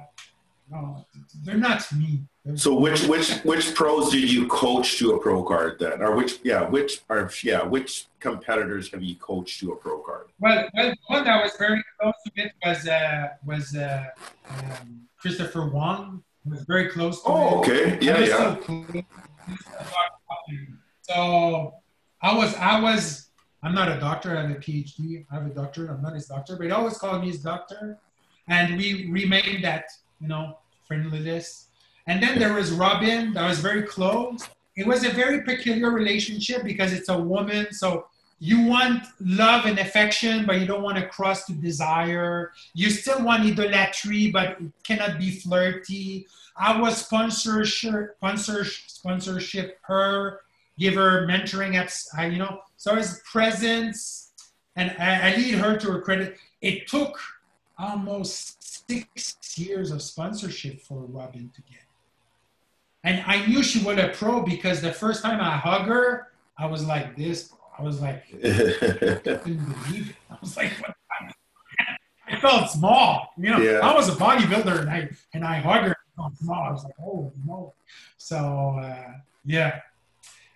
no, 0.71 1.05
they're 1.43 1.57
not 1.57 1.79
me. 1.93 2.21
They're- 2.45 2.57
So 2.57 2.73
which 2.75 3.03
which 3.07 3.29
which 3.49 3.75
pros 3.75 4.11
did 4.11 4.31
you 4.31 4.47
coach 4.47 4.97
to 4.99 5.11
a 5.15 5.19
pro 5.19 5.43
card 5.43 5.77
then, 5.79 6.01
or 6.01 6.15
which 6.15 6.39
yeah 6.43 6.61
which 6.75 7.01
or 7.09 7.29
yeah 7.43 7.63
which 7.63 8.07
competitors 8.19 8.89
have 8.91 9.03
you 9.03 9.15
coached 9.15 9.59
to 9.59 9.73
a 9.73 9.75
pro 9.75 9.99
card? 10.01 10.27
Well, 10.39 10.67
well, 10.73 10.93
one 11.07 11.23
that 11.25 11.43
was 11.43 11.53
very 11.59 11.83
close 11.99 12.13
to 12.25 12.31
it 12.43 12.51
was 12.65 12.87
uh, 12.87 13.27
was 13.45 13.75
uh, 13.75 14.05
um, 14.49 15.07
Christopher 15.19 15.69
Wong. 15.69 16.23
Was 16.45 16.61
very 16.63 16.89
close 16.89 17.21
to 17.21 17.29
Oh, 17.29 17.61
it. 17.61 17.69
okay, 17.69 17.99
yeah, 18.01 18.17
yeah. 18.17 18.57
so. 18.65 19.03
So 21.01 21.73
I 22.21 22.35
was 22.35 22.55
I 22.55 22.79
was 22.79 23.29
I'm 23.63 23.75
not 23.75 23.89
a 23.95 23.99
doctor. 23.99 24.35
I 24.37 24.41
have 24.41 24.51
a 24.51 24.55
PhD. 24.55 25.25
I 25.31 25.35
have 25.35 25.45
a 25.45 25.53
doctor. 25.53 25.87
I'm 25.91 26.01
not 26.01 26.13
his 26.15 26.25
doctor, 26.27 26.55
but 26.55 26.65
he 26.65 26.71
always 26.71 26.97
called 26.97 27.21
me 27.21 27.27
his 27.27 27.41
doctor, 27.43 27.99
and 28.47 28.75
we 28.77 29.11
remained 29.11 29.63
that 29.63 29.85
you 30.21 30.27
know 30.27 30.57
friendliness. 30.87 31.67
And 32.07 32.21
then 32.21 32.39
there 32.39 32.53
was 32.53 32.71
Robin. 32.71 33.33
That 33.33 33.47
was 33.47 33.59
very 33.59 33.83
close. 33.83 34.47
It 34.75 34.87
was 34.87 35.03
a 35.03 35.09
very 35.09 35.41
peculiar 35.41 35.91
relationship 35.91 36.63
because 36.63 36.93
it's 36.93 37.09
a 37.09 37.17
woman, 37.17 37.71
so 37.71 38.07
you 38.43 38.65
want 38.65 39.03
love 39.19 39.65
and 39.65 39.77
affection, 39.77 40.47
but 40.47 40.59
you 40.59 40.65
don't 40.65 40.81
want 40.81 40.97
to 40.97 41.07
cross 41.07 41.45
to 41.45 41.53
desire. 41.53 42.51
You 42.73 42.89
still 42.89 43.23
want 43.23 43.43
idolatry, 43.43 44.31
but 44.31 44.59
it 44.59 44.71
cannot 44.83 45.19
be 45.19 45.29
flirty. 45.29 46.25
I 46.57 46.81
was 46.81 46.97
sponsorship, 47.05 48.15
sponsor, 48.17 48.65
sponsorship 48.65 49.77
her, 49.83 50.39
give 50.79 50.95
her 50.95 51.27
mentoring 51.27 51.75
you 52.31 52.39
know. 52.39 52.61
So 52.77 52.95
his 52.95 53.21
presence, 53.31 54.31
and 54.75 54.95
I, 54.97 55.33
I 55.33 55.35
lead 55.35 55.55
her 55.55 55.77
to 55.77 55.91
her 55.91 56.01
credit. 56.01 56.37
It 56.61 56.87
took 56.87 57.19
almost 57.81 58.87
six 58.87 59.35
years 59.57 59.91
of 59.91 60.01
sponsorship 60.01 60.81
for 60.81 60.99
Robin 61.05 61.49
to 61.55 61.61
get. 61.63 61.79
And 63.03 63.23
I 63.25 63.45
knew 63.47 63.63
she 63.63 63.83
was 63.83 63.97
a 63.97 64.09
pro 64.09 64.43
because 64.43 64.81
the 64.81 64.93
first 64.93 65.23
time 65.23 65.41
I 65.41 65.57
hug 65.57 65.87
her, 65.87 66.27
I 66.57 66.67
was 66.67 66.85
like 66.85 67.17
this. 67.17 67.51
I 67.77 67.81
was 67.81 67.99
like, 67.99 68.23
I 68.33 68.37
couldn't 69.41 69.65
believe 69.85 70.11
it. 70.11 70.15
I 70.29 70.37
was 70.39 70.55
like, 70.55 70.71
what? 70.81 70.95
I 72.27 72.39
felt 72.39 72.69
small. 72.69 73.33
You 73.37 73.49
know, 73.51 73.57
Yeah. 73.57 73.79
I 73.81 73.93
was 73.93 74.07
a 74.07 74.13
bodybuilder 74.13 74.81
and 74.81 74.89
I 74.89 75.09
and 75.33 75.43
I 75.43 75.55
hugged 75.55 75.87
her. 75.87 75.97
I 75.97 76.21
felt 76.21 76.37
small. 76.37 76.63
I 76.63 76.71
was 76.71 76.83
like, 76.83 76.93
oh 77.03 77.31
no. 77.45 77.73
So 78.17 78.37
uh, 78.81 79.13
yeah, 79.45 79.81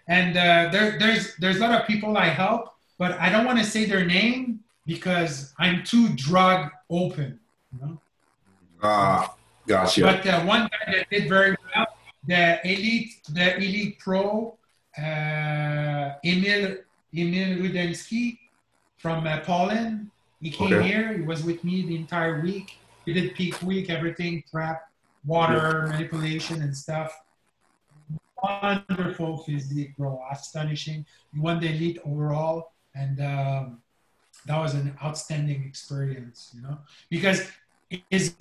and 0.07 0.37
uh, 0.37 0.69
there, 0.71 0.97
there's 0.99 1.35
there's 1.37 1.57
a 1.57 1.59
lot 1.59 1.81
of 1.81 1.87
people 1.87 2.15
I 2.17 2.29
help, 2.29 2.75
but 2.97 3.19
I 3.19 3.29
don't 3.29 3.45
want 3.45 3.57
to 3.59 3.65
say 3.65 3.85
their 3.85 4.05
name 4.05 4.61
because 4.85 5.53
I'm 5.57 5.83
too 5.83 6.09
drug 6.15 6.71
open. 6.89 7.39
You 7.73 7.79
know? 7.85 8.01
Ah, 8.83 9.35
gotcha. 9.67 10.01
But 10.01 10.25
uh, 10.27 10.43
one 10.45 10.63
guy 10.71 10.93
that 10.93 11.09
did 11.09 11.27
very 11.29 11.55
well, 11.75 11.87
the 12.27 12.59
elite, 12.63 13.11
the 13.29 13.55
elite 13.57 13.99
pro, 13.99 14.57
uh, 14.97 16.13
Emil 16.23 16.77
Emil 17.13 17.57
Rudensky 17.59 18.37
from 18.97 19.25
uh, 19.27 19.39
Poland. 19.41 20.11
He 20.39 20.51
came 20.51 20.73
Okay. 20.73 20.87
here. 20.87 21.13
He 21.13 21.21
was 21.21 21.43
with 21.43 21.63
me 21.63 21.81
the 21.85 21.95
entire 21.95 22.41
week. 22.41 22.69
He 23.05 23.13
did 23.13 23.35
peak 23.35 23.61
week, 23.61 23.89
everything, 23.89 24.43
prep, 24.51 24.81
water 25.25 25.87
manipulation, 25.87 26.61
and 26.61 26.75
stuff. 26.75 27.11
Wonderful 28.43 29.39
physique, 29.39 29.95
bro. 29.97 30.21
Astonishing. 30.31 31.05
He 31.33 31.39
won 31.39 31.59
the 31.59 31.69
elite 31.69 31.99
overall, 32.05 32.73
and 32.93 33.19
um, 33.21 33.81
that 34.45 34.59
was 34.59 34.73
an 34.73 34.95
outstanding 35.03 35.63
experience, 35.63 36.51
you 36.55 36.61
know, 36.61 36.77
because 37.09 37.47
his 38.09 38.35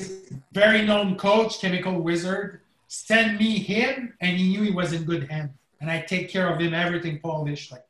very 0.53 0.83
known 0.83 1.17
coach, 1.17 1.61
Chemical 1.61 2.01
Wizard, 2.01 2.61
sent 2.89 3.39
me 3.41 3.59
him, 3.59 4.15
and 4.21 4.37
he 4.37 4.51
knew 4.51 4.63
he 4.63 4.71
was 4.71 4.93
in 4.93 5.05
good 5.05 5.29
hands, 5.31 5.51
and 5.81 5.91
I 5.91 6.01
take 6.01 6.29
care 6.29 6.49
of 6.53 6.61
him, 6.61 6.75
everything 6.75 7.19
polished, 7.21 7.73
like, 7.73 7.85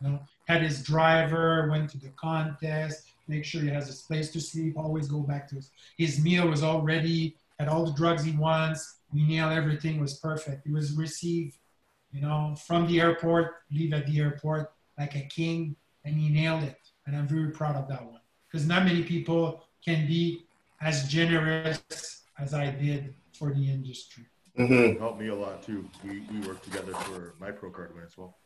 you 0.00 0.08
know, 0.08 0.20
had 0.46 0.62
his 0.62 0.82
driver, 0.82 1.68
went 1.70 1.90
to 1.90 1.98
the 1.98 2.10
contest, 2.10 3.08
make 3.26 3.44
sure 3.44 3.60
he 3.60 3.68
has 3.68 3.86
his 3.86 4.02
place 4.02 4.30
to 4.32 4.40
sleep, 4.40 4.78
always 4.78 5.08
go 5.08 5.20
back 5.20 5.48
to 5.48 5.56
his, 5.56 5.70
his 5.96 6.22
meal 6.22 6.48
was 6.48 6.62
all 6.62 6.82
ready, 6.82 7.36
had 7.58 7.68
all 7.68 7.84
the 7.84 7.92
drugs 7.92 8.22
he 8.24 8.32
wants, 8.32 8.98
we 9.12 9.26
nailed 9.26 9.52
everything, 9.52 10.00
was 10.00 10.14
perfect. 10.18 10.66
He 10.66 10.72
was 10.72 10.92
received, 10.92 11.56
you 12.12 12.20
know, 12.20 12.54
from 12.66 12.86
the 12.86 13.00
airport, 13.00 13.56
leave 13.70 13.92
at 13.92 14.06
the 14.06 14.20
airport 14.20 14.72
like 14.98 15.14
a 15.16 15.22
king, 15.22 15.76
and 16.04 16.16
he 16.16 16.28
nailed 16.28 16.62
it. 16.62 16.78
And 17.08 17.16
I'm 17.16 17.26
very 17.26 17.50
proud 17.50 17.74
of 17.74 17.88
that 17.88 18.04
one 18.04 18.20
because 18.46 18.66
not 18.66 18.84
many 18.84 19.02
people 19.02 19.64
can 19.82 20.06
be 20.06 20.44
as 20.82 21.08
generous 21.08 21.80
as 22.38 22.52
I 22.52 22.70
did 22.70 23.14
for 23.32 23.54
the 23.54 23.70
industry. 23.70 24.26
Mm-hmm. 24.58 25.00
Helped 25.00 25.18
me 25.18 25.28
a 25.28 25.34
lot 25.34 25.62
too. 25.62 25.88
We, 26.04 26.20
we 26.30 26.46
worked 26.46 26.64
together 26.64 26.92
for 26.92 27.34
my 27.40 27.50
pro 27.50 27.70
card 27.70 27.94
win 27.94 28.04
as 28.04 28.18
well. 28.18 28.36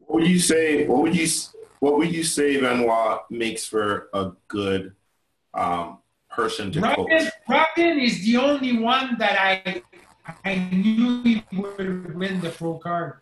What 0.00 0.20
would 0.20 0.28
you 0.28 0.38
say? 0.38 0.86
What 0.86 1.00
would 1.00 1.16
you 1.16 1.26
What 1.80 1.96
would 1.96 2.12
you 2.12 2.24
say 2.24 2.60
Benoit 2.60 3.20
makes 3.30 3.64
for 3.64 4.10
a 4.12 4.32
good 4.48 4.94
um, 5.54 6.00
person 6.28 6.72
to 6.72 6.80
Robin, 6.80 7.06
coach? 7.06 7.32
Robin 7.48 8.00
is 8.00 8.22
the 8.26 8.36
only 8.36 8.76
one 8.78 9.16
that 9.18 9.40
I 9.40 9.82
I 10.44 10.56
knew 10.56 11.22
he 11.22 11.42
would 11.54 12.14
win 12.14 12.42
the 12.42 12.50
pro 12.50 12.78
card. 12.78 13.20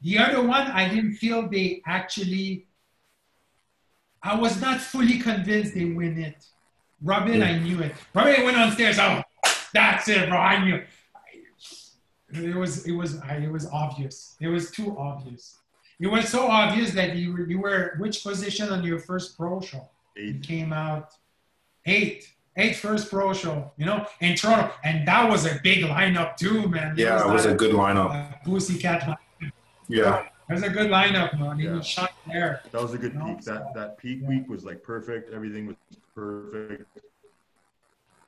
The 0.00 0.18
other 0.18 0.42
one, 0.42 0.66
I 0.66 0.88
didn't 0.88 1.14
feel 1.14 1.48
they 1.48 1.80
actually. 1.86 2.66
I 4.26 4.34
was 4.34 4.60
not 4.60 4.80
fully 4.80 5.18
convinced 5.18 5.74
they 5.74 5.84
win 5.84 6.18
it. 6.18 6.44
Robin, 7.02 7.42
I 7.42 7.58
knew 7.58 7.80
it. 7.80 7.94
Robin 8.14 8.44
went 8.44 8.56
on 8.56 8.72
stairs. 8.72 8.98
Oh, 8.98 9.22
that's 9.72 10.08
it, 10.08 10.28
bro. 10.28 10.38
I 10.38 10.64
knew. 10.64 10.82
It 12.32 12.56
was 12.56 12.86
it 12.86 12.92
was 12.92 13.22
it 13.46 13.50
was 13.50 13.66
obvious. 13.72 14.36
It 14.40 14.48
was 14.48 14.70
too 14.70 14.96
obvious. 14.98 15.58
It 16.00 16.08
was 16.08 16.28
so 16.28 16.48
obvious 16.48 16.90
that 16.92 17.14
you 17.16 17.32
were 17.32 17.46
you 17.46 17.60
were 17.60 17.94
which 17.98 18.24
position 18.24 18.70
on 18.70 18.82
your 18.82 18.98
first 18.98 19.36
pro 19.36 19.60
show? 19.60 19.88
Eight. 20.16 20.34
You 20.34 20.40
came 20.40 20.72
out 20.72 21.14
eight. 21.86 22.32
Eight 22.58 22.76
first 22.76 23.10
pro 23.10 23.34
show, 23.34 23.70
you 23.76 23.84
know, 23.84 24.06
in 24.22 24.34
Toronto. 24.34 24.72
And 24.82 25.06
that 25.06 25.28
was 25.28 25.44
a 25.44 25.60
big 25.62 25.84
lineup 25.84 26.38
too, 26.38 26.66
man. 26.68 26.94
Yeah, 26.96 27.20
it 27.20 27.24
was, 27.24 27.24
it 27.24 27.32
was 27.32 27.44
a 27.44 27.54
good 27.54 27.74
lineup. 27.74 28.42
Pussycat 28.44 29.02
lineup. 29.02 29.52
Yeah. 29.88 30.24
Was 30.48 30.62
a 30.62 30.68
good 30.68 30.90
lineup, 30.90 31.38
man. 31.38 31.58
He 31.58 31.64
yeah. 31.64 31.72
was 31.74 31.86
shot 31.86 32.12
there. 32.26 32.62
That 32.70 32.80
was 32.80 32.94
a 32.94 32.98
good 32.98 33.20
peak. 33.24 33.40
That 33.42 33.74
that 33.74 33.98
peak 33.98 34.20
yeah. 34.22 34.28
week 34.28 34.48
was 34.48 34.64
like 34.64 34.82
perfect. 34.82 35.32
Everything 35.32 35.66
was 35.66 35.76
perfect. 36.14 36.84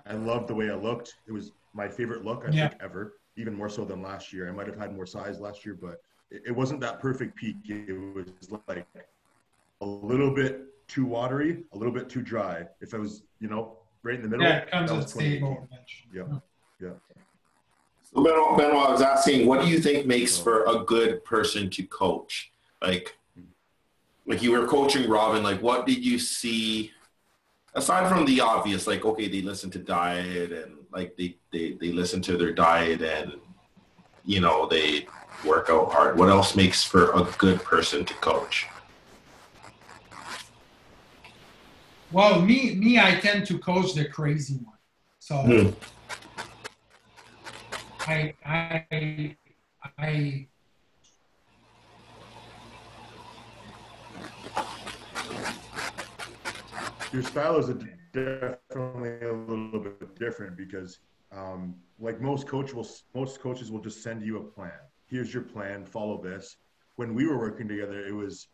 I 0.06 0.14
loved 0.14 0.48
the 0.48 0.54
way 0.54 0.70
I 0.70 0.74
looked. 0.74 1.14
It 1.26 1.32
was 1.32 1.52
my 1.74 1.86
favorite 1.86 2.24
look 2.24 2.44
I 2.46 2.50
yeah. 2.50 2.68
think 2.68 2.82
ever, 2.82 3.14
even 3.36 3.54
more 3.54 3.68
so 3.68 3.84
than 3.84 4.02
last 4.02 4.32
year. 4.32 4.48
I 4.48 4.52
might 4.52 4.66
have 4.66 4.76
had 4.76 4.94
more 4.94 5.06
size 5.06 5.38
last 5.38 5.64
year, 5.64 5.78
but 5.80 6.00
it, 6.30 6.42
it 6.46 6.52
wasn't 6.52 6.80
that 6.80 6.98
perfect 6.98 7.36
peak. 7.36 7.56
It 7.66 7.92
was 8.14 8.50
like 8.66 8.86
a 9.80 9.86
little 9.86 10.34
bit 10.34 10.62
too 10.88 11.04
watery, 11.04 11.62
a 11.72 11.78
little 11.78 11.92
bit 11.92 12.08
too 12.08 12.22
dry. 12.22 12.66
If 12.80 12.94
I 12.94 12.98
was, 12.98 13.22
you 13.38 13.48
know, 13.48 13.76
right 14.02 14.16
in 14.16 14.22
the 14.22 14.28
middle, 14.28 14.44
yeah, 14.44 14.58
it 14.58 14.70
comes 14.70 14.90
that 14.90 14.96
was 14.96 15.12
stable. 15.12 15.68
Yeah, 16.12 16.22
yeah. 16.80 16.88
So 18.14 18.22
Benoit, 18.22 18.56
Benoit, 18.56 18.88
I 18.88 18.92
was 18.92 19.02
asking, 19.02 19.46
what 19.46 19.60
do 19.60 19.68
you 19.68 19.80
think 19.80 20.06
makes 20.06 20.38
for 20.38 20.64
a 20.64 20.82
good 20.84 21.24
person 21.24 21.68
to 21.70 21.82
coach? 21.84 22.50
Like, 22.80 23.16
like 24.26 24.42
you 24.42 24.52
were 24.52 24.66
coaching 24.66 25.08
Robin. 25.08 25.42
Like, 25.42 25.60
what 25.62 25.86
did 25.86 26.04
you 26.04 26.18
see? 26.18 26.92
Aside 27.74 28.08
from 28.08 28.24
the 28.24 28.40
obvious, 28.40 28.86
like, 28.86 29.04
okay, 29.04 29.28
they 29.28 29.42
listen 29.42 29.70
to 29.70 29.78
diet 29.78 30.52
and 30.52 30.74
like 30.90 31.16
they 31.16 31.36
they 31.52 31.72
they 31.72 31.92
listen 31.92 32.22
to 32.22 32.36
their 32.36 32.52
diet 32.52 33.02
and 33.02 33.34
you 34.24 34.40
know 34.40 34.66
they 34.66 35.06
work 35.44 35.68
out 35.68 35.92
hard. 35.92 36.18
What 36.18 36.30
else 36.30 36.56
makes 36.56 36.82
for 36.82 37.12
a 37.12 37.24
good 37.36 37.62
person 37.62 38.04
to 38.06 38.14
coach? 38.14 38.66
Well, 42.10 42.40
me 42.40 42.74
me, 42.74 42.98
I 42.98 43.16
tend 43.16 43.46
to 43.48 43.58
coach 43.58 43.92
the 43.92 44.06
crazy 44.06 44.54
one. 44.54 44.78
So. 45.18 45.34
Mm 45.34 45.74
I, 48.08 48.34
I, 48.46 49.36
I, 49.98 50.46
your 57.12 57.22
style 57.22 57.58
is 57.58 57.68
a, 57.68 57.74
definitely 58.14 59.28
a 59.28 59.32
little 59.32 59.80
bit 59.80 60.18
different 60.18 60.56
because, 60.56 61.00
um, 61.32 61.74
like 62.00 62.18
most 62.22 62.46
coach 62.46 62.72
will, 62.72 62.88
most 63.14 63.40
coaches 63.40 63.70
will 63.70 63.80
just 63.80 64.02
send 64.02 64.22
you 64.22 64.38
a 64.38 64.42
plan. 64.42 64.72
Here's 65.04 65.34
your 65.34 65.42
plan. 65.42 65.84
Follow 65.84 66.22
this. 66.22 66.56
When 66.96 67.14
we 67.14 67.26
were 67.26 67.36
working 67.36 67.68
together, 67.68 68.06
it 68.06 68.14
was 68.14 68.48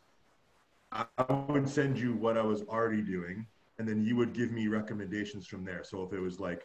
I 0.91 1.07
would 1.49 1.69
send 1.69 1.97
you 1.97 2.15
what 2.15 2.37
I 2.37 2.43
was 2.43 2.63
already 2.63 3.03
doing, 3.03 3.47
and 3.79 3.89
then 3.89 4.05
you 4.05 4.17
would 4.17 4.33
give 4.33 4.51
me 4.51 4.67
recommendations 4.67 5.47
from 5.47 5.65
there. 5.65 5.85
So 5.85 6.03
if 6.03 6.13
it 6.13 6.21
was 6.21 6.41
like, 6.41 6.63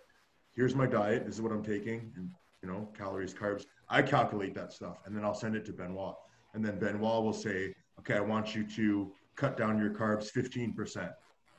here's 0.56 0.74
my 0.74 0.88
diet, 0.88 1.26
this 1.26 1.36
is 1.36 1.42
what 1.42 1.52
I'm 1.52 1.64
taking, 1.64 2.12
and 2.16 2.32
you 2.62 2.70
know, 2.70 2.90
calories, 2.98 3.34
carbs. 3.34 3.66
I 3.90 4.02
calculate 4.02 4.54
that 4.56 4.74
stuff 4.74 4.98
and 5.06 5.16
then 5.16 5.24
I'll 5.24 5.34
send 5.34 5.56
it 5.56 5.66
to 5.66 5.74
Benoit. 5.74 6.16
And 6.54 6.64
then 6.64 6.80
Benoit 6.80 7.24
will 7.24 7.34
say, 7.34 7.74
okay, 8.00 8.16
I 8.16 8.22
want 8.22 8.56
you 8.56 8.68
to 8.76 9.12
cut 9.36 9.58
down 9.58 9.78
your 9.78 9.92
carbs 9.92 10.32
15%. 10.32 11.12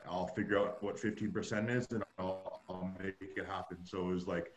I'll 0.08 0.26
figure 0.28 0.58
out 0.58 0.82
what 0.82 0.96
15% 0.96 1.70
is 1.70 1.86
and 1.90 2.02
I'll, 2.18 2.62
I'll 2.68 2.90
make 3.02 3.14
it 3.20 3.46
happen. 3.46 3.78
So 3.84 4.08
it 4.08 4.14
was 4.14 4.26
like, 4.26 4.52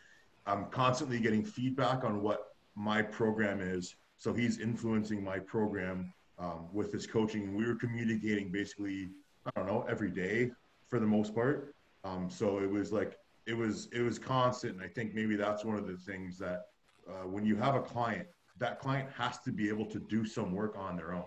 I'm 0.46 0.66
constantly 0.66 1.20
getting 1.20 1.44
feedback 1.44 2.04
on 2.04 2.22
what 2.22 2.56
my 2.76 3.02
program 3.02 3.62
is. 3.62 3.96
So 4.18 4.34
he's 4.34 4.60
influencing 4.60 5.24
my 5.24 5.40
program 5.40 6.14
um, 6.40 6.68
with 6.74 6.92
his 6.92 7.08
coaching. 7.08 7.44
And 7.44 7.56
We 7.56 7.66
were 7.66 7.76
communicating 7.76 8.52
basically, 8.52 9.10
I 9.46 9.52
don't 9.56 9.68
know, 9.68 9.86
every 9.90 10.12
day 10.12 10.52
for 10.90 11.00
the 11.00 11.06
most 11.06 11.34
part. 11.34 11.76
Um, 12.04 12.30
so 12.30 12.60
it 12.60 12.70
was 12.70 12.92
like 12.92 13.18
it 13.46 13.58
was 13.58 13.90
it 13.92 14.02
was 14.02 14.20
constant, 14.20 14.76
and 14.76 14.82
I 14.82 14.88
think 14.88 15.14
maybe 15.14 15.36
that's 15.36 15.66
one 15.66 15.78
of 15.78 15.88
the 15.88 15.98
things 15.98 16.38
that 16.40 16.68
uh, 17.08 17.28
when 17.28 17.46
you 17.46 17.56
have 17.58 17.76
a 17.76 17.82
client, 17.82 18.28
that 18.58 18.80
client 18.80 19.10
has 19.18 19.40
to 19.40 19.52
be 19.52 19.68
able 19.70 19.86
to 19.88 20.00
do 20.00 20.26
some 20.26 20.54
work 20.54 20.76
on 20.78 20.96
their 20.96 21.14
own. 21.14 21.26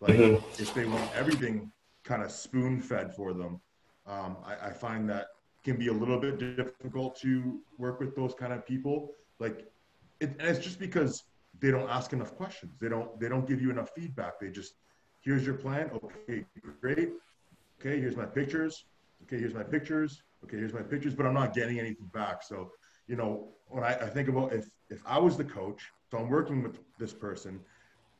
Like 0.00 0.16
mm-hmm. 0.16 0.62
if 0.62 0.72
they 0.74 0.86
want 0.86 1.10
everything 1.16 1.72
kind 2.04 2.22
of 2.22 2.30
spoon 2.30 2.80
fed 2.80 3.14
for 3.14 3.32
them, 3.32 3.60
um, 4.06 4.36
I, 4.44 4.68
I 4.68 4.70
find 4.70 5.08
that 5.10 5.28
can 5.64 5.76
be 5.76 5.88
a 5.88 5.92
little 5.92 6.20
bit 6.20 6.38
difficult 6.56 7.18
to 7.20 7.60
work 7.76 7.98
with 7.98 8.14
those 8.14 8.34
kind 8.34 8.52
of 8.52 8.64
people. 8.64 9.10
Like, 9.40 9.66
it, 10.20 10.30
and 10.38 10.42
it's 10.42 10.64
just 10.64 10.78
because 10.78 11.24
they 11.58 11.72
don't 11.72 11.88
ask 11.90 12.12
enough 12.12 12.36
questions. 12.36 12.72
They 12.80 12.88
don't 12.88 13.18
they 13.18 13.28
don't 13.28 13.46
give 13.46 13.60
you 13.60 13.70
enough 13.70 13.90
feedback. 13.96 14.38
They 14.38 14.50
just 14.50 14.74
here's 15.20 15.44
your 15.44 15.56
plan. 15.56 15.90
Okay, 15.92 16.44
great. 16.80 17.10
Okay, 17.80 18.00
here's 18.00 18.16
my 18.16 18.26
pictures. 18.26 18.84
Okay, 19.24 19.38
here's 19.38 19.54
my 19.54 19.64
pictures 19.64 20.22
okay, 20.44 20.56
here's 20.56 20.74
my 20.74 20.82
pictures, 20.82 21.14
but 21.14 21.26
I'm 21.26 21.34
not 21.34 21.54
getting 21.54 21.78
anything 21.78 22.10
back. 22.12 22.42
So, 22.42 22.72
you 23.06 23.16
know, 23.16 23.48
when 23.68 23.84
I, 23.84 23.94
I 23.94 24.06
think 24.08 24.28
about 24.28 24.52
if 24.52 24.68
if 24.90 25.02
I 25.06 25.18
was 25.18 25.36
the 25.36 25.44
coach, 25.44 25.82
so 26.10 26.18
I'm 26.18 26.28
working 26.28 26.62
with 26.62 26.78
this 26.98 27.12
person, 27.12 27.60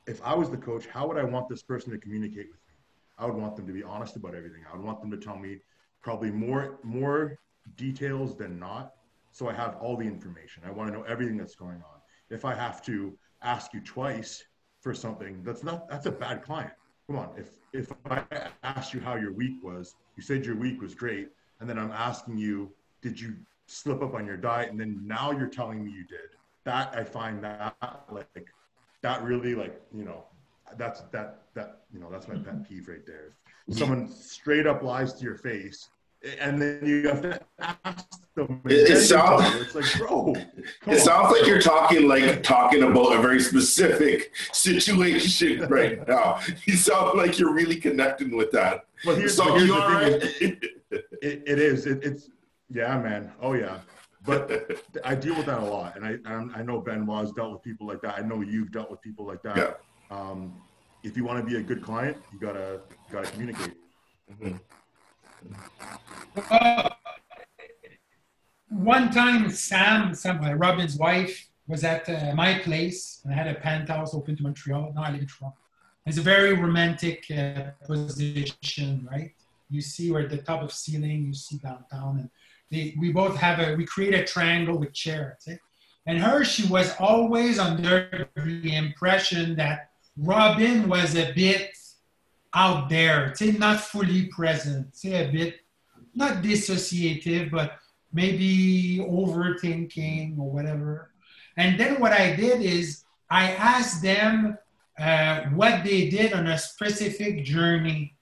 if 0.06 0.20
I 0.22 0.34
was 0.34 0.50
the 0.50 0.56
coach, 0.56 0.86
how 0.86 1.06
would 1.08 1.18
I 1.18 1.24
want 1.24 1.48
this 1.48 1.62
person 1.62 1.92
to 1.92 1.98
communicate 1.98 2.46
with 2.46 2.60
me? 2.66 2.74
I 3.18 3.26
would 3.26 3.34
want 3.34 3.56
them 3.56 3.66
to 3.66 3.72
be 3.72 3.82
honest 3.82 4.16
about 4.16 4.34
everything. 4.34 4.62
I 4.70 4.76
would 4.76 4.84
want 4.84 5.00
them 5.00 5.10
to 5.10 5.16
tell 5.16 5.38
me 5.38 5.58
probably 6.02 6.30
more 6.30 6.78
more 6.82 7.38
details 7.76 8.36
than 8.36 8.58
not. 8.58 8.94
So 9.32 9.48
I 9.48 9.52
have 9.52 9.76
all 9.76 9.96
the 9.96 10.06
information. 10.06 10.62
I 10.66 10.70
want 10.70 10.90
to 10.90 10.96
know 10.96 11.04
everything 11.04 11.36
that's 11.36 11.54
going 11.54 11.76
on. 11.76 12.00
If 12.30 12.44
I 12.44 12.54
have 12.54 12.82
to 12.86 13.16
ask 13.42 13.72
you 13.72 13.80
twice 13.80 14.42
for 14.80 14.94
something, 14.94 15.42
that's 15.42 15.62
not 15.62 15.88
that's 15.88 16.06
a 16.06 16.12
bad 16.12 16.42
client. 16.42 16.72
Come 17.06 17.18
on, 17.18 17.30
if 17.36 17.50
if 17.72 17.92
I 18.10 18.22
asked 18.62 18.92
you 18.94 19.00
how 19.00 19.16
your 19.16 19.32
week 19.32 19.62
was, 19.62 19.94
you 20.16 20.22
said 20.22 20.44
your 20.44 20.56
week 20.56 20.80
was 20.80 20.94
great, 20.94 21.28
and 21.60 21.68
then 21.68 21.78
I'm 21.78 21.90
asking 21.90 22.39
you, 22.39 22.72
did 23.02 23.20
you 23.20 23.35
slip 23.66 24.02
up 24.02 24.14
on 24.14 24.26
your 24.26 24.36
diet? 24.36 24.70
And 24.70 24.80
then 24.80 25.01
now 25.05 25.30
you're 25.30 25.48
telling 25.48 25.85
me 25.85 25.90
you 25.90 26.05
did. 26.05 26.30
That 26.64 26.94
I 26.94 27.05
find 27.05 27.43
that 27.44 27.76
like 28.10 28.47
that 29.02 29.22
really 29.22 29.55
like 29.55 29.80
you 29.94 30.05
know 30.05 30.24
that's 30.76 31.01
that 31.12 31.43
that 31.55 31.82
you 31.93 31.98
know 31.98 32.10
that's 32.10 32.28
my 32.28 32.36
pet 32.36 32.68
peeve 32.68 32.89
right 32.89 33.06
there. 33.06 33.32
If 33.66 33.78
someone 33.78 34.10
straight 34.10 34.66
up 34.66 34.82
lies 34.82 35.14
to 35.14 35.24
your 35.24 35.36
face 35.36 35.89
and 36.40 36.60
then 36.60 36.80
you 36.85 37.09
have 37.09 37.22
to 37.22 37.40
ask 37.60 38.06
them. 38.35 38.60
It, 38.64 38.90
it 38.90 39.01
sounds 39.02 39.44
it's 39.56 39.74
like, 39.74 39.98
bro. 39.98 40.35
It 40.86 40.98
on. 40.98 40.98
sounds 40.98 41.32
like 41.32 41.47
you're 41.47 41.60
talking 41.60 42.09
like 42.09 42.43
talking 42.43 42.82
about 42.82 43.12
a 43.12 43.22
very 43.22 43.40
specific 43.40 44.35
situation 44.52 45.68
right 45.68 46.06
now. 46.09 46.40
You 46.64 46.76
sound 46.76 47.16
like 47.16 47.39
you're 47.39 47.55
really 47.55 47.76
connecting 47.76 48.36
with 48.36 48.51
that. 48.52 48.86
Well, 49.05 49.16
here's, 49.16 49.36
so 49.36 49.55
here's 49.55 49.68
the 49.68 50.32
thing: 50.39 50.60
it, 50.90 51.43
it 51.47 51.59
is. 51.59 51.86
It, 51.86 52.05
it's 52.05 52.31
yeah, 52.70 52.98
man. 52.98 53.32
Oh 53.40 53.55
yeah. 53.55 53.81
But 54.24 54.82
I 55.05 55.15
deal 55.15 55.36
with 55.36 55.47
that 55.47 55.60
a 55.60 55.65
lot, 55.65 55.97
and 55.97 56.05
I 56.05 56.59
I 56.59 56.62
know 56.62 56.81
Benoit's 56.81 57.32
dealt 57.32 57.52
with 57.52 57.62
people 57.62 57.86
like 57.86 58.02
that. 58.02 58.19
I 58.19 58.23
know 58.23 58.40
you've 58.40 58.73
dealt 58.73 58.90
with 58.90 59.01
people 59.01 59.27
like 59.27 59.43
that. 59.43 59.56
Yeah. 59.56 59.73
Um, 60.10 60.60
if 61.05 61.16
you 61.16 61.24
want 61.24 61.39
to 61.39 61.44
be 61.44 61.56
a 61.56 61.62
good 61.62 61.82
client, 61.82 62.16
you 62.32 62.39
gotta 62.39 62.81
gotta 63.10 63.31
communicate. 63.31 63.74
Mm-hmm. 64.31 64.56
Uh, 66.51 66.89
one 68.70 69.10
time, 69.10 69.51
Sam, 69.51 70.15
Sam, 70.15 70.43
uh, 70.43 70.55
Robin's 70.55 70.97
wife, 70.97 71.48
was 71.66 71.85
at 71.85 72.09
uh, 72.09 72.35
my 72.35 72.59
place, 72.59 73.20
and 73.24 73.32
I 73.32 73.36
had 73.36 73.47
a 73.47 73.59
penthouse 73.60 74.15
open 74.15 74.36
to 74.36 74.43
Montreal. 74.43 74.93
Now 74.94 75.05
I 75.05 75.10
live 75.10 75.20
in 75.20 75.27
Toronto. 75.27 75.56
It's 76.06 76.19
a 76.19 76.23
very 76.23 76.55
romantic 76.55 77.24
uh, 77.31 77.70
position, 77.86 79.06
right? 79.10 79.32
You 79.70 79.80
see 79.80 80.10
we're 80.10 80.22
at 80.22 80.30
the 80.30 80.38
top 80.38 80.62
of 80.62 80.72
ceiling, 80.72 81.26
you 81.26 81.34
see 81.34 81.58
downtown, 81.58 82.18
and 82.20 82.30
they, 82.70 82.94
we 82.98 83.12
both 83.12 83.36
have 83.36 83.58
a, 83.60 83.74
we 83.76 83.84
create 83.84 84.14
a 84.14 84.24
triangle 84.24 84.78
with 84.78 84.92
chairs. 84.92 85.42
Eh? 85.48 85.56
And 86.06 86.18
her, 86.18 86.44
she 86.44 86.66
was 86.68 86.94
always 86.98 87.58
under 87.58 88.28
the 88.34 88.76
impression 88.76 89.56
that 89.56 89.90
Robin 90.16 90.88
was 90.88 91.14
a 91.14 91.32
bit 91.32 91.70
out 92.54 92.88
there, 92.88 93.34
say 93.34 93.52
not 93.52 93.80
fully 93.80 94.26
present, 94.26 94.96
say 94.96 95.28
a 95.28 95.30
bit 95.30 95.60
not 96.14 96.42
dissociative, 96.42 97.50
but 97.50 97.78
maybe 98.12 98.98
overthinking 98.98 100.38
or 100.38 100.50
whatever. 100.50 101.12
And 101.56 101.78
then 101.78 102.00
what 102.00 102.12
I 102.12 102.34
did 102.34 102.62
is 102.62 103.04
I 103.30 103.52
asked 103.52 104.02
them 104.02 104.58
uh, 104.98 105.42
what 105.54 105.84
they 105.84 106.08
did 106.08 106.32
on 106.32 106.46
a 106.46 106.58
specific 106.58 107.44
journey. 107.44 108.16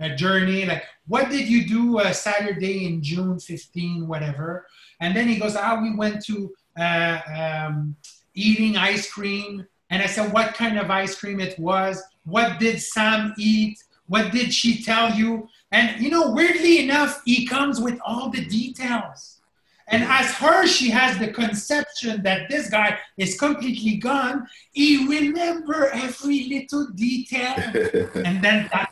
A 0.00 0.14
journey, 0.14 0.66
like 0.66 0.84
what 1.06 1.30
did 1.30 1.48
you 1.48 1.66
do 1.66 1.98
a 2.00 2.12
Saturday 2.12 2.86
in 2.86 3.02
June 3.02 3.38
15, 3.38 4.08
whatever. 4.08 4.66
And 5.00 5.14
then 5.14 5.28
he 5.28 5.36
goes, 5.36 5.56
ah, 5.56 5.78
we 5.80 5.94
went 5.94 6.24
to 6.26 6.52
uh, 6.78 7.20
um, 7.36 7.96
eating 8.34 8.76
ice 8.76 9.10
cream. 9.10 9.66
And 9.90 10.02
I 10.02 10.06
said, 10.06 10.32
what 10.32 10.54
kind 10.54 10.78
of 10.78 10.90
ice 10.90 11.18
cream 11.18 11.40
it 11.40 11.58
was? 11.58 12.02
What 12.24 12.58
did 12.58 12.80
Sam 12.80 13.34
eat? 13.38 13.78
What 14.06 14.32
did 14.32 14.52
she 14.52 14.82
tell 14.82 15.14
you? 15.14 15.48
And 15.72 16.00
you 16.02 16.10
know, 16.10 16.30
weirdly 16.30 16.82
enough, 16.82 17.22
he 17.24 17.46
comes 17.46 17.80
with 17.80 17.98
all 18.04 18.30
the 18.30 18.44
details. 18.44 19.40
And 19.88 20.02
as 20.04 20.32
her, 20.36 20.66
she 20.66 20.90
has 20.90 21.18
the 21.18 21.28
conception 21.28 22.22
that 22.22 22.48
this 22.48 22.70
guy 22.70 22.98
is 23.18 23.38
completely 23.38 23.96
gone. 23.96 24.46
He 24.72 25.06
remember 25.06 25.90
every 25.90 26.44
little 26.48 26.88
detail, 26.94 27.54
and 28.14 28.42
then 28.42 28.70
that 28.72 28.90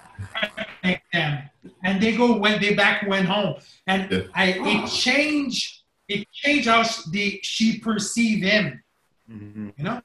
them. 0.82 1.50
And 1.84 2.02
they 2.02 2.16
go 2.16 2.36
when 2.38 2.60
they 2.60 2.74
back 2.74 3.06
went 3.06 3.26
home, 3.26 3.56
and 3.86 4.28
I 4.34 4.54
it 4.58 4.88
changed. 4.88 5.82
It 6.08 6.26
changed 6.32 6.68
how 6.68 6.82
the 7.10 7.40
she 7.42 7.78
perceive 7.78 8.42
him. 8.42 8.82
Mm-hmm. 9.30 9.70
You 9.76 9.84
know. 9.84 10.00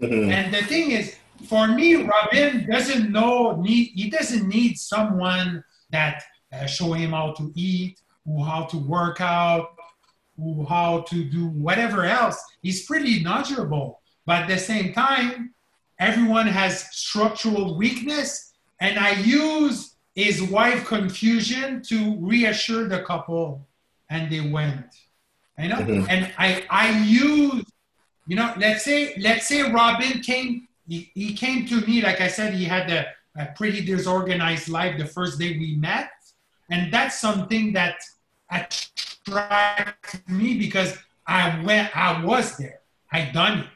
Mm-hmm. 0.00 0.30
And 0.30 0.54
the 0.54 0.62
thing 0.62 0.92
is, 0.92 1.16
for 1.46 1.68
me, 1.68 1.94
Robin 1.94 2.66
doesn't 2.70 3.10
know 3.10 3.60
need. 3.60 3.92
He 3.94 4.10
doesn't 4.10 4.46
need 4.46 4.78
someone 4.78 5.64
that 5.90 6.22
uh, 6.52 6.66
show 6.66 6.92
him 6.92 7.12
how 7.12 7.32
to 7.32 7.52
eat, 7.54 8.00
or 8.26 8.44
how 8.44 8.64
to 8.64 8.76
work 8.76 9.20
out, 9.20 9.76
how 10.68 11.00
to 11.08 11.24
do 11.24 11.48
whatever 11.48 12.04
else. 12.04 12.42
He's 12.62 12.86
pretty 12.86 13.22
knowledgeable, 13.22 14.00
but 14.26 14.42
at 14.42 14.48
the 14.48 14.58
same 14.58 14.92
time, 14.92 15.54
everyone 15.98 16.46
has 16.46 16.94
structural 16.94 17.76
weakness, 17.76 18.52
and 18.80 18.98
I 18.98 19.12
use 19.12 19.89
his 20.14 20.42
wife 20.42 20.86
confusion 20.86 21.82
to 21.82 22.16
reassure 22.20 22.88
the 22.88 23.02
couple, 23.02 23.66
and 24.08 24.30
they 24.30 24.40
went. 24.40 24.86
You 25.58 25.68
know, 25.68 25.76
mm-hmm. 25.76 26.06
and 26.08 26.32
I 26.38 26.64
I 26.70 26.98
use, 27.00 27.64
you 28.26 28.36
know, 28.36 28.52
let's 28.56 28.84
say 28.84 29.14
let's 29.20 29.46
say 29.46 29.70
Robin 29.70 30.20
came 30.20 30.68
he, 30.88 31.10
he 31.14 31.34
came 31.34 31.66
to 31.66 31.80
me 31.82 32.02
like 32.02 32.20
I 32.20 32.28
said 32.28 32.54
he 32.54 32.64
had 32.64 32.90
a, 32.90 33.06
a 33.36 33.46
pretty 33.56 33.84
disorganized 33.84 34.68
life 34.68 34.98
the 34.98 35.06
first 35.06 35.38
day 35.38 35.58
we 35.58 35.76
met, 35.76 36.10
and 36.70 36.92
that's 36.92 37.20
something 37.20 37.72
that 37.74 37.96
attracted 38.50 40.28
me 40.28 40.58
because 40.58 40.96
I 41.26 41.62
went, 41.62 41.96
I 41.96 42.24
was 42.24 42.56
there, 42.56 42.80
I 43.12 43.30
done 43.32 43.60
it. 43.60 43.66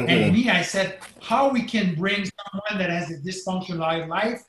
Mm-hmm. 0.00 0.10
And 0.10 0.32
me, 0.32 0.50
I 0.50 0.62
said, 0.62 0.98
how 1.20 1.50
we 1.50 1.62
can 1.62 1.94
bring 1.94 2.24
someone 2.24 2.78
that 2.78 2.90
has 2.90 3.10
a 3.10 3.18
dysfunctional 3.18 4.08
life 4.08 4.42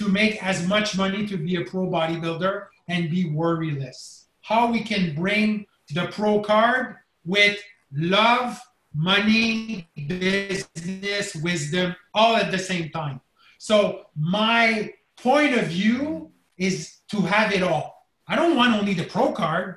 to 0.00 0.08
make 0.08 0.42
as 0.42 0.66
much 0.66 0.96
money 0.96 1.26
to 1.26 1.36
be 1.36 1.56
a 1.56 1.64
pro 1.66 1.86
bodybuilder 1.86 2.64
and 2.88 3.10
be 3.10 3.24
worryless. 3.26 4.24
How 4.40 4.72
we 4.72 4.80
can 4.80 5.14
bring 5.14 5.66
the 5.92 6.06
pro 6.06 6.40
card 6.40 6.96
with 7.26 7.58
love, 7.92 8.58
money, 8.94 9.86
business, 10.06 11.36
wisdom, 11.36 11.94
all 12.14 12.34
at 12.36 12.50
the 12.50 12.58
same 12.58 12.88
time. 12.88 13.20
So 13.58 14.06
my 14.18 14.90
point 15.18 15.54
of 15.54 15.66
view 15.66 16.32
is 16.56 17.00
to 17.10 17.20
have 17.20 17.52
it 17.52 17.62
all. 17.62 18.06
I 18.26 18.36
don't 18.36 18.56
want 18.56 18.74
only 18.74 18.94
the 18.94 19.04
pro 19.04 19.32
card. 19.32 19.76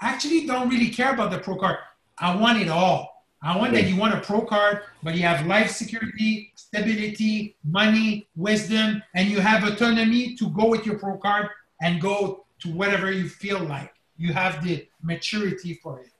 I 0.00 0.08
actually 0.08 0.44
don't 0.46 0.68
really 0.68 0.90
care 0.90 1.14
about 1.14 1.30
the 1.30 1.38
pro 1.38 1.54
card. 1.54 1.78
I 2.18 2.34
want 2.34 2.60
it 2.60 2.68
all. 2.68 3.15
I 3.46 3.56
want 3.56 3.74
that 3.74 3.86
you 3.86 3.94
want 3.94 4.12
a 4.12 4.20
pro 4.20 4.40
card, 4.40 4.80
but 5.04 5.14
you 5.14 5.22
have 5.22 5.46
life 5.46 5.70
security, 5.70 6.52
stability, 6.56 7.54
money, 7.62 8.26
wisdom, 8.34 9.00
and 9.14 9.28
you 9.28 9.38
have 9.38 9.62
autonomy 9.62 10.34
to 10.34 10.50
go 10.50 10.66
with 10.66 10.84
your 10.84 10.98
pro 10.98 11.16
card 11.16 11.50
and 11.80 12.00
go 12.00 12.44
to 12.58 12.68
whatever 12.68 13.12
you 13.12 13.28
feel 13.28 13.60
like. 13.60 13.92
You 14.16 14.32
have 14.32 14.64
the 14.64 14.88
maturity 15.00 15.74
for 15.74 16.00
it. 16.00 16.10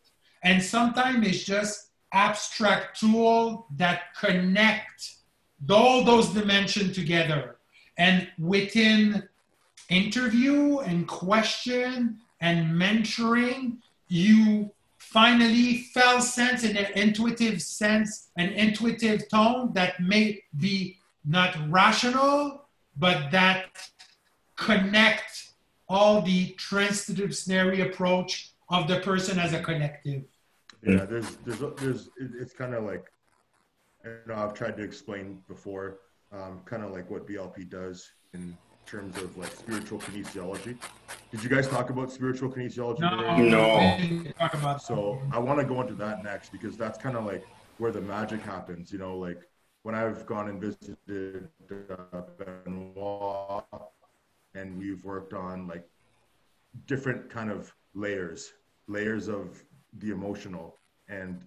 And 0.44 0.62
sometimes 0.62 1.26
it's 1.26 1.42
just 1.42 1.90
abstract 2.12 3.00
tool 3.00 3.66
that 3.76 4.14
connect 4.14 5.16
all 5.68 6.04
those 6.04 6.28
dimensions 6.28 6.94
together. 6.94 7.56
And 7.98 8.28
within 8.38 9.28
interview 9.88 10.78
and 10.78 11.08
question 11.08 12.18
and 12.40 12.80
mentoring, 12.80 13.78
you 14.06 14.70
finally 15.16 15.78
felt 15.94 16.22
sense 16.22 16.62
in 16.62 16.76
an 16.76 16.93
intuitive 16.94 17.62
sense, 17.62 18.28
an 18.36 18.51
intuitive 18.51 19.26
tone 19.30 19.72
that 19.72 19.98
may 19.98 20.43
be 20.59 20.98
not 21.24 21.56
rational, 21.70 22.68
but 22.98 23.30
that 23.30 23.64
connect 24.56 25.52
all 25.88 26.20
the 26.20 26.55
transdisciplinary 26.59 27.80
approach 27.88 28.52
of 28.68 28.88
the 28.88 29.01
person 29.01 29.38
as 29.38 29.55
a 29.55 29.60
connective. 29.62 30.22
Yeah, 30.86 31.06
there's, 31.06 31.36
there's, 31.47 31.60
there's, 31.78 32.10
it's 32.18 32.52
kind 32.52 32.74
of 32.74 32.84
like, 32.84 33.06
you 34.05 34.18
know, 34.26 34.34
I've 34.34 34.52
tried 34.52 34.76
to 34.76 34.82
explain 34.82 35.43
before, 35.48 36.01
um, 36.30 36.60
kind 36.66 36.84
of 36.84 36.90
like 36.90 37.09
what 37.10 37.26
BLP 37.26 37.70
does 37.70 38.10
in 38.34 38.55
terms 38.86 39.16
of 39.18 39.36
like 39.36 39.52
spiritual 39.52 39.98
kinesiology. 39.98 40.76
Did 41.30 41.42
you 41.42 41.50
guys 41.50 41.68
talk 41.68 41.90
about 41.90 42.12
spiritual 42.12 42.50
kinesiology? 42.50 43.00
No, 43.00 43.98
no. 44.58 44.76
So 44.78 45.20
I 45.32 45.38
want 45.38 45.58
to 45.58 45.64
go 45.64 45.80
into 45.80 45.94
that 45.94 46.22
next 46.22 46.52
because 46.52 46.76
that's 46.76 46.96
kind 46.98 47.16
of 47.16 47.24
like 47.24 47.44
where 47.78 47.90
the 47.90 48.00
magic 48.00 48.40
happens. 48.40 48.92
You 48.92 48.98
know, 48.98 49.16
like 49.16 49.42
when 49.82 49.94
I've 49.94 50.24
gone 50.26 50.48
and 50.48 50.60
visited 50.60 51.48
uh, 51.90 52.22
Benoit, 52.38 53.64
and 54.54 54.78
we've 54.78 55.04
worked 55.04 55.34
on 55.34 55.66
like 55.66 55.86
different 56.86 57.28
kind 57.28 57.50
of 57.50 57.74
layers, 57.94 58.52
layers 58.86 59.28
of 59.28 59.62
the 59.98 60.10
emotional, 60.10 60.78
and 61.08 61.42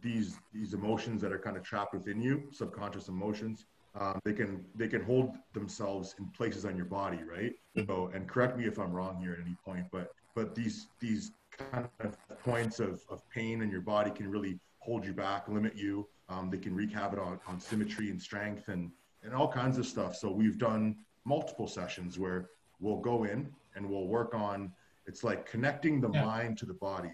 these 0.00 0.38
these 0.52 0.72
emotions 0.72 1.20
that 1.22 1.32
are 1.32 1.38
kind 1.38 1.56
of 1.56 1.62
trapped 1.64 1.94
within 1.94 2.20
you, 2.20 2.44
subconscious 2.52 3.08
emotions 3.08 3.66
um, 3.98 4.20
they 4.24 4.32
can 4.32 4.64
they 4.74 4.88
can 4.88 5.02
hold 5.02 5.36
themselves 5.52 6.14
in 6.18 6.26
places 6.26 6.64
on 6.64 6.76
your 6.76 6.86
body, 6.86 7.20
right? 7.22 7.54
Mm-hmm. 7.76 7.90
So, 7.90 8.10
and 8.14 8.28
correct 8.28 8.56
me 8.56 8.66
if 8.66 8.78
I'm 8.78 8.92
wrong 8.92 9.18
here 9.20 9.32
at 9.32 9.40
any 9.40 9.56
point, 9.64 9.86
but 9.90 10.12
but 10.34 10.54
these 10.54 10.88
these 11.00 11.32
kind 11.50 11.88
of 12.00 12.16
points 12.44 12.80
of, 12.80 13.02
of 13.08 13.28
pain 13.30 13.62
in 13.62 13.70
your 13.70 13.80
body 13.80 14.10
can 14.10 14.30
really 14.30 14.58
hold 14.78 15.04
you 15.04 15.12
back, 15.12 15.48
limit 15.48 15.74
you. 15.76 16.06
Um, 16.28 16.50
they 16.50 16.58
can 16.58 16.74
wreak 16.74 16.92
havoc 16.92 17.20
on, 17.20 17.40
on 17.46 17.58
symmetry 17.58 18.10
and 18.10 18.20
strength 18.20 18.68
and 18.68 18.90
and 19.22 19.34
all 19.34 19.50
kinds 19.50 19.78
of 19.78 19.86
stuff. 19.86 20.16
So 20.16 20.30
we've 20.30 20.58
done 20.58 20.96
multiple 21.24 21.66
sessions 21.66 22.18
where 22.18 22.50
we'll 22.80 23.00
go 23.00 23.24
in 23.24 23.52
and 23.74 23.88
we'll 23.88 24.06
work 24.06 24.34
on 24.34 24.72
it's 25.06 25.22
like 25.22 25.46
connecting 25.46 26.00
the 26.00 26.10
yeah. 26.10 26.24
mind 26.24 26.58
to 26.58 26.66
the 26.66 26.74
body 26.74 27.12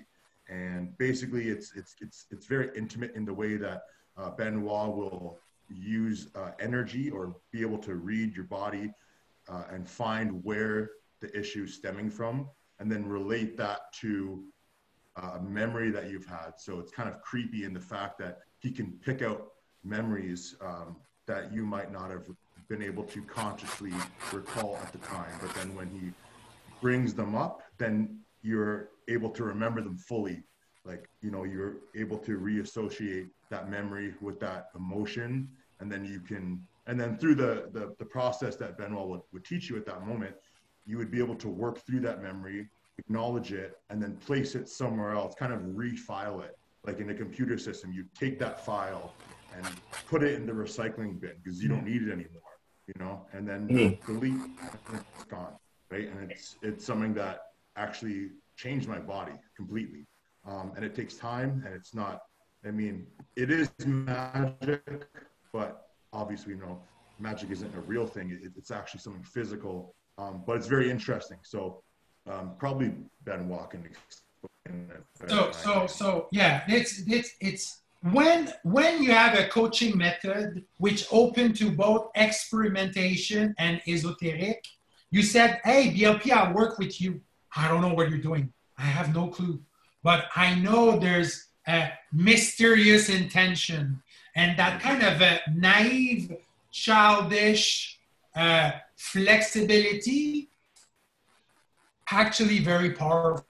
and 0.48 0.96
basically 0.98 1.48
it's 1.48 1.72
it's 1.76 1.96
it's 2.00 2.26
it's 2.30 2.46
very 2.46 2.70
intimate 2.76 3.14
in 3.14 3.24
the 3.24 3.32
way 3.32 3.56
that 3.56 3.82
uh, 4.16 4.30
Benoit 4.30 4.94
will 4.94 5.38
use 5.74 6.28
uh, 6.34 6.50
energy 6.60 7.10
or 7.10 7.36
be 7.50 7.60
able 7.60 7.78
to 7.78 7.94
read 7.94 8.34
your 8.34 8.44
body 8.44 8.90
uh, 9.48 9.64
and 9.70 9.88
find 9.88 10.42
where 10.44 10.90
the 11.20 11.36
issue 11.38 11.64
is 11.64 11.74
stemming 11.74 12.10
from 12.10 12.48
and 12.78 12.90
then 12.90 13.06
relate 13.06 13.56
that 13.56 13.92
to 14.00 14.44
uh, 15.16 15.38
a 15.38 15.42
memory 15.42 15.90
that 15.90 16.10
you've 16.10 16.26
had. 16.26 16.52
So 16.56 16.80
it's 16.80 16.90
kind 16.90 17.08
of 17.08 17.20
creepy 17.20 17.64
in 17.64 17.72
the 17.72 17.80
fact 17.80 18.18
that 18.18 18.38
he 18.58 18.70
can 18.70 18.92
pick 19.04 19.22
out 19.22 19.48
memories 19.84 20.56
um, 20.60 20.96
that 21.26 21.52
you 21.52 21.64
might 21.64 21.92
not 21.92 22.10
have 22.10 22.26
been 22.68 22.82
able 22.82 23.04
to 23.04 23.22
consciously 23.22 23.92
recall 24.32 24.78
at 24.82 24.92
the 24.92 24.98
time. 24.98 25.32
But 25.40 25.54
then 25.54 25.74
when 25.74 25.90
he 25.90 26.10
brings 26.80 27.14
them 27.14 27.34
up 27.34 27.62
then 27.78 28.18
you're 28.42 28.90
able 29.08 29.30
to 29.30 29.44
remember 29.44 29.80
them 29.80 29.96
fully. 29.96 30.42
Like 30.84 31.08
you 31.20 31.30
know 31.30 31.44
you're 31.44 31.76
able 31.94 32.18
to 32.18 32.38
reassociate 32.38 33.28
that 33.50 33.70
memory 33.70 34.14
with 34.20 34.40
that 34.40 34.68
emotion 34.74 35.48
and 35.82 35.92
then 35.92 36.04
you 36.04 36.20
can 36.20 36.62
and 36.86 36.98
then 36.98 37.18
through 37.18 37.34
the 37.34 37.68
the, 37.72 37.94
the 37.98 38.04
process 38.04 38.56
that 38.56 38.78
Benoit 38.78 39.08
would, 39.08 39.20
would 39.32 39.44
teach 39.44 39.68
you 39.68 39.76
at 39.76 39.84
that 39.86 40.06
moment 40.06 40.34
you 40.86 40.96
would 40.98 41.10
be 41.10 41.18
able 41.18 41.36
to 41.36 41.48
work 41.48 41.78
through 41.86 42.00
that 42.00 42.22
memory, 42.22 42.68
acknowledge 42.98 43.52
it, 43.52 43.78
and 43.90 44.02
then 44.02 44.16
place 44.16 44.54
it 44.54 44.68
somewhere 44.68 45.12
else, 45.12 45.34
kind 45.34 45.52
of 45.52 45.60
refile 45.60 46.44
it. 46.44 46.58
Like 46.84 46.98
in 46.98 47.10
a 47.10 47.14
computer 47.14 47.56
system, 47.56 47.92
you 47.92 48.04
take 48.18 48.38
that 48.40 48.64
file 48.66 49.14
and 49.56 49.64
put 50.08 50.24
it 50.24 50.34
in 50.34 50.46
the 50.46 50.52
recycling 50.52 51.20
bin 51.20 51.34
because 51.42 51.62
you 51.62 51.68
don't 51.68 51.84
need 51.84 52.02
it 52.02 52.10
anymore, 52.10 52.42
you 52.88 52.94
know, 52.98 53.26
and 53.32 53.46
then 53.46 53.68
mm-hmm. 53.68 54.12
delete 54.12 54.32
and 54.32 55.04
it's 55.14 55.24
gone. 55.24 55.54
Right. 55.90 56.08
And 56.08 56.30
it's 56.30 56.56
it's 56.62 56.84
something 56.84 57.14
that 57.14 57.42
actually 57.76 58.30
changed 58.56 58.88
my 58.88 58.98
body 58.98 59.34
completely. 59.56 60.06
Um, 60.44 60.72
and 60.74 60.84
it 60.84 60.96
takes 60.96 61.14
time 61.14 61.62
and 61.64 61.74
it's 61.74 61.94
not 61.94 62.22
I 62.64 62.70
mean, 62.70 63.06
it 63.34 63.50
is 63.50 63.70
magic, 63.84 65.06
but 65.52 65.88
obviously, 66.12 66.54
you 66.54 66.60
know, 66.60 66.80
magic 67.18 67.50
isn't 67.50 67.74
a 67.74 67.80
real 67.80 68.06
thing. 68.06 68.30
It, 68.30 68.52
it's 68.56 68.70
actually 68.70 69.00
something 69.00 69.22
physical, 69.22 69.94
um, 70.18 70.42
but 70.46 70.56
it's 70.56 70.66
very 70.66 70.90
interesting. 70.90 71.38
So 71.42 71.82
um, 72.30 72.52
probably 72.58 72.92
Ben 73.24 73.48
walking. 73.48 73.86
So, 75.28 75.50
so, 75.52 75.86
so, 75.86 76.28
yeah, 76.30 76.62
it's, 76.68 77.02
it's, 77.06 77.34
it's 77.40 77.82
when, 78.10 78.52
when 78.64 79.02
you 79.02 79.12
have 79.12 79.38
a 79.38 79.48
coaching 79.48 79.96
method 79.96 80.64
which 80.78 81.06
open 81.12 81.52
to 81.54 81.70
both 81.70 82.10
experimentation 82.14 83.54
and 83.58 83.80
esoteric, 83.86 84.64
you 85.10 85.22
said, 85.22 85.60
hey, 85.64 85.92
BLP, 85.94 86.30
I'll 86.30 86.54
work 86.54 86.78
with 86.78 87.00
you. 87.00 87.20
I 87.54 87.68
don't 87.68 87.82
know 87.82 87.92
what 87.94 88.08
you're 88.08 88.18
doing. 88.18 88.52
I 88.78 88.82
have 88.82 89.14
no 89.14 89.28
clue. 89.28 89.60
But 90.02 90.24
I 90.34 90.54
know 90.54 90.98
there's 90.98 91.48
a 91.68 91.92
mysterious 92.12 93.08
intention 93.08 94.02
and 94.34 94.58
that 94.58 94.80
kind 94.80 95.02
of 95.02 95.20
a 95.20 95.40
naive, 95.54 96.36
childish 96.70 97.98
uh, 98.34 98.72
flexibility 98.96 100.48
actually 102.10 102.58
very 102.58 102.90
powerful. 102.90 103.46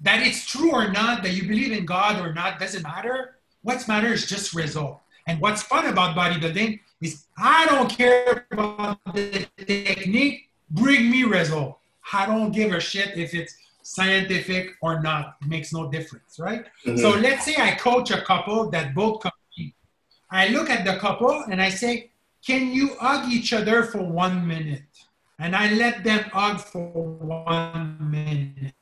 That 0.00 0.26
it's 0.26 0.46
true 0.46 0.72
or 0.72 0.90
not, 0.90 1.22
that 1.22 1.32
you 1.32 1.48
believe 1.48 1.72
in 1.72 1.86
God 1.86 2.20
or 2.24 2.32
not, 2.32 2.60
doesn't 2.60 2.82
matter. 2.82 3.36
What's 3.62 3.88
matter 3.88 4.12
is 4.12 4.26
just 4.26 4.54
result. 4.54 5.00
And 5.26 5.40
what's 5.40 5.62
fun 5.62 5.86
about 5.86 6.14
bodybuilding 6.14 6.80
is 7.00 7.24
I 7.38 7.64
don't 7.66 7.88
care 7.88 8.46
about 8.50 8.98
the 9.14 9.46
technique, 9.56 10.50
bring 10.70 11.10
me 11.10 11.24
result. 11.24 11.78
I 12.12 12.26
don't 12.26 12.52
give 12.52 12.72
a 12.72 12.80
shit 12.80 13.16
if 13.16 13.34
it's 13.34 13.56
scientific 13.84 14.74
or 14.80 15.00
not. 15.02 15.36
Makes 15.46 15.72
no 15.72 15.90
difference, 15.90 16.38
right? 16.40 16.64
Mm-hmm. 16.84 16.96
So 16.96 17.10
let's 17.10 17.44
say 17.44 17.54
I 17.58 17.72
coach 17.72 18.10
a 18.10 18.22
couple 18.22 18.70
that 18.70 18.94
both 18.94 19.20
compete. 19.20 19.74
I 20.30 20.48
look 20.48 20.70
at 20.70 20.84
the 20.84 20.96
couple 20.96 21.44
and 21.50 21.62
I 21.62 21.68
say, 21.68 22.10
can 22.44 22.72
you 22.72 22.96
hug 23.00 23.30
each 23.30 23.52
other 23.52 23.84
for 23.84 24.02
one 24.02 24.46
minute? 24.46 24.82
And 25.38 25.54
I 25.54 25.72
let 25.74 26.02
them 26.02 26.24
hug 26.32 26.60
for 26.60 26.88
one 26.90 27.96
minute. 28.00 28.74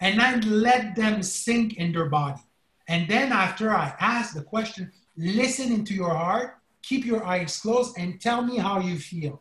And 0.00 0.20
I 0.20 0.36
let 0.40 0.94
them 0.94 1.22
sink 1.22 1.74
in 1.74 1.92
their 1.92 2.08
body. 2.08 2.42
And 2.86 3.08
then 3.08 3.32
after 3.32 3.70
I 3.70 3.94
ask 3.98 4.34
the 4.34 4.42
question, 4.42 4.92
listen 5.16 5.72
into 5.72 5.94
your 5.94 6.14
heart, 6.14 6.58
keep 6.82 7.06
your 7.06 7.24
eyes 7.24 7.58
closed, 7.60 7.96
and 7.98 8.20
tell 8.20 8.42
me 8.42 8.58
how 8.58 8.80
you 8.80 8.98
feel. 8.98 9.40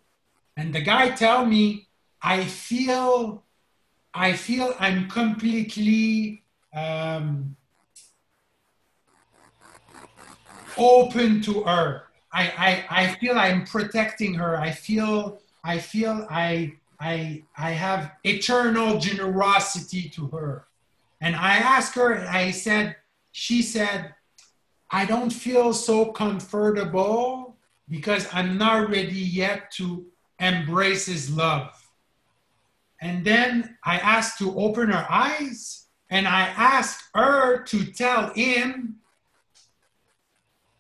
And 0.56 0.74
the 0.74 0.82
guy 0.82 1.10
tell 1.10 1.46
me, 1.46 1.88
I 2.22 2.46
feel 2.46 3.44
I 4.14 4.34
feel 4.34 4.76
I'm 4.80 5.10
completely 5.10 6.44
um, 6.76 7.56
open 10.78 11.42
to 11.42 11.64
her. 11.64 12.04
I, 12.32 12.86
I, 12.90 13.04
I 13.04 13.16
feel 13.16 13.38
I'm 13.38 13.66
protecting 13.66 14.34
her. 14.36 14.58
I 14.58 14.72
feel 14.72 15.40
I 15.64 15.80
feel 15.80 16.28
I 16.30 16.74
I 17.00 17.44
I 17.58 17.72
have 17.72 18.12
eternal 18.24 19.00
generosity 19.00 20.10
to 20.10 20.28
her. 20.28 20.66
And 21.22 21.36
I 21.36 21.58
asked 21.58 21.96
her, 21.96 22.26
I 22.28 22.52
said, 22.52 22.98
she 23.32 23.62
said, 23.62 24.14
I 24.92 25.06
don't 25.06 25.30
feel 25.30 25.74
so 25.74 26.12
comfortable 26.12 27.56
because 27.90 28.28
I'm 28.34 28.58
not 28.58 28.90
ready 28.90 29.20
yet 29.20 29.72
to 29.72 30.06
embrace 30.40 31.06
his 31.06 31.32
love. 31.32 31.83
And 33.04 33.26
then 33.26 33.78
I 33.84 33.98
asked 33.98 34.38
to 34.38 34.58
open 34.58 34.88
her 34.88 35.06
eyes 35.10 35.88
and 36.10 36.26
I 36.26 36.44
asked 36.56 37.04
her 37.14 37.62
to 37.64 37.86
tell 37.92 38.34
him, 38.34 38.96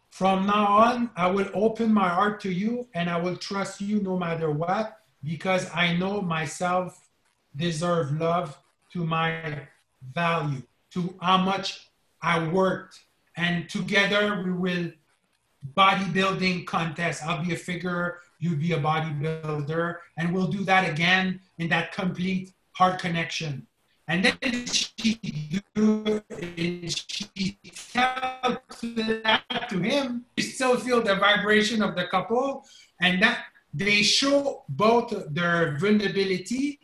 from 0.09 0.45
now 0.45 0.67
on, 0.67 1.09
I 1.17 1.27
will 1.27 1.49
open 1.53 1.91
my 1.93 2.07
heart 2.07 2.39
to 2.41 2.49
you 2.49 2.87
and 2.93 3.09
I 3.09 3.19
will 3.19 3.35
trust 3.35 3.81
you 3.81 4.01
no 4.01 4.17
matter 4.17 4.49
what 4.49 4.99
because 5.21 5.69
I 5.73 5.97
know 5.97 6.21
myself 6.21 7.09
deserve 7.57 8.17
love 8.17 8.57
to 8.93 9.03
my 9.03 9.67
value, 10.13 10.61
to 10.93 11.13
how 11.19 11.39
much 11.39 11.89
I 12.21 12.47
worked. 12.47 13.01
And 13.35 13.67
together 13.67 14.41
we 14.45 14.53
will 14.53 14.91
bodybuilding 15.75 16.67
contest. 16.67 17.21
I'll 17.25 17.43
be 17.43 17.53
a 17.53 17.57
figure 17.57 18.19
you 18.43 18.57
be 18.57 18.73
a 18.73 18.79
bodybuilder, 18.79 19.95
and 20.17 20.33
we'll 20.33 20.51
do 20.57 20.65
that 20.65 20.83
again 20.89 21.39
in 21.59 21.69
that 21.69 21.93
complete 21.93 22.51
heart 22.73 22.99
connection. 22.99 23.65
And 24.09 24.25
then 24.25 24.65
she 24.65 25.17
she 26.97 27.57
tells 27.93 28.81
that 28.81 29.69
to 29.69 29.79
him. 29.79 30.25
You 30.35 30.43
still 30.43 30.75
feel 30.77 31.01
the 31.01 31.15
vibration 31.15 31.81
of 31.81 31.95
the 31.95 32.05
couple, 32.07 32.65
and 32.99 33.21
that 33.23 33.45
they 33.73 34.03
show 34.03 34.63
both 34.67 35.09
their 35.33 35.77
vulnerability, 35.79 36.79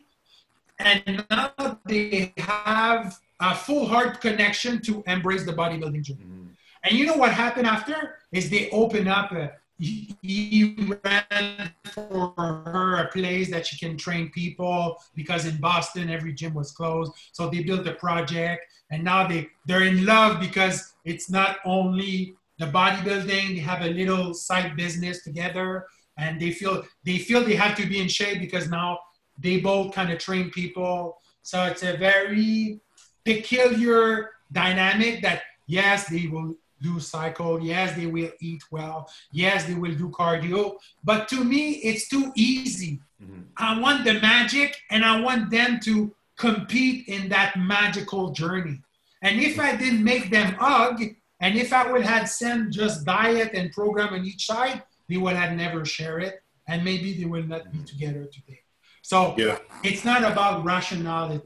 and 0.78 1.26
now 1.30 1.78
they 1.84 2.32
have 2.38 3.18
a 3.38 3.54
full 3.54 3.86
heart 3.86 4.22
connection 4.22 4.80
to 4.82 5.02
embrace 5.06 5.44
the 5.44 5.52
bodybuilding 5.52 6.02
journey. 6.02 6.24
Mm-hmm. 6.24 6.46
And 6.84 6.92
you 6.98 7.04
know 7.04 7.16
what 7.16 7.32
happened 7.32 7.66
after? 7.66 7.96
Is 8.32 8.48
they 8.48 8.70
open 8.70 9.08
up. 9.08 9.30
Uh, 9.32 9.48
he 9.80 10.76
ran 11.04 11.72
for 11.84 12.32
her 12.36 12.96
a 12.96 13.08
place 13.08 13.50
that 13.50 13.66
she 13.66 13.78
can 13.78 13.96
train 13.96 14.30
people 14.30 15.02
because 15.14 15.46
in 15.46 15.56
Boston 15.56 16.10
every 16.10 16.34
gym 16.34 16.54
was 16.54 16.72
closed. 16.72 17.12
So 17.32 17.48
they 17.48 17.62
built 17.62 17.86
a 17.86 17.94
project 17.94 18.62
and 18.90 19.02
now 19.02 19.26
they, 19.26 19.48
they're 19.66 19.84
in 19.84 20.04
love 20.04 20.38
because 20.40 20.92
it's 21.04 21.30
not 21.30 21.58
only 21.64 22.34
the 22.58 22.66
bodybuilding, 22.66 23.54
they 23.54 23.60
have 23.60 23.82
a 23.82 23.88
little 23.88 24.34
side 24.34 24.76
business 24.76 25.22
together 25.22 25.86
and 26.18 26.38
they 26.38 26.50
feel 26.50 26.84
they 27.04 27.18
feel 27.18 27.42
they 27.42 27.54
have 27.54 27.76
to 27.76 27.86
be 27.86 28.00
in 28.00 28.08
shape 28.08 28.38
because 28.38 28.68
now 28.68 28.98
they 29.38 29.60
both 29.60 29.94
kind 29.94 30.12
of 30.12 30.18
train 30.18 30.50
people. 30.50 31.16
So 31.42 31.64
it's 31.64 31.82
a 31.82 31.96
very 31.96 32.80
peculiar 33.24 34.30
dynamic 34.52 35.22
that 35.22 35.42
yes, 35.66 36.08
they 36.08 36.26
will 36.26 36.56
do 36.82 37.00
cycle. 37.00 37.60
Yes, 37.60 37.94
they 37.96 38.06
will 38.06 38.30
eat 38.40 38.62
well. 38.70 39.10
Yes, 39.32 39.64
they 39.64 39.74
will 39.74 39.94
do 39.94 40.08
cardio. 40.10 40.76
But 41.04 41.28
to 41.28 41.44
me, 41.44 41.72
it's 41.72 42.08
too 42.08 42.32
easy. 42.34 43.00
Mm-hmm. 43.22 43.42
I 43.56 43.78
want 43.80 44.04
the 44.04 44.14
magic 44.14 44.76
and 44.90 45.04
I 45.04 45.20
want 45.20 45.50
them 45.50 45.80
to 45.84 46.14
compete 46.36 47.08
in 47.08 47.28
that 47.28 47.56
magical 47.58 48.30
journey. 48.30 48.80
And 49.22 49.40
if 49.40 49.60
I 49.60 49.76
didn't 49.76 50.02
make 50.02 50.30
them 50.30 50.54
hug, 50.54 51.02
and 51.40 51.56
if 51.56 51.72
I 51.72 51.90
would 51.90 52.02
have 52.02 52.28
sent 52.28 52.72
just 52.72 53.04
diet 53.04 53.52
and 53.54 53.72
program 53.72 54.14
on 54.14 54.24
each 54.24 54.46
side, 54.46 54.82
they 55.08 55.16
would 55.16 55.36
have 55.36 55.56
never 55.56 55.84
share 55.84 56.18
it. 56.18 56.42
And 56.68 56.84
maybe 56.84 57.18
they 57.18 57.24
will 57.24 57.42
not 57.42 57.70
be 57.70 57.78
mm-hmm. 57.78 57.84
together 57.84 58.26
today. 58.32 58.60
So 59.02 59.34
yeah. 59.36 59.58
it's 59.82 60.04
not 60.04 60.22
about 60.22 60.64
rationality. 60.64 61.44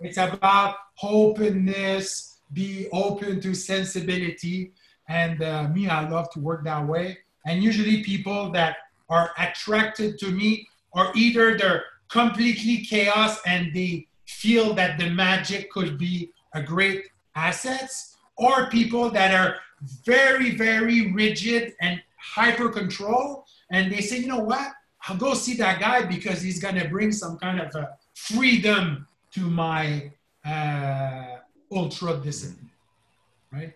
It's 0.00 0.18
about 0.18 0.76
openness, 1.02 2.35
be 2.52 2.88
open 2.92 3.40
to 3.40 3.54
sensibility. 3.54 4.72
And 5.08 5.42
uh, 5.42 5.68
me, 5.68 5.88
I 5.88 6.08
love 6.08 6.30
to 6.30 6.40
work 6.40 6.64
that 6.64 6.86
way. 6.86 7.18
And 7.46 7.62
usually, 7.62 8.02
people 8.02 8.50
that 8.52 8.76
are 9.08 9.30
attracted 9.38 10.18
to 10.18 10.30
me 10.30 10.68
are 10.94 11.12
either 11.14 11.56
they're 11.56 11.84
completely 12.08 12.78
chaos 12.84 13.40
and 13.46 13.72
they 13.72 14.08
feel 14.26 14.74
that 14.74 14.98
the 14.98 15.10
magic 15.10 15.70
could 15.70 15.98
be 15.98 16.32
a 16.54 16.62
great 16.62 17.04
assets, 17.34 18.16
or 18.36 18.68
people 18.70 19.10
that 19.10 19.32
are 19.34 19.56
very, 20.04 20.56
very 20.56 21.12
rigid 21.12 21.74
and 21.80 22.02
hyper 22.18 22.68
control. 22.68 23.44
And 23.70 23.92
they 23.92 24.00
say, 24.00 24.18
you 24.18 24.26
know 24.26 24.40
what? 24.40 24.72
I'll 25.08 25.16
go 25.16 25.34
see 25.34 25.54
that 25.54 25.80
guy 25.80 26.04
because 26.04 26.42
he's 26.42 26.60
to 26.60 26.88
bring 26.88 27.12
some 27.12 27.38
kind 27.38 27.60
of 27.60 27.74
a 27.74 27.96
freedom 28.14 29.06
to 29.32 29.40
my 29.40 30.10
uh, 30.44 31.36
ultra 31.70 32.16
discipline, 32.16 32.70
right? 33.52 33.74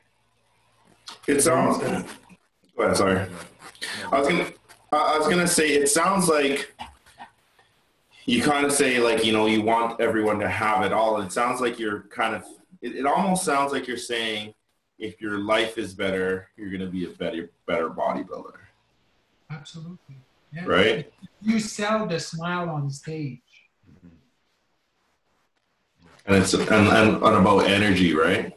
It 1.27 1.41
sounds. 1.41 1.79
Go 1.79 1.87
ahead. 1.87 2.97
Sorry, 2.97 3.27
I 4.13 4.19
was 4.19 4.29
gonna. 4.29 4.53
I 4.93 5.19
was 5.19 5.29
gonna 5.29 5.47
say 5.47 5.71
it 5.71 5.89
sounds 5.89 6.29
like 6.29 6.75
you 8.27 8.43
kind 8.43 8.65
of 8.65 8.73
say 8.73 8.99
like 8.99 9.25
you 9.25 9.33
know 9.33 9.47
you 9.47 9.63
want 9.63 10.01
everyone 10.01 10.39
to 10.41 10.49
have 10.49 10.85
it 10.85 10.93
all. 10.93 11.21
It 11.21 11.33
sounds 11.33 11.61
like 11.61 11.79
you're 11.79 12.03
kind 12.11 12.35
of. 12.35 12.45
It, 12.83 12.97
it 12.97 13.07
almost 13.07 13.45
sounds 13.45 13.73
like 13.73 13.87
you're 13.87 13.97
saying 13.97 14.55
if 14.99 15.21
your 15.21 15.39
life 15.39 15.79
is 15.79 15.95
better, 15.95 16.49
you're 16.57 16.71
gonna 16.71 16.91
be 16.91 17.05
a 17.05 17.11
better 17.11 17.51
better 17.67 17.91
bodybuilder. 17.91 18.59
Absolutely. 19.51 20.17
Yeah. 20.53 20.65
Right. 20.65 21.13
you 21.43 21.61
sell 21.61 22.07
the 22.07 22.19
smile 22.19 22.71
on 22.71 22.91
stage. 22.91 23.41
And 26.27 26.37
it's 26.37 26.55
and, 26.55 26.71
and, 26.71 27.23
and 27.23 27.37
about 27.37 27.67
energy, 27.67 28.15
right? 28.15 28.57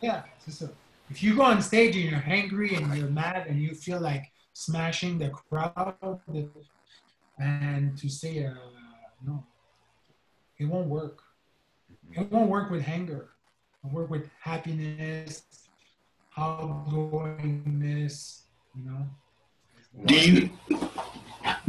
Yeah. 0.00 0.22
So, 0.48 0.68
if 1.10 1.22
you 1.22 1.36
go 1.36 1.42
on 1.42 1.62
stage 1.62 1.94
and 1.96 2.10
you're 2.10 2.24
angry 2.26 2.74
and 2.74 2.92
you're 2.94 3.08
mad 3.08 3.46
and 3.46 3.60
you 3.60 3.74
feel 3.74 4.00
like 4.00 4.32
smashing 4.54 5.18
the 5.18 5.30
crowd, 5.30 5.94
and 7.38 7.96
to 7.98 8.08
say 8.08 8.44
uh, 8.44 8.54
no, 9.24 9.44
it 10.58 10.64
won't 10.64 10.88
work. 10.88 11.22
It 12.12 12.30
won't 12.30 12.50
work 12.50 12.70
with 12.70 12.88
anger. 12.88 13.28
It'll 13.84 13.94
work 13.94 14.10
with 14.10 14.28
happiness, 14.40 15.42
outgoingness. 16.36 18.42
You 18.74 18.84
know. 18.84 19.06
Do 20.06 20.14
you 20.14 20.50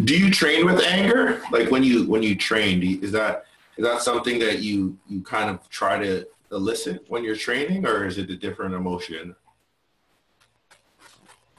do 0.04 0.18
you 0.18 0.32
train 0.32 0.66
with 0.66 0.84
anger? 0.84 1.42
Like 1.52 1.70
when 1.72 1.84
you 1.84 2.08
when 2.08 2.24
you 2.24 2.36
train, 2.36 2.82
you, 2.82 3.00
is 3.02 3.12
that 3.12 3.46
is 3.78 3.84
that 3.84 4.02
something 4.02 4.40
that 4.40 4.60
you 4.60 4.98
you 5.08 5.22
kind 5.22 5.50
of 5.50 5.68
try 5.70 5.98
to 6.00 6.28
elicit 6.52 7.06
when 7.08 7.24
you're 7.24 7.36
training, 7.36 7.86
or 7.86 8.06
is 8.06 8.18
it 8.18 8.30
a 8.30 8.36
different 8.36 8.76
emotion? 8.76 9.36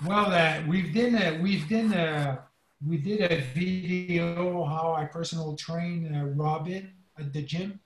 Well, 0.04 0.26
uh, 0.26 0.62
we've 0.68 0.94
done 0.94 1.14
a, 1.16 1.40
we've 1.40 1.68
done 1.68 1.92
a, 1.92 2.42
we 2.86 2.98
did 2.98 3.20
a 3.30 3.40
video 3.54 4.64
how 4.64 4.94
I 4.96 5.04
personal 5.06 5.56
train 5.56 6.14
uh, 6.14 6.24
Robin 6.26 6.92
at 7.18 7.32
the 7.32 7.42
gym, 7.42 7.80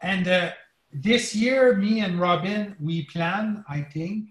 and 0.00 0.28
uh, 0.28 0.50
this 0.92 1.34
year 1.34 1.76
me 1.76 2.00
and 2.00 2.20
Robin 2.20 2.76
we 2.80 3.04
plan 3.04 3.64
I 3.68 3.82
think 3.82 4.28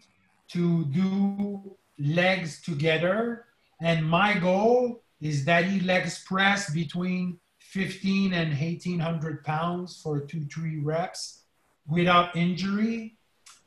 to 0.49 0.85
do 0.85 1.77
legs 1.97 2.61
together, 2.61 3.45
and 3.81 4.07
my 4.07 4.37
goal 4.37 5.01
is 5.21 5.45
that 5.45 5.65
he 5.65 5.79
legs 5.79 6.23
press 6.25 6.71
between 6.71 7.39
15 7.71 8.33
and 8.33 8.49
1800 8.49 9.45
pounds 9.45 10.01
for 10.03 10.19
two, 10.19 10.43
three 10.53 10.79
reps 10.79 11.43
without 11.87 12.35
injury. 12.35 13.15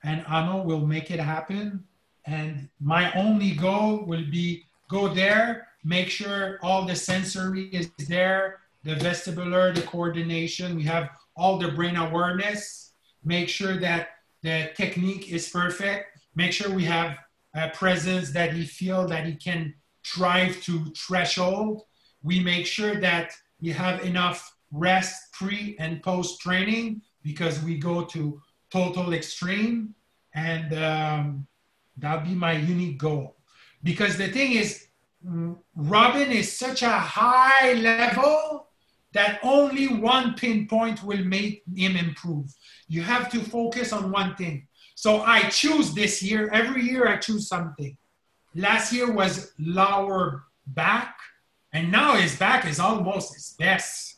And 0.03 0.23
Arno 0.29 0.63
will 0.63 0.87
make 0.87 1.11
it 1.11 1.19
happen. 1.19 1.85
And 2.27 2.69
my 2.81 3.11
only 3.13 3.53
goal 3.53 4.05
will 4.05 4.25
be 4.31 4.65
go 4.91 5.09
there, 5.09 5.69
make 5.85 6.11
sure 6.11 6.59
all 6.63 6.85
the 6.85 6.95
sensory 6.95 7.69
is 7.69 7.91
there, 8.07 8.61
the 8.83 8.95
vestibular, 8.97 9.75
the 9.75 9.81
coordination. 9.83 10.77
We 10.77 10.83
have 10.83 11.09
all 11.35 11.57
the 11.57 11.69
brain 11.69 11.97
awareness. 11.97 12.93
Make 13.25 13.49
sure 13.49 13.79
that 13.81 14.09
the 14.43 14.71
technique 14.77 15.33
is 15.33 15.49
perfect. 15.49 16.19
Make 16.35 16.53
sure 16.53 16.71
we 16.71 16.85
have 16.85 17.17
a 17.55 17.71
presence 17.71 18.33
that 18.33 18.53
he 18.53 18.67
feel 18.67 19.09
that 19.09 19.25
he 19.25 19.35
can 19.35 19.73
drive 20.03 20.61
to 20.65 20.93
threshold. 20.95 21.85
We 22.23 22.41
make 22.41 22.67
sure 22.67 23.01
that 23.01 23.33
you 23.65 23.73
have 23.73 24.05
enough 24.05 24.57
rest 24.73 25.33
pre 25.33 25.75
and 25.79 26.03
post 26.03 26.41
training 26.41 27.01
because 27.23 27.63
we 27.63 27.79
go 27.79 28.05
to 28.05 28.39
total 28.71 29.15
extreme 29.15 29.95
and 30.35 30.75
um, 30.75 31.47
that'll 31.97 32.27
be 32.27 32.35
my 32.35 32.53
unique 32.53 32.99
goal. 32.99 33.37
Because 33.83 34.19
the 34.19 34.29
thing 34.29 34.53
is 34.53 34.89
robin 35.75 36.31
is 36.31 36.59
such 36.59 36.83
a 36.83 36.91
high 36.91 37.73
level 37.73 38.69
that 39.15 39.39
only 39.43 39.87
one 39.89 40.35
pinpoint 40.35 41.03
will 41.03 41.25
make 41.25 41.63
him 41.75 41.97
improve. 41.97 42.53
You 42.89 43.01
have 43.01 43.31
to 43.33 43.41
focus 43.41 43.95
on 43.95 44.11
one 44.11 44.35
thing. 44.37 44.67
So 44.95 45.23
i 45.23 45.39
choose 45.49 45.95
this 45.95 46.23
year 46.23 46.51
every 46.53 46.83
year 46.83 47.09
i 47.09 47.17
choose 47.17 47.49
something. 47.49 47.97
Last 48.55 48.93
year 48.93 49.11
was 49.11 49.53
lower 49.59 50.45
back 50.67 51.17
and 51.75 51.91
now 51.91 52.15
his 52.15 52.39
back 52.39 52.67
is 52.67 52.79
almost 52.79 53.35
his 53.35 53.55
best. 53.59 54.17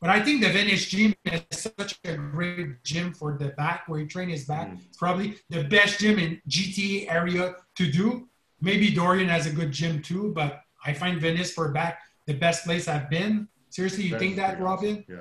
But 0.00 0.10
I 0.10 0.20
think 0.20 0.42
the 0.42 0.50
Venice 0.50 0.86
gym 0.86 1.14
is 1.24 1.42
such 1.50 1.98
a 2.04 2.16
great 2.16 2.82
gym 2.84 3.14
for 3.14 3.38
the 3.38 3.48
back, 3.48 3.88
where 3.88 4.00
you 4.00 4.06
train 4.06 4.28
his 4.28 4.44
back. 4.44 4.68
Mm. 4.68 4.78
It's 4.86 4.98
probably 4.98 5.36
the 5.50 5.64
best 5.64 6.00
gym 6.00 6.18
in 6.18 6.42
GTA 6.48 7.10
area 7.10 7.54
to 7.76 7.90
do. 7.90 8.28
Maybe 8.60 8.92
Dorian 8.92 9.28
has 9.28 9.46
a 9.46 9.50
good 9.50 9.72
gym 9.72 10.02
too, 10.02 10.32
but 10.34 10.62
I 10.84 10.92
find 10.92 11.20
Venice 11.20 11.52
for 11.52 11.70
back 11.72 12.00
the 12.26 12.34
best 12.34 12.64
place 12.64 12.86
I've 12.86 13.08
been. 13.08 13.48
Seriously, 13.70 14.04
you 14.04 14.10
best 14.12 14.20
think 14.20 14.36
that, 14.36 14.60
Robin? 14.60 15.04
Yeah. 15.08 15.16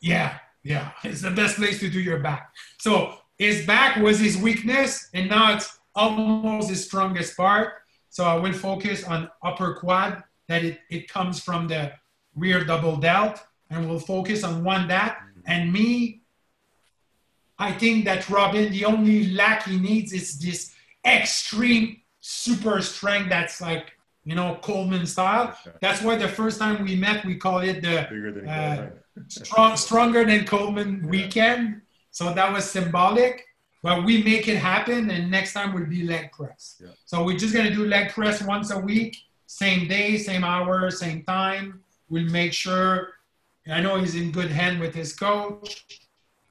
Yeah, 0.00 0.38
yeah. 0.62 0.90
It's 1.02 1.22
the 1.22 1.30
best 1.30 1.56
place 1.56 1.80
to 1.80 1.90
do 1.90 2.00
your 2.00 2.20
back. 2.20 2.52
So 2.78 3.14
his 3.38 3.66
back 3.66 3.96
was 3.96 4.18
his 4.18 4.36
weakness, 4.36 5.08
and 5.14 5.28
now 5.28 5.54
it's 5.54 5.78
almost 5.94 6.70
his 6.70 6.84
strongest 6.84 7.36
part. 7.36 7.74
So 8.18 8.24
I 8.24 8.34
will 8.34 8.52
focus 8.52 9.04
on 9.04 9.30
upper 9.44 9.74
quad, 9.74 10.24
that 10.48 10.64
it, 10.64 10.80
it 10.90 11.08
comes 11.08 11.38
from 11.38 11.68
the 11.68 11.92
rear 12.34 12.64
double 12.64 12.96
delt, 12.96 13.38
and 13.70 13.88
we'll 13.88 14.00
focus 14.00 14.42
on 14.42 14.64
one 14.64 14.88
that. 14.88 15.20
And 15.46 15.72
me, 15.72 16.22
I 17.60 17.70
think 17.70 18.06
that 18.06 18.28
Robin, 18.28 18.72
the 18.72 18.86
only 18.86 19.30
lack 19.30 19.66
he 19.68 19.78
needs 19.78 20.12
is 20.12 20.36
this 20.40 20.74
extreme 21.06 21.98
super 22.18 22.82
strength 22.82 23.28
that's 23.28 23.60
like, 23.60 23.92
you 24.24 24.34
know, 24.34 24.58
Coleman 24.62 25.06
style. 25.06 25.56
That's 25.80 26.02
why 26.02 26.16
the 26.16 26.26
first 26.26 26.58
time 26.58 26.84
we 26.84 26.96
met, 26.96 27.24
we 27.24 27.36
call 27.36 27.60
it 27.60 27.82
the 27.82 28.00
uh, 28.50 28.88
strong, 29.28 29.76
stronger 29.76 30.24
than 30.24 30.44
Coleman 30.44 30.90
yeah. 31.04 31.08
weekend. 31.08 31.82
So 32.10 32.34
that 32.34 32.52
was 32.52 32.68
symbolic. 32.68 33.44
But 33.82 34.04
we 34.04 34.22
make 34.22 34.48
it 34.48 34.56
happen, 34.56 35.10
and 35.10 35.30
next 35.30 35.52
time 35.52 35.72
will 35.72 35.86
be 35.86 36.02
leg 36.02 36.32
press. 36.32 36.80
Yeah. 36.82 36.88
So 37.04 37.24
we're 37.24 37.38
just 37.38 37.54
gonna 37.54 37.74
do 37.74 37.86
leg 37.86 38.10
press 38.10 38.42
once 38.42 38.70
a 38.70 38.78
week, 38.78 39.16
same 39.46 39.88
day, 39.88 40.18
same 40.18 40.44
hour, 40.44 40.90
same 40.90 41.22
time. 41.22 41.80
We'll 42.08 42.30
make 42.30 42.52
sure. 42.52 43.14
I 43.70 43.80
know 43.80 43.98
he's 43.98 44.14
in 44.14 44.32
good 44.32 44.50
hand 44.50 44.80
with 44.80 44.94
his 44.94 45.12
coach, 45.12 46.00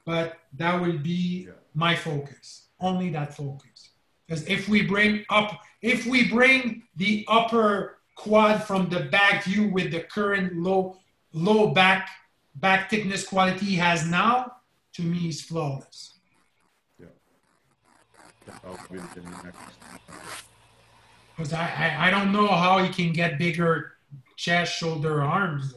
but 0.06 0.38
that 0.54 0.80
will 0.80 1.00
be 1.00 1.48
yeah. 1.48 1.54
my 1.74 1.96
focus. 1.96 2.68
Only 2.80 3.10
that 3.10 3.36
focus. 3.36 3.90
Because 4.28 4.46
if 4.46 4.70
we 4.70 4.84
bring 4.84 5.26
up, 5.30 5.62
if 5.82 6.06
we 6.06 6.30
bring 6.30 6.84
the 6.96 7.26
upper 7.28 7.98
quad 8.16 8.64
from 8.64 8.90
the 8.90 9.02
back 9.02 9.44
view 9.46 9.70
with 9.70 9.92
the 9.92 10.02
current 10.02 10.56
low 10.58 10.98
low 11.34 11.70
back 11.70 12.10
back 12.56 12.90
thickness 12.90 13.28
quality 13.28 13.66
he 13.66 13.76
has 13.76 14.06
now, 14.06 14.58
to 14.94 15.02
me, 15.02 15.30
is 15.30 15.42
flawless. 15.42 16.17
Because 21.36 21.54
I, 21.54 21.66
I, 21.66 22.08
I 22.08 22.12
don't 22.12 22.32
know 22.32 22.48
how 22.48 22.80
he 22.80 22.90
can 22.90 23.14
get 23.14 23.38
bigger 23.38 23.94
chest, 24.36 24.78
shoulder, 24.78 25.22
arms. 25.22 25.76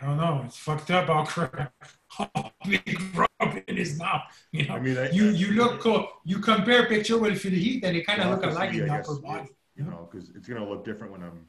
I 0.00 0.06
don't 0.06 0.16
know. 0.16 0.42
It's 0.44 0.56
fucked 0.56 0.90
up 0.90 1.06
how, 1.06 1.24
crap, 1.24 1.72
how 2.08 2.52
big 2.68 3.00
Robin 3.14 3.64
is 3.66 3.98
now. 3.98 4.22
You 4.52 4.66
know, 4.66 4.74
I 4.74 4.80
mean, 4.80 4.96
I, 4.96 5.10
you 5.10 5.30
you 5.30 5.52
look 5.52 5.80
cool. 5.80 6.08
You 6.24 6.38
compare 6.38 6.86
picture 6.86 7.18
with 7.18 7.40
Philly 7.40 7.80
and 7.82 7.96
they 7.96 8.02
kind 8.02 8.22
of 8.22 8.30
look 8.30 8.44
alike 8.44 8.74
in 8.74 8.86
the 8.86 8.94
upper 8.94 9.16
body. 9.16 9.48
You 9.76 9.84
know, 9.84 10.08
because 10.10 10.30
it's 10.30 10.48
gonna 10.48 10.68
look 10.68 10.84
different 10.84 11.12
when 11.12 11.22
I'm 11.22 11.46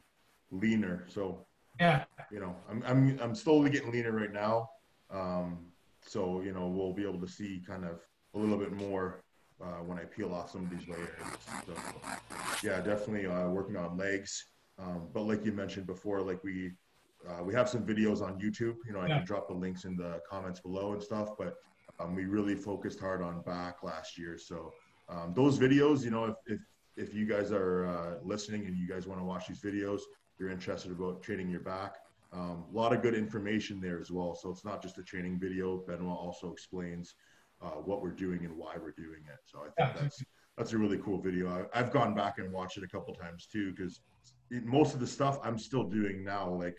leaner. 0.51 1.05
So 1.07 1.45
yeah, 1.79 2.05
you 2.31 2.39
know, 2.39 2.55
I'm 2.69 2.83
I'm 2.85 3.19
I'm 3.21 3.35
slowly 3.35 3.69
getting 3.69 3.91
leaner 3.91 4.11
right 4.11 4.33
now. 4.33 4.69
Um, 5.11 5.59
so 6.01 6.41
you 6.41 6.53
know, 6.53 6.67
we'll 6.67 6.93
be 6.93 7.03
able 7.03 7.19
to 7.19 7.27
see 7.27 7.61
kind 7.65 7.85
of 7.85 7.99
a 8.33 8.37
little 8.37 8.57
bit 8.57 8.71
more 8.71 9.21
uh, 9.61 9.83
when 9.83 9.97
I 9.97 10.05
peel 10.05 10.33
off 10.33 10.51
some 10.51 10.63
of 10.63 10.69
these 10.69 10.87
layers. 10.87 11.09
So, 11.65 11.73
yeah, 12.63 12.81
definitely 12.81 13.25
uh, 13.27 13.49
working 13.49 13.77
on 13.77 13.97
legs. 13.97 14.45
Um, 14.77 15.09
but 15.13 15.23
like 15.23 15.45
you 15.45 15.51
mentioned 15.51 15.87
before, 15.87 16.21
like 16.21 16.43
we 16.43 16.71
uh, 17.27 17.43
we 17.43 17.53
have 17.53 17.67
some 17.67 17.85
videos 17.85 18.21
on 18.21 18.39
YouTube. 18.39 18.75
You 18.87 18.93
know, 18.93 18.99
I 18.99 19.07
yeah. 19.07 19.17
can 19.17 19.25
drop 19.25 19.47
the 19.49 19.53
links 19.53 19.83
in 19.83 19.97
the 19.97 20.21
comments 20.29 20.61
below 20.61 20.93
and 20.93 21.03
stuff. 21.03 21.31
But 21.37 21.55
um, 21.99 22.15
we 22.15 22.25
really 22.25 22.55
focused 22.55 22.99
hard 22.99 23.21
on 23.21 23.41
back 23.41 23.83
last 23.83 24.17
year. 24.17 24.37
So 24.37 24.71
um, 25.09 25.33
those 25.35 25.59
videos, 25.59 26.03
you 26.03 26.11
know, 26.11 26.25
if 26.25 26.35
if, 26.45 26.59
if 26.95 27.13
you 27.13 27.25
guys 27.25 27.51
are 27.51 27.85
uh, 27.87 28.13
listening 28.23 28.65
and 28.65 28.77
you 28.77 28.87
guys 28.87 29.05
want 29.07 29.19
to 29.19 29.25
watch 29.25 29.47
these 29.47 29.61
videos, 29.61 30.01
you're 30.39 30.49
interested 30.49 30.91
about 30.91 31.21
training 31.21 31.49
your 31.49 31.59
back. 31.61 31.95
Um, 32.31 32.65
a 32.71 32.77
lot 32.77 32.93
of 32.93 33.01
good 33.01 33.15
information 33.15 33.81
there 33.81 33.99
as 33.99 34.11
well. 34.11 34.35
So 34.35 34.49
it's 34.49 34.63
not 34.63 34.81
just 34.81 34.97
a 34.99 35.03
training 35.03 35.39
video. 35.39 35.77
Benoit 35.87 36.17
also 36.17 36.51
explains 36.51 37.15
uh, 37.61 37.71
what 37.71 38.01
we're 38.01 38.11
doing 38.11 38.45
and 38.45 38.55
why 38.55 38.75
we're 38.81 38.91
doing 38.91 39.21
it. 39.27 39.39
So 39.45 39.59
I 39.59 39.83
think 39.83 39.99
that's 39.99 40.23
that's 40.57 40.73
a 40.73 40.77
really 40.77 40.97
cool 40.97 41.21
video. 41.21 41.67
I, 41.73 41.77
have 41.77 41.91
gone 41.91 42.13
back 42.13 42.37
and 42.37 42.51
watched 42.51 42.77
it 42.77 42.83
a 42.83 42.87
couple 42.87 43.13
times 43.13 43.47
too 43.51 43.71
because 43.71 44.01
most 44.63 44.93
of 44.93 44.99
the 44.99 45.07
stuff 45.07 45.39
I'm 45.43 45.57
still 45.57 45.83
doing 45.83 46.23
now, 46.23 46.49
like 46.49 46.77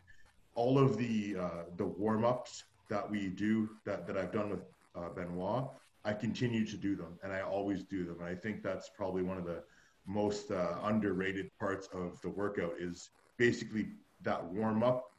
all 0.54 0.78
of 0.78 0.98
the 0.98 1.36
uh, 1.40 1.62
the 1.76 1.86
warm 1.86 2.24
ups 2.24 2.64
that 2.88 3.08
we 3.08 3.28
do 3.28 3.70
that 3.84 4.06
that 4.06 4.16
I've 4.16 4.32
done 4.32 4.50
with 4.50 4.60
uh, 4.94 5.08
Benoit, 5.10 5.70
I 6.04 6.12
continue 6.12 6.66
to 6.66 6.76
do 6.76 6.96
them 6.96 7.18
and 7.22 7.32
I 7.32 7.40
always 7.40 7.84
do 7.84 8.04
them. 8.04 8.16
And 8.20 8.28
I 8.28 8.34
think 8.34 8.62
that's 8.62 8.90
probably 8.96 9.22
one 9.22 9.38
of 9.38 9.44
the 9.44 9.62
most 10.06 10.50
uh, 10.50 10.76
underrated 10.82 11.50
parts 11.58 11.88
of 11.92 12.20
the 12.22 12.28
workout 12.28 12.72
is 12.78 13.10
basically 13.36 13.88
that 14.22 14.44
warm 14.44 14.82
up 14.82 15.10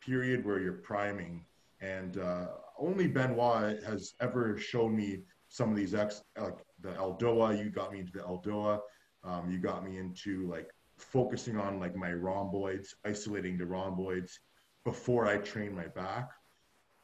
period 0.00 0.44
where 0.44 0.60
you're 0.60 0.72
priming 0.72 1.44
and 1.82 2.18
uh, 2.18 2.46
only 2.78 3.08
Benoit 3.08 3.82
has 3.82 4.14
ever 4.20 4.56
shown 4.56 4.96
me 4.96 5.22
some 5.48 5.70
of 5.70 5.76
these 5.76 5.94
ex 5.94 6.22
like 6.40 6.56
the 6.80 6.90
Eldoa. 6.92 7.62
You 7.62 7.70
got 7.70 7.92
me 7.92 8.00
into 8.00 8.12
the 8.12 8.20
Eldoa. 8.20 8.78
Um, 9.24 9.50
you 9.50 9.58
got 9.58 9.84
me 9.84 9.98
into 9.98 10.48
like 10.48 10.70
focusing 10.96 11.58
on 11.58 11.78
like 11.78 11.94
my 11.96 12.12
rhomboids, 12.12 12.94
isolating 13.04 13.58
the 13.58 13.66
rhomboids 13.66 14.40
before 14.84 15.26
I 15.26 15.38
train 15.38 15.74
my 15.74 15.88
back, 15.88 16.30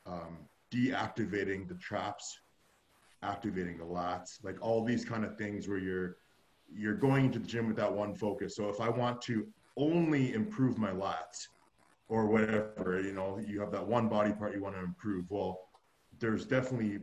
um, 0.06 0.38
deactivating 0.72 1.68
the 1.68 1.74
traps, 1.74 2.38
activating 3.22 3.78
the 3.78 3.84
lats, 3.84 4.42
like 4.42 4.56
all 4.62 4.84
these 4.84 5.04
kind 5.04 5.24
of 5.24 5.36
things 5.36 5.68
where 5.68 5.78
you're 5.78 6.16
you're 6.70 6.94
going 6.94 7.24
into 7.24 7.38
the 7.38 7.46
gym 7.46 7.66
with 7.66 7.76
that 7.76 7.92
one 7.92 8.14
focus. 8.14 8.54
So 8.54 8.68
if 8.68 8.80
I 8.80 8.88
want 8.88 9.20
to 9.22 9.46
only 9.76 10.34
improve 10.34 10.76
my 10.78 10.90
lats 10.90 11.46
or 12.08 12.26
whatever, 12.26 13.00
you 13.00 13.12
know, 13.12 13.38
you 13.46 13.60
have 13.60 13.70
that 13.72 13.86
one 13.86 14.08
body 14.08 14.32
part 14.32 14.54
you 14.54 14.62
want 14.62 14.74
to 14.74 14.82
improve. 14.82 15.26
Well, 15.30 15.60
there's 16.18 16.44
definitely 16.46 17.00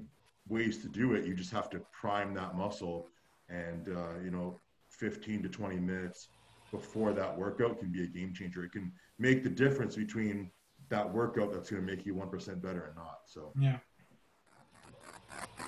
ways 0.47 0.79
to 0.79 0.87
do 0.87 1.13
it. 1.13 1.25
You 1.25 1.33
just 1.33 1.51
have 1.51 1.69
to 1.71 1.81
prime 1.91 2.33
that 2.33 2.55
muscle 2.55 3.07
and 3.49 3.89
uh, 3.89 4.19
you 4.23 4.31
know 4.31 4.59
15 4.89 5.43
to 5.43 5.49
20 5.49 5.75
minutes 5.77 6.29
before 6.71 7.13
that 7.13 7.37
workout 7.37 7.79
can 7.79 7.91
be 7.91 8.03
a 8.03 8.07
game 8.07 8.33
changer. 8.33 8.63
It 8.63 8.71
can 8.71 8.91
make 9.19 9.43
the 9.43 9.49
difference 9.49 9.95
between 9.95 10.51
that 10.89 11.11
workout 11.11 11.53
that's 11.53 11.69
going 11.69 11.85
to 11.85 11.95
make 11.95 12.05
you 12.05 12.15
1% 12.15 12.61
better 12.61 12.85
and 12.85 12.95
not. 12.95 13.19
So, 13.25 13.51
yeah. 13.59 13.77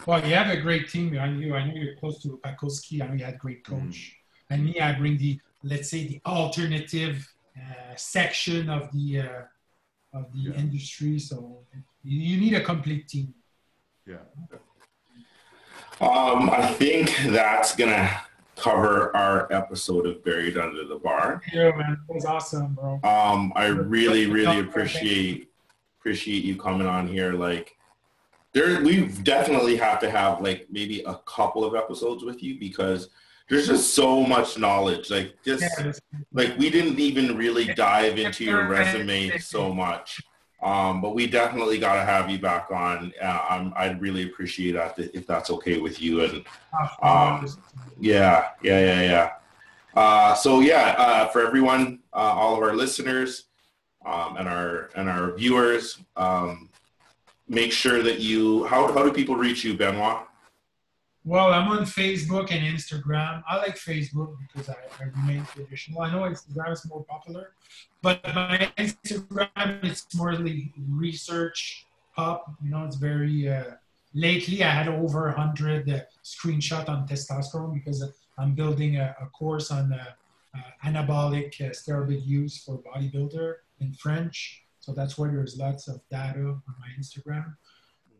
Well, 0.06 0.26
you 0.26 0.36
have 0.36 0.50
a 0.50 0.60
great 0.60 0.90
team 0.90 1.10
behind 1.10 1.40
you. 1.42 1.56
I 1.56 1.66
know 1.66 1.74
you're 1.74 1.96
close 1.96 2.22
to 2.24 2.40
Pakulski. 2.44 3.02
I 3.02 3.08
know 3.08 3.14
you 3.14 3.26
had 3.26 3.36
a 3.36 3.38
great 3.38 3.64
coach. 3.64 4.16
Mm-hmm. 4.50 4.54
And 4.54 4.66
me, 4.66 4.80
I 4.80 4.94
bring 4.94 5.18
the, 5.18 5.40
let's 5.64 5.90
say, 5.90 6.08
the 6.08 6.22
alternative 6.26 7.28
section 7.96 8.70
of 8.70 8.92
the, 8.92 9.22
uh, 9.22 9.42
of 10.14 10.32
the 10.34 10.50
yeah. 10.50 10.54
industry. 10.56 11.20
So 11.20 11.60
you, 12.04 12.20
you 12.20 12.42
need 12.42 12.54
a 12.54 12.62
complete 12.62 13.08
team. 13.08 13.34
Yeah. 14.06 14.18
Um, 16.00 16.50
I 16.50 16.68
think 16.74 17.16
that's 17.28 17.76
gonna 17.76 18.22
cover 18.56 19.16
our 19.16 19.52
episode 19.52 20.06
of 20.06 20.24
Buried 20.24 20.58
Under 20.58 20.86
the 20.86 20.96
Bar. 20.96 21.42
Yeah, 21.54 21.72
man, 21.76 21.98
it 22.08 22.14
was 22.14 22.26
awesome, 22.26 22.76
bro. 22.76 23.00
Um, 23.04 23.52
I 23.56 23.68
really, 23.68 24.28
really 24.28 24.60
appreciate 24.60 25.50
appreciate 26.00 26.44
you 26.44 26.56
coming 26.56 26.88
on 26.88 27.08
here. 27.08 27.34
Like, 27.34 27.76
there, 28.54 28.82
we 28.82 29.08
definitely 29.08 29.76
have 29.78 30.00
to 30.02 30.10
have 30.10 30.42
like 30.42 30.68
maybe 30.70 31.02
a 31.02 31.16
couple 31.26 31.66
of 31.66 31.76
episodes 31.76 32.24
with 32.24 32.42
you 32.42 32.60
because 32.60 33.10
there's 33.50 33.68
just 33.68 33.94
so 33.94 34.24
much 34.24 34.58
knowledge. 34.58 35.10
Like, 35.10 35.36
just 35.44 35.64
like 36.34 36.58
we 36.58 36.70
didn't 36.70 37.00
even 37.00 37.38
really 37.38 37.74
dive 37.74 38.18
into 38.18 38.44
your 38.44 38.68
resume 38.68 39.38
so 39.38 39.74
much. 39.74 40.22
Um, 40.62 41.02
but 41.02 41.14
we 41.14 41.28
definitely 41.28 41.78
got 41.78 41.96
to 41.96 42.04
have 42.04 42.30
you 42.30 42.40
back 42.40 42.72
on. 42.72 43.14
Uh, 43.22 43.70
I'd 43.76 44.02
really 44.02 44.24
appreciate 44.24 44.72
that 44.72 44.98
if 44.98 45.28
that's 45.28 45.52
okay 45.52 45.80
with 45.80 46.02
you. 46.02 46.24
And 46.24 46.46
um, 47.02 47.48
yeah, 48.00 48.50
yeah, 48.64 48.80
yeah, 48.80 49.02
yeah. 49.02 49.32
Uh, 49.96 50.34
so 50.34 50.60
yeah, 50.60 50.96
uh, 50.98 51.28
for 51.28 51.46
everyone, 51.46 52.00
uh, 52.14 52.18
all 52.18 52.56
of 52.56 52.64
our 52.64 52.76
listeners 52.76 53.46
um, 54.06 54.38
and 54.38 54.48
our 54.48 54.90
and 54.96 55.08
our 55.10 55.36
viewers, 55.36 56.00
um, 56.16 56.70
make 57.48 57.72
sure 57.72 58.02
that 58.02 58.20
you. 58.20 58.66
How 58.66 58.92
how 58.92 59.04
do 59.04 59.14
people 59.14 59.36
reach 59.36 59.64
you, 59.64 59.76
Benoit? 59.76 60.28
Well, 61.28 61.52
I'm 61.54 61.68
on 61.68 61.80
Facebook 61.80 62.54
and 62.54 62.64
Instagram. 62.66 63.44
I 63.50 63.58
like 63.58 63.76
Facebook 63.76 64.38
because 64.40 64.70
I, 64.70 64.78
I 64.98 65.08
remain 65.14 65.46
traditional. 65.54 66.02
I 66.02 66.10
know 66.10 66.20
Instagram 66.20 66.72
is 66.72 66.88
more 66.88 67.04
popular, 67.04 67.52
but 68.02 68.24
my 68.34 68.72
Instagram 68.78 69.84
it's 69.84 70.06
more 70.16 70.32
like 70.32 70.72
research 70.90 71.86
pop. 72.16 72.50
You 72.64 72.70
know, 72.70 72.86
it's 72.86 72.96
very. 72.96 73.50
Uh, 73.50 73.72
lately, 74.14 74.64
I 74.64 74.70
had 74.70 74.88
over 74.88 75.30
hundred 75.32 75.90
uh, 75.90 76.00
screenshot 76.24 76.88
on 76.88 77.06
testosterone 77.06 77.74
because 77.74 78.10
I'm 78.38 78.56
building 78.56 78.96
a, 78.96 79.14
a 79.22 79.26
course 79.26 79.70
on 79.70 79.92
uh, 79.92 79.98
uh 80.56 80.88
anabolic 80.90 81.60
uh, 81.60 81.72
steroid 81.72 82.26
use 82.26 82.64
for 82.64 82.78
bodybuilder 82.78 83.56
in 83.82 83.92
French. 83.96 84.64
So 84.80 84.94
that's 84.94 85.18
why 85.18 85.28
there's 85.28 85.58
lots 85.58 85.90
of 85.90 86.00
data 86.10 86.40
on 86.40 86.76
my 86.80 86.88
Instagram 86.98 87.58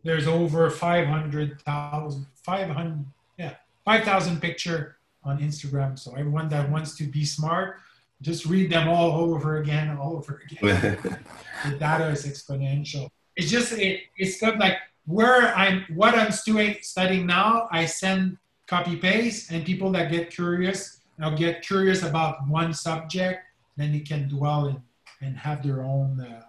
there's 0.04 0.26
over 0.26 0.70
500,000, 0.70 2.26
500, 2.34 3.04
yeah, 3.38 3.54
5,000 3.84 4.40
picture 4.40 4.96
on 5.24 5.38
Instagram. 5.38 5.98
So 5.98 6.12
everyone 6.12 6.48
that 6.50 6.70
wants 6.70 6.96
to 6.98 7.04
be 7.04 7.24
smart, 7.24 7.80
just 8.22 8.46
read 8.46 8.70
them 8.70 8.88
all 8.88 9.20
over 9.20 9.58
again, 9.58 9.96
all 9.96 10.16
over 10.16 10.42
again. 10.44 10.98
the 11.64 11.76
data 11.78 12.08
is 12.08 12.26
exponential. 12.26 13.08
It's 13.36 13.50
just, 13.50 13.72
it, 13.72 14.02
it's 14.16 14.40
got 14.40 14.58
like 14.58 14.78
where 15.06 15.54
I'm, 15.54 15.84
what 15.94 16.14
I'm 16.14 16.32
doing, 16.44 16.76
studying 16.80 17.26
now, 17.26 17.68
I 17.70 17.86
send 17.86 18.38
copy 18.66 18.96
paste 18.96 19.50
and 19.50 19.64
people 19.64 19.90
that 19.92 20.10
get 20.10 20.30
curious, 20.30 21.00
now 21.18 21.30
get 21.30 21.62
curious 21.62 22.02
about 22.02 22.46
one 22.48 22.72
subject, 22.72 23.40
then 23.76 23.92
they 23.92 24.00
can 24.00 24.28
dwell 24.28 24.66
in, 24.66 24.82
and 25.20 25.36
have 25.36 25.62
their 25.62 25.82
own 25.82 26.20
uh, 26.20 26.42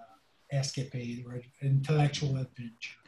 escapade 0.52 1.26
or 1.28 1.42
intellectual 1.62 2.38
adventure. 2.38 2.99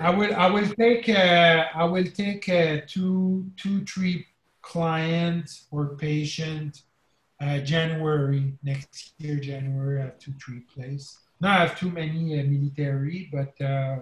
I 0.00 0.10
will. 0.10 0.34
I 0.34 0.50
will 0.50 0.68
take. 0.74 1.08
Uh, 1.08 1.66
I 1.74 1.84
will 1.84 2.06
take 2.06 2.48
uh, 2.48 2.78
two, 2.88 3.46
two, 3.56 3.84
three 3.84 4.26
clients 4.62 5.66
or 5.70 5.94
patient. 5.96 6.82
Uh, 7.40 7.58
January 7.58 8.54
next 8.62 9.14
year, 9.18 9.36
January, 9.36 10.00
I 10.00 10.04
have 10.06 10.18
two, 10.18 10.32
three 10.44 10.60
place. 10.60 11.18
Not 11.40 11.58
have 11.58 11.78
too 11.78 11.90
many 11.90 12.40
uh, 12.40 12.44
military, 12.44 13.28
but 13.32 13.60
uh, 13.64 13.98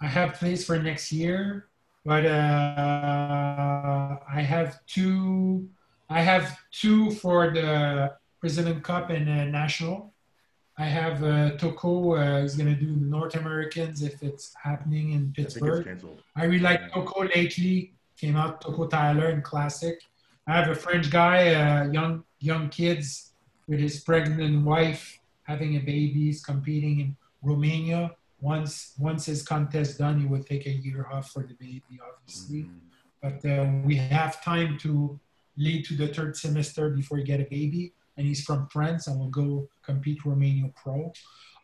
I 0.00 0.06
have 0.06 0.34
place 0.34 0.64
for 0.64 0.78
next 0.78 1.12
year. 1.12 1.68
But 2.04 2.26
uh, 2.26 4.18
I 4.28 4.42
have 4.42 4.84
two. 4.86 5.68
I 6.10 6.20
have 6.20 6.58
two 6.70 7.12
for 7.12 7.50
the 7.50 8.12
President 8.40 8.82
Cup 8.84 9.08
and 9.08 9.52
national 9.52 10.13
I 10.76 10.86
have 10.86 11.22
uh, 11.22 11.50
Toko 11.56 12.16
uh, 12.16 12.38
is 12.38 12.56
going 12.56 12.74
to 12.74 12.78
do 12.78 12.94
the 12.94 13.06
North 13.06 13.36
Americans 13.36 14.02
if 14.02 14.22
it's 14.22 14.52
happening 14.60 15.12
in 15.12 15.32
Pittsburgh. 15.32 15.86
I, 16.34 16.42
I 16.42 16.44
really 16.46 16.58
like 16.58 16.92
Toko 16.92 17.24
lately. 17.24 17.92
Came 18.16 18.36
out 18.36 18.60
Toko 18.60 18.86
Tyler 18.86 19.30
in 19.30 19.42
Classic. 19.42 20.00
I 20.46 20.56
have 20.56 20.68
a 20.68 20.74
French 20.74 21.10
guy, 21.10 21.54
uh, 21.54 21.90
young 21.90 22.24
young 22.40 22.68
kids 22.68 23.32
with 23.66 23.80
his 23.80 24.00
pregnant 24.00 24.64
wife 24.64 25.18
having 25.44 25.76
a 25.76 25.80
baby. 25.80 26.24
He's 26.24 26.44
competing 26.44 27.00
in 27.00 27.16
Romania. 27.42 28.12
Once 28.40 28.94
once 28.98 29.26
his 29.26 29.42
contest 29.42 29.98
done, 29.98 30.20
he 30.20 30.26
will 30.26 30.42
take 30.42 30.66
a 30.66 30.70
year 30.70 31.06
off 31.10 31.30
for 31.30 31.42
the 31.44 31.54
baby, 31.54 32.00
obviously. 32.08 32.62
Mm-hmm. 32.64 32.82
But 33.22 33.48
uh, 33.48 33.70
we 33.84 33.96
have 33.96 34.42
time 34.44 34.76
to 34.78 35.18
lead 35.56 35.84
to 35.86 35.94
the 35.96 36.08
third 36.08 36.36
semester 36.36 36.90
before 36.90 37.18
you 37.18 37.24
get 37.24 37.40
a 37.40 37.44
baby 37.44 37.94
and 38.16 38.26
he's 38.26 38.44
from 38.44 38.68
France 38.68 39.06
and 39.06 39.18
will 39.18 39.28
go 39.28 39.68
compete 39.82 40.24
Romania 40.24 40.70
Pro. 40.74 41.12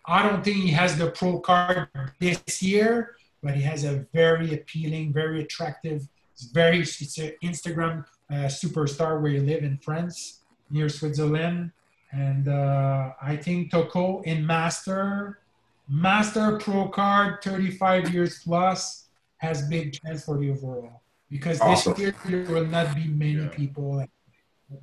I 0.07 0.29
don't 0.29 0.43
think 0.43 0.57
he 0.57 0.71
has 0.71 0.97
the 0.97 1.11
pro 1.11 1.39
card 1.41 1.89
this 2.19 2.63
year, 2.63 3.17
but 3.43 3.55
he 3.55 3.63
has 3.63 3.85
a 3.85 4.07
very 4.13 4.55
appealing, 4.55 5.13
very 5.13 5.43
attractive, 5.43 6.09
it's 6.41 6.51
very 6.51 6.81
it's 6.81 7.19
an 7.19 7.33
Instagram 7.45 8.05
uh, 8.31 8.49
superstar 8.49 9.21
where 9.21 9.33
he 9.33 9.41
live 9.41 9.63
in 9.63 9.77
France 9.79 10.41
near 10.71 10.89
Switzerland. 10.89 11.71
And 12.13 12.49
uh, 12.49 13.13
I 13.21 13.37
think 13.37 13.71
Toko 13.71 14.23
in 14.23 14.47
Master, 14.47 15.41
Master 15.89 16.59
Pro 16.59 16.89
card, 16.89 17.43
35 17.45 18.13
years 18.13 18.43
plus, 18.43 19.09
has 19.37 19.69
big 19.69 19.93
chance 19.93 20.25
for 20.25 20.39
the 20.39 20.51
overall. 20.51 21.03
Because 21.31 21.61
awesome. 21.61 21.93
this 21.93 22.01
year 22.01 22.15
there 22.27 22.55
will 22.55 22.67
not 22.67 22.95
be 22.95 23.07
many 23.07 23.35
yeah. 23.35 23.49
people 23.49 24.05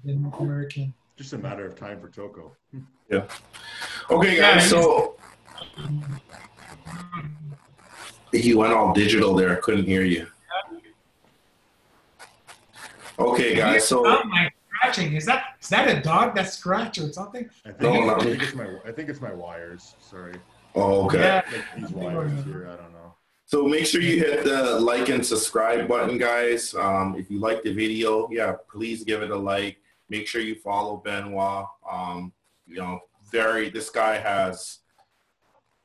the 0.03 0.13
North 0.13 0.39
American 0.39 0.93
just 1.17 1.33
a 1.33 1.37
matter 1.37 1.65
of 1.65 1.75
time 1.75 1.99
for 1.99 2.09
Toko. 2.09 2.55
Yeah. 3.09 3.25
Okay, 4.09 4.37
guys. 4.37 4.69
So 4.69 5.17
he 8.31 8.53
went 8.53 8.73
all 8.73 8.93
digital 8.93 9.33
there. 9.33 9.57
I 9.57 9.59
couldn't 9.59 9.85
hear 9.85 10.03
you. 10.03 10.27
Okay, 13.19 13.55
guys. 13.55 13.87
So 13.87 14.03
my 14.03 14.51
scratching. 14.75 15.13
Is 15.15 15.25
that 15.25 15.55
is 15.59 15.69
that 15.69 15.89
a 15.89 16.01
dog 16.01 16.35
that 16.35 16.51
scratched 16.51 16.99
or 16.99 17.11
something? 17.11 17.49
I 17.65 17.71
think, 17.71 17.81
no, 17.81 18.15
I 18.15 18.19
think 18.19 18.43
it's 18.43 18.53
my 18.53 18.77
I 18.85 18.91
think 18.91 19.09
it's 19.09 19.21
my 19.21 19.33
wires. 19.33 19.95
Sorry. 19.99 20.35
Oh, 20.75 21.05
okay. 21.05 21.19
Yeah. 21.19 21.41
Like 21.51 21.65
these 21.77 21.89
wires 21.91 22.31
here. 22.45 22.69
I 22.71 22.75
don't 22.75 22.93
know. 22.93 23.15
So 23.45 23.65
make 23.65 23.85
sure 23.85 24.01
you 24.01 24.19
hit 24.19 24.43
the 24.43 24.79
like 24.79 25.09
and 25.09 25.25
subscribe 25.25 25.87
button, 25.87 26.17
guys. 26.17 26.75
Um, 26.75 27.15
if 27.17 27.31
you 27.31 27.39
like 27.39 27.63
the 27.63 27.73
video, 27.73 28.29
yeah, 28.29 28.53
please 28.69 29.03
give 29.03 29.23
it 29.23 29.31
a 29.31 29.35
like 29.35 29.77
make 30.09 30.27
sure 30.27 30.41
you 30.41 30.55
follow 30.55 30.97
Benoit. 30.97 31.65
Um, 31.89 32.33
you 32.65 32.77
know, 32.77 32.99
very 33.31 33.69
this 33.69 33.89
guy 33.89 34.17
has 34.17 34.79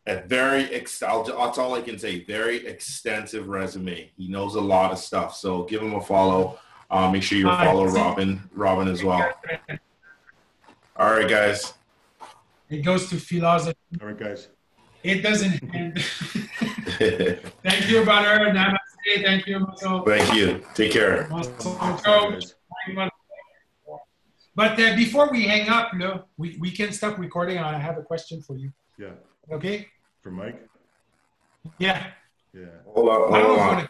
a 0.06 0.22
very 0.22 0.64
ex- 0.74 0.98
that's 0.98 1.58
all 1.58 1.74
I 1.74 1.80
can 1.80 1.98
say. 1.98 2.24
Very 2.24 2.66
extensive 2.66 3.48
resume. 3.48 4.10
He 4.16 4.28
knows 4.28 4.54
a 4.54 4.60
lot 4.60 4.92
of 4.92 4.98
stuff. 4.98 5.36
So 5.36 5.64
give 5.64 5.82
him 5.82 5.94
a 5.94 6.00
follow. 6.00 6.58
Uh, 6.90 7.10
make 7.10 7.22
sure 7.22 7.38
you 7.38 7.44
follow 7.46 7.86
Robin, 7.86 8.42
Robin 8.52 8.88
as 8.88 9.02
well. 9.02 9.32
All 10.96 11.10
right, 11.10 11.28
guys. 11.28 11.72
It 12.68 12.82
goes 12.84 13.08
to 13.10 13.16
philosophy. 13.16 13.78
All 14.00 14.08
right, 14.08 14.18
guys. 14.18 14.48
It 15.02 15.22
doesn't 15.22 15.74
end. 15.74 15.98
Thank 17.62 17.88
you, 17.88 18.04
brother. 18.04 18.50
Namaste. 18.50 18.78
Thank 19.24 19.46
you, 19.46 19.66
Thank 20.06 20.34
you. 20.34 20.64
Take 20.74 20.92
care. 20.92 21.28
But 24.54 24.78
uh, 24.78 24.94
before 24.96 25.30
we 25.30 25.44
hang 25.44 25.68
up, 25.68 25.94
no, 25.94 26.24
we, 26.36 26.56
we 26.60 26.70
can 26.70 26.92
stop 26.92 27.18
recording. 27.18 27.58
I 27.58 27.78
have 27.78 27.96
a 27.96 28.02
question 28.02 28.42
for 28.42 28.56
you. 28.56 28.70
Yeah. 28.98 29.12
Okay. 29.50 29.88
For 30.22 30.30
Mike. 30.30 30.68
Yeah. 31.78 32.06
Yeah. 32.52 32.66
Hold 32.86 33.08
on. 33.08 33.32
Hold 33.32 33.58
on. 33.58 33.78